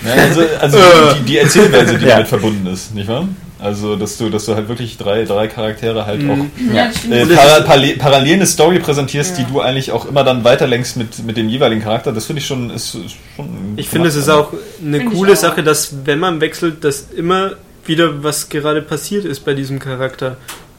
[0.06, 0.78] Ja, also also
[1.20, 2.15] die, die Erzählweise, die Ja.
[2.15, 3.28] damit verbunden ist, nicht wahr?
[3.64, 6.38] Also, dass du, dass du halt wirklich drei, drei Charaktere halt auch
[6.73, 9.45] Ja, äh, para, parallel, parallel eine Story präsentierst, Ja.
[9.45, 12.45] die du eigentlich auch immer dann weiterlenkst mit, mit dem jeweiligen Charakter, das finde ich
[12.48, 13.73] schon, ist, ist schon.
[13.77, 15.38] Ich finde, es ist auch eine Finde ich coole auch.
[15.38, 17.53] Sache, dass wenn man wechselt, dass immer
[17.85, 20.35] wieder was gerade passiert ist bei diesem Charakter.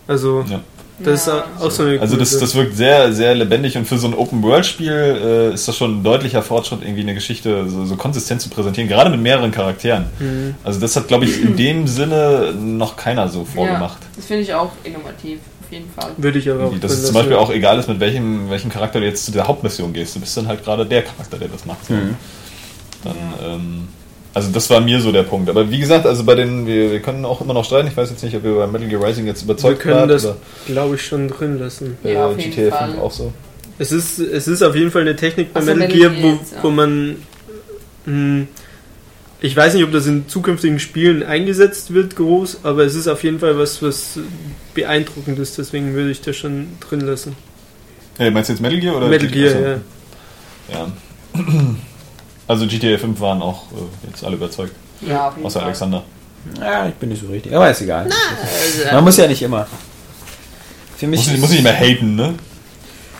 [0.06, 0.60] Also, Ja.
[0.98, 1.38] Das Ja.
[1.38, 4.14] ist auch so eine Also das, das wirkt sehr, sehr lebendig und für so ein
[4.14, 4.92] Open-World-Spiel
[5.50, 8.88] äh, ist das schon ein deutlicher Fortschritt, irgendwie eine Geschichte so, so konsistent zu präsentieren,
[8.88, 10.04] gerade mit mehreren Charakteren.
[10.18, 10.54] Mhm.
[10.62, 13.98] Also das hat, glaube ich, in dem Sinne noch keiner so vorgemacht.
[14.02, 16.10] Ja, das finde ich auch innovativ, auf jeden Fall.
[16.16, 19.00] Würde ich aber auch Dass es zum Beispiel auch egal ist, mit welchem, welchem Charakter
[19.00, 20.14] du jetzt zu der Hauptmission gehst.
[20.14, 21.90] Du bist dann halt gerade der Charakter, der das macht.
[21.90, 22.16] Mhm.
[23.02, 23.88] Dann, ähm,
[24.34, 25.48] also das war mir so der Punkt.
[25.48, 27.86] Aber wie gesagt, also bei den, wir, wir können auch immer noch streiten.
[27.88, 30.10] Ich weiß jetzt nicht, ob wir bei Metal Gear Rising jetzt Wir überzeugt können wart
[30.10, 30.28] das,
[30.66, 31.96] glaube ich, schon drin lassen.
[32.02, 32.90] bei Ja, auf jeden GTA Fall.
[32.90, 33.32] 5 auch so.
[33.78, 36.20] Es ist, es ist auf jeden Fall eine Technik bei Ach so, Metal Metal Gear,
[36.20, 37.16] Gear wo, wo man.
[38.06, 38.46] Mh,
[39.40, 43.22] ich weiß nicht, ob das in zukünftigen Spielen eingesetzt wird, groß, aber es ist auf
[43.24, 44.18] jeden Fall was, was
[44.72, 47.36] beeindruckend ist, deswegen würde ich das schon drin lassen.
[48.16, 49.28] Hey, meinst du jetzt Metal Gear oder Metal?
[49.28, 49.80] Gear, ja.
[50.72, 50.92] Ja.
[52.46, 55.68] Also GTA 5 waren auch äh, jetzt alle überzeugt, Ja, auf jeden außer Fall.
[55.68, 56.02] Alexander.
[56.60, 57.54] Ja, ich bin nicht so richtig.
[57.56, 58.08] Aber ist egal.
[58.92, 59.66] Man muss ja nicht immer.
[60.96, 62.34] Für mich, Muss, ich- muss ich nicht mehr haten, ne?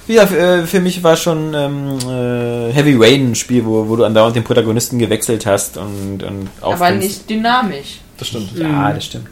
[0.07, 3.97] Ja, für, äh, für mich war schon ähm, äh, Heavy Rain ein Spiel, wo, wo
[3.97, 8.01] du andauernd den Protagonisten gewechselt hast und, und Aber nicht dynamisch.
[8.19, 8.55] Das stimmt.
[8.59, 9.29] Ja, das stimmt.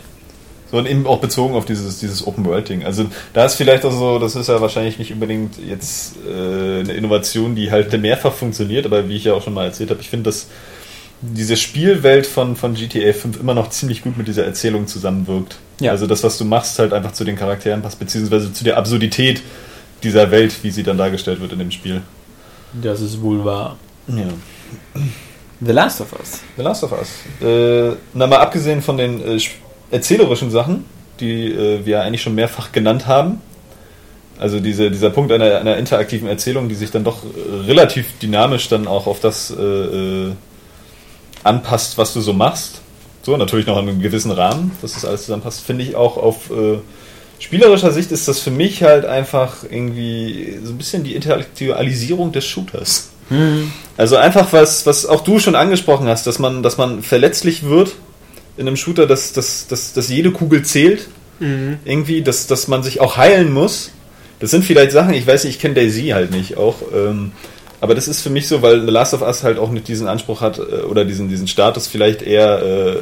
[0.73, 2.85] So und eben auch bezogen auf dieses, dieses Open-World-Ding.
[2.85, 3.05] Also
[3.35, 7.55] da ist vielleicht auch so, das ist ja wahrscheinlich nicht unbedingt jetzt äh, eine Innovation,
[7.55, 10.31] die halt mehrfach funktioniert, aber wie ich ja auch schon mal erzählt habe, ich finde,
[10.31, 10.49] dass
[11.21, 15.59] diese Spielwelt von, von GTA 5 immer noch ziemlich gut mit dieser Erzählung zusammenwirkt.
[15.79, 15.91] Ja.
[15.91, 19.43] Also das, was du machst, halt einfach zu den Charakteren passt, beziehungsweise zu der Absurdität
[20.03, 22.01] dieser Welt, wie sie dann dargestellt wird in dem Spiel.
[22.73, 23.77] Das ist wohl wahr.
[24.09, 24.25] Ja.
[25.61, 26.41] The Last of Us.
[26.57, 27.09] The Last of Us.
[27.41, 29.39] Äh, na, mal abgesehen von den äh,
[29.93, 30.85] erzählerischen Sachen,
[31.21, 33.41] die äh, wir eigentlich schon mehrfach genannt haben.
[34.39, 38.69] Also diese, dieser Punkt einer, einer interaktiven Erzählung, die sich dann doch äh, relativ dynamisch
[38.69, 40.33] dann auch auf das äh, äh,
[41.45, 42.81] anpasst, was du so machst.
[43.23, 46.51] So, natürlich noch in einem gewissen Rahmen, dass das alles zusammenpasst, finde ich auch auf
[46.51, 46.79] äh,
[47.39, 52.45] spielerischer Sicht ist das für mich halt einfach irgendwie so ein bisschen die Intellektualisierung des
[52.45, 53.11] Shooters.
[53.97, 57.93] Also einfach was, was auch du schon angesprochen hast, dass man, dass man verletzlich wird
[58.57, 61.09] in einem Shooter, dass, dass, dass, dass jede Kugel zählt.
[61.41, 61.79] Mhm.
[61.85, 63.91] Irgendwie, dass, dass man sich auch heilen muss.
[64.41, 66.77] Das sind vielleicht Sachen, ich weiß nicht, ich kenne Daisy halt nicht auch.
[66.95, 67.33] Ähm,
[67.81, 70.07] aber das ist für mich so, weil The Last of Us halt auch nicht diesen
[70.07, 72.97] Anspruch hat äh, oder diesen, diesen Status vielleicht eher äh,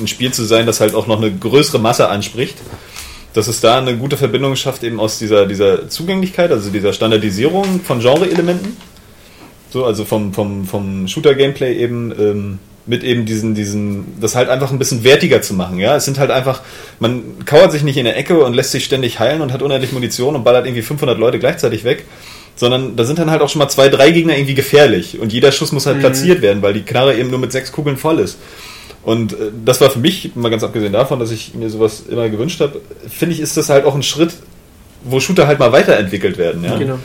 [0.00, 2.56] ein Spiel zu sein, das halt auch noch eine größere Masse anspricht.
[3.32, 7.80] Dass es da eine gute Verbindung schafft, eben aus dieser, dieser Zugänglichkeit, also dieser Standardisierung
[7.80, 8.76] von Genre-Elementen.
[9.70, 14.70] So, also vom, vom, vom Shooter-Gameplay eben ähm, mit eben diesen, diesen, das halt einfach
[14.70, 15.96] ein bisschen wertiger zu machen, ja.
[15.96, 16.60] Es sind halt einfach,
[17.00, 19.92] man kauert sich nicht in der Ecke und lässt sich ständig heilen und hat unendlich
[19.92, 22.04] Munition und ballert irgendwie 500 Leute gleichzeitig weg,
[22.56, 25.50] sondern da sind dann halt auch schon mal zwei, drei Gegner irgendwie gefährlich und jeder
[25.50, 28.38] Schuss muss halt platziert werden, weil die Knarre eben nur mit sechs Kugeln voll ist.
[29.02, 32.28] Und äh, das war für mich, mal ganz abgesehen davon, dass ich mir sowas immer
[32.28, 34.32] gewünscht habe, finde ich, ist das halt auch ein Schritt,
[35.04, 36.64] wo Shooter halt mal weiterentwickelt werden.
[36.64, 36.76] Ja?
[36.78, 36.98] Genau.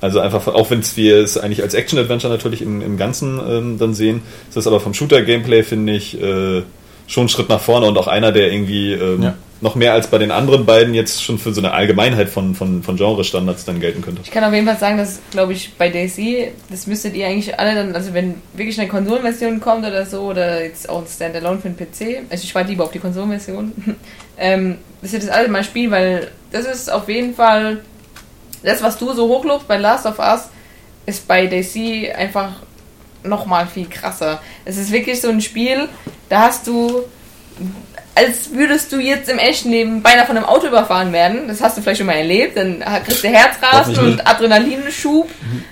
[0.00, 3.94] Also einfach, auch wenn wir es eigentlich als Action-Adventure natürlich im, im Ganzen ähm, dann
[3.94, 6.62] sehen, ist das aber vom Shooter-Gameplay, finde ich, äh,
[7.06, 9.34] schon ein Schritt nach vorne und auch einer, der irgendwie ähm, Ja.
[9.60, 12.82] noch mehr als bei den anderen beiden jetzt schon für so eine Allgemeinheit von, von,
[12.82, 14.20] von Genre-Standards dann gelten könnte.
[14.24, 17.58] Ich kann auf jeden Fall sagen, dass, glaube ich, bei Daisy, das müsstet ihr eigentlich
[17.58, 21.58] alle dann, also wenn wirklich eine Konsolenversion kommt oder so, oder jetzt auch ein Standalone
[21.58, 23.72] für den PC, also ich warte lieber auf die Konsolenversion,
[24.38, 27.78] ähm, dass ihr das alle mal spielen, weil das ist auf jeden Fall,
[28.66, 30.48] das, was du so hochlobst bei Last of Us,
[31.06, 32.50] ist bei Daisy einfach
[33.22, 34.40] nochmal viel krasser.
[34.64, 35.88] Es ist wirklich so ein Spiel,
[36.28, 37.04] da hast du
[38.14, 41.48] als würdest du jetzt im echten Leben beinahe von einem Auto überfahren werden.
[41.48, 42.56] Das hast du vielleicht schon mal erlebt.
[42.56, 45.28] Dann kriegst du Herzrasen und Adrenalinschub.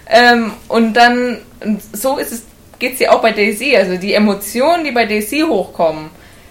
[0.07, 2.43] Ähm, und dann, und so ist es,
[2.79, 3.75] geht's dir auch bei Daisy.
[3.77, 6.11] Also die Emotionen, die bei Daisy hochkommen,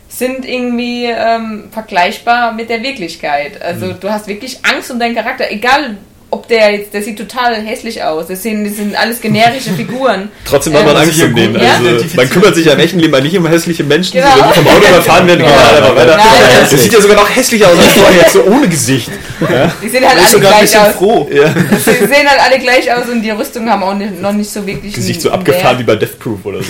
[0.10, 3.62] sind irgendwie ähm, vergleichbar mit der Wirklichkeit.
[3.62, 5.98] Also du hast wirklich Angst um deinen Charakter, egal
[6.34, 8.28] ob der jetzt, der sieht total hässlich aus.
[8.28, 10.30] Das sind, das sind alles generische Figuren.
[10.46, 11.54] Trotzdem hat man Ähm, Angst um den.
[11.56, 11.76] Ja?
[11.78, 14.28] Also, man kümmert sich ja im echten Leben nicht um hässliche Menschen, Genau.
[14.34, 15.46] die irgendwie vom Auto überfahren werden.
[15.46, 15.50] Ja.
[15.52, 15.78] Ja.
[15.78, 16.18] einfach weiter.
[16.18, 16.68] Nein.
[16.70, 19.10] Das sieht ja sogar noch hässlicher aus als vorher, jetzt so ohne Gesicht.
[19.84, 20.96] Die sehen halt Ich alle sogar ein gleich bisschen aus.
[20.96, 21.30] froh.
[21.32, 21.54] Ja.
[21.78, 24.66] Sie sehen halt alle gleich aus und die Rüstungen haben auch nicht, noch nicht so
[24.66, 24.94] wirklich.
[24.94, 26.00] Gesicht so abgefahren wie Wert.
[26.00, 26.70] bei Death Proof oder so.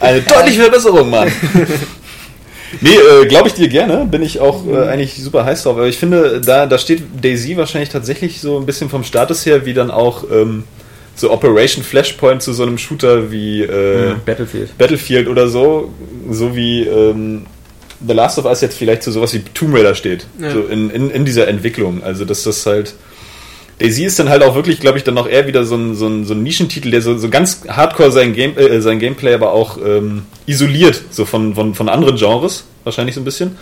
[0.00, 1.30] Eine deutliche Verbesserung, Mann.
[2.80, 4.06] Nee, äh, glaube ich dir gerne.
[4.06, 5.76] Bin ich auch äh, eigentlich super heiß drauf.
[5.76, 9.66] Aber ich finde, da, da steht Daisy wahrscheinlich tatsächlich so ein bisschen vom Status her,
[9.66, 10.64] wie dann auch ähm,
[11.14, 14.76] so Operation Flashpoint zu so einem Shooter wie äh, Battlefield.
[14.78, 15.92] Battlefield oder so,
[16.30, 17.46] so wie ähm,
[18.06, 20.26] The Last of Us jetzt vielleicht zu sowas wie Tomb Raider steht.
[20.38, 20.50] Ja.
[20.50, 22.02] So in, in, in dieser Entwicklung.
[22.02, 22.94] Also, dass das halt.
[23.78, 26.06] Daisy ist dann halt auch wirklich, glaube ich, dann noch eher wieder so ein, so
[26.06, 29.52] ein, so ein Nischentitel, der so, so ganz hardcore sein, Game, äh, sein Gameplay aber
[29.52, 33.56] auch ähm, isoliert, so von, von, von anderen Genres, wahrscheinlich so ein bisschen.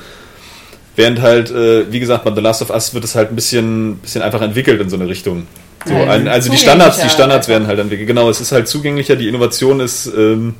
[0.97, 3.97] Während halt, äh, wie gesagt, bei The Last of Us wird es halt ein bisschen,
[3.97, 5.47] bisschen einfach entwickelt in so eine Richtung.
[5.87, 8.07] So, ein, also die Standards, die Standards werden halt entwickelt.
[8.07, 10.55] Genau, es ist halt zugänglicher, die Innovation ist, ähm,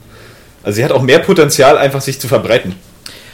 [0.63, 2.75] also sie hat auch mehr Potenzial, einfach sich zu verbreiten.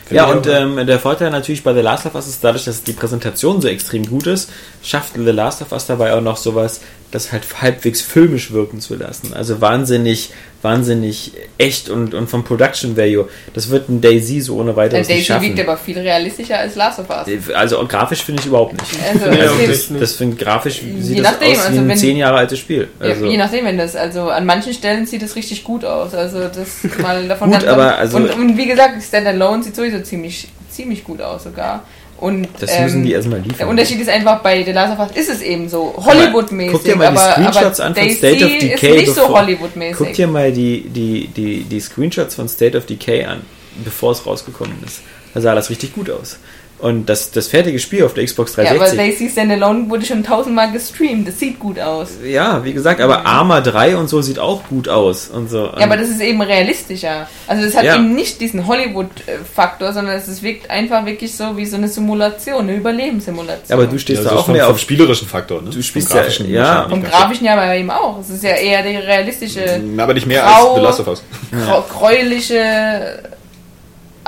[0.08, 2.82] Finde Ja, und ähm, der Vorteil natürlich bei The Last of Us ist dadurch, dass
[2.82, 4.50] die Präsentation so extrem gut ist,
[4.82, 6.80] schafft The Last of Us dabei auch noch sowas,
[7.10, 9.32] das halt halbwegs filmisch wirken zu lassen.
[9.32, 10.30] Also wahnsinnig,
[10.62, 13.28] wahnsinnig echt und, und vom Production Value.
[13.54, 15.44] Das wird ein Daisy so ohne weiteres nicht Daisy schaffen.
[15.46, 17.26] wiegt aber viel realistischer als Last of Us.
[17.54, 18.84] Also grafisch finde ich überhaupt nicht.
[19.10, 20.02] Also, gibt- nicht.
[20.02, 22.88] Das finde grafisch sieht Je das nachdem, aus wie also ein zehn Jahre altes Spiel.
[23.00, 26.12] Also, je nachdem, wenn das, also an manchen Stellen sieht es richtig gut aus.
[26.14, 30.00] Also das mal davon Gut, ganz- aber also- und, und wie gesagt, Standalone sieht sowieso
[30.02, 31.84] ziemlich, ziemlich gut aus sogar.
[32.20, 33.58] Und das ähm, müssen die erstmal liefern.
[33.58, 36.84] der Unterschied ist einfach, bei The Last of Us ist es eben so Hollywood-mäßig, Guck
[36.84, 38.92] dir mal die Screenshots an von State of ist Decay.
[38.96, 40.12] nicht so bevor- Guck Hollywood-mäßig.
[40.16, 43.42] dir mal die, die, die, die Screenshots von State of Decay an,
[43.84, 45.00] bevor es rausgekommen ist.
[45.34, 46.38] Da sah das richtig gut aus.
[46.80, 48.98] Und das, das fertige Spiel auf der Xbox Ja, aber 360.
[49.18, 52.10] Daisy Standalone wurde schon tausendmal gestreamt, das sieht gut aus.
[52.24, 55.26] Ja, wie gesagt, aber Arma 3 und so sieht auch gut aus.
[55.28, 55.64] Und so.
[55.76, 57.28] Ja, aber das ist eben realistischer.
[57.48, 57.96] Also es hat Ja.
[57.96, 62.60] eben nicht diesen Hollywood-Faktor, sondern es ist wirkt einfach wirklich so wie so eine Simulation,
[62.68, 63.64] eine Überlebenssimulation.
[63.68, 64.80] Ja, aber du stehst Ja, da auch vom, mehr vom auf.
[64.80, 65.70] spielerischen Faktor, ne?
[65.70, 66.62] Du spielst Vom ja- grafischen ja.
[66.62, 68.20] wahrscheinlich Vom grafischen ja bei ihm auch.
[68.20, 69.80] Es ist ja eher die realistische.
[69.96, 71.22] Aber nicht mehr Grau- als The Last of Us.
[71.66, 73.18] grau- gräuliche,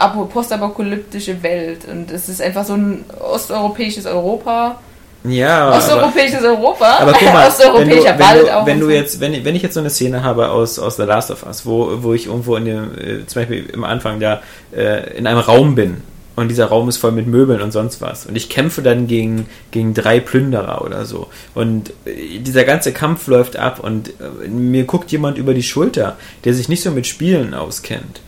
[0.08, 1.86] postapokalyptische Welt.
[1.90, 4.78] Und es ist einfach so ein osteuropäisches Europa.
[5.24, 6.98] Ja, aber, Osteuropäisches Europa?
[6.98, 7.34] aber guck mal,
[7.76, 8.66] wenn du, Osteuropäischer wenn, Wald du, auch.
[8.66, 8.92] wenn du so.
[8.92, 11.66] jetzt, wenn, wenn ich jetzt so eine Szene habe aus, aus The Last of Us,
[11.66, 14.40] wo, wo ich irgendwo in dem, äh, zum Beispiel im Anfang da
[14.74, 16.02] äh, in einem Raum bin
[16.36, 19.46] und dieser Raum ist voll mit Möbeln und sonst was und ich kämpfe dann gegen,
[19.72, 24.84] gegen drei Plünderer oder so und äh, dieser ganze Kampf läuft ab und äh, mir
[24.84, 28.22] guckt jemand über die Schulter, der sich nicht so mit Spielen auskennt.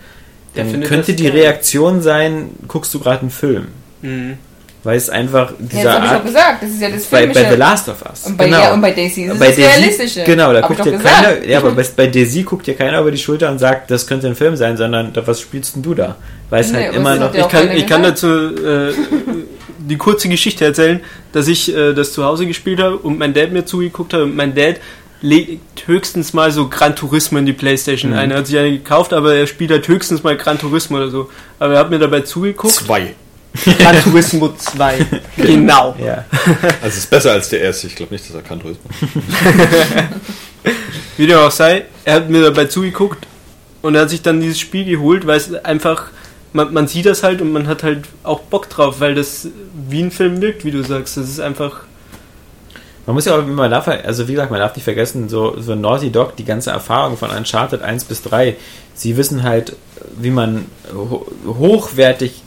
[0.54, 1.32] Dann könnte die geil.
[1.32, 3.68] Reaktion sein, guckst du gerade einen Film.
[4.02, 4.38] Mhm.
[4.84, 6.62] Weil es einfach ja, dieser das habe ich doch Art, gesagt.
[6.64, 7.42] Das ist ja das bei, filmische.
[7.44, 8.26] bei The Last of Us.
[8.26, 10.24] und, bei, ja, und bei Daisy ist es bei das Daisy, Realistische.
[10.24, 11.08] genau, da Hab guckt dir gesagt.
[11.24, 14.08] keiner, ja, aber bei, bei Daisy guckt dir keiner über die Schulter und sagt, das
[14.08, 16.16] könnte ein Film sein, sondern was spielst denn du da?
[16.50, 17.32] Weil es Nee, halt immer noch.
[17.32, 18.92] ja Ich auch kann, ich kann dazu äh,
[19.78, 21.00] die kurze Geschichte erzählen,
[21.32, 24.34] dass ich äh, das zu Hause gespielt habe und mein Dad mir zugeguckt hat und
[24.34, 24.76] mein Dad
[25.22, 28.18] legt höchstens mal so Gran Turismo in die Playstation Mhm.
[28.18, 28.30] ein.
[28.32, 31.30] Er hat sich eine gekauft, aber er spielt halt höchstens mal Gran Turismo oder so.
[31.58, 32.74] Aber er hat mir dabei zugeguckt.
[32.74, 33.14] Zwei.
[33.78, 35.06] Gran Turismo 2.
[35.36, 35.94] genau.
[36.02, 36.24] Ja.
[36.82, 37.86] Also es ist besser als der erste.
[37.86, 38.92] Ich glaube nicht, dass er kann Tourismus.
[41.16, 43.26] Wie dem auch sei, er hat mir dabei zugeguckt
[43.82, 46.06] und er hat sich dann dieses Spiel geholt, weil es einfach,
[46.52, 49.48] man, man sieht das halt und man hat halt auch Bock drauf, weil das
[49.88, 51.16] wie ein Film wirkt, wie du sagst.
[51.16, 51.80] Das ist einfach,
[53.06, 55.74] Man muss ja auch, man darf, also wie gesagt, man darf nicht vergessen, so, so
[55.74, 58.56] Naughty Dog, die ganze Erfahrung von Uncharted 1 bis 3,
[58.94, 59.74] sie wissen halt,
[60.16, 62.42] wie man ho hochwertig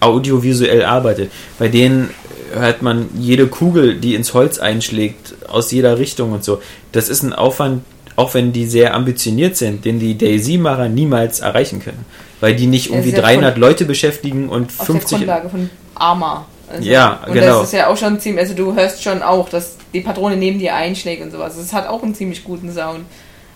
[0.00, 1.30] audiovisuell arbeitet.
[1.58, 2.10] Bei denen
[2.54, 6.60] hört man jede Kugel, die ins Holz einschlägt, aus jeder Richtung und so.
[6.92, 7.84] Das ist ein Aufwand,
[8.16, 12.04] auch wenn die sehr ambitioniert sind, den die Daisy-Macher niemals erreichen können.
[12.40, 15.08] Weil die nicht irgendwie ja 300 von- Leute beschäftigen und Auf 50...
[15.10, 16.46] der Grundlage von Arma.
[16.68, 17.58] Also, Ja, und genau.
[17.60, 20.58] das ist ja auch schon ziemlich, also du hörst schon auch, dass die Patrone neben
[20.58, 21.56] dir einschlägt und sowas.
[21.56, 23.06] Das hat auch einen ziemlich guten Sound.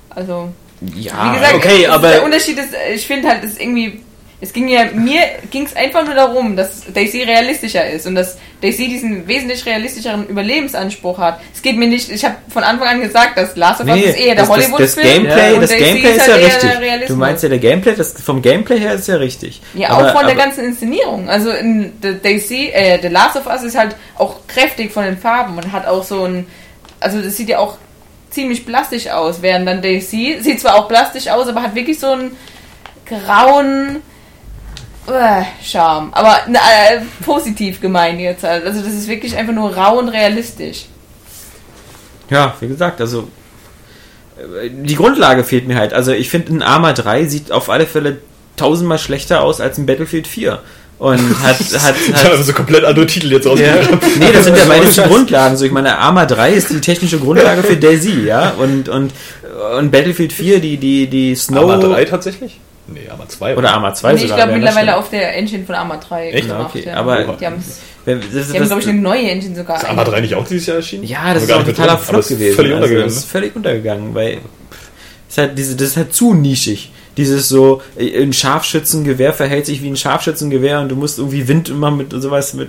[0.09, 0.49] Also,
[0.97, 4.01] Ja, wie gesagt, okay, es- aber- der Unterschied ist, ich finde halt, es ist irgendwie,
[4.41, 5.21] es ging ja, mir
[5.51, 10.27] ging es einfach nur darum, dass Daisy realistischer ist und dass Daisy diesen wesentlich realistischeren
[10.27, 11.41] Überlebensanspruch hat.
[11.55, 14.17] Es geht mir nicht, ich habe von Anfang an gesagt, dass Last of Us ist
[14.19, 15.07] eher der das, das, das Hollywood-Film.
[15.07, 16.71] Gameplay, und das Daisy Gameplay ist, halt ja eher richtig.
[16.81, 17.07] der.
[17.09, 19.61] Du meinst ja, der Gameplay, das, vom Gameplay her ist ja richtig.
[19.75, 21.29] Ja, Aber- auch von der aber- ganzen Inszenierung.
[21.29, 25.19] Also in The Daisy, äh, The Last of Us ist halt auch kräftig von den
[25.19, 26.47] Farben und hat auch so ein,
[26.99, 27.77] also das sieht ja auch
[28.31, 32.11] ziemlich plastisch aus, während dann Daisy sieht zwar auch plastisch aus, aber hat wirklich so
[32.13, 32.37] einen
[33.07, 34.03] grauen
[35.63, 36.11] Charme.
[36.13, 38.65] Aber äh, positiv gemeint jetzt halt.
[38.65, 40.87] Also das ist wirklich einfach nur rau und realistisch.
[42.31, 43.29] Ja, wie gesagt, also
[44.39, 45.93] äh, die Grundlage fehlt mir halt.
[45.93, 48.19] Also ich finde, ein Arma 3 sieht auf alle Fälle
[48.57, 50.61] tausendmal schlechter aus als ein Battlefield 4.
[50.99, 53.53] Und hat, hat, Ich habe hat so komplett andere Titel jetzt ja.
[53.53, 54.01] ausgegeben.
[54.19, 55.03] Nee, das sind ja beides die.
[55.03, 55.57] Grundlagen.
[55.57, 58.51] So, ich meine, Arma 3 ist die technische Grundlage für Daisy, ja.
[58.59, 59.13] Und, und,
[59.79, 61.71] und Battlefield 4, die, die, die Snow.
[61.71, 62.59] Arma 3 tatsächlich?
[62.91, 63.57] Nee, Arma 2.
[63.57, 64.37] Oder Arma 2 Nee, ich sogar.
[64.37, 66.49] glaube wäre mittlerweile auf der Engine von Arma 3 Echt?
[66.49, 66.71] gemacht.
[66.75, 66.95] Okay, ja.
[66.95, 67.63] aber- die haben,
[68.07, 69.77] das, die haben glaube ich, eine neue Engine sogar.
[69.77, 71.05] Ist Arma 3 nicht auch dieses Jahr erschienen?
[71.05, 72.57] Ja, das ist auch totaler Flop gewesen.
[72.57, 73.09] Völlig also, untergegangen.
[73.09, 74.89] das ist völlig untergegangen, weil pff,
[75.29, 76.91] ist halt diese, das ist halt zu nischig.
[77.19, 81.69] Dieses so, äh, ein Scharfschützengewehr verhält sich wie ein Scharfschützengewehr und du musst irgendwie Wind
[81.69, 82.69] immer mit sowas mit,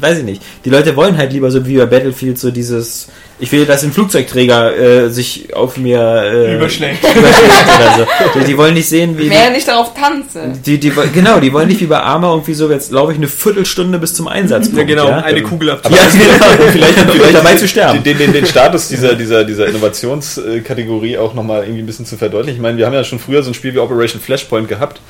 [0.00, 0.42] weiß ich nicht.
[0.64, 3.08] Die Leute wollen halt lieber so wie bei Battlefield so dieses,
[3.40, 7.02] ich will, dass ein Flugzeugträger äh, sich auf mir äh, Überschlägt.
[7.16, 8.38] überschlägt oder so.
[8.38, 10.52] Die, die wollen nicht sehen, wie Mehr nicht darauf tanze.
[10.64, 13.26] die, die, genau, die wollen nicht wie bei Arma irgendwie so, jetzt laufe ich eine
[13.26, 14.78] Viertelstunde bis zum Einsatzpunkt.
[14.78, 15.18] Ja, genau, ja?
[15.18, 15.80] eine Kugel ab.
[15.90, 16.62] Ja, genau.
[16.72, 18.02] vielleicht, Und vielleicht dabei zu sterben.
[18.04, 22.56] Den, den, den Status dieser, dieser, dieser Innovationskategorie auch nochmal irgendwie ein bisschen zu verdeutlichen.
[22.58, 25.00] Ich meine, wir haben ja schon früher so ein Spiel wie Operation Flashpoint gehabt,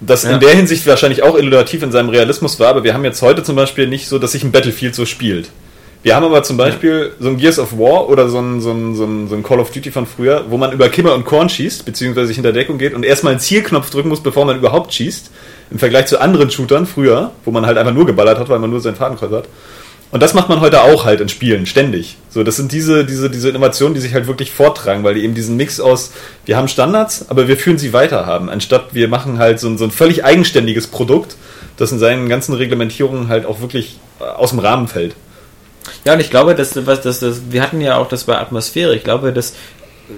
[0.00, 0.30] das Ja.
[0.32, 3.42] in der Hinsicht wahrscheinlich auch innovativ in seinem Realismus war, aber wir haben jetzt heute
[3.42, 5.48] zum Beispiel nicht so, dass sich ein Battlefield so spielt.
[6.04, 8.94] Wir haben aber zum Beispiel so ein Gears of War oder so ein, so, ein,
[8.94, 11.48] so, ein, so ein Call of Duty von früher, wo man über Kimmer und Korn
[11.48, 14.92] schießt, beziehungsweise sich hinter Deckung geht und erstmal einen Zielknopf drücken muss, bevor man überhaupt
[14.92, 15.30] schießt.
[15.70, 18.68] Im Vergleich zu anderen Shootern früher, wo man halt einfach nur geballert hat, weil man
[18.68, 19.48] nur seinen Fadenkreuz hat.
[20.10, 22.18] Und das macht man heute auch halt in Spielen, ständig.
[22.28, 25.34] So, das sind diese, diese, diese Innovationen, die sich halt wirklich vortragen, weil die eben
[25.34, 26.12] diesen Mix aus,
[26.44, 29.78] wir haben Standards, aber wir führen sie weiter haben, anstatt wir machen halt so ein,
[29.78, 31.36] so ein völlig eigenständiges Produkt,
[31.78, 35.14] das in seinen ganzen Reglementierungen halt auch wirklich äh, aus dem Rahmen fällt.
[36.04, 38.94] Ja, und ich glaube, dass, was, dass, dass wir hatten ja auch das bei Atmosphäre.
[38.94, 39.54] Ich glaube, dass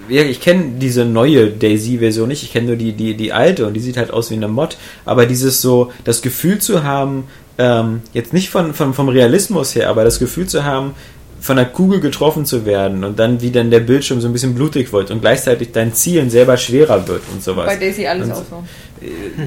[0.09, 2.43] ja, ich kenne diese neue Daisy-Version nicht.
[2.43, 4.77] Ich kenne nur die, die, die alte und die sieht halt aus wie eine Mod.
[5.05, 7.25] Aber dieses so, das Gefühl zu haben,
[7.59, 10.95] ähm, jetzt nicht von, von, vom Realismus her, aber das Gefühl zu haben,
[11.41, 14.55] von einer Kugel getroffen zu werden und dann wie dann der Bildschirm so ein bisschen
[14.55, 17.67] blutig wird und gleichzeitig dein Zielen selber schwerer wird und sowas.
[17.67, 18.65] Bei Daisy alles Und- auch so.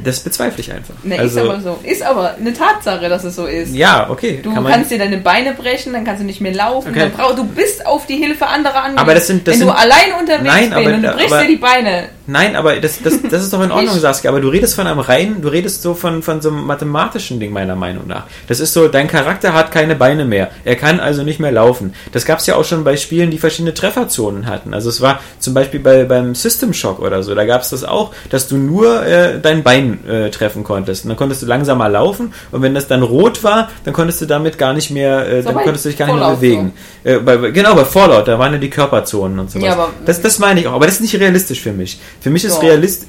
[0.04, 0.94] Das bezweifle ich einfach.
[1.04, 1.80] Ne, also, ist aber so.
[1.84, 3.74] Ist aber eine Tatsache, dass es so ist.
[3.74, 4.40] ja, okay.
[4.44, 6.90] Du kann kannst dir deine Beine brechen, dann kannst du nicht mehr laufen.
[6.92, 7.00] Okay.
[7.00, 8.98] Dann brauch, du bist auf die Hilfe anderer angewiesen.
[9.00, 11.34] Aber das sind- das Wenn sind- du allein unterwegs Nein, bist aber- und du brichst
[11.34, 12.04] aber- dir die Beine.
[12.28, 14.30] Nein, aber das, das, das ist doch in Ordnung, Saskia.
[14.30, 17.52] Aber du redest von einem reinen, du redest so von, von so einem mathematischen Ding,
[17.52, 18.26] meiner Meinung nach.
[18.48, 20.52] Das ist so, dein Charakter hat keine Beine mehr.
[20.64, 21.94] Er kann also nicht mehr laufen.
[22.12, 24.74] Das gab es ja auch schon bei Spielen, die verschiedene Trefferzonen hatten.
[24.76, 27.84] Also es war zum Beispiel bei, beim System Shock oder so, da gab es das
[27.84, 31.04] auch, dass du nur äh, dein Bein äh, treffen konntest.
[31.06, 34.26] Und dann konntest du langsamer laufen und wenn das dann rot war, dann konntest du
[34.26, 36.74] damit gar nicht mehr, äh, So dann konntest du dich gar nicht mehr Fallout bewegen.
[37.04, 39.66] Äh, bei, genau, bei Fallout, da waren ja die Körperzonen und sowas.
[39.66, 42.00] Ja, aber- das, das meine ich auch, aber das ist nicht realistisch für mich.
[42.22, 42.64] Für mich ist Doch.
[42.64, 43.06] realist.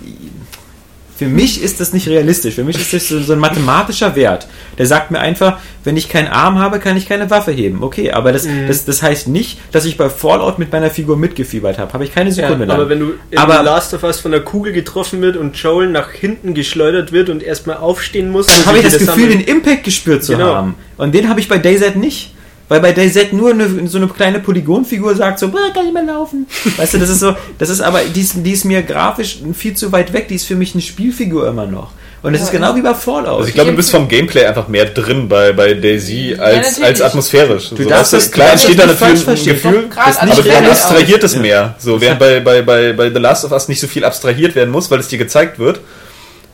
[1.21, 2.55] Für mich ist das nicht realistisch.
[2.55, 4.49] Für mich ist das so, so ein mathematischer Wert.
[4.79, 7.83] Der sagt mir einfach, wenn ich keinen Arm habe, kann ich keine Waffe heben.
[7.83, 8.69] Okay, aber das, Mhm.
[8.69, 11.93] das, das heißt nicht, dass ich bei Fallout mit meiner Figur mitgefiebert habe.
[11.93, 12.75] Habe ich keine Ja, Sekunde lang.
[12.79, 15.91] aber wenn du in Aber- Last of Us von der Kugel getroffen wird und Joel
[15.91, 19.85] nach hinten geschleudert wird und erstmal aufstehen muss, um habe ich das Gefühl, den Impact
[19.85, 20.55] gespürt zu Genau.
[20.55, 20.75] haben.
[20.97, 22.33] Und den habe ich bei DayZ nicht.
[22.71, 26.05] Weil bei DayZ nur eine, so eine kleine Polygonfigur sagt so, "Boah, kann ich mehr
[26.05, 26.47] laufen.
[26.77, 29.75] Weißt du, das ist so, das ist aber, die ist, die ist mir grafisch viel
[29.75, 31.91] zu weit weg, die ist für mich eine Spielfigur immer noch.
[32.23, 33.39] Und das Ja, ist genau wie bei Fallout.
[33.39, 36.85] Also ich glaube, du bist vom Gameplay einfach mehr drin bei, bei Daisy als, natürlich.
[36.85, 37.71] als atmosphärisch.
[37.71, 39.15] Du so, darfst das- klar entsteht da das ein.
[39.17, 41.41] Gefühl, an nicht aber du abstrahiert es Ja.
[41.41, 41.75] mehr.
[41.79, 44.71] So, während bei, bei, bei, bei The Last of Us nicht so viel abstrahiert werden
[44.71, 45.81] muss, weil es dir gezeigt wird,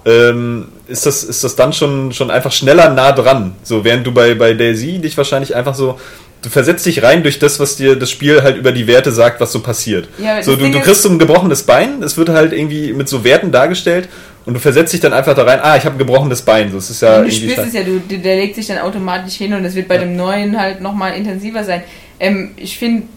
[0.07, 3.55] ähm, ist das, ist das dann schon, schon einfach schneller nah dran.
[3.63, 5.99] So, während du bei, bei Daisy dich wahrscheinlich einfach so,
[6.43, 9.41] du versetzt dich rein durch das, was dir das Spiel halt über die Werte sagt,
[9.41, 10.09] was so passiert.
[10.19, 13.25] Ja, so, du, du kriegst so ein gebrochenes Bein, es wird halt irgendwie mit so
[13.25, 14.09] Werten dargestellt
[14.45, 16.71] und du versetzt dich dann einfach da rein, ah, ich habe ein gebrochenes Bein.
[16.71, 19.53] So, es ist ja du spürst es ja, du, der legt sich dann automatisch hin
[19.55, 21.83] und es wird bei dem neuen halt nochmal intensiver sein.
[22.21, 23.09] Ähm, ich finde,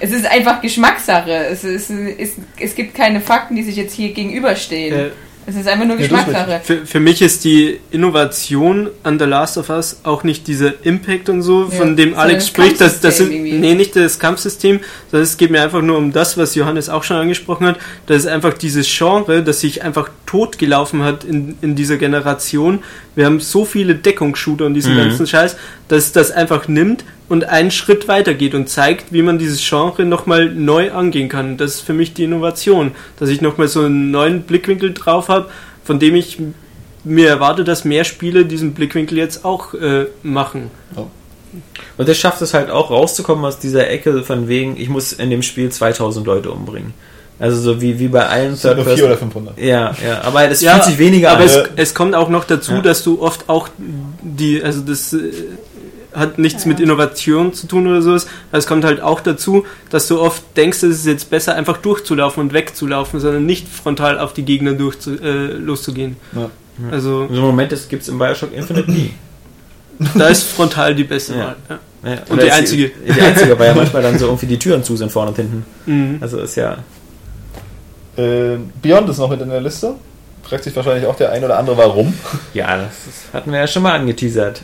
[0.00, 1.32] es ist einfach Geschmackssache.
[1.32, 4.98] Es, ist, es, es gibt keine Fakten, die sich jetzt hier gegenüberstehen.
[4.98, 5.10] Äh,
[5.48, 6.60] es ist einfach nur Ja, Geschmackssache.
[6.62, 11.28] Für, für mich ist die Innovation an The Last of Us auch nicht dieser Impact
[11.30, 12.80] und so, Ja, von dem Alex das spricht.
[12.80, 14.80] Das, das Kampfsystem sind, nee, nicht das Kampfsystem,
[15.10, 17.78] sondern es geht mir einfach nur um das, was Johannes auch schon angesprochen hat.
[18.06, 22.80] Das ist einfach dieses Genre, das sich einfach totgelaufen hat in, in dieser Generation.
[23.14, 24.98] Wir haben so viele Deckungsshooter und diesen Mhm.
[24.98, 25.56] ganzen Scheiß,
[25.88, 30.46] dass das einfach nimmt und einen Schritt weitergeht und zeigt, wie man dieses Genre nochmal
[30.50, 31.56] neu angehen kann.
[31.56, 35.48] Das ist für mich die Innovation, dass ich nochmal so einen neuen Blickwinkel drauf habe,
[35.84, 36.38] von dem ich
[37.04, 40.70] mir erwarte, dass mehr Spiele diesen Blickwinkel jetzt auch äh, machen.
[41.96, 45.30] Und das schafft es halt auch rauszukommen aus dieser Ecke von wegen, ich muss in
[45.30, 46.92] dem Spiel 2000 Leute umbringen.
[47.40, 49.58] Also so wie, wie bei allen Es sind nur 400 oder 500.
[49.60, 51.46] Ja, ja, aber das Ja, fühlt sich weniger Aber an.
[51.46, 52.80] es, Äh, es kommt auch noch dazu, Ja.
[52.80, 53.68] dass du oft auch
[54.22, 55.18] die, also das äh,
[56.14, 58.26] hat nichts mit Innovation zu tun oder sowas.
[58.50, 61.76] aber Es kommt halt auch dazu, dass du oft denkst, es ist jetzt besser, einfach
[61.78, 66.16] durchzulaufen und wegzulaufen, sondern nicht frontal auf die Gegner durchzu, äh, loszugehen.
[66.34, 66.50] Ja.
[66.90, 69.12] Also So Moment, das gibt es im Bioshock Infinite nie.
[70.14, 71.38] da ist frontal die beste Ja.
[71.40, 71.56] Wahl.
[71.68, 71.78] Ja.
[72.04, 72.90] Ja, Und die einzige.
[72.90, 75.64] Die einzige, weil ja manchmal dann so irgendwie die Türen zu sind vorne und hinten.
[75.86, 76.18] Mhm.
[76.20, 76.76] Also ist ja.
[78.16, 79.94] Äh, Beyond ist noch mit in der Liste.
[80.42, 82.14] Fragt sich wahrscheinlich auch der ein oder andere, warum.
[82.54, 84.62] Ja, das ist, hatten wir ja schon mal angeteasert.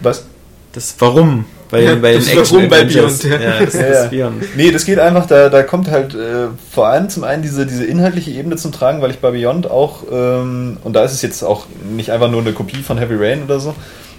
[0.00, 0.26] Was?
[0.74, 2.84] Das Warum bei Ja, bei den das Action Warum bei.
[2.84, 3.40] Beyond, ja.
[3.40, 4.08] Ja, das Ja, ist ja.
[4.08, 4.56] Beyond.
[4.56, 7.84] Nee, das geht einfach, da, da kommt halt äh, vor allem zum einen diese, diese
[7.84, 11.42] inhaltliche Ebene zum Tragen, weil ich bei Beyond auch, ähm, und da ist es jetzt
[11.42, 13.74] auch nicht einfach nur eine Kopie von Heavy Rain oder so,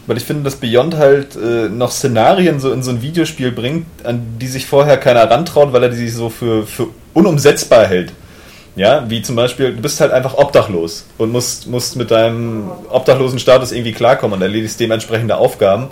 [0.08, 3.86] weil ich finde, dass Beyond halt äh, noch Szenarien so in so ein Videospiel bringt,
[4.04, 8.14] an die sich vorher keiner rantraut, weil er die sich so für, für unumsetzbar hält.
[8.78, 13.40] Ja, wie zum Beispiel, du bist halt einfach obdachlos und musst, musst mit deinem obdachlosen
[13.40, 15.88] Status irgendwie klarkommen und erledigst dementsprechende Aufgaben.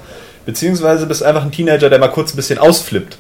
[0.46, 3.18] Beziehungsweise bist einfach ein Teenager, der mal kurz ein bisschen ausflippt.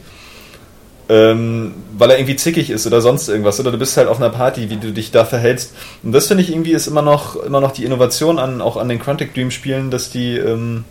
[1.10, 3.60] Ähm, weil er irgendwie zickig ist oder sonst irgendwas.
[3.60, 5.74] Oder du bist halt auf einer Party, wie du dich da verhältst.
[6.02, 8.90] Und das finde ich irgendwie ist immer noch, immer noch die Innovation an, auch an
[8.90, 10.86] den Quantic Dream Spielen, dass die ähm,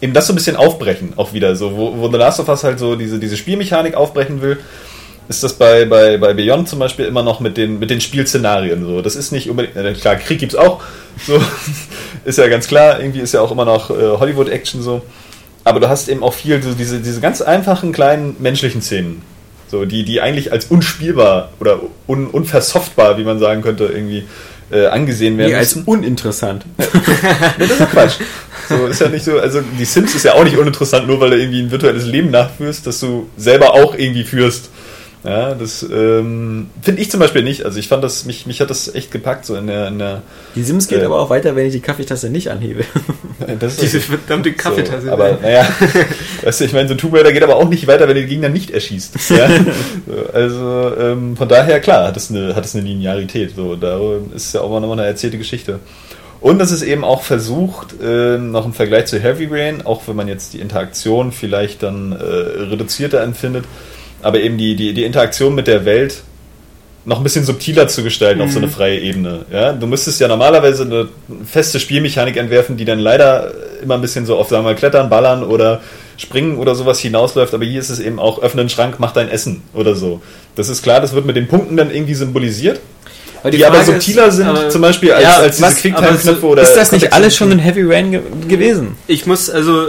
[0.00, 1.54] eben das so ein bisschen aufbrechen, auch wieder.
[1.56, 4.58] So, wo, wo The Last of Us halt so diese, diese Spielmechanik aufbrechen will,
[5.28, 8.84] ist das bei, bei, bei Beyond zum Beispiel immer noch mit den, mit den Spielszenarien
[8.84, 9.02] so.
[9.02, 10.82] Das ist nicht unbedingt, klar, Krieg gibt's auch,
[11.26, 11.40] so,
[12.24, 15.02] ist ja ganz klar, irgendwie ist ja auch immer noch äh, Hollywood-Action so.
[15.66, 19.22] Aber du hast eben auch viel so diese, diese ganz einfachen kleinen menschlichen Szenen.
[19.68, 24.22] So, die, die eigentlich als unspielbar oder un, unversoftbar, wie man sagen könnte, irgendwie
[24.70, 25.88] äh, angesehen werden Nee, als müssen.
[25.88, 26.64] uninteressant.
[27.58, 28.14] Nee, das ist ja Quatsch.
[28.68, 31.30] So, ist ja nicht so, also die Sims ist ja auch nicht uninteressant, nur weil
[31.30, 34.70] du irgendwie ein virtuelles Leben nachführst, das du selber auch irgendwie führst.
[35.26, 37.64] Ja, das ähm, finde ich zum Beispiel nicht.
[37.64, 40.22] Also ich fand das, mich, mich hat das echt gepackt, so in der, in der
[40.54, 41.04] Die Sims geht Äh.
[41.04, 42.84] aber auch weiter, wenn ich die Kaffeetasse nicht anhebe.
[43.58, 45.06] das ist Diese verdammte Kaffeetasse.
[45.06, 45.66] So, aber naja,
[46.44, 48.20] weißt du, ich meine, so ein Tomb Raider geht aber auch nicht weiter, wenn du
[48.20, 49.30] den Gegner nicht erschießt.
[49.30, 49.48] Ja?
[50.06, 53.56] So, also ähm, von daher, klar, hat es eine, hat es eine Linearität.
[53.56, 53.98] So, da
[54.34, 55.80] ist ja auch mal nochmal eine erzählte Geschichte.
[56.40, 60.14] Und es ist eben auch versucht, ähm, noch im Vergleich zu Heavy Rain, auch wenn
[60.14, 63.64] man jetzt die Interaktion vielleicht dann äh, reduzierter empfindet,
[64.22, 66.22] aber eben die, die, die Interaktion mit der Welt
[67.06, 69.46] noch ein bisschen subtiler zu gestalten auf so eine freie Ebene.
[69.52, 69.72] Ja?
[69.72, 71.08] Du müsstest ja normalerweise eine
[71.44, 75.08] feste Spielmechanik entwerfen, die dann leider immer ein bisschen so auf, sagen wir mal, Klettern,
[75.08, 75.80] Ballern oder
[76.16, 79.28] Springen oder sowas hinausläuft, aber hier ist es eben auch, öffne den Schrank, mach dein
[79.28, 80.20] Essen oder so.
[80.56, 82.80] Das ist klar, das wird mit den Punkten dann irgendwie symbolisiert,
[83.46, 86.30] Aber die, aber Frage subtiler ist, sind, aber- zum Beispiel als, Ja, als diese Quicktime-Knöpfe
[86.30, 86.62] aber so- oder...
[86.62, 88.96] ist das nicht alles schon in Heavy Rain ge gewesen?
[89.06, 89.88] Ich muss, also,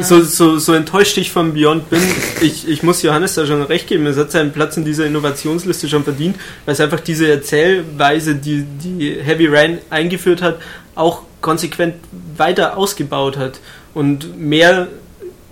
[0.00, 2.00] so, so, so enttäuscht ich von Beyond bin,
[2.40, 5.88] ich, ich muss Johannes da schon recht geben, es hat seinen Platz in dieser Innovationsliste
[5.88, 10.58] schon verdient, weil es einfach diese Erzählweise, die, die Heavy Rain eingeführt hat,
[10.94, 11.94] auch konsequent
[12.36, 13.60] weiter ausgebaut hat
[13.92, 14.88] und mehr,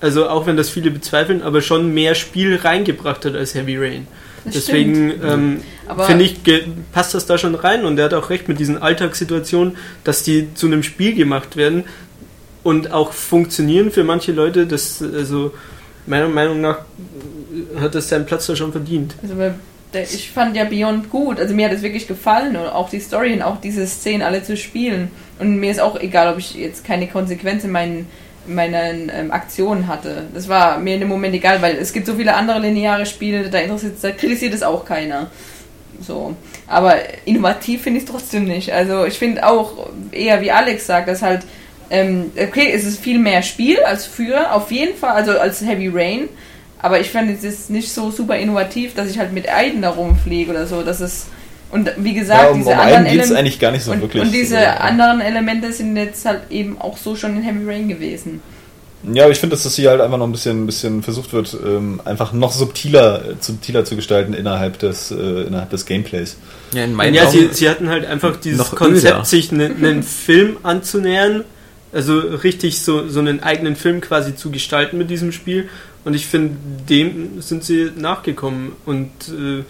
[0.00, 4.06] also auch wenn das viele bezweifeln, aber schon mehr Spiel reingebracht hat als Heavy Rain.
[4.44, 5.60] Das Deswegen ähm,
[6.06, 6.40] finde ich,
[6.92, 10.52] passt das da schon rein und er hat auch recht mit diesen Alltagssituationen, dass die
[10.54, 11.84] zu einem Spiel gemacht werden
[12.62, 14.66] und auch funktionieren für manche Leute.
[14.66, 15.52] Das, also
[16.06, 16.80] meiner Meinung nach
[17.78, 19.14] hat das seinen Platz da schon verdient.
[19.22, 19.34] Also
[19.94, 23.32] ich fand ja Beyond gut, also mir hat es wirklich gefallen und auch die Story
[23.34, 25.10] und auch diese Szenen alle zu spielen.
[25.38, 28.06] Und mir ist auch egal, ob ich jetzt keine Konsequenz in meinen, in
[28.46, 30.24] meinen ähm, Aktionen hatte.
[30.34, 33.48] Das war mir in dem Moment egal, weil es gibt so viele andere lineare Spiele,
[33.48, 35.30] da interessiert, da kritisiert es auch keiner.
[36.00, 36.34] So.
[36.66, 38.72] Aber innovativ finde ich es trotzdem nicht.
[38.72, 41.42] Also ich finde auch eher wie Alex sagt, dass halt,
[41.90, 45.88] ähm, okay, es ist viel mehr Spiel als früher, auf jeden Fall, also als Heavy
[45.88, 46.28] Rain.
[46.80, 49.90] Aber ich fand es ist nicht so super innovativ, dass ich halt mit Aiden da
[49.90, 50.82] rumfliege oder so.
[50.82, 51.26] Das ist.
[51.72, 53.82] Und wie gesagt, Ja, um, diese um anderen einen geht es Ele- eigentlich gar nicht
[53.82, 54.22] so und, wirklich.
[54.22, 54.64] und diese so.
[54.64, 58.40] anderen Elemente sind jetzt halt eben auch so schon in Heavy Rain gewesen.
[59.12, 61.32] Ja, aber ich finde, dass das hier halt einfach noch ein bisschen, ein bisschen versucht
[61.32, 66.36] wird, ähm, einfach noch subtiler, äh, subtiler zu gestalten innerhalb des, äh, innerhalb des Gameplays.
[66.72, 69.24] Ja, in meinen ja, Augen, sie, sie hatten halt einfach dieses noch Konzept, öder.
[69.24, 71.42] sich ne- einen Film anzunähern,
[71.92, 75.68] also richtig so, so einen eigenen Film quasi zu gestalten mit diesem Spiel.
[76.04, 76.54] Und ich finde,
[76.88, 78.72] dem sind sie nachgekommen.
[78.86, 79.64] Und äh,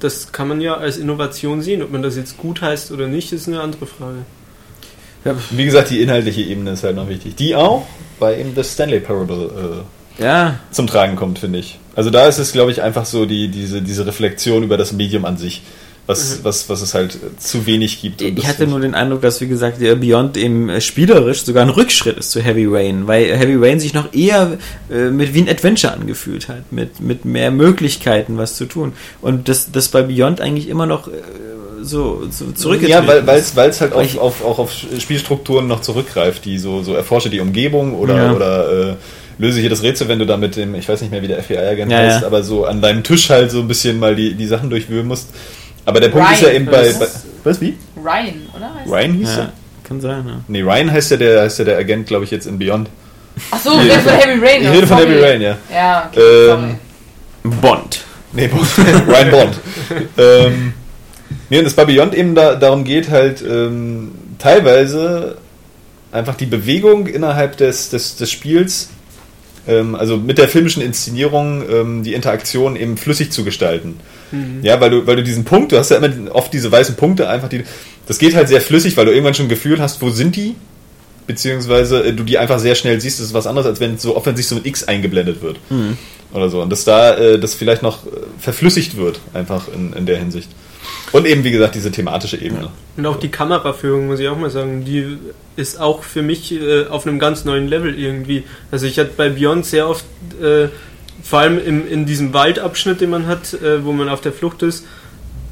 [0.00, 1.82] das kann man ja als Innovation sehen.
[1.82, 4.18] Ob man das jetzt gut heißt oder nicht, ist eine andere Frage.
[5.50, 7.36] Wie gesagt, die inhaltliche Ebene ist halt noch wichtig.
[7.36, 7.86] Die auch
[8.18, 9.84] bei eben The Stanley Parable
[10.18, 11.78] ja, äh, zum Tragen kommt, finde ich.
[11.94, 15.24] Also da ist es, glaube ich, einfach so die, diese, diese Reflexion über das Medium
[15.24, 15.62] an sich,
[16.08, 18.22] was, was, was es halt zu wenig gibt.
[18.22, 22.16] Ich hatte nur den Eindruck, dass, wie gesagt, Beyond eben äh, spielerisch sogar ein Rückschritt
[22.16, 24.56] ist zu Heavy Rain, weil Heavy Rain sich noch eher
[24.90, 28.94] äh, mit wie ein Adventure angefühlt hat, mit, mit mehr Möglichkeiten, was zu tun.
[29.20, 31.10] Und das, das bei Beyond eigentlich immer noch äh,
[31.82, 36.46] so, so zurückgetreten Ja, weil es halt Weil auf, auf, auch auf Spielstrukturen noch zurückgreift,
[36.46, 38.32] die so, so erforsche die Umgebung oder, Ja.
[38.32, 38.94] oder äh,
[39.38, 41.42] löse hier das Rätsel, wenn du da mit dem, ich weiß nicht mehr, wie der
[41.42, 42.26] FBI-Agent Ja, heißt, ja.
[42.26, 45.28] aber so an deinem Tisch halt so ein bisschen mal die, die Sachen durchwühlen musst.
[45.88, 46.86] Aber der Punkt Ryan, ist ja eben bei, bei.
[46.88, 47.76] ist- Was, wie?
[47.96, 48.74] Ryan, oder?
[48.74, 49.52] Heißt Ryan hieß Ja, er?
[49.84, 50.40] kann sein, ja.
[50.48, 52.90] Nee, Ryan heißt ja der, heißt ja der Agent, glaube ich, jetzt in Beyond.
[53.50, 54.62] Ach so, der von Heavy Rain.
[54.64, 54.98] Ich rede von.
[54.98, 55.56] Heavy Rain, ja.
[55.72, 56.76] Ja, okay, Ähm.
[57.62, 58.04] Bond.
[58.34, 58.66] Nee, Bond.
[59.08, 59.60] Ryan Bond.
[60.18, 60.72] ähm,
[61.48, 65.38] nee, und es bei Beyond eben da, darum geht, halt ähm, teilweise
[66.12, 68.90] einfach die Bewegung innerhalb des, des, des Spiels,
[69.68, 74.00] ähm, also mit der filmischen Inszenierung, ähm, die Interaktion eben flüssig zu gestalten.
[74.62, 77.28] Ja, weil du, weil du diesen Punkt, du hast ja immer oft diese weißen Punkte,
[77.28, 77.62] einfach die,
[78.06, 80.54] das geht halt sehr flüssig, weil du irgendwann schon ein Gefühl hast, wo sind die?
[81.26, 84.16] Beziehungsweise äh, du die einfach sehr schnell siehst, das ist was anderes, als wenn so
[84.16, 85.58] offensichtlich so ein X eingeblendet wird.
[86.32, 86.60] Oder so.
[86.60, 90.48] Und dass da äh, das vielleicht noch äh, verflüssigt wird, einfach in, in der Hinsicht.
[91.12, 92.70] Und eben, wie gesagt, diese thematische Ebene.
[92.96, 95.18] Und auch die Kameraführung, muss ich auch mal sagen, die
[95.56, 98.44] ist auch für mich äh, auf einem ganz neuen Level irgendwie.
[98.70, 100.04] Also ich hatte bei Beyond sehr oft,
[100.40, 100.68] äh,
[101.22, 104.62] vor allem im, in diesem Waldabschnitt, den man hat, äh, wo man auf der Flucht
[104.62, 104.84] ist,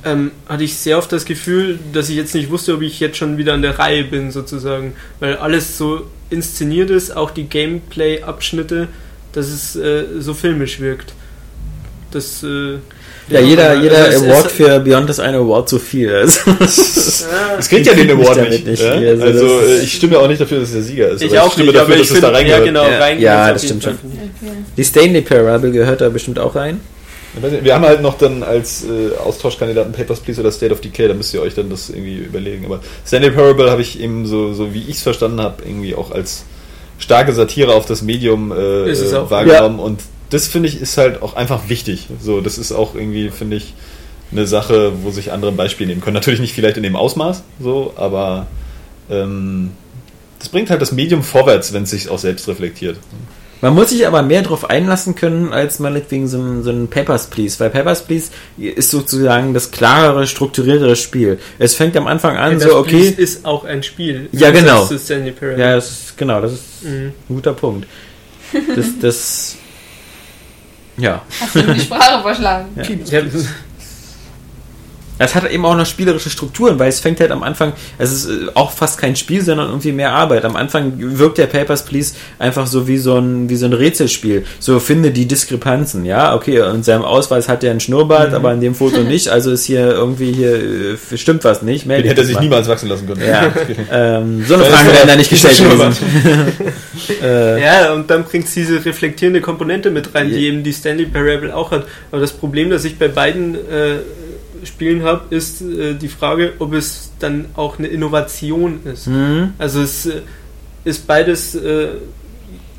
[0.04, 3.16] ähm, hatte ich sehr oft das Gefühl, dass ich jetzt nicht wusste, ob ich jetzt
[3.16, 4.94] schon wieder an der Reihe bin, sozusagen.
[5.18, 8.88] Weil alles so inszeniert ist, auch die Gameplay-Abschnitte,
[9.32, 11.14] dass es äh, so filmisch wirkt.
[12.12, 12.78] Das, äh,
[13.28, 16.14] Ja, jeder, also jeder es- Award für Beyond ist ein Award zu viel.
[16.14, 16.38] Also,
[17.58, 18.66] Es kriegt ja den Award nicht.
[18.66, 18.90] nicht ja?
[18.92, 21.22] also Also, ich stimme auch nicht dafür, dass es der Sieger ist.
[21.22, 22.64] ich aber auch ich stimme nicht, dafür, dass es da ja reingehört.
[22.64, 22.98] genau, Ja.
[22.98, 23.94] rein Ja, auf das stimmt Fall.
[24.76, 26.80] die Stanley Parable gehört da bestimmt auch rein.
[27.62, 31.12] Wir haben halt noch dann als äh, Austauschkandidaten Papers, Please oder State of Decay, da
[31.14, 32.64] müsst ihr euch dann das irgendwie überlegen.
[32.64, 36.12] Aber Stanley Parable habe ich eben so, so wie ich es verstanden habe, irgendwie auch
[36.12, 36.44] als
[36.98, 39.30] starke Satire auf das Medium äh, Ist es auch.
[39.30, 39.80] wahrgenommen.
[39.80, 42.08] Und das finde ich ist halt auch einfach wichtig.
[42.20, 43.74] So, das ist auch irgendwie, finde ich,
[44.32, 46.14] eine Sache, wo sich andere ein Beispiel nehmen können.
[46.14, 48.46] Natürlich nicht vielleicht in dem Ausmaß, so, aber
[49.08, 49.70] ähm,
[50.38, 52.98] das bringt halt das Medium vorwärts, wenn es sich auch selbst reflektiert.
[53.62, 57.28] Man muss sich aber mehr darauf einlassen können, als meinetwegen so ein, so ein Papers,
[57.28, 57.58] Please.
[57.58, 61.38] Weil Papers, Please ist sozusagen das klarere, strukturiertere Spiel.
[61.58, 62.90] Es fängt am Anfang an, Das so, okay.
[62.90, 64.28] Please ist auch ein Spiel.
[64.32, 64.82] Ja, genau.
[64.82, 65.08] Das ist.
[65.08, 67.12] Ja, das ist, genau, das ist Mhm.
[67.30, 67.86] ein guter Punkt.
[68.76, 69.56] Das, das,
[70.96, 71.22] ja.
[71.40, 72.68] Hast du die Sprache verschlagen?
[72.76, 73.20] Ja,
[75.18, 78.28] Es hat eben auch noch spielerische Strukturen, weil es fängt halt am Anfang, es ist
[78.28, 80.44] äh, auch fast kein Spiel, sondern irgendwie mehr Arbeit.
[80.44, 84.44] Am Anfang wirkt der Papers, Please einfach so wie so ein, wie so ein Rätselspiel.
[84.60, 88.60] So finde die Diskrepanzen, ja, okay, in seinem Ausweis hat er einen Schnurrbart, aber in
[88.60, 90.54] dem Foto nicht, also ist hier irgendwie hier,
[91.12, 92.42] äh, stimmt was nicht, Den hätte er sich mal.
[92.42, 93.22] niemals wachsen lassen können.
[93.26, 93.50] Ja,
[93.92, 95.96] ähm, so eine Frage es werden da nicht gestellt gewesen.
[97.22, 100.40] äh, Ja, und dann bringt diese reflektierende Komponente mit rein, die Ja.
[100.48, 101.86] eben die Stanley Parable auch hat.
[102.10, 103.96] Aber das Problem, das ich bei beiden äh,
[104.66, 109.06] Spielen habe, ist äh, die Frage, ob es dann auch eine Innovation ist.
[109.06, 110.20] hm, Also es äh,
[110.84, 111.88] ist beides, äh,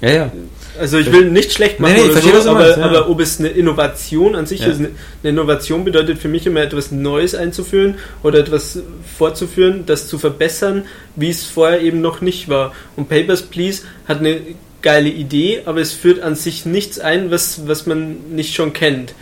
[0.02, 0.32] ja, ja.
[0.80, 2.86] also ich will nicht schlecht machen, Nee, nee, verstehe, so, aber, meinst, ja.
[2.86, 4.68] aber ob es eine Innovation an sich Ja.
[4.68, 4.90] ist, eine,
[5.24, 8.80] Innovation bedeutet für mich immer etwas Neues einzuführen oder etwas
[9.18, 10.84] fortzuführen, das zu verbessern,
[11.16, 12.74] wie es vorher eben noch nicht war.
[12.96, 14.40] Und Papers, Please hat eine
[14.84, 19.16] geile Idee, aber es führt an sich nichts ein, was, was man nicht schon kennt.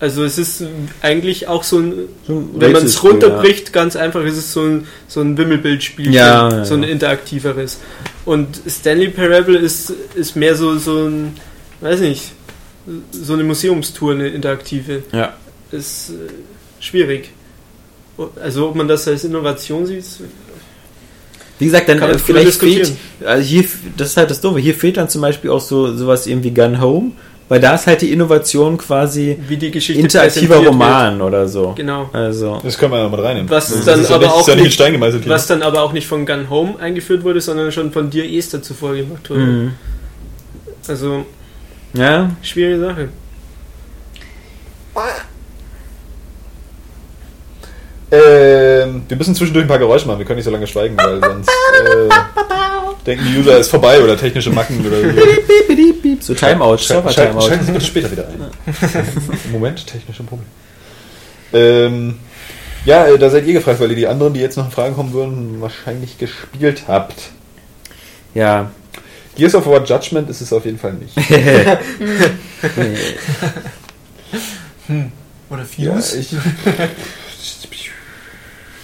[0.00, 0.64] Also es ist
[1.02, 1.94] eigentlich auch so ein,
[2.26, 6.12] So ein wenn man es runterbricht, ganz einfach ist es so ein, so ein Wimmelbildspiel,
[6.12, 6.88] Ja, ja, so ein ja.
[6.88, 7.78] interaktiveres.
[8.24, 11.36] Und Stanley Parable ist, ist mehr so, so ein,
[11.80, 12.32] weiß nicht,
[13.12, 15.04] so eine Museumstour, eine interaktive.
[15.12, 15.34] Ja.
[15.70, 16.14] Ist äh,
[16.80, 17.30] schwierig.
[18.42, 20.04] Also ob man das als Innovation sieht,
[21.58, 22.92] Wie gesagt, dann äh, vielleicht fehlt,
[23.24, 23.64] also hier,
[23.96, 26.52] das ist halt das Doofe, hier fehlt dann zum Beispiel auch so sowas eben wie
[26.52, 27.12] Gun Home,
[27.54, 31.66] weil da ist halt die Innovation quasi wie die Geschichte interaktiver Roman oder so.
[31.68, 31.76] Wird.
[31.76, 32.10] Genau.
[32.12, 33.48] Also, Das können wir ja mal reinnehmen.
[33.48, 35.22] Was das dann ist ja aber nicht, auch ja nicht in nicht- Stein gemeißelt.
[35.22, 35.32] hier.
[35.32, 38.60] Was dann aber auch nicht von Gun Home eingeführt wurde, sondern schon von dir Esther
[38.60, 39.40] zuvor gemacht wurde.
[39.40, 39.72] mhm.
[40.88, 41.24] Also,
[41.92, 43.08] ja, schwierige Sache.
[48.10, 50.18] Ähm, wir müssen zwischendurch ein paar Geräusche machen.
[50.18, 52.08] Wir können nicht so lange schweigen, weil sonst äh,
[53.06, 55.08] denken die User, ist vorbei oder technische Macken oder so.
[56.20, 57.48] so Timeout, Schalten Server-Timeout.
[57.48, 58.50] schalten Sie bitte später wieder ein.
[59.44, 60.48] Im Moment technische Probleme.
[61.52, 62.16] Ähm,
[62.84, 64.94] ja, äh, da seid ihr gefragt, weil ihr die anderen, die jetzt noch in Fragen
[64.94, 67.30] kommen würden, wahrscheinlich gespielt habt.
[68.34, 68.70] Ja,
[69.36, 71.16] Gears of War Judgment ist es auf jeden Fall nicht.
[75.50, 76.28] Oder Ja, ich,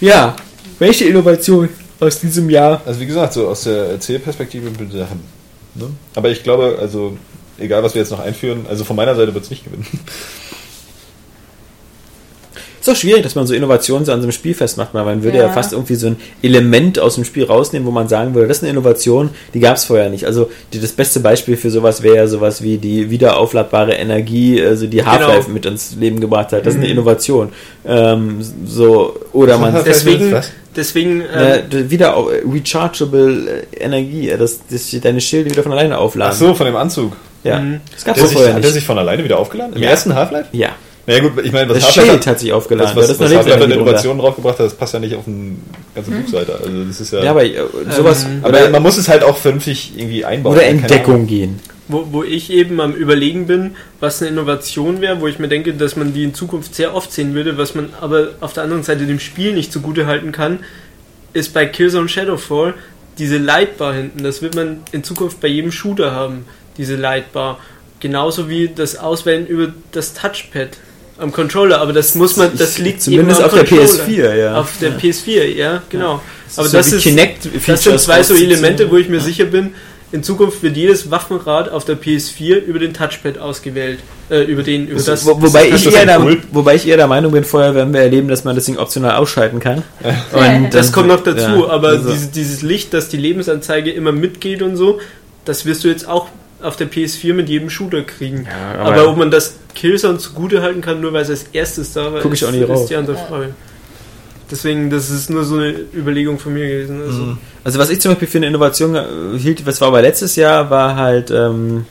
[0.00, 0.36] ja,
[0.78, 1.68] welche Innovation
[2.00, 2.82] aus diesem Jahr?
[2.84, 5.20] also wie gesagt, so aus der Erzählperspektive ich Sachen.
[5.74, 5.90] Ne?
[6.14, 7.16] Aber ich glaube, also
[7.58, 9.86] egal was wir jetzt noch einführen, also von meiner Seite wird es nicht gewinnen.
[12.80, 15.22] Ist auch schwierig, dass man so Innovationen so an so einem Spiel festmacht, weil man
[15.22, 15.44] würde ja.
[15.44, 15.52] Ja.
[15.52, 18.62] fast irgendwie so ein Element aus dem Spiel rausnehmen, wo man sagen würde, das ist
[18.62, 20.24] eine Innovation, die gab es vorher nicht.
[20.24, 24.86] Also die, das beste Beispiel für sowas wäre ja sowas wie die wiederaufladbare Energie, also
[24.86, 25.52] die Half-Life Genau.
[25.54, 26.64] mit ins Leben gebracht hat.
[26.64, 27.50] Das ist eine Innovation.
[27.86, 30.50] Ähm, so, oder man Deswegen, Was?
[30.74, 32.14] deswegen äh, ähm, d- wieder
[32.50, 36.32] rechargeable äh, Energie, äh, dass, dass deine Schilde wieder von alleine aufladen.
[36.34, 37.16] Ach so, von dem Anzug.
[37.44, 37.80] Ja, Mhm.
[37.94, 38.74] das gab's Der doch sich, vorher hat der nicht.
[38.74, 39.74] sich von alleine wieder aufgeladen?
[39.76, 39.90] Im Ja.
[39.90, 40.48] ersten Half-Life?
[40.52, 40.70] Ja,
[41.06, 42.94] Naja gut, ich meine, was das Schild hat sich aufgeladen.
[42.94, 43.90] das, was, was eine Half-Life an Lebensenergie drunter.
[43.90, 45.56] Innovationen draufgebracht hat, das passt ja nicht auf eine
[45.94, 46.54] ganze Buchseite.
[46.54, 47.24] Also das ist ja.
[47.24, 47.56] Ja, aber äh,
[47.90, 48.24] sowas.
[48.24, 50.54] Ähm, aber man muss es halt auch vernünftig irgendwie einbauen.
[50.54, 51.26] oder Keine in Deckung Ahnung.
[51.26, 51.60] gehen.
[51.88, 55.74] wo, wo ich eben am Überlegen bin, was eine Innovation wäre, wo ich mir denke,
[55.74, 58.82] dass man die in Zukunft sehr oft sehen würde, was man aber auf der anderen
[58.82, 60.60] Seite dem Spiel nicht zugute halten kann,
[61.32, 62.74] ist bei Killzone Shadowfall
[63.18, 64.22] diese Lightbar hinten.
[64.22, 66.44] Das wird man in Zukunft bei jedem Shooter haben,
[66.76, 67.58] diese Lightbar.
[67.98, 70.70] Genauso wie das Auswählen über das Touchpad
[71.20, 74.04] am Controller, aber das muss man, das liegt Zumindest eben am auf der Controller.
[74.04, 74.54] PS4, ja.
[74.56, 76.20] Auf der PS4, ja, genau.
[76.56, 77.06] aber so das ist,
[77.66, 78.34] das sind zwei so.
[78.34, 79.74] Elemente, wo ich mir sicher bin,
[80.12, 84.00] in Zukunft wird jedes Waffenrad auf der PS4 über den Touchpad ausgewählt.
[84.28, 85.24] Äh, über den, über das.
[85.24, 86.42] Wo, wobei, ist ich das eher der, Kult?
[86.50, 89.16] wobei ich eher der Meinung bin, vorher werden wir erleben, dass man das Ding optional
[89.16, 89.82] ausschalten kann.
[90.32, 93.90] Und das dann- kommt noch dazu, ja, aber also- dieses, dieses Licht, dass die Lebensanzeige
[93.92, 95.00] immer mitgeht und so,
[95.44, 96.28] das wirst du jetzt auch
[96.62, 98.46] auf der PS4 mit jedem Shooter kriegen.
[98.46, 101.92] Ja, aber, aber- ob man das Killzone zugute halten kann, nur weil es als erstes
[101.92, 102.86] da war, Guck ich ist, auch nicht ist raus.
[102.86, 103.54] die andere Frage.
[104.50, 107.00] Deswegen, das ist nur so eine Überlegung von mir gewesen.
[107.02, 107.38] Also, Mhm.
[107.62, 109.04] Also was ich zum Beispiel für eine Innovation äh,
[109.38, 111.84] hielt, was war aber letztes Jahr, war halt, ähm,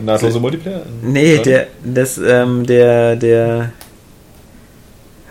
[0.00, 0.82] Nahtlose Multiplayer?
[1.02, 3.72] nee, der, das, ähm, der, der,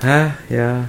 [0.01, 0.85] ah, ja,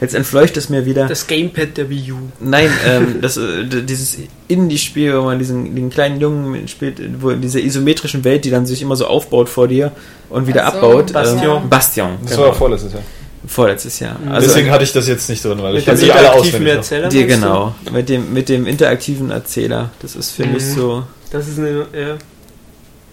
[0.00, 1.06] jetzt entfleucht es mir wieder.
[1.06, 2.16] Das Gamepad der Wii U.
[2.40, 4.16] Nein, ähm, das, äh, dieses
[4.48, 8.66] Indie-Spiel, wo man diesen den kleinen Jungen spielt, wo in dieser isometrischen Welt, die dann
[8.66, 9.92] sich immer so aufbaut vor dir
[10.28, 11.12] und wieder so, abbaut.
[11.12, 11.62] Bastion.
[11.62, 12.10] Ähm, Bastion.
[12.22, 12.42] Das genau.
[12.48, 13.02] war vorletztes Jahr.
[13.46, 14.18] Vorletztes Jahr.
[14.18, 14.32] Mhm.
[14.32, 16.20] Also, Deswegen hatte ich das jetzt nicht drin, weil ich Mit dem hatte die alle
[16.26, 16.74] interaktiven auswendig.
[16.76, 17.08] Erzähler.
[17.08, 17.26] die, du?
[17.26, 19.90] genau, mit dem, mit dem interaktiven Erzähler.
[20.02, 20.74] Das ist für mich Mhm.
[20.74, 21.02] so.
[21.30, 22.16] Das ist eine, ja.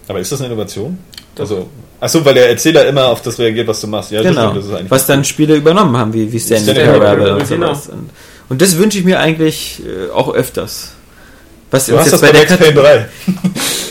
[0.06, 0.98] Aber ist das eine Innovation?
[1.34, 1.42] Doch.
[1.44, 1.68] Also,
[2.00, 4.10] achso, weil der Erzähler immer auf das reagiert, was du machst.
[4.10, 4.50] Ja, das genau.
[4.50, 7.66] stimmt, das ist eigentlich Was dann Spiele übernommen haben, wie, wie Stanley Parable und genau.
[7.74, 7.88] sowas.
[7.88, 8.10] Und,
[8.48, 10.92] und das wünsche ich mir eigentlich äh, auch öfters.
[11.70, 13.08] Was Du hast das jetzt bei bei Max der Payne 3.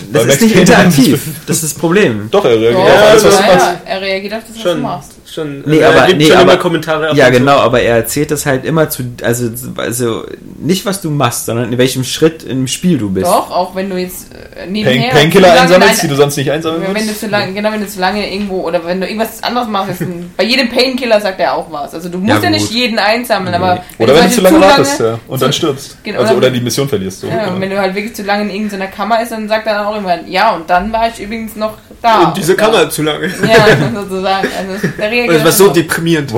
[0.10, 1.22] Das Bei ist Max nicht Payne interaktiv.
[1.46, 2.28] Das ist das Problem.
[2.32, 3.66] Doch, er reagiert Ja, auf alles, was du machst.
[3.66, 5.12] ja, er reagiert auf das, was du Schon, machst.
[5.38, 5.64] Schon.
[5.66, 7.40] Nee, er aber- gibt nee, schon aber- immer Kommentare ab Ja, und zu.
[7.40, 10.26] genau, aber er erzählt das halt immer zu, also, also
[10.60, 13.26] nicht was du machst, sondern in welchem Schritt im Spiel du bist.
[13.28, 15.12] Doch, auch wenn du jetzt äh, Pain- nebenher...
[15.12, 17.20] Painkiller einsammelst, die du sonst nicht einsammeln Wenn du würdest.
[17.22, 20.02] zu lange, genau, wenn du zu lange irgendwo, oder wenn du irgendwas anderes machst,
[20.38, 21.94] bei jedem Painkiller sagt er auch was.
[21.94, 25.00] Also du musst Ja, ja, nicht jeden einsammeln, aber Oder wenn du zu lange wartest,
[25.00, 25.20] ja.
[25.28, 25.98] Und dann stirbst.
[26.04, 27.22] Genau, Also, oder- oder die Mission verlierst.
[27.22, 27.28] So.
[27.28, 29.76] Ja, und wenn du halt wirklich zu lange in irgendeiner Kammer ist, dann sagt er
[29.76, 32.24] dann auch irgendwann, ja, und dann war ich übrigens noch da.
[32.30, 33.28] In dieser Und da- Kammer zu lange.
[33.28, 33.66] Ja,
[34.02, 34.48] sozusagen.
[34.58, 36.32] Also, der reagiert Das war so deprimierend.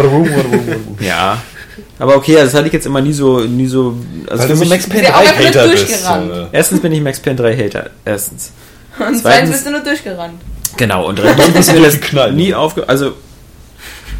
[0.99, 1.41] Ja.
[1.97, 3.97] Aber okay, das hatte ich jetzt immer nie so, nie so.
[4.27, 5.89] Also Weil du so Max Payne Ist ja auch 3 einfach Hater bist.
[5.89, 6.31] durchgerannt.
[6.33, 6.45] äh.
[6.53, 7.89] erstens bin ich Max Payne 3 Hater.
[8.05, 8.51] Erstens.
[8.97, 10.41] Und zweitens Zweitens- bist du nur durchgerannt.
[10.77, 12.87] Genau, und drittens ist mir das nie aufge...
[12.87, 13.13] Also,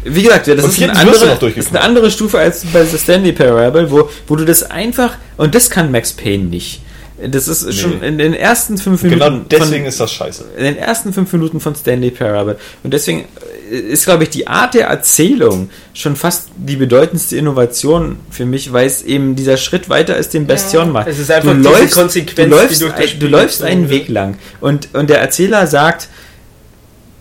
[0.04, 3.32] wie gesagt, das Und ist du andere, ist eine andere Stufe als bei The Stanley
[3.32, 5.12] Parable, wo, wo du das einfach...
[5.36, 6.82] Und das kann Max Payne nicht.
[7.28, 9.20] Das ist schon in den ersten fünf Minuten...
[9.20, 10.44] Genau deswegen von, ist das scheiße.
[10.56, 12.58] in den ersten fünf Minuten von Stanley Parable.
[12.82, 13.26] Und deswegen
[13.70, 18.72] äh, ist, glaube ich, die Art der Erzählung schon fast die bedeutendste Innovation für mich,
[18.72, 21.08] weil es eben dieser Schritt weiter ist, den Bastion macht.
[21.08, 23.62] Es ist einfach du diese läufst, Konsequenz, du die läufst, durch das ein, du läufst
[23.62, 23.90] einen.
[23.90, 26.08] Weg lang und, und der Erzähler sagt,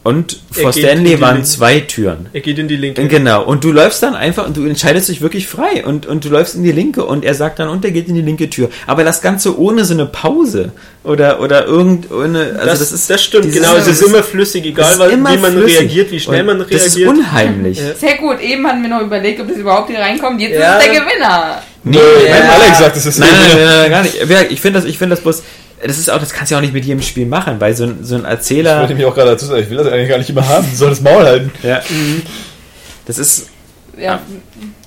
[0.09, 1.49] Und Er vor Stanley waren Linke.
[1.49, 2.27] zwei Türen.
[2.33, 3.07] Er geht in die linke.
[3.07, 3.43] Genau.
[3.43, 6.55] Und du läufst dann einfach und du entscheidest dich wirklich frei und, und du läufst
[6.55, 8.69] in die linke und er sagt dann, und er geht in die linke Tür.
[8.88, 10.71] Aber das Ganze ohne so eine Pause
[11.03, 13.75] oder, oder irgend, ohne, also das, das, ist, das stimmt, genau.
[13.75, 15.79] Es ist das immer flüssig, das egal weil, immer wie man flüssig.
[15.81, 16.85] reagiert, wie schnell Und man reagiert.
[16.85, 17.77] Das ist unheimlich.
[17.79, 17.93] Ja.
[17.95, 20.41] Sehr gut, eben hatten wir noch überlegt, ob das überhaupt hier reinkommt.
[20.41, 20.77] Jetzt Ja.
[20.77, 21.61] ist es der Gewinner.
[21.83, 22.49] Nee, Mein ja.
[22.61, 24.51] Alex sagt, es ist Nein, nein, nein, nein, gar nicht.
[24.51, 25.43] Ich finde das, ich finde das bloß,
[25.85, 27.85] das ist auch, das kannst du ja auch nicht mit jedem Spiel machen, weil so
[27.85, 30.09] ein, so ein Ich Erzähler, wollte mich auch gerade dazu sagen, ich will das eigentlich
[30.09, 30.67] gar nicht immer haben.
[30.69, 31.51] Du soll das Maul halten.
[31.64, 31.82] ja,
[33.06, 33.48] das ist,
[33.98, 34.22] Ja,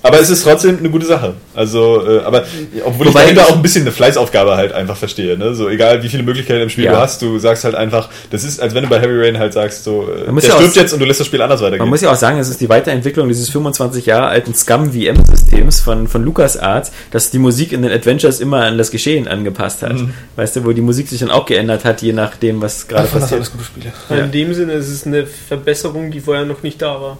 [0.05, 1.33] Aber es ist trotzdem eine gute Sache.
[1.55, 2.43] Also, äh, aber
[2.83, 5.37] obwohl Wobei ich dahinter ich- auch ein bisschen eine Fleißaufgabe halt einfach verstehe.
[5.37, 5.55] Ne?
[5.55, 6.91] So egal wie viele Möglichkeiten im Spiel Ja.
[6.93, 9.53] du hast, du sagst halt einfach, das ist, als wenn du bei Heavy Rain halt
[9.53, 11.79] sagst, so, äh, der ja auch- stirbt jetzt und du lässt das Spiel anders weitergehen.
[11.79, 16.07] man muss ja auch sagen, es ist die Weiterentwicklung dieses 25 Jahre alten Scum-VM-Systems von,
[16.07, 19.95] von LucasArts, dass die Musik in den Adventures immer an das Geschehen angepasst hat.
[20.35, 23.33] Weißt du, wo die Musik sich dann auch geändert hat, je nachdem, was gerade passiert.
[23.33, 23.93] alles gute Spiele.
[24.09, 24.17] Ja.
[24.17, 27.17] In dem Sinne ist es eine Verbesserung, die vorher noch nicht da war.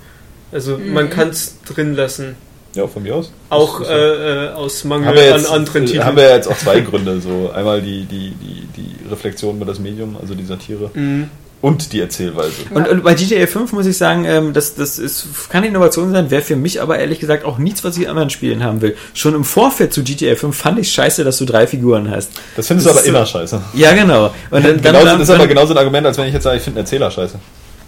[0.51, 0.93] Also Mhm.
[0.93, 2.35] man kann es drin lassen.
[2.75, 3.31] Ja, von mir aus.
[3.49, 3.85] Auch so.
[3.85, 6.05] äh, äh, aus Mangel jetzt, an anderen Titeln.
[6.05, 7.21] haben wir jetzt auch zwei Gründe.
[7.21, 11.29] So einmal die, die, die, die Reflexion über das Medium, also die Satire, Mhm.
[11.61, 12.51] und die Erzählweise.
[12.73, 16.31] Und, und bei GTA 5 muss ich sagen, ähm, das, das ist, kann Innovation sein,
[16.31, 18.95] wäre für mich aber ehrlich gesagt auch nichts, was ich in anderen Spielen haben will.
[19.13, 22.31] Schon im Vorfeld zu GTA 5 fand ich scheiße, dass du drei Figuren hast.
[22.55, 23.61] Das findest Das du aber immer scheiße.
[23.75, 24.25] Ja, genau.
[24.25, 26.43] Und dann, dann, genauso, dann, das ist aber genauso ein Argument, als wenn ich jetzt
[26.43, 27.35] sage, ich finde einen Erzähler scheiße.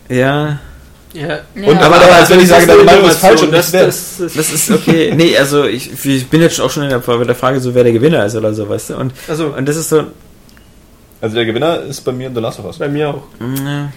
[0.09, 0.59] ja,
[1.15, 1.39] Ja.
[1.55, 1.79] Und Ja.
[1.81, 4.35] aber dann, als wenn ich sage, das deine Meinung ist falsch und das, das, das
[4.53, 5.13] ist okay.
[5.15, 8.25] Nee, also ich, ich bin jetzt auch schon in der, Frage so, wer der Gewinner
[8.25, 8.97] ist oder so, weißt du?
[8.97, 10.03] Und, also und das ist so,
[11.21, 12.77] Also der Gewinner ist bei mir in The Last of Us.
[12.77, 13.23] bei mir auch.
[13.39, 13.91] mh,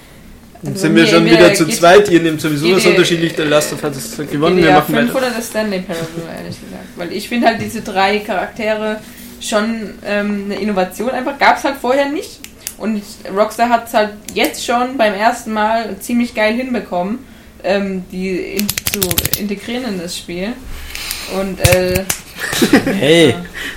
[0.62, 2.08] Dann Also sind mir- wir schon wieder zu zweit.
[2.10, 3.34] Ihr nehmt sowieso was unterschiedlich.
[3.34, 4.56] Der Last of Us ist gewonnen.
[4.58, 5.18] Wir machen 5 weiter.
[5.26, 6.84] oder das Stanley Parable, ehrlich gesagt.
[6.96, 8.98] Weil ich finde halt diese drei Charaktere
[9.40, 11.38] schon ähm, eine Innovation einfach.
[11.38, 12.40] Gab es halt vorher nicht.
[12.78, 13.02] Und
[13.36, 17.18] Rockstar hat es halt jetzt schon beim ersten Mal ziemlich geil hinbekommen,
[17.64, 19.00] ähm, die in, zu
[19.38, 20.52] integrieren in das Spiel.
[21.38, 22.04] Und äh,
[22.84, 23.34] hey,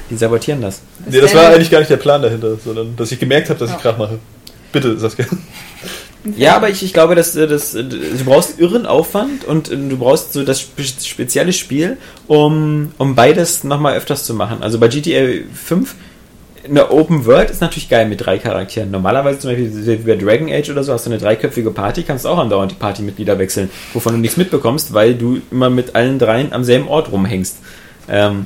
[0.10, 0.82] die sabotieren das.
[1.06, 3.72] Nee, das war eigentlich gar nicht der Plan dahinter, sondern dass ich gemerkt habe, dass
[3.72, 3.78] ich.
[3.78, 4.20] Krach mache.
[4.72, 5.26] Bitte, Saskia.
[6.38, 9.76] Ja, aber ich, ich glaube, dass, äh, dass äh, du brauchst irren Aufwand und äh,
[9.76, 11.98] du brauchst so das spe spezielle Spiel,
[12.28, 14.62] um, um beides nochmal öfters zu machen.
[14.62, 15.96] Also bei GTA 5
[16.68, 18.92] eine Open World ist natürlich geil mit drei Charakteren.
[18.92, 22.28] Normalerweise zum Beispiel wie bei Dragon Age oder so hast du eine dreiköpfige Party, kannst
[22.28, 26.54] auch andauernd die Partymitglieder wechseln, wovon du nichts mitbekommst, weil du immer mit allen dreien
[26.54, 27.58] am selben Ort rumhängst.
[28.10, 28.46] Ähm,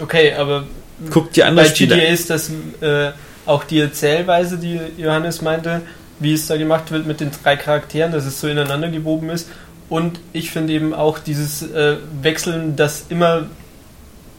[0.00, 0.64] Okay, aber
[1.10, 2.50] guck dir bei andere GTA Spiele ist das
[2.80, 3.10] äh,
[3.46, 5.82] auch die Erzählweise, die Johannes meinte,
[6.18, 9.48] wie es da gemacht wird mit den drei Charakteren, dass es so ineinander gewoben ist.
[9.88, 13.46] Und ich finde eben auch dieses äh, Wechseln, dass immer,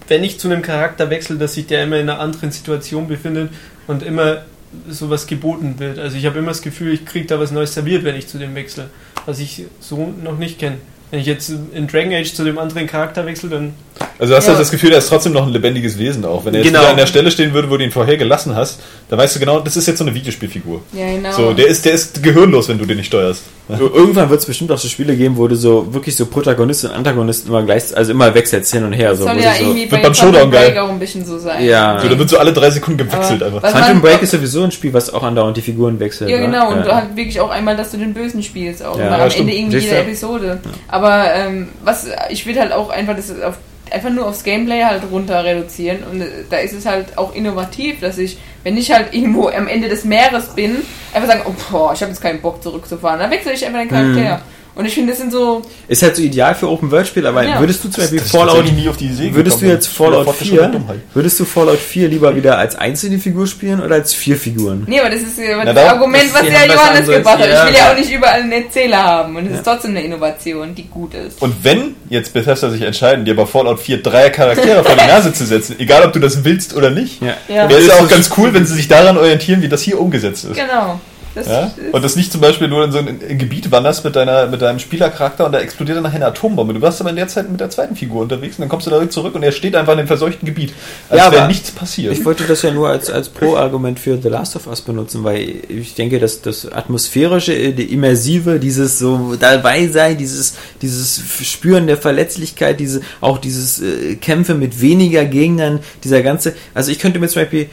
[0.08, 3.52] wenn ich zu einem Charakter wechsle, dass sich der immer in einer anderen Situation befindet
[3.88, 4.44] und immer
[4.90, 6.00] sowas geboten wird.
[6.00, 8.38] Also ich habe immer das Gefühl, ich kriege da was Neues serviert, wenn ich zu
[8.38, 8.90] dem wechsle,
[9.26, 10.78] was ich so noch nicht kenne.
[11.10, 13.74] Wenn ich jetzt in Dragon Age zu dem anderen Charakter wechsle, dann
[14.20, 14.52] Also du hast Ja.
[14.54, 16.44] halt das Gefühl, er ist trotzdem noch ein lebendiges Wesen auch.
[16.46, 16.82] Wenn er jetzt Genau.
[16.82, 18.80] wieder an der Stelle stehen würde, wo du ihn vorher gelassen hast,
[19.10, 20.82] dann weißt du genau, das ist jetzt so eine Videospielfigur.
[20.94, 21.32] Ja, genau.
[21.32, 23.44] So, der ist, der ist gehirnlos, wenn du den nicht steuerst.
[23.70, 26.92] Irgendwann wird es bestimmt auch so Spiele geben, wo du so wirklich so Protagonist und
[26.92, 29.10] Antagonist immer gleich, also immer wechselst hin und her.
[29.12, 30.70] das So, soll ja so, irgendwie bei beim Showdown geil.
[30.72, 31.64] Break auch ein bisschen so sein.
[31.66, 32.00] Ja.
[32.00, 33.72] So, da wird so alle drei Sekunden gewechselt Aber einfach.
[33.80, 36.30] Phantom Break ist sowieso ein Spiel, was auch andauernd die Figuren wechselt.
[36.30, 36.46] Ja, ne?
[36.46, 36.84] genau, und Ja.
[36.84, 39.30] du halt wirklich auch einmal, dass du den Bösen spielst, auch Ja, immer ja, am
[39.32, 39.50] stimmt.
[39.50, 40.02] Ende irgendwie jeder du?
[40.02, 40.60] Episode.
[40.98, 43.60] Aber ähm, was ich will halt auch einfach das auf,
[43.92, 46.00] einfach nur aufs Gameplay halt runter reduzieren.
[46.10, 49.68] Und äh, da ist es halt auch innovativ, dass ich, wenn ich halt irgendwo am
[49.68, 50.78] Ende des Meeres bin,
[51.14, 53.90] einfach sagen, oh boah, ich habe jetzt keinen Bock zurückzufahren, dann wechsle ich einfach den
[53.90, 54.42] Charakter.
[54.78, 57.44] Und ich finde, das sind so, Ist halt so ideal für Open World Spiele, aber
[57.44, 57.60] Ja.
[57.60, 59.72] würdest du zum Beispiel Das ist Fallout nie auf die Idee Würdest du gekommen.
[59.76, 61.00] jetzt Fallout Fortgeschrittene 4, Dummheit.
[61.14, 64.84] würdest du Fallout 4 lieber wieder als einzelne Figur spielen oder als vier Figuren?
[64.88, 67.40] nee, aber das ist ja Na, das da- Argument, das was ja was Johannes gebracht
[67.40, 67.50] hat.
[67.50, 67.64] ja.
[67.64, 70.76] Ich will ja auch nicht überall einen Erzähler haben und es ist trotzdem eine Innovation,
[70.76, 71.42] die gut ist.
[71.42, 75.34] Und wenn jetzt Bethesda sich entscheiden, dir bei Fallout 4 drei Charaktere vor die Nase
[75.34, 77.34] zu setzen, egal ob du das willst oder nicht, Ja.
[77.48, 80.00] Ja, wäre es ja auch ganz cool, wenn sie sich daran orientieren, wie das hier
[80.00, 80.54] umgesetzt ist.
[80.56, 81.00] genau.
[81.38, 81.64] Das Ja?
[81.66, 84.62] ist, Und das nicht zum Beispiel nur in so ein Gebiet wanderst mit, deiner, mit
[84.62, 86.74] deinem Spielercharakter und da explodiert dann nachher eine Atombombe.
[86.74, 88.92] Du warst aber in der Zeit mit der zweiten Figur unterwegs und dann kommst du
[88.92, 90.74] da zurück und er steht einfach in dem verseuchten Gebiet.
[91.10, 92.14] Als Ja, wäre aber nichts passiert.
[92.14, 95.54] Ich wollte das ja nur als, als Pro-Argument für The Last of Us benutzen, weil
[95.70, 101.98] ich denke, dass das Atmosphärische, die Immersive, dieses so dabei sein, dieses, dieses Spüren der
[101.98, 107.28] Verletzlichkeit, diese, auch dieses äh, Kämpfe mit weniger Gegnern, dieser ganze, also ich könnte mir
[107.28, 107.68] zum Beispiel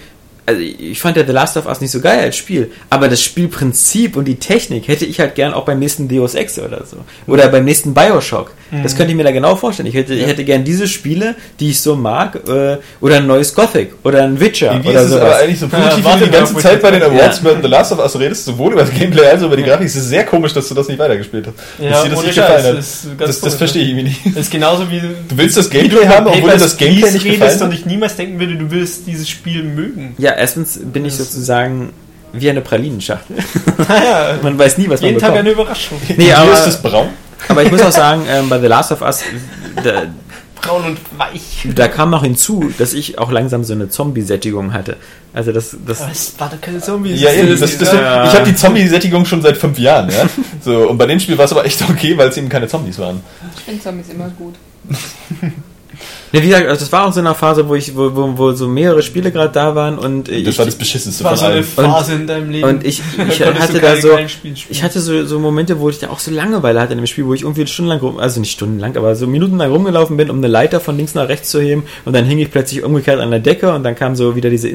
[0.47, 3.23] also ich fand ja The Last of Us nicht so geil als Spiel, aber das
[3.23, 6.97] Spielprinzip und die Technik hätte ich halt gern auch beim nächsten Deus Ex oder so.
[7.27, 8.53] Oder beim nächsten Bioshock.
[8.83, 9.87] Das könnte ich mir da genau vorstellen.
[9.89, 13.55] Ich hätte, ich hätte gern diese Spiele, die ich so mag, äh, oder ein neues
[13.55, 15.23] Gothic oder ein Witcher Irgendwie oder sowas.
[15.23, 17.51] aber eigentlich so positiv, Ja, wie du die ganze Zeit bei den Awards Ja.
[17.53, 19.87] über The Last of Us redest, sowohl über das Gameplay als auch über die Grafik.
[19.87, 21.55] Es ist sehr komisch, dass du das nicht weitergespielt hast.
[21.81, 22.77] Ja, dass dir das nicht gefallen hat.
[22.79, 24.21] das Das, das verstehe ich irgendwie nicht.
[24.27, 27.11] Das ist genauso wie Du willst das wie Gameplay du haben, obwohl Papers, das Gameplay
[27.13, 30.15] nicht redest gefallen und ich niemals denken würde, du willst dieses Spiel mögen.
[30.19, 31.93] Ja, erstens bin ich sozusagen
[32.33, 33.37] wie eine Pralinenschachtel.
[33.89, 35.41] Naja, Man weiß nie, was man jeden Tag bekommt.
[35.49, 36.01] eine Überraschung.
[36.17, 37.09] Nee, Hier aber, ist es braun.
[37.49, 39.23] aber ich muss auch sagen, ähm, bei The Last of Us,
[39.83, 40.03] da,
[40.61, 41.67] Braun und weich.
[41.75, 44.97] da kam noch hinzu, dass ich auch langsam so eine Zombie-Sättigung hatte.
[45.35, 47.21] Also das, das Aber es war doch keine Zombies.
[47.21, 47.51] Ja, eben.
[47.51, 50.09] Das Das, das, ja- Ich habe die Zombie-Sättigung schon seit fünf Jahren.
[50.11, 50.27] Ja?
[50.65, 52.99] So, und bei dem Spiel war es aber echt okay, weil es eben keine Zombies
[52.99, 53.21] waren.
[53.59, 54.55] Ich finde Zombies immer gut.
[56.35, 58.51] Ne, wie gesagt, also das war auch so eine Phase, wo ich, wo, wo, wo
[58.51, 61.39] so mehrere Spiele gerade da waren und äh, Das ich, war das Beschissenste Das war
[61.39, 61.93] von so eine.
[61.93, 62.69] Phase in deinem Leben.
[62.69, 64.19] und ich, ich hatte da so,
[64.69, 67.25] ich hatte so, so Momente, wo ich da auch so Langeweile hatte in dem Spiel,
[67.27, 70.49] wo ich irgendwie stundenlang rum, also nicht stundenlang, aber so minutenlang rumgelaufen bin, um eine
[70.49, 73.39] Leiter von links nach rechts zu heben und dann hing ich plötzlich umgekehrt an der
[73.39, 74.69] Decke und dann kam so wieder diese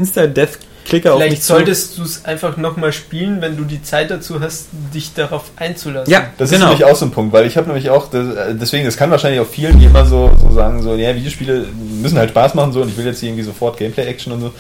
[0.90, 4.40] Insta-Death-Klicker auf mich Vielleicht solltest du es einfach nochmal spielen, wenn du die Zeit dazu
[4.42, 6.12] hast, dich darauf einzulassen.
[6.12, 6.66] Ja, Das genau.
[6.66, 8.98] ist nämlich auch so ein Punkt, weil ich habe nämlich auch, das, äh, deswegen, das
[8.98, 11.66] kann wahrscheinlich auch vielen, die immer so, so sagen, so, ja, Videospiele
[12.02, 14.54] müssen halt Spaß machen so und ich will jetzt hier irgendwie sofort Gameplay-Action und so.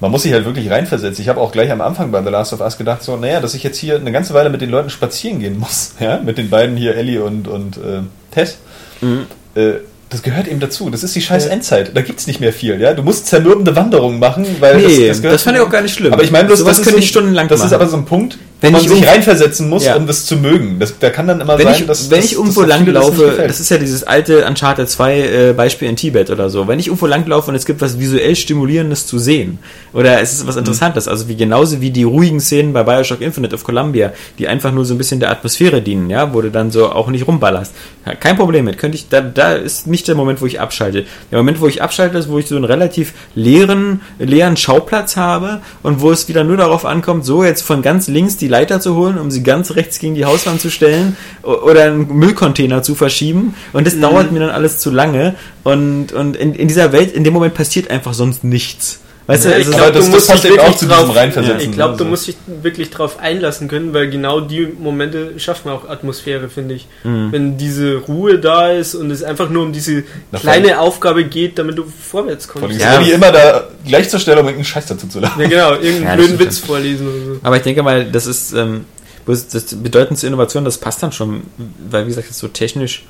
[0.00, 1.22] Man muss sich halt wirklich reinversetzen.
[1.22, 3.54] Ich habe auch gleich am Anfang bei The Last of Us gedacht, so, naja, dass
[3.54, 6.50] ich jetzt hier eine ganze Weile mit den Leuten spazieren gehen muss, ja, mit den
[6.50, 8.00] beiden hier, Ellie und, und äh,
[8.30, 8.58] Tess.
[9.00, 9.26] Mhm.
[9.54, 9.72] Äh,
[10.10, 10.90] das gehört eben dazu.
[10.90, 11.46] Das ist die scheiß.
[11.46, 11.92] Endzeit.
[11.96, 12.92] Da gibt's nicht mehr viel, ja.
[12.94, 16.12] Du musst zermürbende Wanderungen machen, weil Nee, das, das, fand ich auch gar nicht schlimm.
[16.12, 17.68] aber ich meine, sowas das ist könnte so, ich stundenlang Das machen.
[17.68, 19.96] ist aber so ein Punkt, Wenn man ich sich reinversetzen muss, Ja.
[19.96, 20.78] um das zu mögen.
[20.78, 22.78] Das, da kann dann immer wenn sein, ich, dass wenn dass- ich irgendwo dass das
[22.78, 26.68] das langlaufe, das ist ja dieses alte Uncharted 2 äh, Beispiel in Tibet oder so.
[26.68, 29.58] Wenn ich irgendwo langlaufe und es gibt was visuell Stimulierendes zu sehen
[29.92, 30.48] oder es ist Mhm.
[30.48, 34.46] was Interessantes, also wie genauso wie die ruhigen Szenen bei Bioshock Infinite of Columbia, die
[34.48, 37.26] einfach nur so ein bisschen der Atmosphäre dienen, ja, wo du dann so auch nicht
[37.26, 37.72] rumballerst.
[38.20, 38.78] Kein Problem mit.
[38.78, 41.04] Könnte ich, da, da ist nicht der Moment, wo ich abschalte.
[41.30, 45.60] Der Moment, wo ich abschalte, ist, wo ich so einen relativ leeren, leeren Schauplatz habe
[45.82, 48.94] und wo es wieder nur darauf ankommt, so jetzt von ganz links die Leiter zu
[48.96, 53.54] holen, um sie ganz rechts gegen die Hauswand zu stellen oder einen Müllcontainer zu verschieben.
[53.72, 55.36] Und das dauert mir dann alles zu lange.
[55.64, 59.00] Und, und in, in dieser Welt, in dem Moment passiert einfach sonst nichts.
[59.30, 60.88] Weißt Ja, du, ich es ist- aber glaube, das- du musst dich wirklich zu diesem
[61.06, 64.66] drauf Reinversetzen, Ich glaube, ne, du musst dich wirklich drauf einlassen können, weil genau die
[64.78, 66.86] Momente schaffen auch Atmosphäre, finde ich.
[67.04, 67.32] Mhm.
[67.32, 70.02] Wenn diese Ruhe da ist und es einfach nur um diese
[70.32, 72.70] Na, kleine Aufgabe geht, damit du vorwärts kommst.
[72.76, 73.00] ist Ja.
[73.00, 75.40] Immer da gleich zur Stelle, um irgendeinen Scheiß dazu zu lachen.
[75.42, 77.40] Ja, genau, irgendeinen Ja, blöden stimmt Witz vorlesen oder so.
[77.42, 78.84] Aber ich denke mal, das ist ähm,
[79.26, 81.42] das bedeutendste Innovation, das passt dann schon,
[81.88, 83.04] weil wie gesagt, das ist so technisch.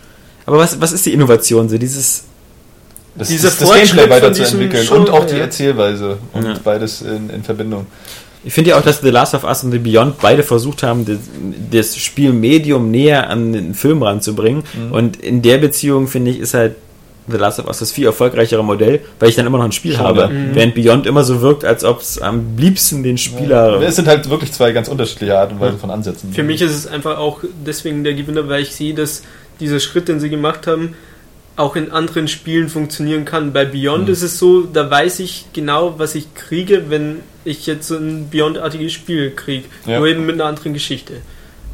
[0.45, 1.69] Aber was, was ist die Innovation?
[1.71, 2.25] So dieses,
[3.17, 5.41] Das, Dieser das, das Gameplay weiterzuentwickeln und auch die ja.
[5.41, 6.55] Erzählweise und Ja.
[6.63, 7.87] beides in, in Verbindung.
[8.45, 11.05] ich finde ja auch, dass The Last of Us und The Beyond beide versucht haben,
[11.05, 11.19] das,
[11.71, 14.63] das Spielmedium näher an den Film ranzubringen.
[14.93, 16.77] Und in der Beziehung, finde ich, ist halt
[17.29, 19.95] The Last of Us das viel erfolgreichere Modell, weil ich dann immer noch ein Spiel
[19.95, 20.21] Schon, habe.
[20.23, 20.31] ja.
[20.55, 23.81] Während Beyond immer so wirkt, als ob es am liebsten den Spieler.
[23.83, 26.33] Es sind halt wirklich zwei ganz unterschiedliche Arten und Weise von Ansätzen.
[26.33, 29.23] Für mich ist es einfach auch deswegen der Gewinner, weil ich sehe, dass
[29.61, 30.95] dieser Schritt, den sie gemacht haben,
[31.57, 33.53] auch in anderen Spielen funktionieren kann.
[33.53, 34.13] Bei Beyond Mhm.
[34.13, 38.29] ist es so, da weiß ich genau, was ich kriege, wenn ich jetzt so ein
[38.31, 39.65] Beyond-artiges Spiel kriege.
[39.87, 39.99] Ja.
[39.99, 41.15] Nur eben mit einer anderen Geschichte.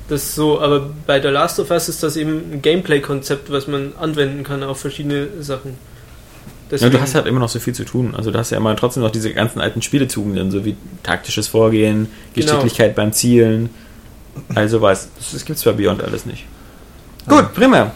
[0.09, 3.67] Das ist so, aber bei The Last of Us ist das eben ein Gameplay-Konzept, was
[3.67, 5.75] man anwenden kann auf verschiedene Sachen.
[6.71, 8.15] Ja, du hast halt immer noch so viel zu tun.
[8.17, 10.75] Also du hast ja immer trotzdem noch diese ganzen alten Spieletugenden, so wie
[11.05, 12.47] taktisches Vorgehen, Genau.
[12.47, 13.71] Geschicklichkeit beim Zielen,
[14.55, 15.09] also was.
[15.17, 16.45] Das, das gibt's bei Beyond alles nicht.
[17.29, 17.93] Gut, prima.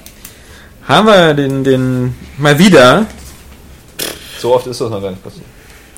[0.90, 3.06] Haben wir den, den mal wieder
[4.40, 5.44] so oft ist das noch gar nicht passiert.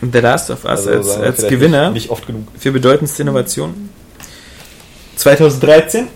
[0.02, 2.48] The Last of Us Also als, als Gewinner Nicht, nicht oft genug.
[2.58, 3.88] für bedeutendste Innovation.
[5.16, 6.08] 2013.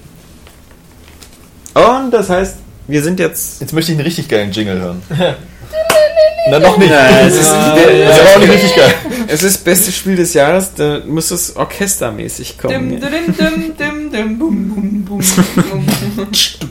[1.72, 2.56] Und das heißt,
[2.88, 3.60] wir sind jetzt.
[3.60, 5.02] Jetzt möchte ich einen richtig geilen Jingle hören.
[6.48, 6.90] Na, noch nicht.
[6.90, 8.94] Ja, es ist- das ist aber auch nicht richtig geil.
[9.28, 12.72] Es ist das beste Spiel des Jahres, da muss es orchestermäßig kommen.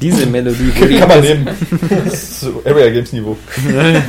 [0.01, 0.72] Diese Melodie.
[0.98, 1.48] Kann man nehmen.
[2.06, 3.38] Das ist so Area Games Niveau.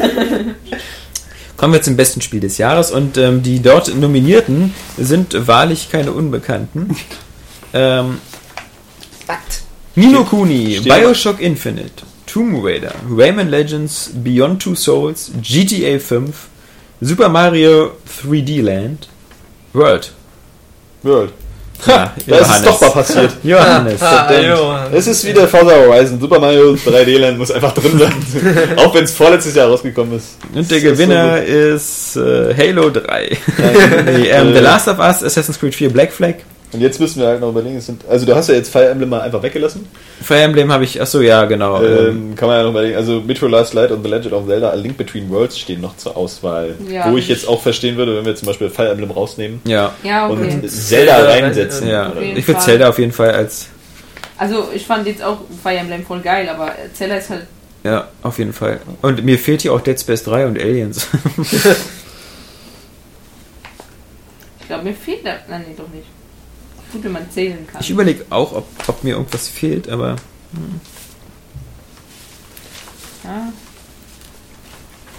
[1.57, 6.13] Kommen wir zum besten Spiel des Jahres und ähm, die dort Nominierten sind wahrlich keine
[6.13, 6.95] Unbekannten.
[7.73, 8.19] Ähm,
[9.95, 12.03] Nino Kuni, Bioshock Infinite,
[12.37, 16.35] Tomb Raider, Rayman Legends, Beyond Two Souls, GTA 5,
[17.01, 19.09] Super Mario 3D Land,
[19.73, 20.13] World.
[21.03, 21.33] World.
[21.87, 23.33] Ja, Da ist es doch mal passiert.
[23.43, 23.99] Johannes.
[23.99, 24.93] Verdammt.
[24.93, 26.21] Es ist wieder Forza Horizon.
[26.21, 28.13] Super Mario 3D Land muss einfach drin sein.
[28.77, 30.37] Auch wenn es vorletztes Jahr rausgekommen ist.
[30.55, 33.39] Und der ist Gewinner ist äh, Halo 3.
[34.05, 36.35] nee, ähm, The Last of Us, Assassin's Creed 4, Black Flag.
[36.73, 39.09] Und jetzt müssen wir halt noch überlegen, sind, also du hast ja jetzt Fire Emblem
[39.09, 39.87] mal einfach weggelassen.
[40.21, 41.81] Fire Emblem habe ich, achso, ja, genau.
[41.83, 44.47] ähm, Ähm, kann man ja noch überlegen, also Metro Last Light und The Legend of
[44.47, 46.75] Zelda, A Link Between Worlds stehen noch zur Auswahl.
[46.91, 47.11] Ja.
[47.11, 49.95] Wo ich jetzt auch verstehen würde, wenn wir zum Beispiel Fire Emblem rausnehmen ja.
[50.03, 50.59] Ja, okay.
[50.61, 51.89] und Zelda reinsetzen.
[51.89, 52.61] Ja, ich würde.
[52.61, 53.69] Zelda auf jeden Fall als,
[54.37, 57.47] Also ich fand jetzt auch Fire Emblem voll geil, aber Zelda ist halt.
[57.85, 58.81] ja, auf jeden Fall.
[59.03, 61.07] Und mir fehlt hier auch Dead Space 3 und Aliens.
[64.61, 65.35] Ich glaube, mir fehlt da.
[65.49, 66.07] Nein, nee, doch nicht.
[66.93, 67.81] Gut, wenn man zählen kann.
[67.81, 70.17] Ich überlege auch, ob, ob mir irgendwas fehlt, aber
[73.25, 73.53] Ja.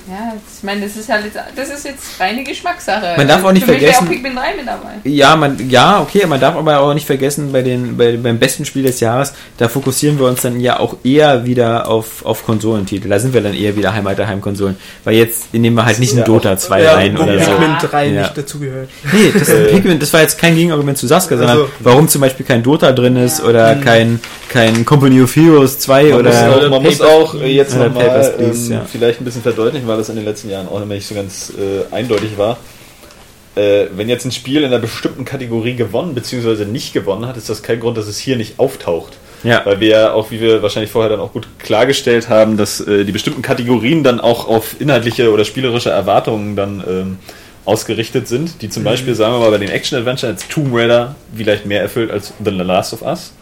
[0.10, 3.16] Ja, ich meine, das ist halt jetzt, das ist jetzt reine Geschmackssache.
[3.18, 4.90] Man darf auch nicht Für mich vergessen- auch Pikmin 3 mit dabei.
[5.04, 8.64] Ja, man, ja, okay, man darf aber auch nicht vergessen, bei den, bei, beim besten
[8.64, 13.10] Spiel des Jahres, da fokussieren wir uns dann ja auch eher wieder auf, auf Konsolentitel.
[13.10, 14.78] Da sind wir dann eher wieder Heimat der Heimkonsolen.
[15.04, 17.52] Weil jetzt nehmen wir halt nicht ein Ja, Dota 2 rein wo oder so.
[17.52, 18.22] Pikmin 3 Ja.
[18.22, 18.90] nicht dazugehört.
[19.12, 22.46] Nee, das, Pikmin, das war jetzt kein Gegenargument zu Saskia, sondern Also- warum zum Beispiel
[22.46, 23.46] kein Dota drin ist Ja.
[23.46, 23.82] oder Mhm.
[23.82, 24.20] kein,
[24.50, 26.30] kein Company of Heroes 2 Man, oder.
[26.30, 28.82] muss, auch, man Papers, muss auch äh, jetzt nochmal ähm, ja.
[28.90, 31.94] vielleicht ein bisschen verdeutlichen, weil das in den letzten Jahren auch nicht so ganz äh,
[31.94, 32.58] eindeutig war.
[33.56, 36.66] Äh, wenn jetzt ein Spiel in einer bestimmten Kategorie gewonnen bzw.
[36.66, 39.18] nicht gewonnen hat, ist das kein Grund, dass es hier nicht auftaucht.
[39.44, 39.66] Ja.
[39.66, 43.04] Weil wir ja auch, wie wir wahrscheinlich vorher dann auch gut klargestellt haben, dass äh,
[43.04, 47.20] die bestimmten Kategorien dann auch auf inhaltliche oder spielerische Erwartungen dann ähm,
[47.66, 51.66] ausgerichtet sind, die zum Beispiel, sagen wir mal, bei den Action-Adventure als Tomb Raider vielleicht
[51.66, 53.34] mehr erfüllt als The Last of Us.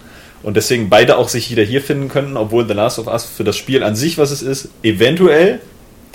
[0.42, 3.44] Und deswegen beide auch sich wieder hier finden können, obwohl The Last of Us für
[3.44, 5.60] das Spiel an sich, was es ist, eventuell,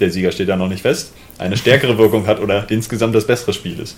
[0.01, 3.53] der Sieger steht da noch nicht fest, eine stärkere Wirkung hat oder insgesamt das bessere
[3.53, 3.97] Spiel ist.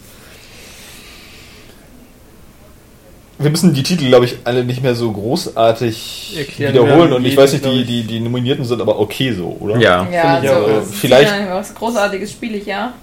[3.39, 7.37] Wir müssen die Titel, glaube ich, alle nicht mehr so großartig Erklären wiederholen und ich
[7.37, 9.79] weiß nicht, die, die, die Nominierten sind aber okay so, oder?
[9.79, 10.07] Ja.
[10.13, 12.95] Ja, Finde ich also auch, es ist vielleicht- ja was Großartiges spiele ich, ja.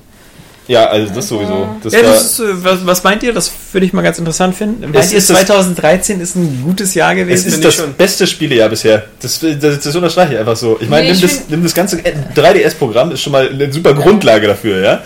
[0.70, 1.68] Ja, also das sowieso.
[1.82, 3.34] Das ja, das ist, äh, was, was meint ihr?
[3.34, 4.82] Das würde ich mal ganz interessant finden.
[4.82, 7.48] Meint Es ihr, ist das- 2013 ist ein gutes Jahr es gewesen?
[7.48, 7.94] ist finde das schon.
[7.96, 9.04] beste Spielejahr bisher.
[9.20, 10.78] Das, das, das unterstreiche ich einfach so.
[10.80, 13.96] Ich meine, Nee, ich nimm, das, nimm das ganze 3DS-Programm, ist schon mal eine super
[13.96, 15.02] Grundlage dafür, ja?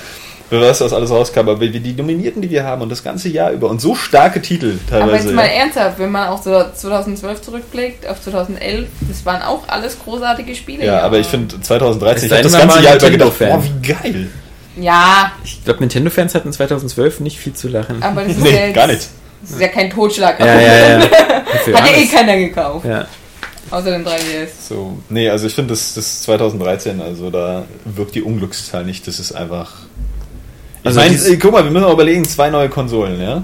[0.50, 1.40] Was das alles rauskam.
[1.40, 4.42] Aber wie die Nominierten, die wir haben und das ganze Jahr über und so starke
[4.42, 5.28] Titel Aber teilweise.
[5.28, 5.52] jetzt mal ja.
[5.54, 10.86] ernsthaft, wenn man auch so 2012 zurückblickt, auf 2011, das waren auch alles großartige Spiele.
[10.86, 13.88] Ja, aber ich finde 2013, Es ich habe das ganze Jahr über gedacht, boah, wie
[13.88, 14.28] geil.
[14.78, 18.02] Ja, Ich glaube, Nintendo-Fans hatten 2012 nicht viel zu lachen.
[18.02, 19.08] aber das ist ja Nee, jetzt, gar nicht.
[19.42, 20.40] Das ist ja kein Totschlag.
[20.40, 21.00] Ja, ja, ja.
[21.10, 22.86] Hat ja eh keiner gekauft.
[22.86, 23.06] Ja.
[23.70, 24.48] Außer den 3DS.
[24.70, 29.20] So, nee, also ich finde, das, das 2013, also da wirkt die Unglückszahl nicht, das
[29.20, 29.72] ist einfach.
[30.82, 33.44] Ich Also meine, äh, guck mal, wir müssen auch überlegen, zwei neue Konsolen, ja?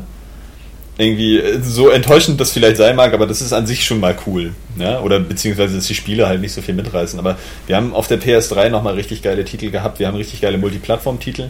[1.00, 4.16] Irgendwie, äh, so enttäuschend das vielleicht sein mag, aber das ist an sich schon mal
[4.28, 5.00] cool, ja?
[5.00, 7.18] Oder beziehungsweise, dass die Spiele halt nicht so viel mitreißen.
[7.18, 7.38] Aber
[7.68, 11.46] wir haben auf der PS3 nochmal richtig geile Titel gehabt, wir haben richtig geile Multiplattform-Titel.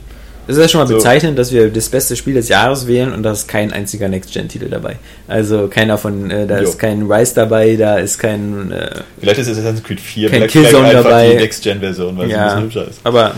[0.47, 0.95] Es ist ja schon mal So.
[0.95, 4.67] bezeichnend, dass wir das beste Spiel des Jahres wählen und da ist kein einziger Next-Gen-Titel
[4.69, 4.97] dabei.
[5.27, 6.69] Also keiner von, äh, da Jo.
[6.69, 10.39] ist kein Rise dabei, da ist kein, äh, Vielleicht ist es Assassin's Creed 4 Kein
[10.39, 11.29] Black Killzone Flag dabei.
[11.31, 12.99] die Next-Gen-Version, weil sie ein ja, bisschen hübscher ist.
[13.03, 13.33] aber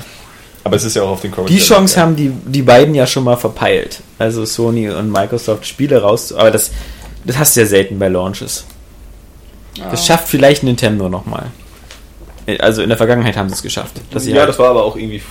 [0.64, 3.06] Aber es ist ja auch auf den Core die Chance haben die, die beiden ja
[3.08, 4.00] schon mal verpeilt.
[4.22, 6.70] Also Sony und Microsoft Spiele raus, aber das,
[7.26, 8.66] das hast du ja selten bei Launches.
[9.90, 11.48] Das schafft vielleicht Nintendo nochmal.
[12.60, 14.00] Also in der Vergangenheit haben sie es geschafft.
[14.12, 15.24] Ja, halt, das war aber auch irgendwie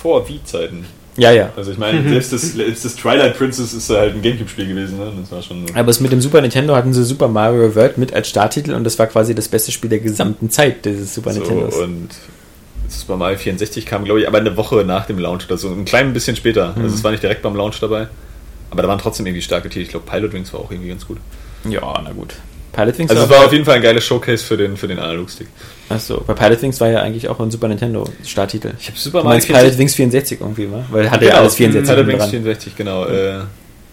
[0.00, 0.86] vor Wii-Zeiten.
[1.16, 1.52] ja, ja.
[1.56, 5.12] Also ich meine, selbst das, selbst das Twilight Princess ist halt ein Gamecube-Spiel gewesen, ne?
[5.20, 5.64] Das war schon.
[5.74, 8.84] Aber es mit dem Super Nintendo hatten sie Super Mario World mit als Starttitel und
[8.84, 11.74] das war quasi das beste Spiel der gesamten Zeit dieses Super so, Nintendos.
[11.74, 12.10] und
[12.88, 15.68] Super Mario 64 kam, glaube ich, aber eine Woche nach dem Launch oder so.
[15.68, 16.74] Ein klein bisschen später.
[16.76, 18.08] Also es war nicht direkt beim Launch dabei.
[18.70, 19.82] Aber da waren trotzdem irgendwie starke Titel.
[19.84, 21.18] Ich glaube, Pilot Wings war auch irgendwie ganz gut.
[21.68, 22.34] Ja, na gut.
[22.72, 24.86] Pilot Wings Also es war, war auf jeden Fall ein geiles Showcase für den, für
[24.88, 25.46] den Analogstick.
[25.88, 28.72] Achso, bei Pilot Wings war ja eigentlich auch ein Super Nintendo Starttitel.
[28.78, 30.84] Ich habe Super Du meinst Pilot Wings 64 irgendwie, wa?
[30.90, 32.30] Weil hatte ja alles 64 Pilot Wings dran.
[32.30, 33.06] 64, genau.
[33.06, 33.40] Äh,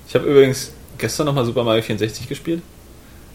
[0.08, 2.62] ich habe übrigens gestern nochmal Super Mario 64 gespielt.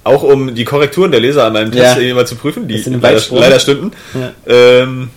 [0.05, 1.93] Auch um die Korrekturen der Leser an meinem Test Ja.
[1.97, 3.93] irgendwie mal zu prüfen, die leider, leider stimmten.
[4.15, 4.33] Ja.
[4.47, 5.11] Ähm,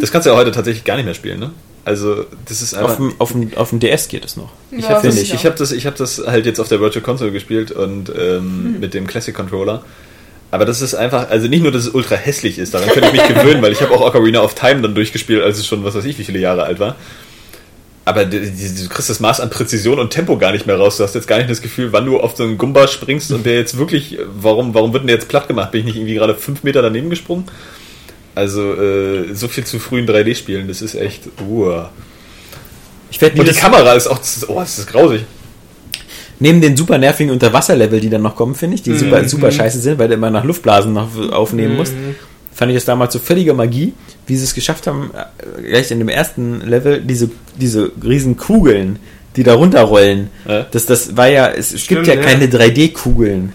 [0.00, 1.50] das kannst du ja heute tatsächlich gar nicht mehr spielen, ne?
[1.84, 2.90] Also, das ist einfach.
[2.90, 4.50] Auf dem, auf, dem, auf dem DS geht es noch.
[4.70, 6.68] Ich Ja, habe das, finde ich ich hab das, ich hab das halt jetzt auf
[6.68, 9.82] der Virtual Console gespielt und ähm, mit dem Classic Controller.
[10.50, 13.12] Aber das ist einfach, also nicht nur, dass es ultra hässlich ist, daran könnte ich
[13.12, 15.94] mich gewöhnen, weil ich habe auch Ocarina of Time dann durchgespielt, als es schon, was
[15.94, 16.96] weiß ich, wie viele Jahre alt war.
[18.06, 18.38] Aber du
[18.88, 20.96] kriegst das Maß an Präzision und Tempo gar nicht mehr raus.
[20.96, 23.44] Du hast jetzt gar nicht das Gefühl, wann du auf so einen Gumba springst und
[23.44, 25.72] der jetzt wirklich, warum, warum wird denn der jetzt platt gemacht?
[25.72, 27.44] Bin ich nicht irgendwie gerade fünf Meter daneben gesprungen?
[28.34, 31.82] Also, äh, so viel zu früh in 3D spielen, das ist echt, uh.
[33.10, 35.22] Ich werde Und die Kamera ist auch, oh, das ist grausig.
[36.40, 39.28] neben den super nervigen Unterwasserlevel, die dann noch kommen, finde ich, die super, Mhm.
[39.28, 41.94] super scheiße sind, weil du immer nach Luftblasen noch aufnehmen musst,
[42.54, 43.92] fand ich das damals so völlige Magie,
[44.26, 45.10] wie sie es geschafft haben,
[45.58, 48.98] äh, gleich in dem ersten Level, diese, diese riesen Kugeln,
[49.36, 50.30] die da runterrollen.
[50.46, 50.66] Ja.
[50.70, 52.22] Das, das war ja, es, es gibt Stimmt, ja ja.
[52.22, 53.52] keine 3D-Kugeln.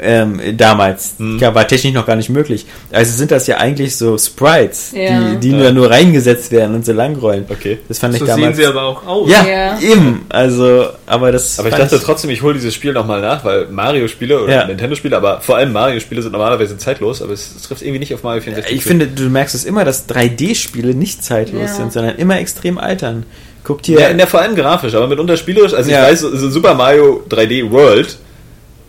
[0.00, 1.14] Ähm, damals.
[1.18, 1.38] Hm.
[1.38, 2.66] Ja, war technisch noch gar nicht möglich.
[2.92, 5.30] Also sind das ja eigentlich so Sprites, Ja.
[5.32, 5.56] die, die Ja.
[5.56, 7.46] nur, nur reingesetzt werden und so langrollen.
[7.48, 7.78] Okay.
[7.88, 8.56] Das fand ich So sehen damals.
[8.56, 9.28] sie aber auch aus.
[9.30, 9.78] ja, Ja.
[9.80, 10.24] eben.
[10.28, 11.58] Also, aber das.
[11.58, 14.66] Aber ich dachte trotzdem, ich hole dieses Spiel nochmal nach, weil Mario-Spiele oder Ja.
[14.66, 18.22] Nintendo-Spiele, aber vor allem Mario-Spiele sind normalerweise zeitlos, aber es, es trifft irgendwie nicht auf
[18.22, 18.76] Mario 64.
[18.76, 21.68] Ich finde, du merkst es immer, dass 3D-Spiele nicht zeitlos Ja.
[21.68, 23.24] sind, sondern immer extrem altern.
[23.64, 23.98] Guck dir.
[24.00, 25.74] Ja, in der vor allem grafisch, aber mitunter spielerisch.
[25.74, 26.04] Also Ja.
[26.04, 28.16] ich weiß, so so Super Mario 3D World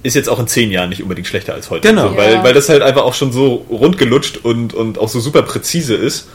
[0.04, 1.88] ist jetzt auch in zehn Jahren nicht unbedingt schlechter als heute.
[1.88, 2.10] Genau.
[2.10, 2.44] So, weil, Ja.
[2.44, 6.28] weil das halt einfach auch schon so rundgelutscht und, und auch so super präzise ist.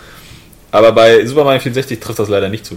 [0.71, 2.77] Aber bei Super Mario 64 trifft das leider nicht zu.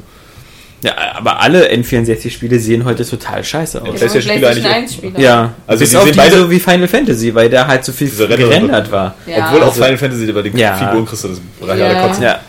[0.83, 3.87] ja, aber alle N64-Spiele sehen heute total scheiße aus.
[3.87, 4.69] Ja, PlayStation-Spieler eigentlich auch.
[4.71, 5.19] 1 Spieler.
[5.19, 7.83] Ja, Also bis die auf sehen die beide- so wie Final Fantasy, weil da halt
[7.83, 9.15] so viel gerendert war.
[9.25, 9.47] Ja.
[9.47, 10.75] Obwohl auch Also- Final Fantasy über die Ja.
[10.77, 11.39] Figuren kriegst du das
[11.77, 11.85] Ja.
[11.87, 12.23] alle kotzen.
[12.23, 12.39] Ja.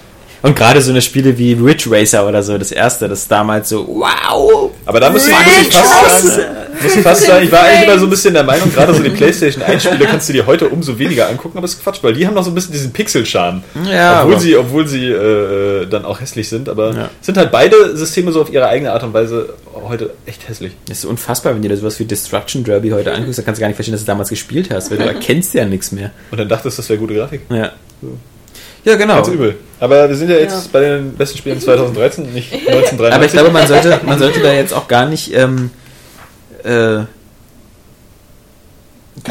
[0.43, 3.85] Und gerade so eine Spiele wie Ridge Racer oder so, das erste, das damals so,
[3.89, 4.71] wow!
[4.87, 6.47] Aber da muss ich, muss ich fast sagen,
[6.83, 9.03] muss ich fast sagen, ich war eigentlich immer so ein bisschen der Meinung, gerade so
[9.03, 11.99] die PlayStation 1 Spiele kannst du dir heute umso weniger angucken, aber das ist Quatsch,
[12.03, 13.63] weil die haben noch so ein bisschen diesen Pixel-Charme.
[13.91, 17.11] Ja, obwohl sie, obwohl sie äh, dann auch hässlich sind, aber Ja.
[17.21, 19.55] sind halt beide Systeme so auf ihre eigene Art und Weise
[19.89, 20.73] heute echt hässlich.
[20.89, 23.63] Das ist unfassbar, wenn du dir sowas wie Destruction Derby heute anguckst, dann kannst du
[23.63, 26.11] gar nicht verstehen, dass du damals gespielt hast, weil du erkennst ja nichts mehr.
[26.31, 27.43] Und dann dachtest du, das wäre gute Grafik.
[27.51, 27.73] Ja.
[28.85, 29.17] Ja, genau.
[29.17, 29.57] Ganz übel.
[29.81, 30.71] Aber wir sind ja jetzt Ja.
[30.73, 33.13] bei den besten Spielen 2013, nicht 1993.
[33.15, 35.71] Aber ich glaube, man sollte, man sollte da jetzt auch gar nicht ähm,
[36.65, 37.05] äh,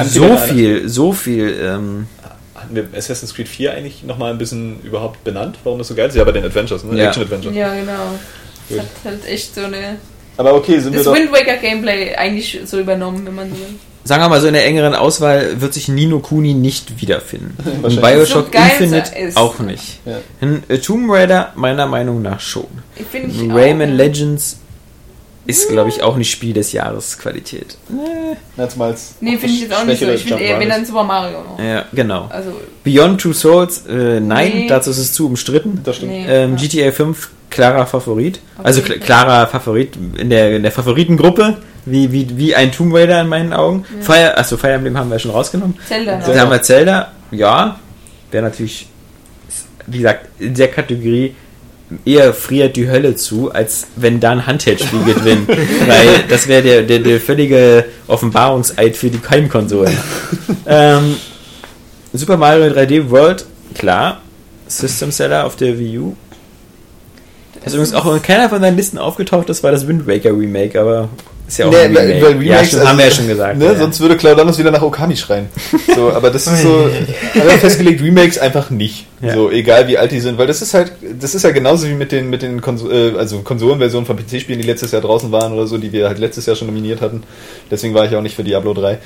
[0.05, 1.59] so viel, so viel.
[1.61, 2.07] Ähm,
[2.55, 6.09] Hatten wir Assassin's Creed 4 eigentlich nochmal ein bisschen überhaupt benannt, warum das so geil
[6.09, 6.15] ist?
[6.15, 6.97] Ja, bei den Adventures, ne?
[6.97, 7.07] Ja.
[7.07, 7.53] Action-Adventure.
[7.53, 8.15] Ja, genau.
[8.69, 8.79] Gut.
[8.79, 9.97] Das hat halt echt so eine.
[10.37, 11.13] Aber okay, sind wir Das.
[11.13, 13.67] Wind Waker Gameplay eigentlich so übernommen, wenn man so will.
[14.03, 17.57] sagen wir mal so, in der engeren Auswahl wird sich Nino Kuni nicht wiederfinden.
[17.83, 18.01] Und.
[18.01, 19.99] Bioshock So Infinite auch nicht.
[20.05, 20.17] Ja.
[20.67, 22.67] Äh, Tomb Raider meiner Meinung nach schon.
[23.49, 24.59] Rayman auch, Legends
[25.47, 27.77] ist, glaube ich, auch nicht Spiel des Jahres Qualität.
[28.57, 28.75] Als
[29.21, 30.07] Nee, finde ich jetzt auch nicht so.
[30.09, 31.57] Ich finde eher, wenn dann Super Mario noch.
[31.63, 32.27] Ja, genau.
[32.29, 32.51] Also,
[32.83, 34.67] Beyond Two Souls, äh, nein, Nee.
[34.67, 35.81] dazu ist es zu umstritten.
[35.83, 36.11] Das stimmt.
[36.11, 36.25] nee.
[36.27, 36.67] Ähm, ja.
[36.67, 38.39] GTA 5, klarer Favorit.
[38.57, 42.93] Auf Also kl klarer Favorit in der, in der Favoritengruppe, wie, wie, wie ein Tomb
[42.93, 43.85] Raider in meinen Augen.
[44.01, 45.77] Fire, achso, Fire Emblem haben wir schon rausgenommen.
[45.87, 46.19] Zelda.
[46.19, 47.79] Dann haben wir Zelda, ja,
[48.31, 48.87] wäre natürlich,
[49.85, 51.33] wie gesagt, in der Kategorie
[52.05, 55.47] eher friert die Hölle zu, als wenn da ein Handheld-Spiel gewinnt.
[55.87, 59.97] Weil das wäre der, der, der völlige Offenbarungseid für die Keimkonsolen.
[60.65, 61.15] ähm,
[62.13, 64.21] Super Mario 3D World, klar.
[64.67, 66.15] System Seller auf der Wii U.
[67.55, 70.31] Das ist übrigens auch in keiner von deinen Listen aufgetaucht, das war das Wind Waker
[70.31, 71.09] Remake, aber
[71.47, 72.21] ist ja auch Nee, ein Remake.
[72.21, 73.57] weil ja, Remakes, schon, also- haben wir ja schon gesagt.
[73.57, 73.65] Ne?
[73.65, 73.75] ja.
[73.75, 75.47] Sonst würde Claudanus wieder nach Okami schreien.
[75.95, 76.89] So, aber das ist so,
[77.33, 79.05] wir haben festgelegt, Remakes einfach nicht.
[79.21, 79.33] Ja.
[79.33, 81.93] So, egal wie alt die sind, weil das ist halt, das ist ja genauso wie
[81.93, 85.53] mit den, mit den Konso äh, also Konsolenversionen von PC-Spielen, die letztes Jahr draußen waren
[85.53, 87.23] oder so, die wir halt letztes Jahr schon nominiert hatten.
[87.71, 88.97] Deswegen war ich auch nicht für Diablo 3.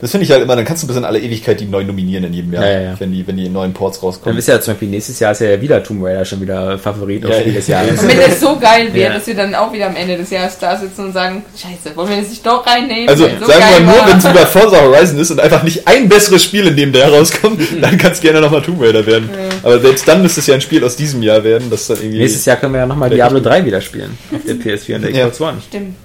[0.00, 2.22] Das finde ich halt immer, dann kannst du bis in alle Ewigkeit die neu nominieren
[2.24, 2.94] in jedem Jahr, Ja, ja, ja.
[3.00, 4.38] wenn die, wenn die neuen Ports Dann rauskommen.
[4.38, 7.32] ist ja zum Beispiel nächstes Jahr ist ja wieder Tomb Raider schon wieder Favorit auf
[7.32, 8.00] Ja, des Jahres.
[8.00, 9.18] Und wenn das so geil wäre, Ja.
[9.18, 12.10] dass wir dann auch wieder am Ende des Jahres da sitzen und sagen, scheiße, wollen
[12.10, 13.08] wir das nicht doch reinnehmen?
[13.08, 15.88] Also so sagen wir mal nur, wenn es über Forza Horizon ist und einfach nicht
[15.88, 19.28] ein besseres Spiel in dem der rauskommt, dann kann es gerne nochmal Tomb Raider werden.
[19.64, 22.18] Aber selbst dann müsste es ja ein Spiel aus diesem Jahr werden, das dann irgendwie.
[22.18, 23.46] Nächstes Jahr können wir ja nochmal Diablo nicht.
[23.46, 24.16] 3 wieder spielen.
[24.32, 25.28] Auf der PS4 und der Ja.
[25.28, 25.58] Xbox One.
[25.66, 25.96] Stimmt.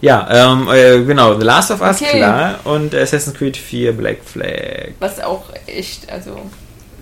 [0.00, 1.38] Ja, ähm, äh, genau.
[1.38, 2.18] The Last of Us, Okay.
[2.18, 2.60] klar.
[2.64, 4.92] Und Assassin's Creed 4 Black Flag.
[5.00, 6.38] Was auch echt, also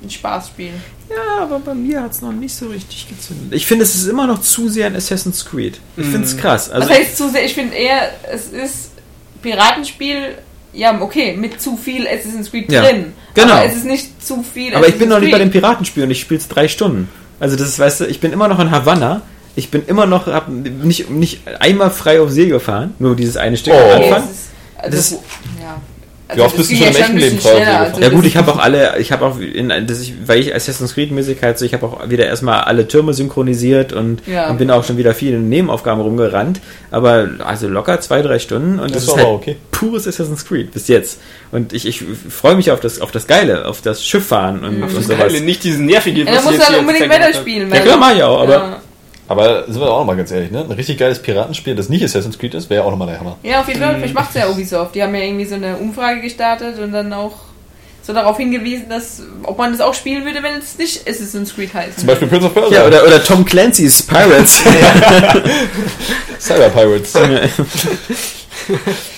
[0.03, 0.73] ein Spaßspiel.
[1.11, 3.53] Ja, aber bei mir hat es noch nicht so richtig gezündet.
[3.53, 5.79] Ich finde, es ist immer noch zu sehr ein Assassin's Creed.
[5.97, 6.71] Ich finde es krass.
[6.71, 7.45] Also, Was heißt zu sehr?
[7.45, 8.93] Ich finde eher, es ist
[9.43, 10.39] Piratenspiel,
[10.73, 13.13] ja, okay, mit zu viel Assassin's Creed Ja, drin.
[13.35, 13.55] genau.
[13.55, 15.63] Aber es ist nicht zu viel aber ich bin noch Assassin's nicht bei dem Creed.
[15.63, 17.09] Piratenspiel und ich spiele es drei Stunden.
[17.41, 19.23] Also das ist, weißt du, ich bin immer noch in Havanna.
[19.55, 22.95] Ich bin immer noch, hab nicht, nicht einmal frei auf See gefahren.
[22.99, 23.79] Nur dieses eine Stück Oh.
[23.79, 24.25] am Okay, Anfang.
[24.25, 25.11] es ist, also, Das-
[25.61, 25.81] ja.
[26.35, 28.07] Wie oft das bist du schon im ja echten Leben Frau schneller, Seele also Ja
[28.07, 30.95] das gut, ich habe auch alle, ich habe auch, in, dass ich, weil ich Assassin's
[30.95, 34.49] Creed mäßig halt so, ich habe auch wieder erstmal alle Türme synchronisiert und, Ja.
[34.49, 36.61] und bin auch schon wieder viel in Nebenaufgaben rumgerannt.
[36.91, 39.57] Aber also locker zwei, drei Stunden und das, Das ist war halt okay.
[39.73, 41.21] pures Assassin's Creed bis jetzt.
[41.51, 44.89] Und ich, ich freue mich auf das, auf das Geile, auf das Schifffahren und, und
[44.89, 45.09] sowas.
[45.19, 47.71] Geile, nicht diesen nervigen, Ja, da was musst ich du jetzt dann unbedingt weiterspielen.
[47.71, 48.82] Ja klar, mach ich auch, aber ja.
[49.33, 50.61] Aber sind wir auch nochmal ganz ehrlich, ne?
[50.61, 53.39] Ein richtig geiles Piratenspiel, das nicht Assassin's Creed ist, wäre ja auch nochmal der Hammer.
[53.43, 53.97] Ja, auf jeden Fall.
[53.97, 54.95] Vielleicht macht es ja Ubisoft.
[54.95, 57.33] Die haben ja irgendwie so eine Umfrage gestartet und dann auch
[58.03, 61.73] so darauf hingewiesen, dass ob man das auch spielen würde, wenn es nicht Assassin's Creed
[61.73, 62.01] heißt.
[62.01, 62.81] Zum Beispiel Prince of Persia.
[62.81, 64.63] ja, oder, oder Tom Clancy's Pirates.
[66.39, 67.15] Cyber Pirates.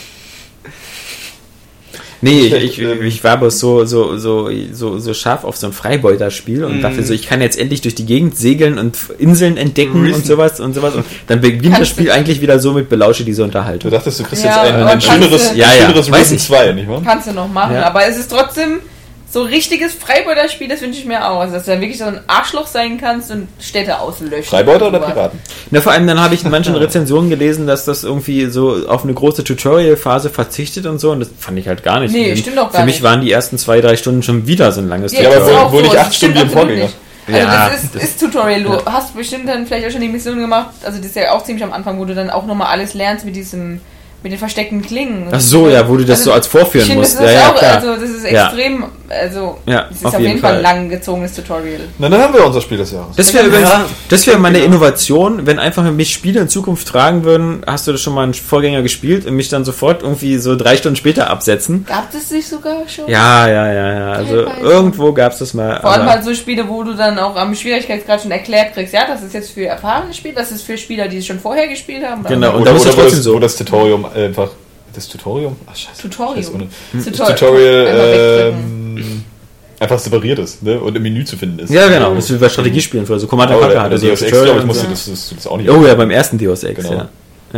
[2.24, 5.72] Nee, ich, ich, ich war aber so, so, so, so, so scharf auf so ein
[5.72, 6.82] Freibeuterspiel und Mm.
[6.82, 10.14] dachte so, ich kann jetzt endlich durch die Gegend segeln und Inseln entdecken Rissen.
[10.22, 10.94] und sowas und sowas.
[10.94, 13.90] Und dann beginnt das Kannst Spiel du- eigentlich wieder so mit belausche diese Du Unterhaltung.
[13.90, 16.42] dachtest, du kriegst Ja, jetzt ein, ein schöneres, du- ein Ja, ja, schöneres Risen ich.
[16.42, 17.02] 2, nicht wahr?
[17.04, 17.82] Kannst du noch machen, Ja.
[17.86, 18.80] aber es ist trotzdem
[19.34, 21.40] so richtiges Freibeuter-Spiel, das wünsche ich mir auch.
[21.40, 24.44] Also, dass du dann wirklich so ein Arschloch sein kannst und Städte auslöschen.
[24.44, 25.00] Freibeuter oder.
[25.00, 25.38] Piraten?
[25.70, 29.04] Na, vor allem dann habe ich in manchen Rezensionen gelesen, dass das irgendwie so auf
[29.04, 32.12] eine große Tutorial-Phase verzichtet und so und das fand ich halt gar nicht.
[32.14, 33.02] Nee, Für- stimmt doch gar Für mich nicht.
[33.02, 35.48] waren die ersten zwei, drei Stunden schon wieder so ein langes Ja, Ja, aber das
[35.48, 36.82] wohl- wohl nicht acht Stunden wie im Vorgänger.
[36.84, 36.94] nicht.
[37.26, 38.62] Also Ja, das ist, das- ist Tutorial.
[38.62, 38.82] Du ja.
[38.86, 41.64] hast bestimmt dann vielleicht auch schon die Mission gemacht, also das ist ja auch ziemlich
[41.64, 43.80] am Anfang, wo du dann auch nochmal alles lernst mit diesem,
[44.24, 45.28] mit den versteckten Klingen.
[45.30, 47.20] Ach so, ja, wo du das so als vorführen ich finde, musst.
[47.20, 47.74] Das ist Ja, ja, auch, klar.
[47.74, 48.46] also das ist Ja.
[48.46, 51.80] extrem, also Ja, es ist auf, jeden Fall ein lang gezogenes Tutorial.
[51.98, 53.14] Na, dann haben wir unser Spiel des Jahres.
[53.16, 54.70] Das wäre Ja, das wäre meine Genau.
[54.70, 58.32] Innovation, wenn einfach mich Spiele in Zukunft fragen würden, hast du das schon mal einen
[58.32, 61.84] Vorgänger gespielt und mich dann sofort irgendwie so drei Stunden später absetzen.
[61.86, 63.06] Gab es sich sogar schon?
[63.06, 64.12] Ja, ja, ja, ja.
[64.12, 64.60] Also Teilweise.
[64.62, 65.80] irgendwo gab es das mal.
[65.82, 69.02] Vor allem halt so Spiele, wo du dann auch am Schwierigkeitsgrad schon erklärt kriegst, ja,
[69.06, 72.06] das ist jetzt für erfahrene Spieler, das ist für Spieler, die es schon vorher gespielt
[72.06, 72.24] haben.
[72.24, 73.34] Genau, und da muss wo, trotzdem das, so.
[73.34, 74.50] wo das Tutorium einfach.
[74.94, 75.56] Das Tutorium?
[75.66, 76.02] Ach, scheiße.
[76.02, 76.36] Tutorium.
[76.44, 77.34] Scheiße, Das Das Tutorial.
[77.34, 78.96] Tutorial Einfach wegdrücken.
[78.98, 79.24] ähm,
[79.80, 80.78] einfach separiert ist ne?
[80.80, 81.70] und im Menü zu finden ist.
[81.70, 82.14] Ja, genau.
[82.14, 83.18] Das ist wie bei Strategiespielen früher.
[83.18, 85.68] So Command Aber Conquer hatte Deus Ex, glaube ich, musste das, das, das auch nicht.
[85.68, 86.94] Oh ja, beim ersten Deus Ex, Genau.
[86.94, 87.08] ja.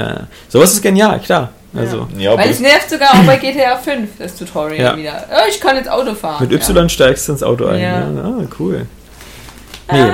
[0.02, 0.26] ja.
[0.48, 1.50] Sowas ist genial, klar.
[1.74, 4.96] Also Ja, Weil es nervt sogar auch bei GTA 5, das Tutorial Ja.
[4.96, 5.10] wieder.
[5.30, 6.42] Ja, ich kann jetzt Auto fahren.
[6.48, 7.80] mit Y steigst du ins Auto ein.
[7.80, 8.00] Ja.
[8.00, 8.06] Ja.
[8.24, 8.86] Ah, cool.
[9.92, 9.94] Ja.
[10.06, 10.12] Nee.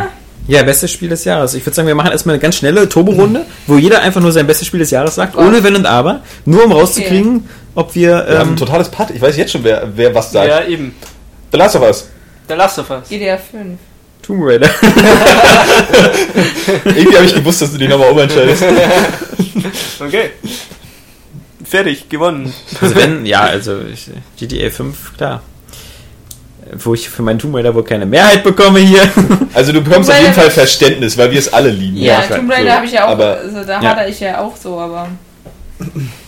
[0.49, 1.55] Ja, bestes Spiel des Jahres.
[1.55, 4.47] Ich würde sagen, wir machen erstmal eine ganz schnelle Turbo-Runde, wo jeder einfach nur sein
[4.47, 8.25] bestes Spiel des Jahres sagt, ohne Wenn und Aber, nur um rauszukriegen, ob wir.
[8.27, 9.09] wir haben Ähm, ein totales Putt.
[9.15, 10.49] Ich weiß jetzt schon, wer, wer was sagt.
[10.49, 10.95] Ja, eben.
[11.53, 12.09] The Last of Us.
[12.49, 13.09] Der Last of Us.
[13.09, 13.79] GTA 5.
[14.23, 14.69] Tomb Raider.
[16.85, 18.65] Irgendwie habe ich gewusst, dass du dich nochmal umentscheidest.
[20.01, 20.31] Okay.
[21.65, 22.53] Fertig, gewonnen.
[22.81, 25.43] Also wenn, ja, also ich, GTA 5, klar.
[26.79, 29.03] Wo ich für meinen Tomb Raider wohl keine Mehrheit bekomme hier.
[29.55, 31.99] Also du bekommst auf jeden Fall Verständnis, weil wir es alle lieben.
[31.99, 32.39] Ja, klar.
[32.39, 33.97] Tomb Raider So, habe ich ja auch, aber- also da ja.
[33.97, 35.09] hatte ich ja auch so, aber.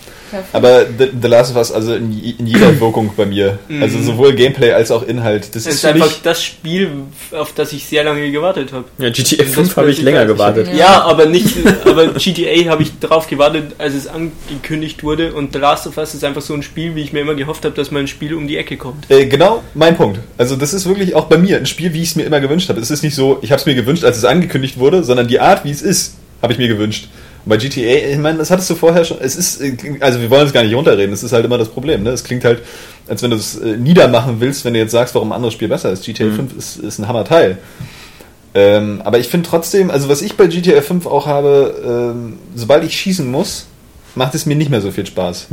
[0.53, 3.59] Aber The, The Last of Us, also in, in jeder Wirkung bei mir.
[3.81, 5.49] Also sowohl Gameplay als auch Inhalt.
[5.55, 6.89] Das Es ist ist einfach mich, das Spiel,
[7.31, 8.85] auf das ich sehr lange gewartet habe.
[8.97, 10.67] Ja, GTA Das 5 habe ich länger gewartet.
[10.69, 10.75] Ja.
[10.75, 11.55] Ja, aber nicht,
[11.85, 16.13] aber GTA habe ich drauf gewartet, als es angekündigt wurde und The Last of Us
[16.13, 18.47] ist einfach so ein Spiel, wie ich mir immer gehofft habe, dass mein Spiel um
[18.47, 19.09] die Ecke kommt.
[19.09, 20.19] äh, genau mein Punkt.
[20.37, 22.69] Also das ist wirklich auch bei mir ein Spiel, wie ich es mir immer gewünscht
[22.69, 22.79] habe.
[22.79, 25.39] Es ist nicht so, ich habe es mir gewünscht, als es angekündigt wurde, sondern die
[25.39, 27.07] Art, wie es ist, habe ich mir gewünscht.
[27.45, 29.17] Bei GTA, ich meine, das hattest du vorher schon.
[29.19, 29.61] Es ist,
[29.99, 31.11] also wir wollen es gar nicht runterreden.
[31.11, 32.03] Das ist halt immer das Problem.
[32.03, 32.09] Ne?
[32.09, 32.61] Es klingt halt,
[33.07, 35.67] als wenn du es äh, niedermachen willst, wenn du jetzt sagst, warum ein anderes Spiel
[35.67, 36.03] besser ist.
[36.05, 37.59] GTA 5 ist, ist ein Hammerteil.
[38.55, 42.83] Ähm, aber ich finde trotzdem, also was ich bei GTA 5 auch habe, ähm, sobald
[42.83, 43.67] ich schießen muss,
[44.15, 45.47] macht es mir nicht mehr so viel Spaß.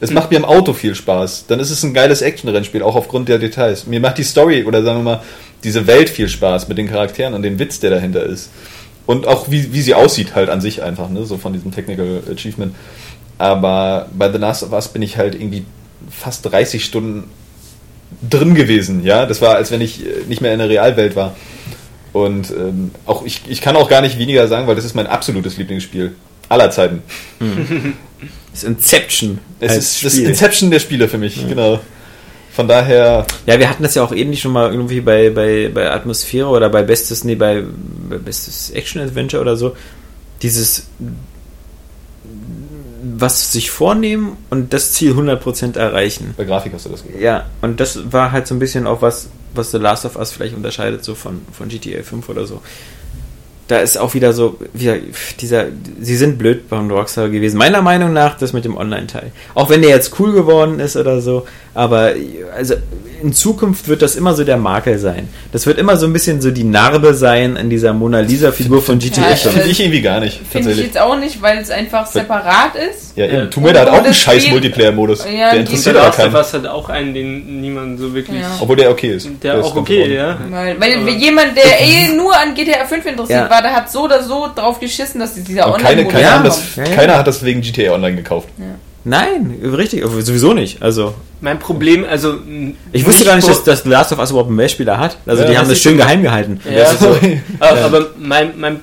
[0.00, 1.46] Es macht mir im Auto viel Spaß.
[1.46, 3.86] Dann ist es ein geiles Action-Rennspiel, auch aufgrund der Details.
[3.86, 5.22] Mir macht die Story oder sagen wir mal
[5.64, 8.50] diese Welt viel Spaß mit den Charakteren und dem Witz, der dahinter ist.
[9.08, 11.24] Und auch wie, wie sie aussieht halt an sich einfach, ne?
[11.24, 12.74] so von diesem Technical Achievement.
[13.38, 15.64] Aber bei The Last of Us bin ich halt irgendwie
[16.10, 17.24] fast 30 Stunden
[18.28, 19.24] drin gewesen, ja.
[19.24, 21.34] Das war, als wenn ich äh, nicht mehr in der Realwelt war.
[22.12, 25.06] Und ähm, auch ich, ich kann auch gar nicht weniger sagen, weil das ist mein
[25.06, 26.14] absolutes Lieblingsspiel
[26.50, 27.02] aller Zeiten.
[28.50, 29.38] Das Inception.
[29.60, 30.28] Es als ist das Spiel.
[30.28, 31.78] Inception der Spiele für mich, genau.
[32.58, 35.92] Von daher, Ja, wir hatten das ja auch ähnlich schon mal irgendwie bei, bei, bei
[35.92, 37.62] Atmosphäre oder bei Bestes, nee, bei,
[38.10, 39.76] bei Bestes Action Adventure oder so.
[40.42, 40.88] Dieses
[43.16, 46.34] was sich vornehmen und das Ziel 100% erreichen.
[46.36, 47.22] bei Grafik hast du das gesagt.
[47.22, 50.32] Ja, und das war halt so ein bisschen auch was, was The Last of Us
[50.32, 52.60] vielleicht unterscheidet, so von, von GTA 5 oder so.
[53.68, 54.96] Da ist auch wieder so, wieder
[55.40, 55.66] dieser,
[56.00, 57.58] sie sind blöd beim Rockstar gewesen.
[57.58, 59.30] Meiner Meinung nach das mit dem Online-Teil.
[59.54, 62.12] Auch wenn der jetzt cool geworden ist oder so, aber
[62.56, 62.74] also
[63.22, 65.28] in Zukunft wird das immer so der Makel sein.
[65.52, 68.98] Das wird immer so ein bisschen so die Narbe sein in dieser Mona Lisa-Figur von
[68.98, 69.54] GTA Ja, Ich 5.
[69.54, 73.16] finde ich irgendwie gar nicht, Finde ich jetzt auch nicht, weil es einfach separat ist.
[73.16, 73.50] Ja, eben.
[73.50, 75.24] Tomb Raider hat auch einen scheiß Multiplayer-Modus.
[75.24, 76.34] Ja, der interessiert aber of keinen.
[76.34, 78.40] Us hat auch einen, den niemand so wirklich.
[78.40, 78.56] Ja.
[78.60, 79.28] Obwohl der okay ist.
[79.42, 80.38] Der ist auch okay, ja.
[80.50, 83.50] Weil, weil jemand, der eh nur an GTA 5 interessiert Ja.
[83.50, 86.38] war, der hat so oder so drauf geschissen, dass dieser Und keine, Online-Modus keiner, Ja,
[86.38, 86.76] hat das.
[86.76, 86.94] Ja, ja.
[86.94, 88.48] keiner hat das wegen GTA Online gekauft.
[89.04, 90.82] Nein, richtig, sowieso nicht.
[90.82, 92.34] Also, Mein Problem, also.
[92.92, 95.16] ich wusste gar nicht, dass, dass The Last of Us überhaupt einen Mehrspieler hat.
[95.24, 96.60] Also, Ja, die haben das schön geheim gehalten.
[96.64, 97.16] Ja, Das ist so-
[97.60, 98.76] aber, aber mein, mein,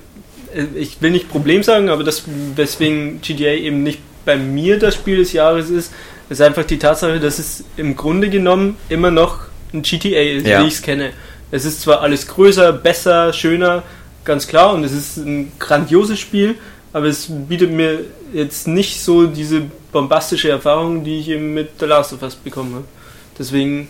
[0.55, 2.23] äh, ich will nicht Problem sagen, aber das,
[2.55, 5.91] weswegen GTA eben nicht bei mir das Spiel des Jahres ist,
[6.29, 9.41] ist einfach die Tatsache, dass es im Grunde genommen immer noch
[9.73, 10.63] ein GTA ist, Ja.
[10.63, 11.11] wie ich es kenne.
[11.51, 13.83] Es ist zwar alles größer, besser, schöner,
[14.25, 16.55] ganz klar, und es ist ein grandioses Spiel,
[16.93, 17.99] aber es bietet mir
[18.33, 22.73] jetzt nicht so diese bombastische Erfahrung, die ich eben mit The Last of Us bekommen
[22.75, 22.85] habe.
[23.37, 23.87] Deswegen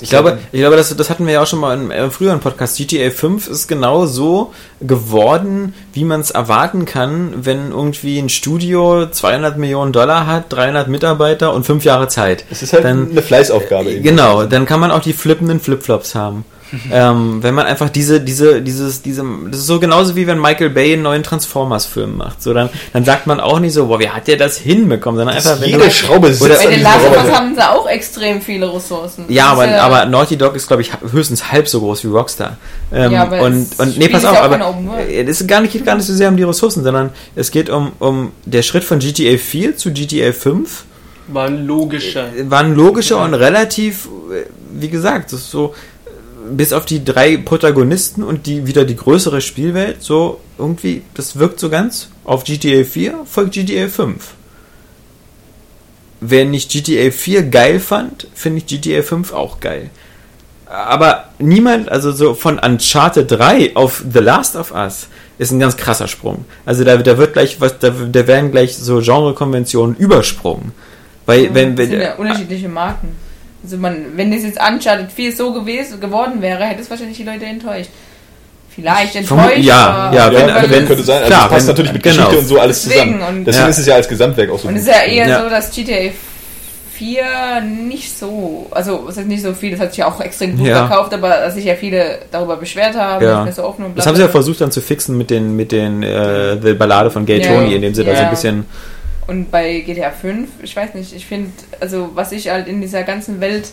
[0.00, 2.40] Ich glaube, ich glaube das, das hatten wir ja auch schon mal im äh, früheren
[2.40, 2.76] Podcast.
[2.78, 9.06] GTA 5 ist genau so geworden, wie man es erwarten kann, wenn irgendwie ein Studio
[9.10, 12.44] 200 Millionen Dollar hat, 300 Mitarbeiter und 5 Jahre Zeit.
[12.50, 13.90] Es ist halt Dann- eine Fleißaufgabe.
[13.90, 14.08] irgendwie.
[14.10, 16.44] Genau, dann kann man auch die flippenden Flipflops haben.
[16.92, 20.70] ähm, wenn man einfach diese, diese, dieses, diese, das ist so genauso wie wenn Michael
[20.70, 22.42] Bay einen neuen Transformers-Film macht.
[22.42, 25.36] So, dann, dann sagt man auch nicht so, boah, wie hat der das hinbekommen, sondern
[25.36, 28.72] einfach, wenn jede du, Schraube sitzt Oder- Bei den Last haben sie auch extrem viele
[28.72, 29.24] Ressourcen.
[29.28, 32.56] Ja, aber, ist aber Naughty Dog ist, glaube ich, höchstens halb so groß wie Rockstar.
[32.92, 35.60] Ähm, Ja, aber und, es und nee, pass auf, ja auch aber äh, es gar
[35.60, 38.62] nicht, geht gar nicht so sehr um die Ressourcen, sondern es geht um, um der
[38.62, 40.84] Schritt von GTA 4 zu GTA 5
[41.28, 42.28] war ein logischer.
[42.44, 45.97] war ein logischer und relativ, äh, wie gesagt, das ist so, äh,
[46.50, 51.60] bis auf die drei Protagonisten und die wieder die größere Spielwelt, so irgendwie, das wirkt
[51.60, 54.34] so ganz auf GTA 4, folgt GTA 5.
[56.20, 59.90] Wer nicht GTA 4 geil fand, finde ich GTA 5 auch geil.
[60.66, 65.06] Aber niemand, also so von Uncharted 3 auf The Last of Us,
[65.38, 66.44] ist ein ganz krasser Sprung.
[66.66, 70.72] Also da, da wird gleich was, da, da werden gleich so Genrekonventionen übersprungen.
[71.26, 73.08] Weil, wenn, das wenn, sind ja unterschiedliche Marken.
[73.68, 77.24] Also man, wenn das jetzt Uncharted 4 so gewesen, geworden wäre, hätte es wahrscheinlich die
[77.24, 77.90] Leute enttäuscht.
[78.74, 79.58] Vielleicht enttäuscht.
[79.58, 79.76] ja,
[80.08, 81.16] aber- ja, Ja, wenn- wenn, wenn- könnte sein.
[81.18, 82.16] Also klar, es passt wenn- natürlich mit genau.
[82.16, 83.38] Geschichte und so alles Deswegen, zusammen.
[83.38, 83.68] und- Deswegen Ja.
[83.70, 85.42] ist es ja als Gesamtwerk auch so Und es ist ja eher Ja.
[85.42, 86.10] so, dass GTA
[86.92, 87.24] 4
[87.60, 90.66] nicht so, also es ist nicht so viel, das hat sich ja auch extrem gut
[90.66, 90.86] Ja.
[90.86, 93.44] verkauft, aber dass sich ja viele darüber beschwert haben, Ja.
[93.44, 95.54] nicht so offen und bla Das haben sie ja versucht dann zu fixen mit den,
[95.56, 97.48] mit den äh, der Ballade von Gay Ja.
[97.52, 98.24] Tony, indem sie da so Ja.
[98.24, 98.64] ein bisschen.
[99.28, 103.02] Und bei GTA 5, ich weiß nicht, ich finde, also was ich halt in dieser
[103.02, 103.68] ganzen Welt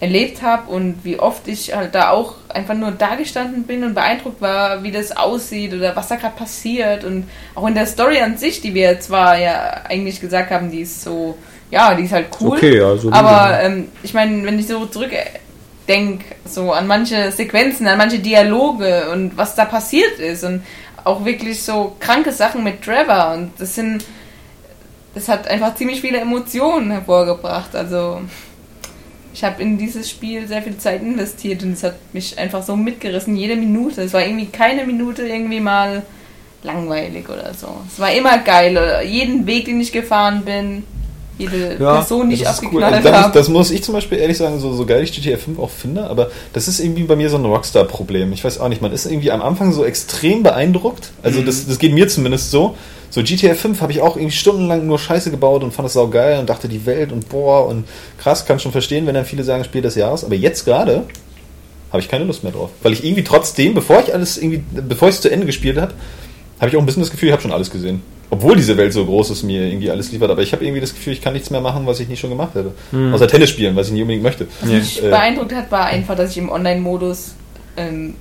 [0.00, 3.94] erlebt habe und wie oft ich halt da auch einfach nur da gestanden bin und
[3.94, 7.04] beeindruckt war, wie das aussieht oder was da gerade passiert.
[7.04, 10.80] Und auch in der Story an sich, die wir zwar ja eigentlich gesagt haben, die
[10.80, 11.36] ist so,
[11.70, 14.86] ja, die ist halt cool, Okay, ja, so aber ähm, ich meine, wenn ich so
[14.86, 20.64] zurückdenke, so an manche Sequenzen, an manche Dialoge und was da passiert ist und
[21.04, 24.02] auch wirklich so kranke Sachen mit Trevor und das sind,
[25.14, 27.74] das hat einfach ziemlich viele Emotionen hervorgebracht.
[27.74, 28.20] Also
[29.32, 32.76] ich habe in dieses Spiel sehr viel Zeit investiert und es hat mich einfach so
[32.76, 34.02] mitgerissen, jede Minute.
[34.02, 36.02] Es war irgendwie keine Minute irgendwie mal
[36.62, 37.68] langweilig oder so.
[37.92, 38.78] Es war immer geil.
[39.06, 40.84] Jeden Weg, den ich gefahren bin,
[41.36, 42.82] jede Ja, Person, die ich Das ist cool.
[42.82, 45.36] abgeknallt Also das, das muss ich zum Beispiel ehrlich sagen, so, so geil ich GTA
[45.36, 48.32] 5 auch finde, aber das ist irgendwie bei mir so ein Rockstar-Problem.
[48.32, 51.10] Ich weiß auch nicht, man ist irgendwie am Anfang so extrem beeindruckt.
[51.22, 52.76] Also das, das geht mir zumindest so.
[53.14, 56.08] So GTA 5 habe ich auch irgendwie stundenlang nur Scheiße gebaut und fand das sau
[56.08, 57.84] geil und dachte die Welt und boah und
[58.18, 60.24] krass, kann schon verstehen, wenn dann viele sagen Spiel des Jahres.
[60.24, 61.04] Aber jetzt gerade
[61.92, 62.70] habe ich keine Lust mehr drauf.
[62.82, 65.94] Weil ich irgendwie trotzdem, bevor ich alles irgendwie, bevor ich es zu Ende gespielt habe,
[66.58, 68.02] habe ich auch ein bisschen das Gefühl, ich habe schon alles gesehen.
[68.30, 70.32] Obwohl diese Welt so groß ist, mir irgendwie alles liefert.
[70.32, 72.30] Aber ich habe irgendwie das Gefühl, ich kann nichts mehr machen, was ich nicht schon
[72.30, 72.72] gemacht hätte.
[73.12, 74.48] Außer Tennis spielen, was ich nicht unbedingt möchte.
[74.60, 77.34] Was mich Äh, beeindruckt hat, war einfach, dass ich im Online-Modus
[77.76, 78.14] ähm,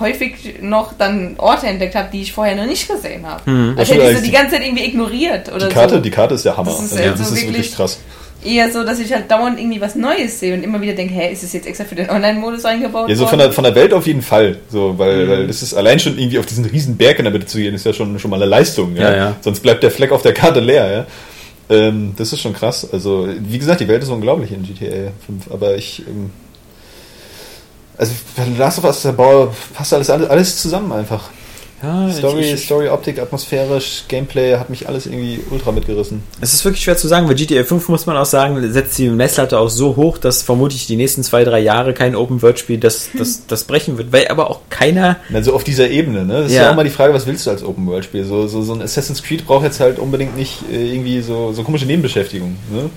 [0.00, 3.44] häufig noch dann Orte entdeckt habe, die ich vorher noch nicht gesehen habe.
[3.46, 3.74] Hm.
[3.78, 6.00] Als Das hätte ich so die ganze Zeit irgendwie ignoriert oder Die Karte, so.
[6.00, 6.70] die Karte ist der Hammer.
[6.70, 7.98] Das ist Also, halt das ist wirklich krass.
[8.44, 11.32] Eher so, dass ich halt dauernd irgendwie was Neues sehe und immer wieder denke, hä,
[11.32, 13.92] ist es jetzt extra für den Online-Modus eingebaut Ja, so von der, von der Welt
[13.92, 14.58] auf jeden Fall.
[14.70, 17.46] So, weil, weil das ist allein schon irgendwie auf diesen riesen Berg in der Mitte
[17.46, 18.94] zu gehen, ist ja schon, schon mal eine Leistung.
[18.94, 19.10] Ja?
[19.10, 19.36] Ja, ja.
[19.40, 21.06] Sonst bleibt der Fleck auf der Karte leer.
[21.68, 21.76] Ja?
[21.76, 22.88] Ähm, das ist schon krass.
[22.92, 25.50] Also, wie gesagt, die Welt ist unglaublich in GTA 5.
[25.50, 26.04] Aber ich.
[26.06, 26.30] Ähm,
[27.98, 28.12] also,
[28.56, 31.30] Last of Us, der Bau passt alles, alles, alles zusammen einfach.
[31.80, 36.24] Ja, Story, ich, ich, Story, Optik, atmosphärisch, Gameplay hat mich alles irgendwie ultra mitgerissen.
[36.40, 39.08] es ist wirklich schwer zu sagen, weil GTA 5 muss man auch sagen, setzt die
[39.08, 43.46] Messlatte auch so hoch, dass vermutlich die nächsten zwei, drei Jahre kein Open-World-Spiel das, das,
[43.46, 45.18] das brechen wird, weil aber auch keiner.
[45.32, 46.42] Also auf dieser Ebene, ne?
[46.42, 46.64] Das ist Ja.
[46.64, 48.24] ja auch mal die Frage, was willst du als Open-World-Spiel?
[48.24, 51.62] So, so, so ein Assassin's Creed braucht jetzt halt unbedingt nicht äh, irgendwie so, so
[51.62, 52.90] komische Nebenbeschäftigung, ne?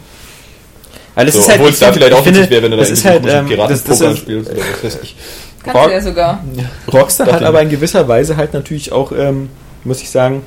[1.15, 2.77] Weil es so, ist halt, obwohl es da vielleicht auch finde, witzig wäre, wenn du
[2.77, 5.15] da das irgendwie ist halt, ähm, das, das Piratenpoker ist, spielst oder was weiß ich.
[5.63, 6.43] Kannst Rock- du ja sogar.
[6.91, 9.49] Rockstar hat aber in gewisser Weise halt natürlich auch, ähm,
[9.83, 10.43] muss ich sagen,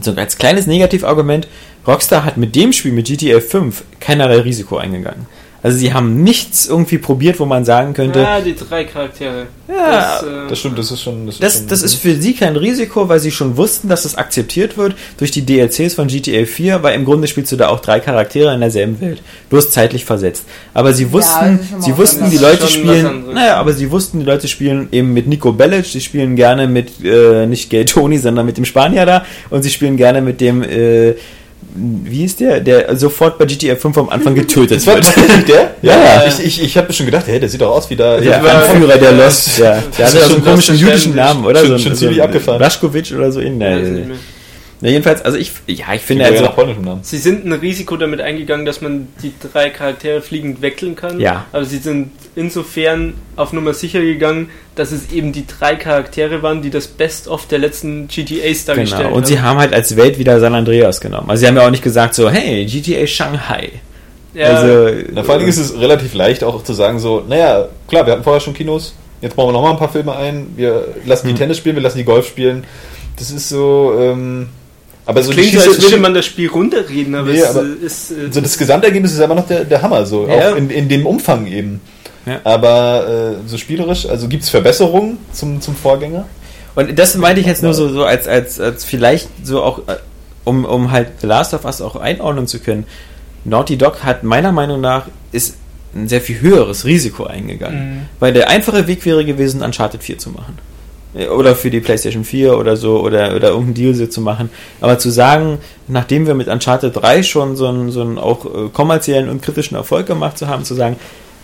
[0.00, 1.48] so als kleines Negativargument,
[1.86, 5.26] Rockstar hat mit dem Spiel, mit GTA 5, keinerlei Risiko eingegangen.
[5.62, 9.46] Also sie haben nichts irgendwie probiert, wo man sagen könnte, Ja, die drei Charaktere.
[9.68, 11.26] Ja, das, äh, Das stimmt, das ist schon.
[11.26, 14.16] Das, das, schon, das ist für sie kein Risiko, weil sie schon wussten, dass es
[14.16, 17.80] akzeptiert wird durch die DLCs von GTA 4, weil im Grunde spielst du da auch
[17.80, 19.22] drei Charaktere in derselben Welt.
[19.50, 20.44] Du hast zeitlich versetzt.
[20.74, 22.38] Aber sie wussten, das ist mal sie wussten, die.
[22.38, 25.90] Leute Das ist spielen, naja, aber sie wussten, die Leute spielen eben mit Nico Bellic,
[25.92, 29.70] die spielen gerne mit, äh, nicht Gay Tony, sondern mit dem Spanier da und sie
[29.70, 31.14] spielen gerne mit dem, äh,
[31.74, 35.48] wie ist der, der sofort bei GTA 5 am Anfang getötet Das war wird.
[35.48, 35.74] der?
[35.82, 36.24] Ja, ja.
[36.28, 38.18] Ich, ich, ich habe schon gedacht, hey, der sieht doch aus wie da.
[38.20, 39.82] Der Ja, Anführer der Lost, ja.
[39.98, 41.14] Der hatte ist so einen komischen jüdischen.
[41.14, 41.60] Namen, oder?
[41.60, 42.58] Schon- so, schon so ziemlich abgefahren.
[42.58, 43.58] Blaschkowitsch oder so in
[44.82, 46.44] Ja, jedenfalls, also ich, ja, ich finde also.
[47.02, 51.20] Sie sind ein Risiko damit eingegangen, dass man die drei Charaktere fliegend wechseln kann.
[51.20, 51.46] Ja.
[51.52, 56.62] Aber sie sind insofern auf Nummer sicher gegangen, dass es eben die drei Charaktere waren,
[56.62, 59.14] die das Best-of der letzten GTAs dargestellt genau.
[59.16, 61.30] Und sie haben halt als Welt wieder San Andreas genommen.
[61.30, 63.70] Also sie haben ja auch nicht gesagt so, hey, GTA Shanghai.
[64.34, 67.68] Ja, Also, Na, vor allen Dingen ist es relativ leicht auch zu sagen so, naja,
[67.86, 70.48] klar, wir hatten vorher schon Kinos, jetzt bauen wir noch mal ein paar Filme ein,
[70.56, 71.34] wir lassen Hm.
[71.34, 72.64] die Tennis spielen, wir lassen die Golf spielen.
[73.18, 74.48] Das ist so, ähm,
[75.12, 78.10] aber so klingt so, als würde man das Spiel runterreden, aber Nee, es aber ist.
[78.10, 80.52] Äh, so das Gesamtergebnis ist einfach noch der, der Hammer, so Ja.
[80.52, 81.80] auch in, in dem Umfang eben.
[82.26, 82.40] Ja.
[82.44, 86.26] Aber äh, so spielerisch, also gibt es Verbesserungen zum, zum Vorgänger?
[86.74, 89.96] Und das meinte ich jetzt nur so, so als, als, als vielleicht so auch, äh,
[90.44, 92.86] um, um halt The Last of Us auch einordnen zu können.
[93.44, 95.56] Naughty Dog hat meiner Meinung nach ist
[95.94, 97.94] ein sehr viel höheres Risiko eingegangen.
[97.94, 98.00] Mhm.
[98.20, 100.58] Weil der einfache Weg wäre gewesen, Uncharted 4 zu machen.
[101.14, 104.50] Äh, Oder für die PlayStation 4 oder so, oder, oder irgendeinen Deal so zu machen.
[104.80, 105.58] Aber zu sagen,
[105.88, 109.76] nachdem wir mit Uncharted 3 schon so einen, so einen auch äh, kommerziellen und kritischen
[109.76, 110.96] Erfolg gemacht zu haben, zu sagen,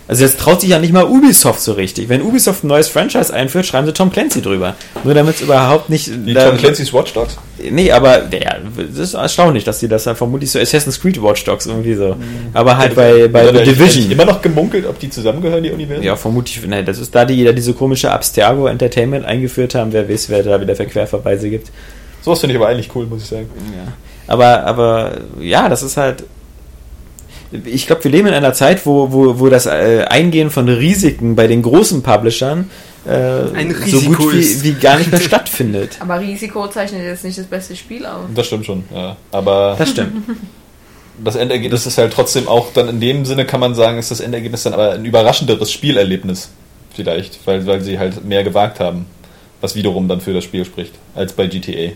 [0.09, 2.09] also jetzt traut sich ja nicht mal Ubisoft so richtig.
[2.09, 4.75] Wenn Ubisoft ein neues Franchise einführt, schreiben sie Tom Clancy drüber.
[5.03, 6.25] Nur damit es überhaupt nicht...
[6.25, 7.37] Wie da- Tom Clancy's Watch Dogs?
[7.69, 11.43] Nee, aber ja, das ist erstaunlich, dass sie das dann vermutlich so Assassin's Creed Watch
[11.43, 12.15] Dogs irgendwie so.
[12.53, 14.09] Aber halt bei, bei The Division.
[14.09, 16.03] Immer noch gemunkelt, ob die zusammengehören, die Universen?
[16.03, 19.93] Ja, vermutlich, ne, das ist da die, da diese komische Abstergo Entertainment eingeführt haben.
[19.93, 21.69] Wer weiß, wer da wieder für Querverweise gibt.
[22.23, 23.47] Sowas finde ich aber eigentlich cool, muss ich sagen.
[23.75, 23.93] Ja.
[24.25, 26.23] Aber, aber ja, das ist halt.
[27.65, 31.35] Ich glaube, wir leben in einer Zeit, wo, wo, wo das äh, Eingehen von Risiken
[31.35, 32.69] bei den großen Publishern
[33.07, 33.11] äh,
[33.55, 35.97] Ein so Risiko gut wie, wie gar nicht mehr stattfindet.
[35.99, 38.25] Aber Risiko zeichnet jetzt nicht das beste Spiel aus.
[38.35, 39.15] Das stimmt schon, ja.
[39.31, 40.11] Aber Das stimmt.
[41.23, 44.19] das Endergebnis ist halt trotzdem auch dann in dem Sinne kann man sagen, ist das
[44.19, 46.49] Endergebnis dann aber ein überraschenderes Spielerlebnis.
[46.93, 49.05] Vielleicht, weil, weil sie halt mehr gewagt haben.
[49.61, 51.93] Was wiederum dann für das Spiel spricht, als bei GTA.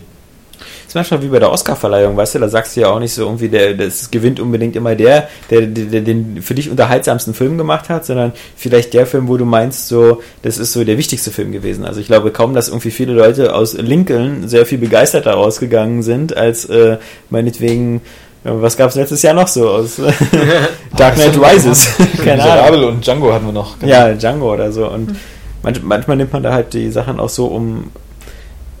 [0.94, 3.12] Das ist manchmal wie bei der Oscarverleihung, weißt du, da sagst du ja auch nicht
[3.12, 7.34] so irgendwie, der, das gewinnt unbedingt immer der, der, der, der den für dich unterhaltsamsten
[7.34, 10.96] Film gemacht hat, sondern vielleicht der Film, wo du meinst, so, das ist so der
[10.96, 11.84] wichtigste Film gewesen.
[11.84, 16.36] Also ich glaube kaum, dass irgendwie viele Leute aus Lincoln sehr viel begeisterter rausgegangen sind,
[16.36, 16.98] als äh,
[17.28, 17.96] meinetwegen,
[18.44, 19.96] äh, was gab es letztes Jahr noch so aus
[20.96, 21.88] Dark Knight Rises?
[22.24, 22.84] Keine Ahnung.
[22.84, 23.80] Und Django hatten wir noch.
[23.80, 23.92] genau.
[23.92, 24.86] Ja, Django oder so.
[24.86, 25.16] Und
[25.64, 27.90] manch, manchmal nimmt man da halt die Sachen auch so, um,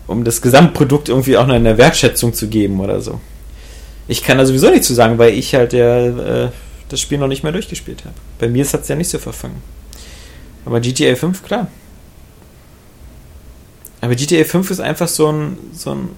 [0.06, 3.20] um das Gesamtprodukt irgendwie auch noch eine Wertschätzung zu geben oder so.
[4.06, 6.06] Ich kann da sowieso nichts zu sagen, weil ich halt ja
[6.44, 6.50] äh,
[6.88, 8.14] das Spiel noch nicht mehr durchgespielt habe.
[8.38, 9.62] Bei mir hat es ja nicht so verfangen.
[10.66, 11.68] Aber GTA 5, klar.
[14.00, 16.10] Aber GTA 5 ist einfach so ein, so ein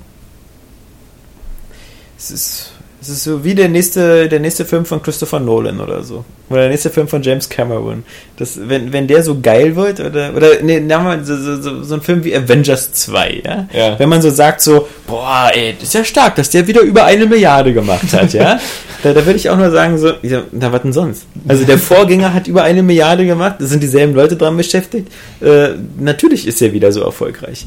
[2.19, 2.73] es ist,
[3.09, 6.25] es ist so wie der nächste, der nächste Film von Christopher Nolan oder so.
[6.51, 8.03] Oder der nächste Film von James Cameron.
[8.37, 12.01] Das, wenn, wenn der so geil wird, oder, oder nee, wir so, so, so, ein
[12.01, 13.69] Film wie Avengers 2, ja?
[13.73, 13.99] Ja.
[13.99, 17.05] Wenn man so sagt, so, boah, ey, das ist ja stark, dass der wieder über
[17.05, 18.59] eine Milliarde gemacht hat, ja?
[19.05, 21.27] da, da würde ich auch nur sagen, so, ja, na, was denn sonst?
[21.47, 25.13] Also der Vorgänger hat über eine Milliarde gemacht, da sind dieselben Leute dran beschäftigt.
[25.41, 25.71] Äh,
[26.01, 27.67] natürlich ist er wieder so erfolgreich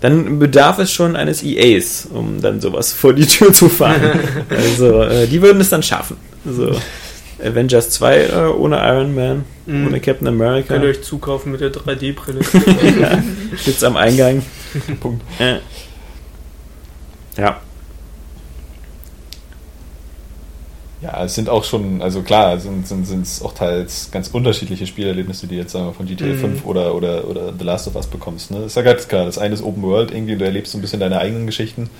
[0.00, 4.20] dann bedarf es schon eines EAs, um dann sowas vor die Tür zu fahren.
[4.50, 6.16] also, äh, die würden es dann schaffen.
[6.46, 6.72] Also,
[7.42, 9.86] Avengers 2 äh, ohne Iron Man, Mhm.
[9.86, 10.74] ohne Captain America.
[10.74, 12.40] Könnt ihr euch zukaufen mit der 3D-Brille.
[13.00, 13.22] ja,
[13.64, 14.42] gibt's am Eingang.
[15.00, 15.22] Punkt.
[15.40, 15.56] Äh.
[17.38, 17.60] Ja.
[21.04, 24.86] Ja, es sind auch schon, also klar, sind sind sind es auch teils ganz unterschiedliche
[24.86, 26.38] Spielerlebnisse, die jetzt sagen wir von GTA Mhm.
[26.40, 28.50] 5 oder, oder, oder The Last of Us bekommst.
[28.50, 28.60] Ne?
[28.64, 29.26] ist ja ganz klar.
[29.26, 31.90] Das eine ist Open World, irgendwie, du erlebst so ein bisschen deine eigenen Geschichten.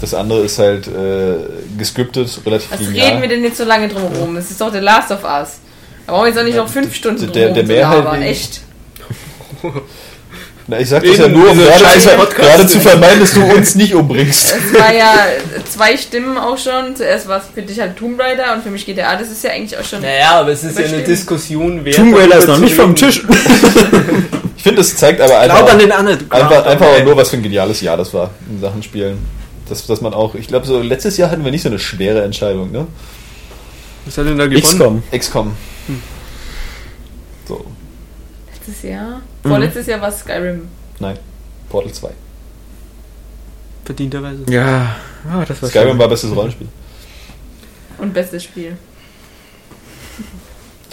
[0.00, 1.36] Das andere ist halt äh,
[1.78, 3.06] gescriptet, relativ Was linear.
[3.06, 4.36] reden wir denn jetzt so lange drum herum?
[4.36, 5.60] Es ist doch The Last of Us.
[6.06, 8.60] Da brauchen wir jetzt auch nicht noch fünf Stunden drum der- der Mehrheit wegen- Echt.
[10.68, 13.44] Na, ich sag das ja Wegen nur, um gerade, zu, gerade zu vermeiden, dass du
[13.44, 14.52] uns nicht umbringst.
[14.52, 15.14] Es war ja
[15.64, 16.96] zwei Stimmen auch schon.
[16.96, 19.14] Zuerst war es für dich halt Tomb Raider und für mich GTA.
[19.14, 20.00] Das ist ja eigentlich auch schon.
[20.02, 21.06] naja, aber es ist ja eine Bestimmt.
[21.08, 21.94] Diskussion wert.
[21.94, 22.96] Tomb Raider ist noch nicht vom.
[22.96, 23.22] Tisch.
[24.56, 26.18] Ich finde, es zeigt aber einfach, Glaub an den anderen.
[26.32, 27.04] einfach, einfach den.
[27.04, 29.18] nur, was für ein geniales Jahr das war in Sachen Spielen.
[29.68, 32.22] Dass, dass man auch, ich glaube, so letztes Jahr hatten wir nicht so eine schwere
[32.22, 32.86] Entscheidung, ne?
[34.04, 34.62] Was hat denn da gewonnen?
[34.62, 35.02] XCOM.
[35.16, 35.52] XCOM.
[37.46, 37.64] So,
[38.52, 39.20] Letztes Jahr?
[39.46, 39.50] Mhm.
[39.50, 40.62] Vorletztes Jahr war es Skyrim.
[41.00, 41.18] nein.
[41.68, 42.08] Portal 2.
[43.84, 44.42] Verdienterweise.
[44.48, 44.96] Ja,
[45.30, 45.98] ah, das war Skyrim schön.
[45.98, 46.68] war bestes Rollenspiel.
[47.98, 48.76] Und bestes Spiel.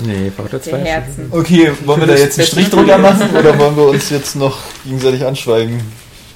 [0.03, 0.71] Nee, Portal 2.
[0.71, 1.27] Der ist- Herzen.
[1.31, 4.57] Okay, wollen wir da jetzt einen Strich drunter machen oder wollen wir uns jetzt noch
[4.83, 5.81] gegenseitig anschweigen?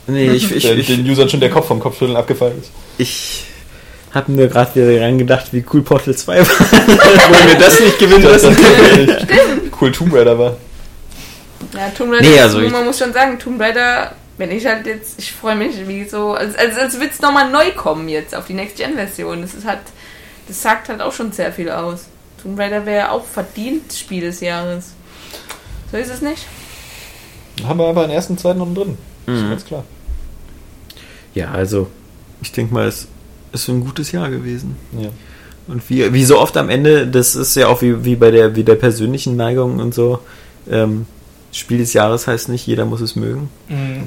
[0.07, 2.71] Nee, ich, ich, ich, den Usern schon der Kopf vom Kopfschütteln abgefallen ist.
[2.97, 3.43] ich
[4.13, 6.45] habe mir gerade wieder dran gedacht, wie cool Portal 2 war.
[6.47, 8.57] Wollen wir das nicht gewinnen Das, lassen?
[9.81, 10.57] cool Tomb Raider war.
[11.73, 14.67] Ja, Tomb Raider, Nee, ist- also ich- man muss schon sagen, Tomb Raider wenn ich
[14.67, 18.07] halt jetzt, ich freue mich wie so, als, als, als würde es nochmal neu kommen
[18.07, 19.41] jetzt auf die Next-Gen-Version.
[19.41, 19.79] Das ist halt,
[20.47, 22.05] das sagt halt auch schon sehr viel aus.
[22.43, 24.93] Tomb Raider wäre auch verdient Spiel des Jahres.
[25.91, 26.45] So ist es nicht?
[27.65, 28.95] Haben wir einfach den ersten, zweiten und drin.
[29.25, 29.83] Das ist ganz klar.
[31.33, 31.87] Ja, also,
[32.41, 33.07] ich denke mal, es
[33.53, 34.75] ist ein gutes Jahr gewesen.
[34.99, 35.09] Ja.
[35.67, 38.55] Und wie, wie so oft am Ende, das ist ja auch wie, wie bei der,
[38.55, 40.19] wie der persönlichen Neigung und so,
[40.69, 41.07] ähm,
[41.57, 43.49] Spiel des Jahres heißt nicht, jeder muss es mögen.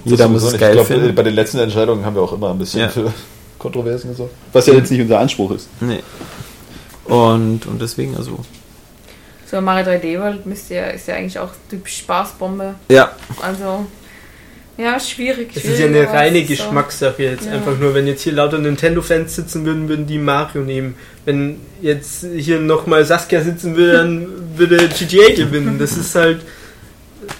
[0.04, 0.60] Jeder Das muss es nicht.
[0.60, 1.14] geil ich glaub, finden.
[1.14, 2.88] Bei den letzten Entscheidungen haben wir auch immer ein bisschen Ja.
[2.88, 3.12] für
[3.58, 4.32] Kontroversen gesorgt.
[4.52, 5.68] Was ja jetzt nicht unser Anspruch ist.
[5.80, 6.00] Nee.
[7.04, 8.38] Und, und deswegen, also.
[9.50, 12.74] So, Mario 3D World müsst ihr, ist ja eigentlich auch typisch Spaßbombe.
[12.88, 13.10] Ja,
[13.42, 13.86] Also,
[14.78, 15.50] ja, schwierig.
[15.54, 17.46] Es ist ja eine reine Geschmackssache jetzt.
[17.46, 17.52] Ja.
[17.52, 20.94] Einfach nur, wenn jetzt hier lauter Nintendo-Fans sitzen würden, würden die Mario nehmen.
[21.26, 25.78] Wenn jetzt hier nochmal Saskia sitzen würde, dann würde GTA gewinnen.
[25.78, 26.40] Das ist halt.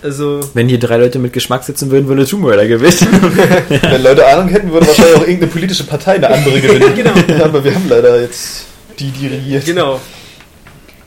[0.02, 0.40] Also.
[0.54, 2.96] wenn hier drei Leute mit Geschmack sitzen würden, würde Tomb Raider gewinnen.
[3.82, 6.94] Wenn Leute Ahnung hätten, würde wahrscheinlich auch irgendeine politische Partei eine andere gewinnen.
[6.96, 7.44] Genau.
[7.44, 8.64] Aber wir haben leider jetzt
[8.98, 9.64] die, die regiert.
[9.66, 10.00] Genau.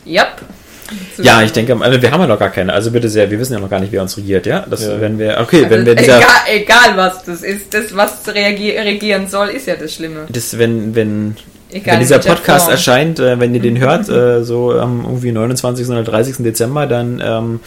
[0.05, 0.41] Yep.
[1.23, 2.73] ja, ich denke, also wir haben ja noch gar keine.
[2.73, 4.65] Also bitte sehr, wir wissen ja noch gar nicht, wer uns regiert, ja?
[4.69, 4.99] Das, Ja.
[5.01, 9.27] wenn wir, okay, Also, wenn wir dieser, egal, egal was das ist, das was regieren
[9.27, 10.25] soll, ist ja das Schlimme.
[10.29, 11.35] das, wenn, wenn,
[11.71, 12.71] Egal wenn dieser Podcast Form.
[12.73, 15.87] erscheint, äh, wenn ihr den hört, äh, so am irgendwie 29.
[15.87, 16.35] oder 30.
[16.39, 17.59] Dezember, dann ähm,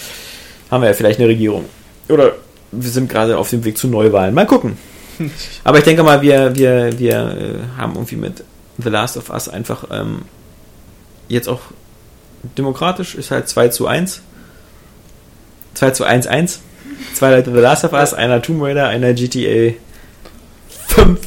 [0.71, 1.65] haben wir ja vielleicht eine Regierung.
[2.09, 2.33] Oder
[2.73, 4.35] wir sind gerade auf dem Weg zu Neuwahlen.
[4.35, 4.79] Mal gucken.
[5.65, 8.45] Aber ich denke mal, wir, wir, wir äh, haben irgendwie mit
[8.79, 10.23] The Last of Us einfach ähm,
[11.29, 11.61] jetzt auch
[12.57, 14.23] demokratisch, ist halt 2 zu 1.
[15.75, 16.61] 2 zu 1, 1.
[17.15, 19.75] Zwei Leute The Last of Us, einer Tomb Raider, einer GTA
[20.89, 21.19] 5.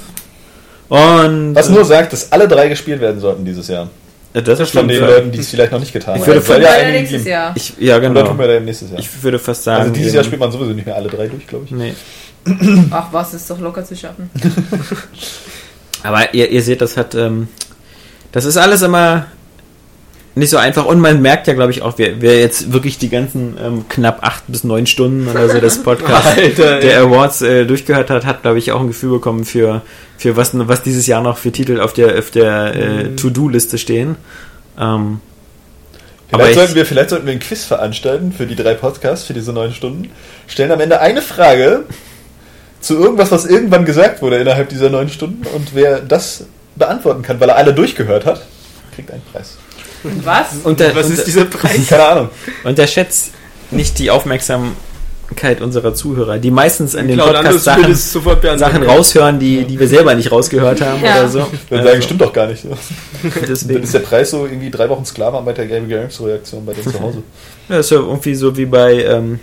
[0.89, 3.89] Und Was nur sagt, dass alle drei gespielt werden sollten dieses Jahr.
[4.33, 6.27] Äh, das ist Von schon den Leuten, die es vielleicht noch nicht getan Ich haben.
[6.27, 7.29] würde von- ja nächstes geben.
[7.31, 7.53] Jahr.
[7.55, 8.23] Ich, ja, Oder genau.
[8.27, 8.99] tun wir dann nächstes Jahr.
[8.99, 9.81] Ich würde fast sagen.
[9.81, 11.71] also dieses Jahr spielt man sowieso nicht mehr alle drei durch, glaube ich.
[11.71, 11.93] Nee.
[12.91, 14.29] Ach was, ist doch locker zu schaffen.
[16.03, 17.15] Aber ihr, ihr seht, das hat.
[17.15, 17.47] Ähm,
[18.31, 19.25] das ist alles immer
[20.39, 20.85] nicht so einfach.
[20.85, 24.23] Und man merkt ja, glaube ich, auch, wer, wer jetzt wirklich die ganzen ähm, knapp
[24.23, 28.41] acht bis neun Stunden oder so des Podcasts Alter, der Awards äh, durchgehört hat, hat,
[28.41, 29.81] glaube ich, auch ein Gefühl bekommen für,
[30.17, 34.15] für was, was dieses Jahr noch für Titel auf der, auf der äh, To-Do-Liste stehen.
[34.79, 35.21] Ähm,
[36.31, 39.25] aber Vielleicht ich, sollten, wir, vielleicht sollten wir ein Quiz veranstalten für die drei Podcasts,
[39.25, 40.11] für diese neun Stunden.
[40.47, 41.85] Stellen am Ende eine Frage
[42.81, 45.45] zu irgendwas, was irgendwann gesagt wurde innerhalb dieser neun Stunden.
[45.47, 46.45] Und wer das
[46.75, 48.45] beantworten kann, weil er alle durchgehört hat,
[48.93, 49.57] kriegt einen Preis.
[50.03, 50.47] Und was?
[50.63, 51.87] unter, Was ist dieser Preis?
[51.87, 52.29] Keine Ahnung.
[52.63, 53.31] unterschätzt
[53.71, 57.95] nicht die Aufmerksamkeit unserer Zuhörer, die meistens an den Podcast Sachen.
[58.57, 61.19] Sachen raushören, die, die wir selber nicht rausgehört haben Ja.
[61.19, 61.47] oder so.
[61.69, 62.63] Also, sagen, stimmt doch gar nicht.
[63.23, 63.83] Dann Deswegen.
[63.83, 66.99] ist der Preis so irgendwie drei Wochen Sklavenarbeit der Game Games Reaktion bei denen zu
[66.99, 67.23] Hause.
[67.67, 69.39] Ja, ist ja irgendwie so wie bei ähm,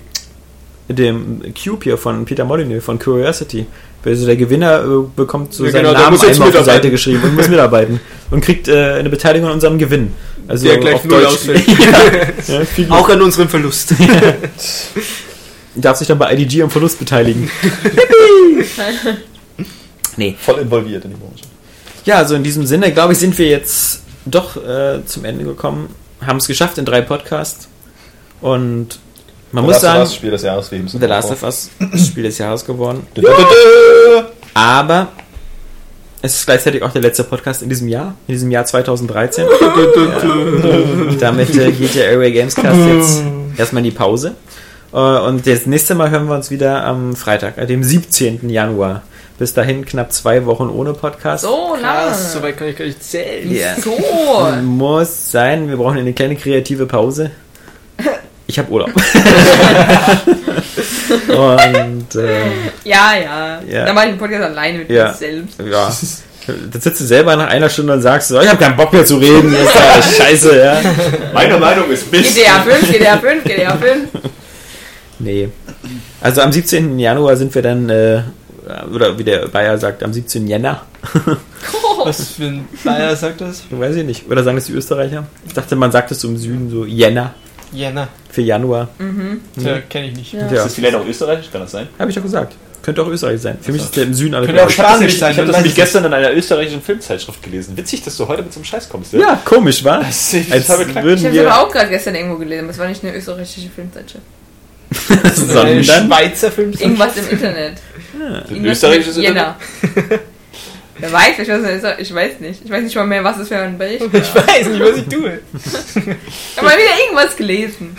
[0.89, 3.67] dem Cube hier von Peter Molyneux von Curiosity.
[4.05, 6.65] Also der Gewinner äh, bekommt so Ja, seinen genau, Namen einmal auf die.
[6.65, 7.99] Seite geschrieben und muss mitarbeiten
[8.31, 10.13] und kriegt äh, eine Beteiligung an unserem Gewinn.
[10.49, 11.65] Also Der gleich null ausfällt.
[12.47, 13.95] ja, viel Auch an unserem Verlust.
[15.77, 17.51] darf sich dann bei IDG am Verlust beteiligen.
[20.17, 20.35] nee.
[20.41, 21.45] Voll involviert in die Branche.
[22.05, 25.95] Ja, also in diesem Sinne, glaube ich, sind wir jetzt doch äh, zum Ende gekommen.
[26.25, 27.69] Haben es geschafft in drei Podcasts.
[28.41, 28.99] Und
[29.53, 31.71] man muss Last of sagen, Us, Spiel des Jahres, The Last of Us
[32.07, 33.07] Spiel des Jahres geworden.
[34.55, 35.09] Aber
[36.27, 39.47] es ist gleichzeitig auch der letzte Podcast in diesem Jahr, in diesem Jahr 2013.
[41.21, 43.23] Damit äh, geht der Area Gamescast jetzt
[43.57, 44.35] erstmal in die Pause.
[44.93, 48.51] Äh, und das nächste Mal hören wir uns wieder am Freitag, äh, dem 17.
[48.51, 49.03] Januar.
[49.39, 51.45] Bis dahin knapp zwei Wochen ohne Podcast.
[51.45, 52.09] So lange.
[52.09, 53.55] Krass, so weit kann ich gar nicht zählen.
[53.55, 53.75] Ja.
[53.77, 53.97] So.
[54.63, 57.31] Muss sein, wir brauchen eine kleine kreative Pause.
[58.49, 58.91] Ich habe Urlaub.
[61.29, 62.45] und äh,
[62.85, 63.61] Ja, ja.
[63.69, 63.85] Ja.
[63.87, 65.09] Dann mache ich den Podcast alleine mit Ja.
[65.09, 65.59] mir selbst.
[65.61, 65.91] ja.
[66.71, 69.05] Dann sitzt du selber nach einer Stunde und sagst so, ich habe keinen Bock mehr
[69.05, 70.81] zu reden, das ist ja scheiße, ja.
[71.35, 72.37] Meine Meinung ist Mist.
[72.37, 74.09] GTA 5, GTA 5, GTA 5.
[75.19, 75.49] Nee.
[76.21, 77.01] Also am 17.
[77.01, 78.23] Januar sind wir dann, äh,
[78.95, 80.47] oder wie der Bayer sagt, am 17.
[80.47, 80.83] Jänner.
[82.05, 83.65] Was für ein Bayer sagt das?
[83.71, 84.31] Weiß ich nicht.
[84.31, 85.27] Oder sagen das die Österreicher?
[85.49, 87.35] Ich dachte, man sagt es so im Süden, so Jänner
[87.77, 88.09] Jänner.
[88.31, 88.89] für Januar.
[89.61, 90.33] Tja, kenne ich nicht.
[90.33, 90.53] Ja.
[90.53, 91.51] Ja, vielleicht auch österreichisch?
[91.51, 91.89] Kann das sein?
[91.99, 92.55] habe ich doch gesagt.
[92.83, 93.59] Könnte auch Österreich sein.
[93.61, 94.71] Für mich ist der im Süden alle Könnte auch.
[94.71, 95.33] Spanisch sein.
[95.33, 97.77] Ich habe das nämlich es gestern in einer österreichischen Filmzeitschrift gelesen.
[97.77, 99.13] Witzig, dass du heute mit so einem Scheiß kommst.
[99.13, 99.19] Ja?
[99.19, 99.99] Ja, komisch, wa?
[99.99, 100.69] Das ist Als.
[100.69, 102.63] Ich würden habe es aber auch gerade gestern irgendwo gelesen.
[102.63, 104.25] aber Es war nicht eine österreichische Filmzeitschrift.
[105.35, 106.71] sondern Schweizer Film.
[106.79, 107.79] Irgendwas im Internet.
[108.15, 109.55] Ein Irgendwas österreichisches Internet?
[110.99, 112.65] Wer weiß, ich weiß, ich weiß nicht.
[112.65, 114.21] Ich weiß nicht mal mehr, was es für ein Bericht war.
[114.21, 115.41] Ich weiß nicht, was ich tue.
[116.53, 117.97] Ich habe mal wieder irgendwas gelesen.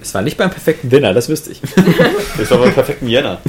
[0.00, 1.60] Es war nicht beim perfekten Dinner, das wüsste ich.
[2.38, 3.40] Das war beim perfekten Jänner.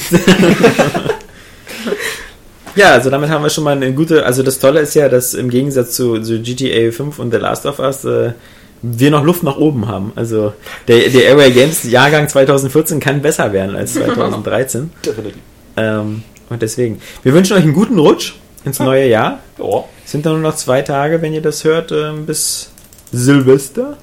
[2.75, 4.25] Ja, also damit haben wir schon mal eine gute.
[4.25, 7.65] Also das Tolle ist ja, dass im Gegensatz zu, zu GTA 5 und The Last
[7.65, 8.33] of Us äh,
[8.81, 10.11] wir noch Luft nach oben haben.
[10.15, 10.53] Also
[10.87, 14.91] der, der Area Games Jahrgang 2014 kann besser werden als 2013.
[15.05, 15.41] Definitiv.
[15.75, 18.33] ähm, und deswegen, wir wünschen euch einen guten Rutsch
[18.65, 19.39] ins neue Jahr.
[19.57, 19.83] Ja.
[20.05, 22.69] Sind dann nur noch zwei Tage, wenn ihr das hört, ähm, bis
[23.11, 23.97] Silvester.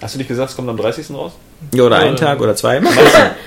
[0.00, 1.10] Hast du nicht gesagt, es kommt am 30.
[1.10, 1.32] raus?
[1.72, 2.26] Ja, oder einen Ja.
[2.26, 2.80] Tag oder zwei.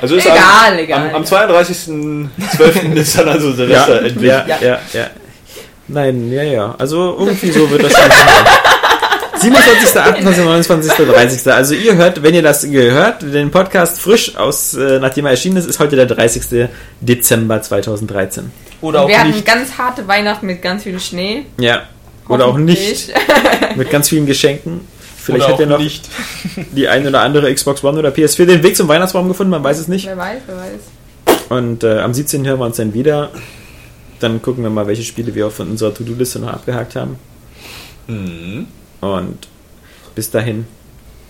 [0.02, 1.10] Also ist Egal, am, egal.
[1.10, 2.94] Am, am 32.12.
[2.96, 4.28] ist dann also Silvester endlich.
[4.30, 5.08] Ja, ja, ja, ja.
[5.88, 6.76] Nein, ja, ja.
[6.78, 8.46] Also irgendwie so wird das schon sein.
[9.40, 11.54] 27., 28., 29., 30.
[11.54, 15.58] Also ihr hört, wenn ihr das gehört, den Podcast frisch aus, äh, nachdem er erschienen
[15.58, 16.70] ist, ist heute der 30.
[17.02, 18.52] Dezember 2013.
[18.82, 19.46] Oder auch wir hatten nicht.
[19.46, 21.46] ganz harte Weihnachten mit ganz viel Schnee.
[21.60, 21.84] Ja.
[22.30, 23.14] Oder auch nicht.
[23.76, 24.82] Mit ganz vielen Geschenken.
[25.18, 26.08] Vielleicht Oder hat ja auch noch nicht.
[26.72, 29.78] die ein oder andere Xbox One oder PS4 den Weg zum Weihnachtsbaum gefunden, man weiß
[29.78, 30.06] es nicht.
[30.06, 31.38] wer weiß, wer weiß.
[31.50, 32.46] Und äh, am 17.
[32.46, 33.32] hören wir uns dann wieder.
[34.20, 37.18] Dann gucken wir mal, welche Spiele wir auch von unserer To-Do-Liste noch abgehakt haben.
[38.08, 38.68] Mhm.
[39.02, 39.48] Und
[40.16, 40.66] bis dahin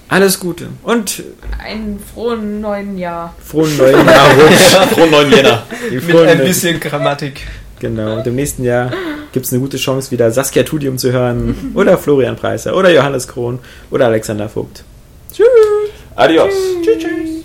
[0.10, 1.24] alles Gute und
[1.64, 3.34] Einen frohen neuen Jahr.
[3.44, 4.30] frohen neuen Jahr.
[4.92, 5.64] Frohen 9 Jänner.
[5.92, 7.42] Mit ein bisschen Grammatik.
[7.80, 8.18] Genau.
[8.18, 8.92] Und im nächsten Jahr
[9.34, 11.72] gibt es eine gute Chance, wieder Saskia Tudium zu hören.
[11.76, 12.76] Oder Florian Preiser.
[12.76, 13.60] Oder Johannes Krohn.
[13.92, 14.84] Oder Alexander Vogt.
[16.16, 16.54] Adios.
[16.84, 17.44] Tschüss, tschüss.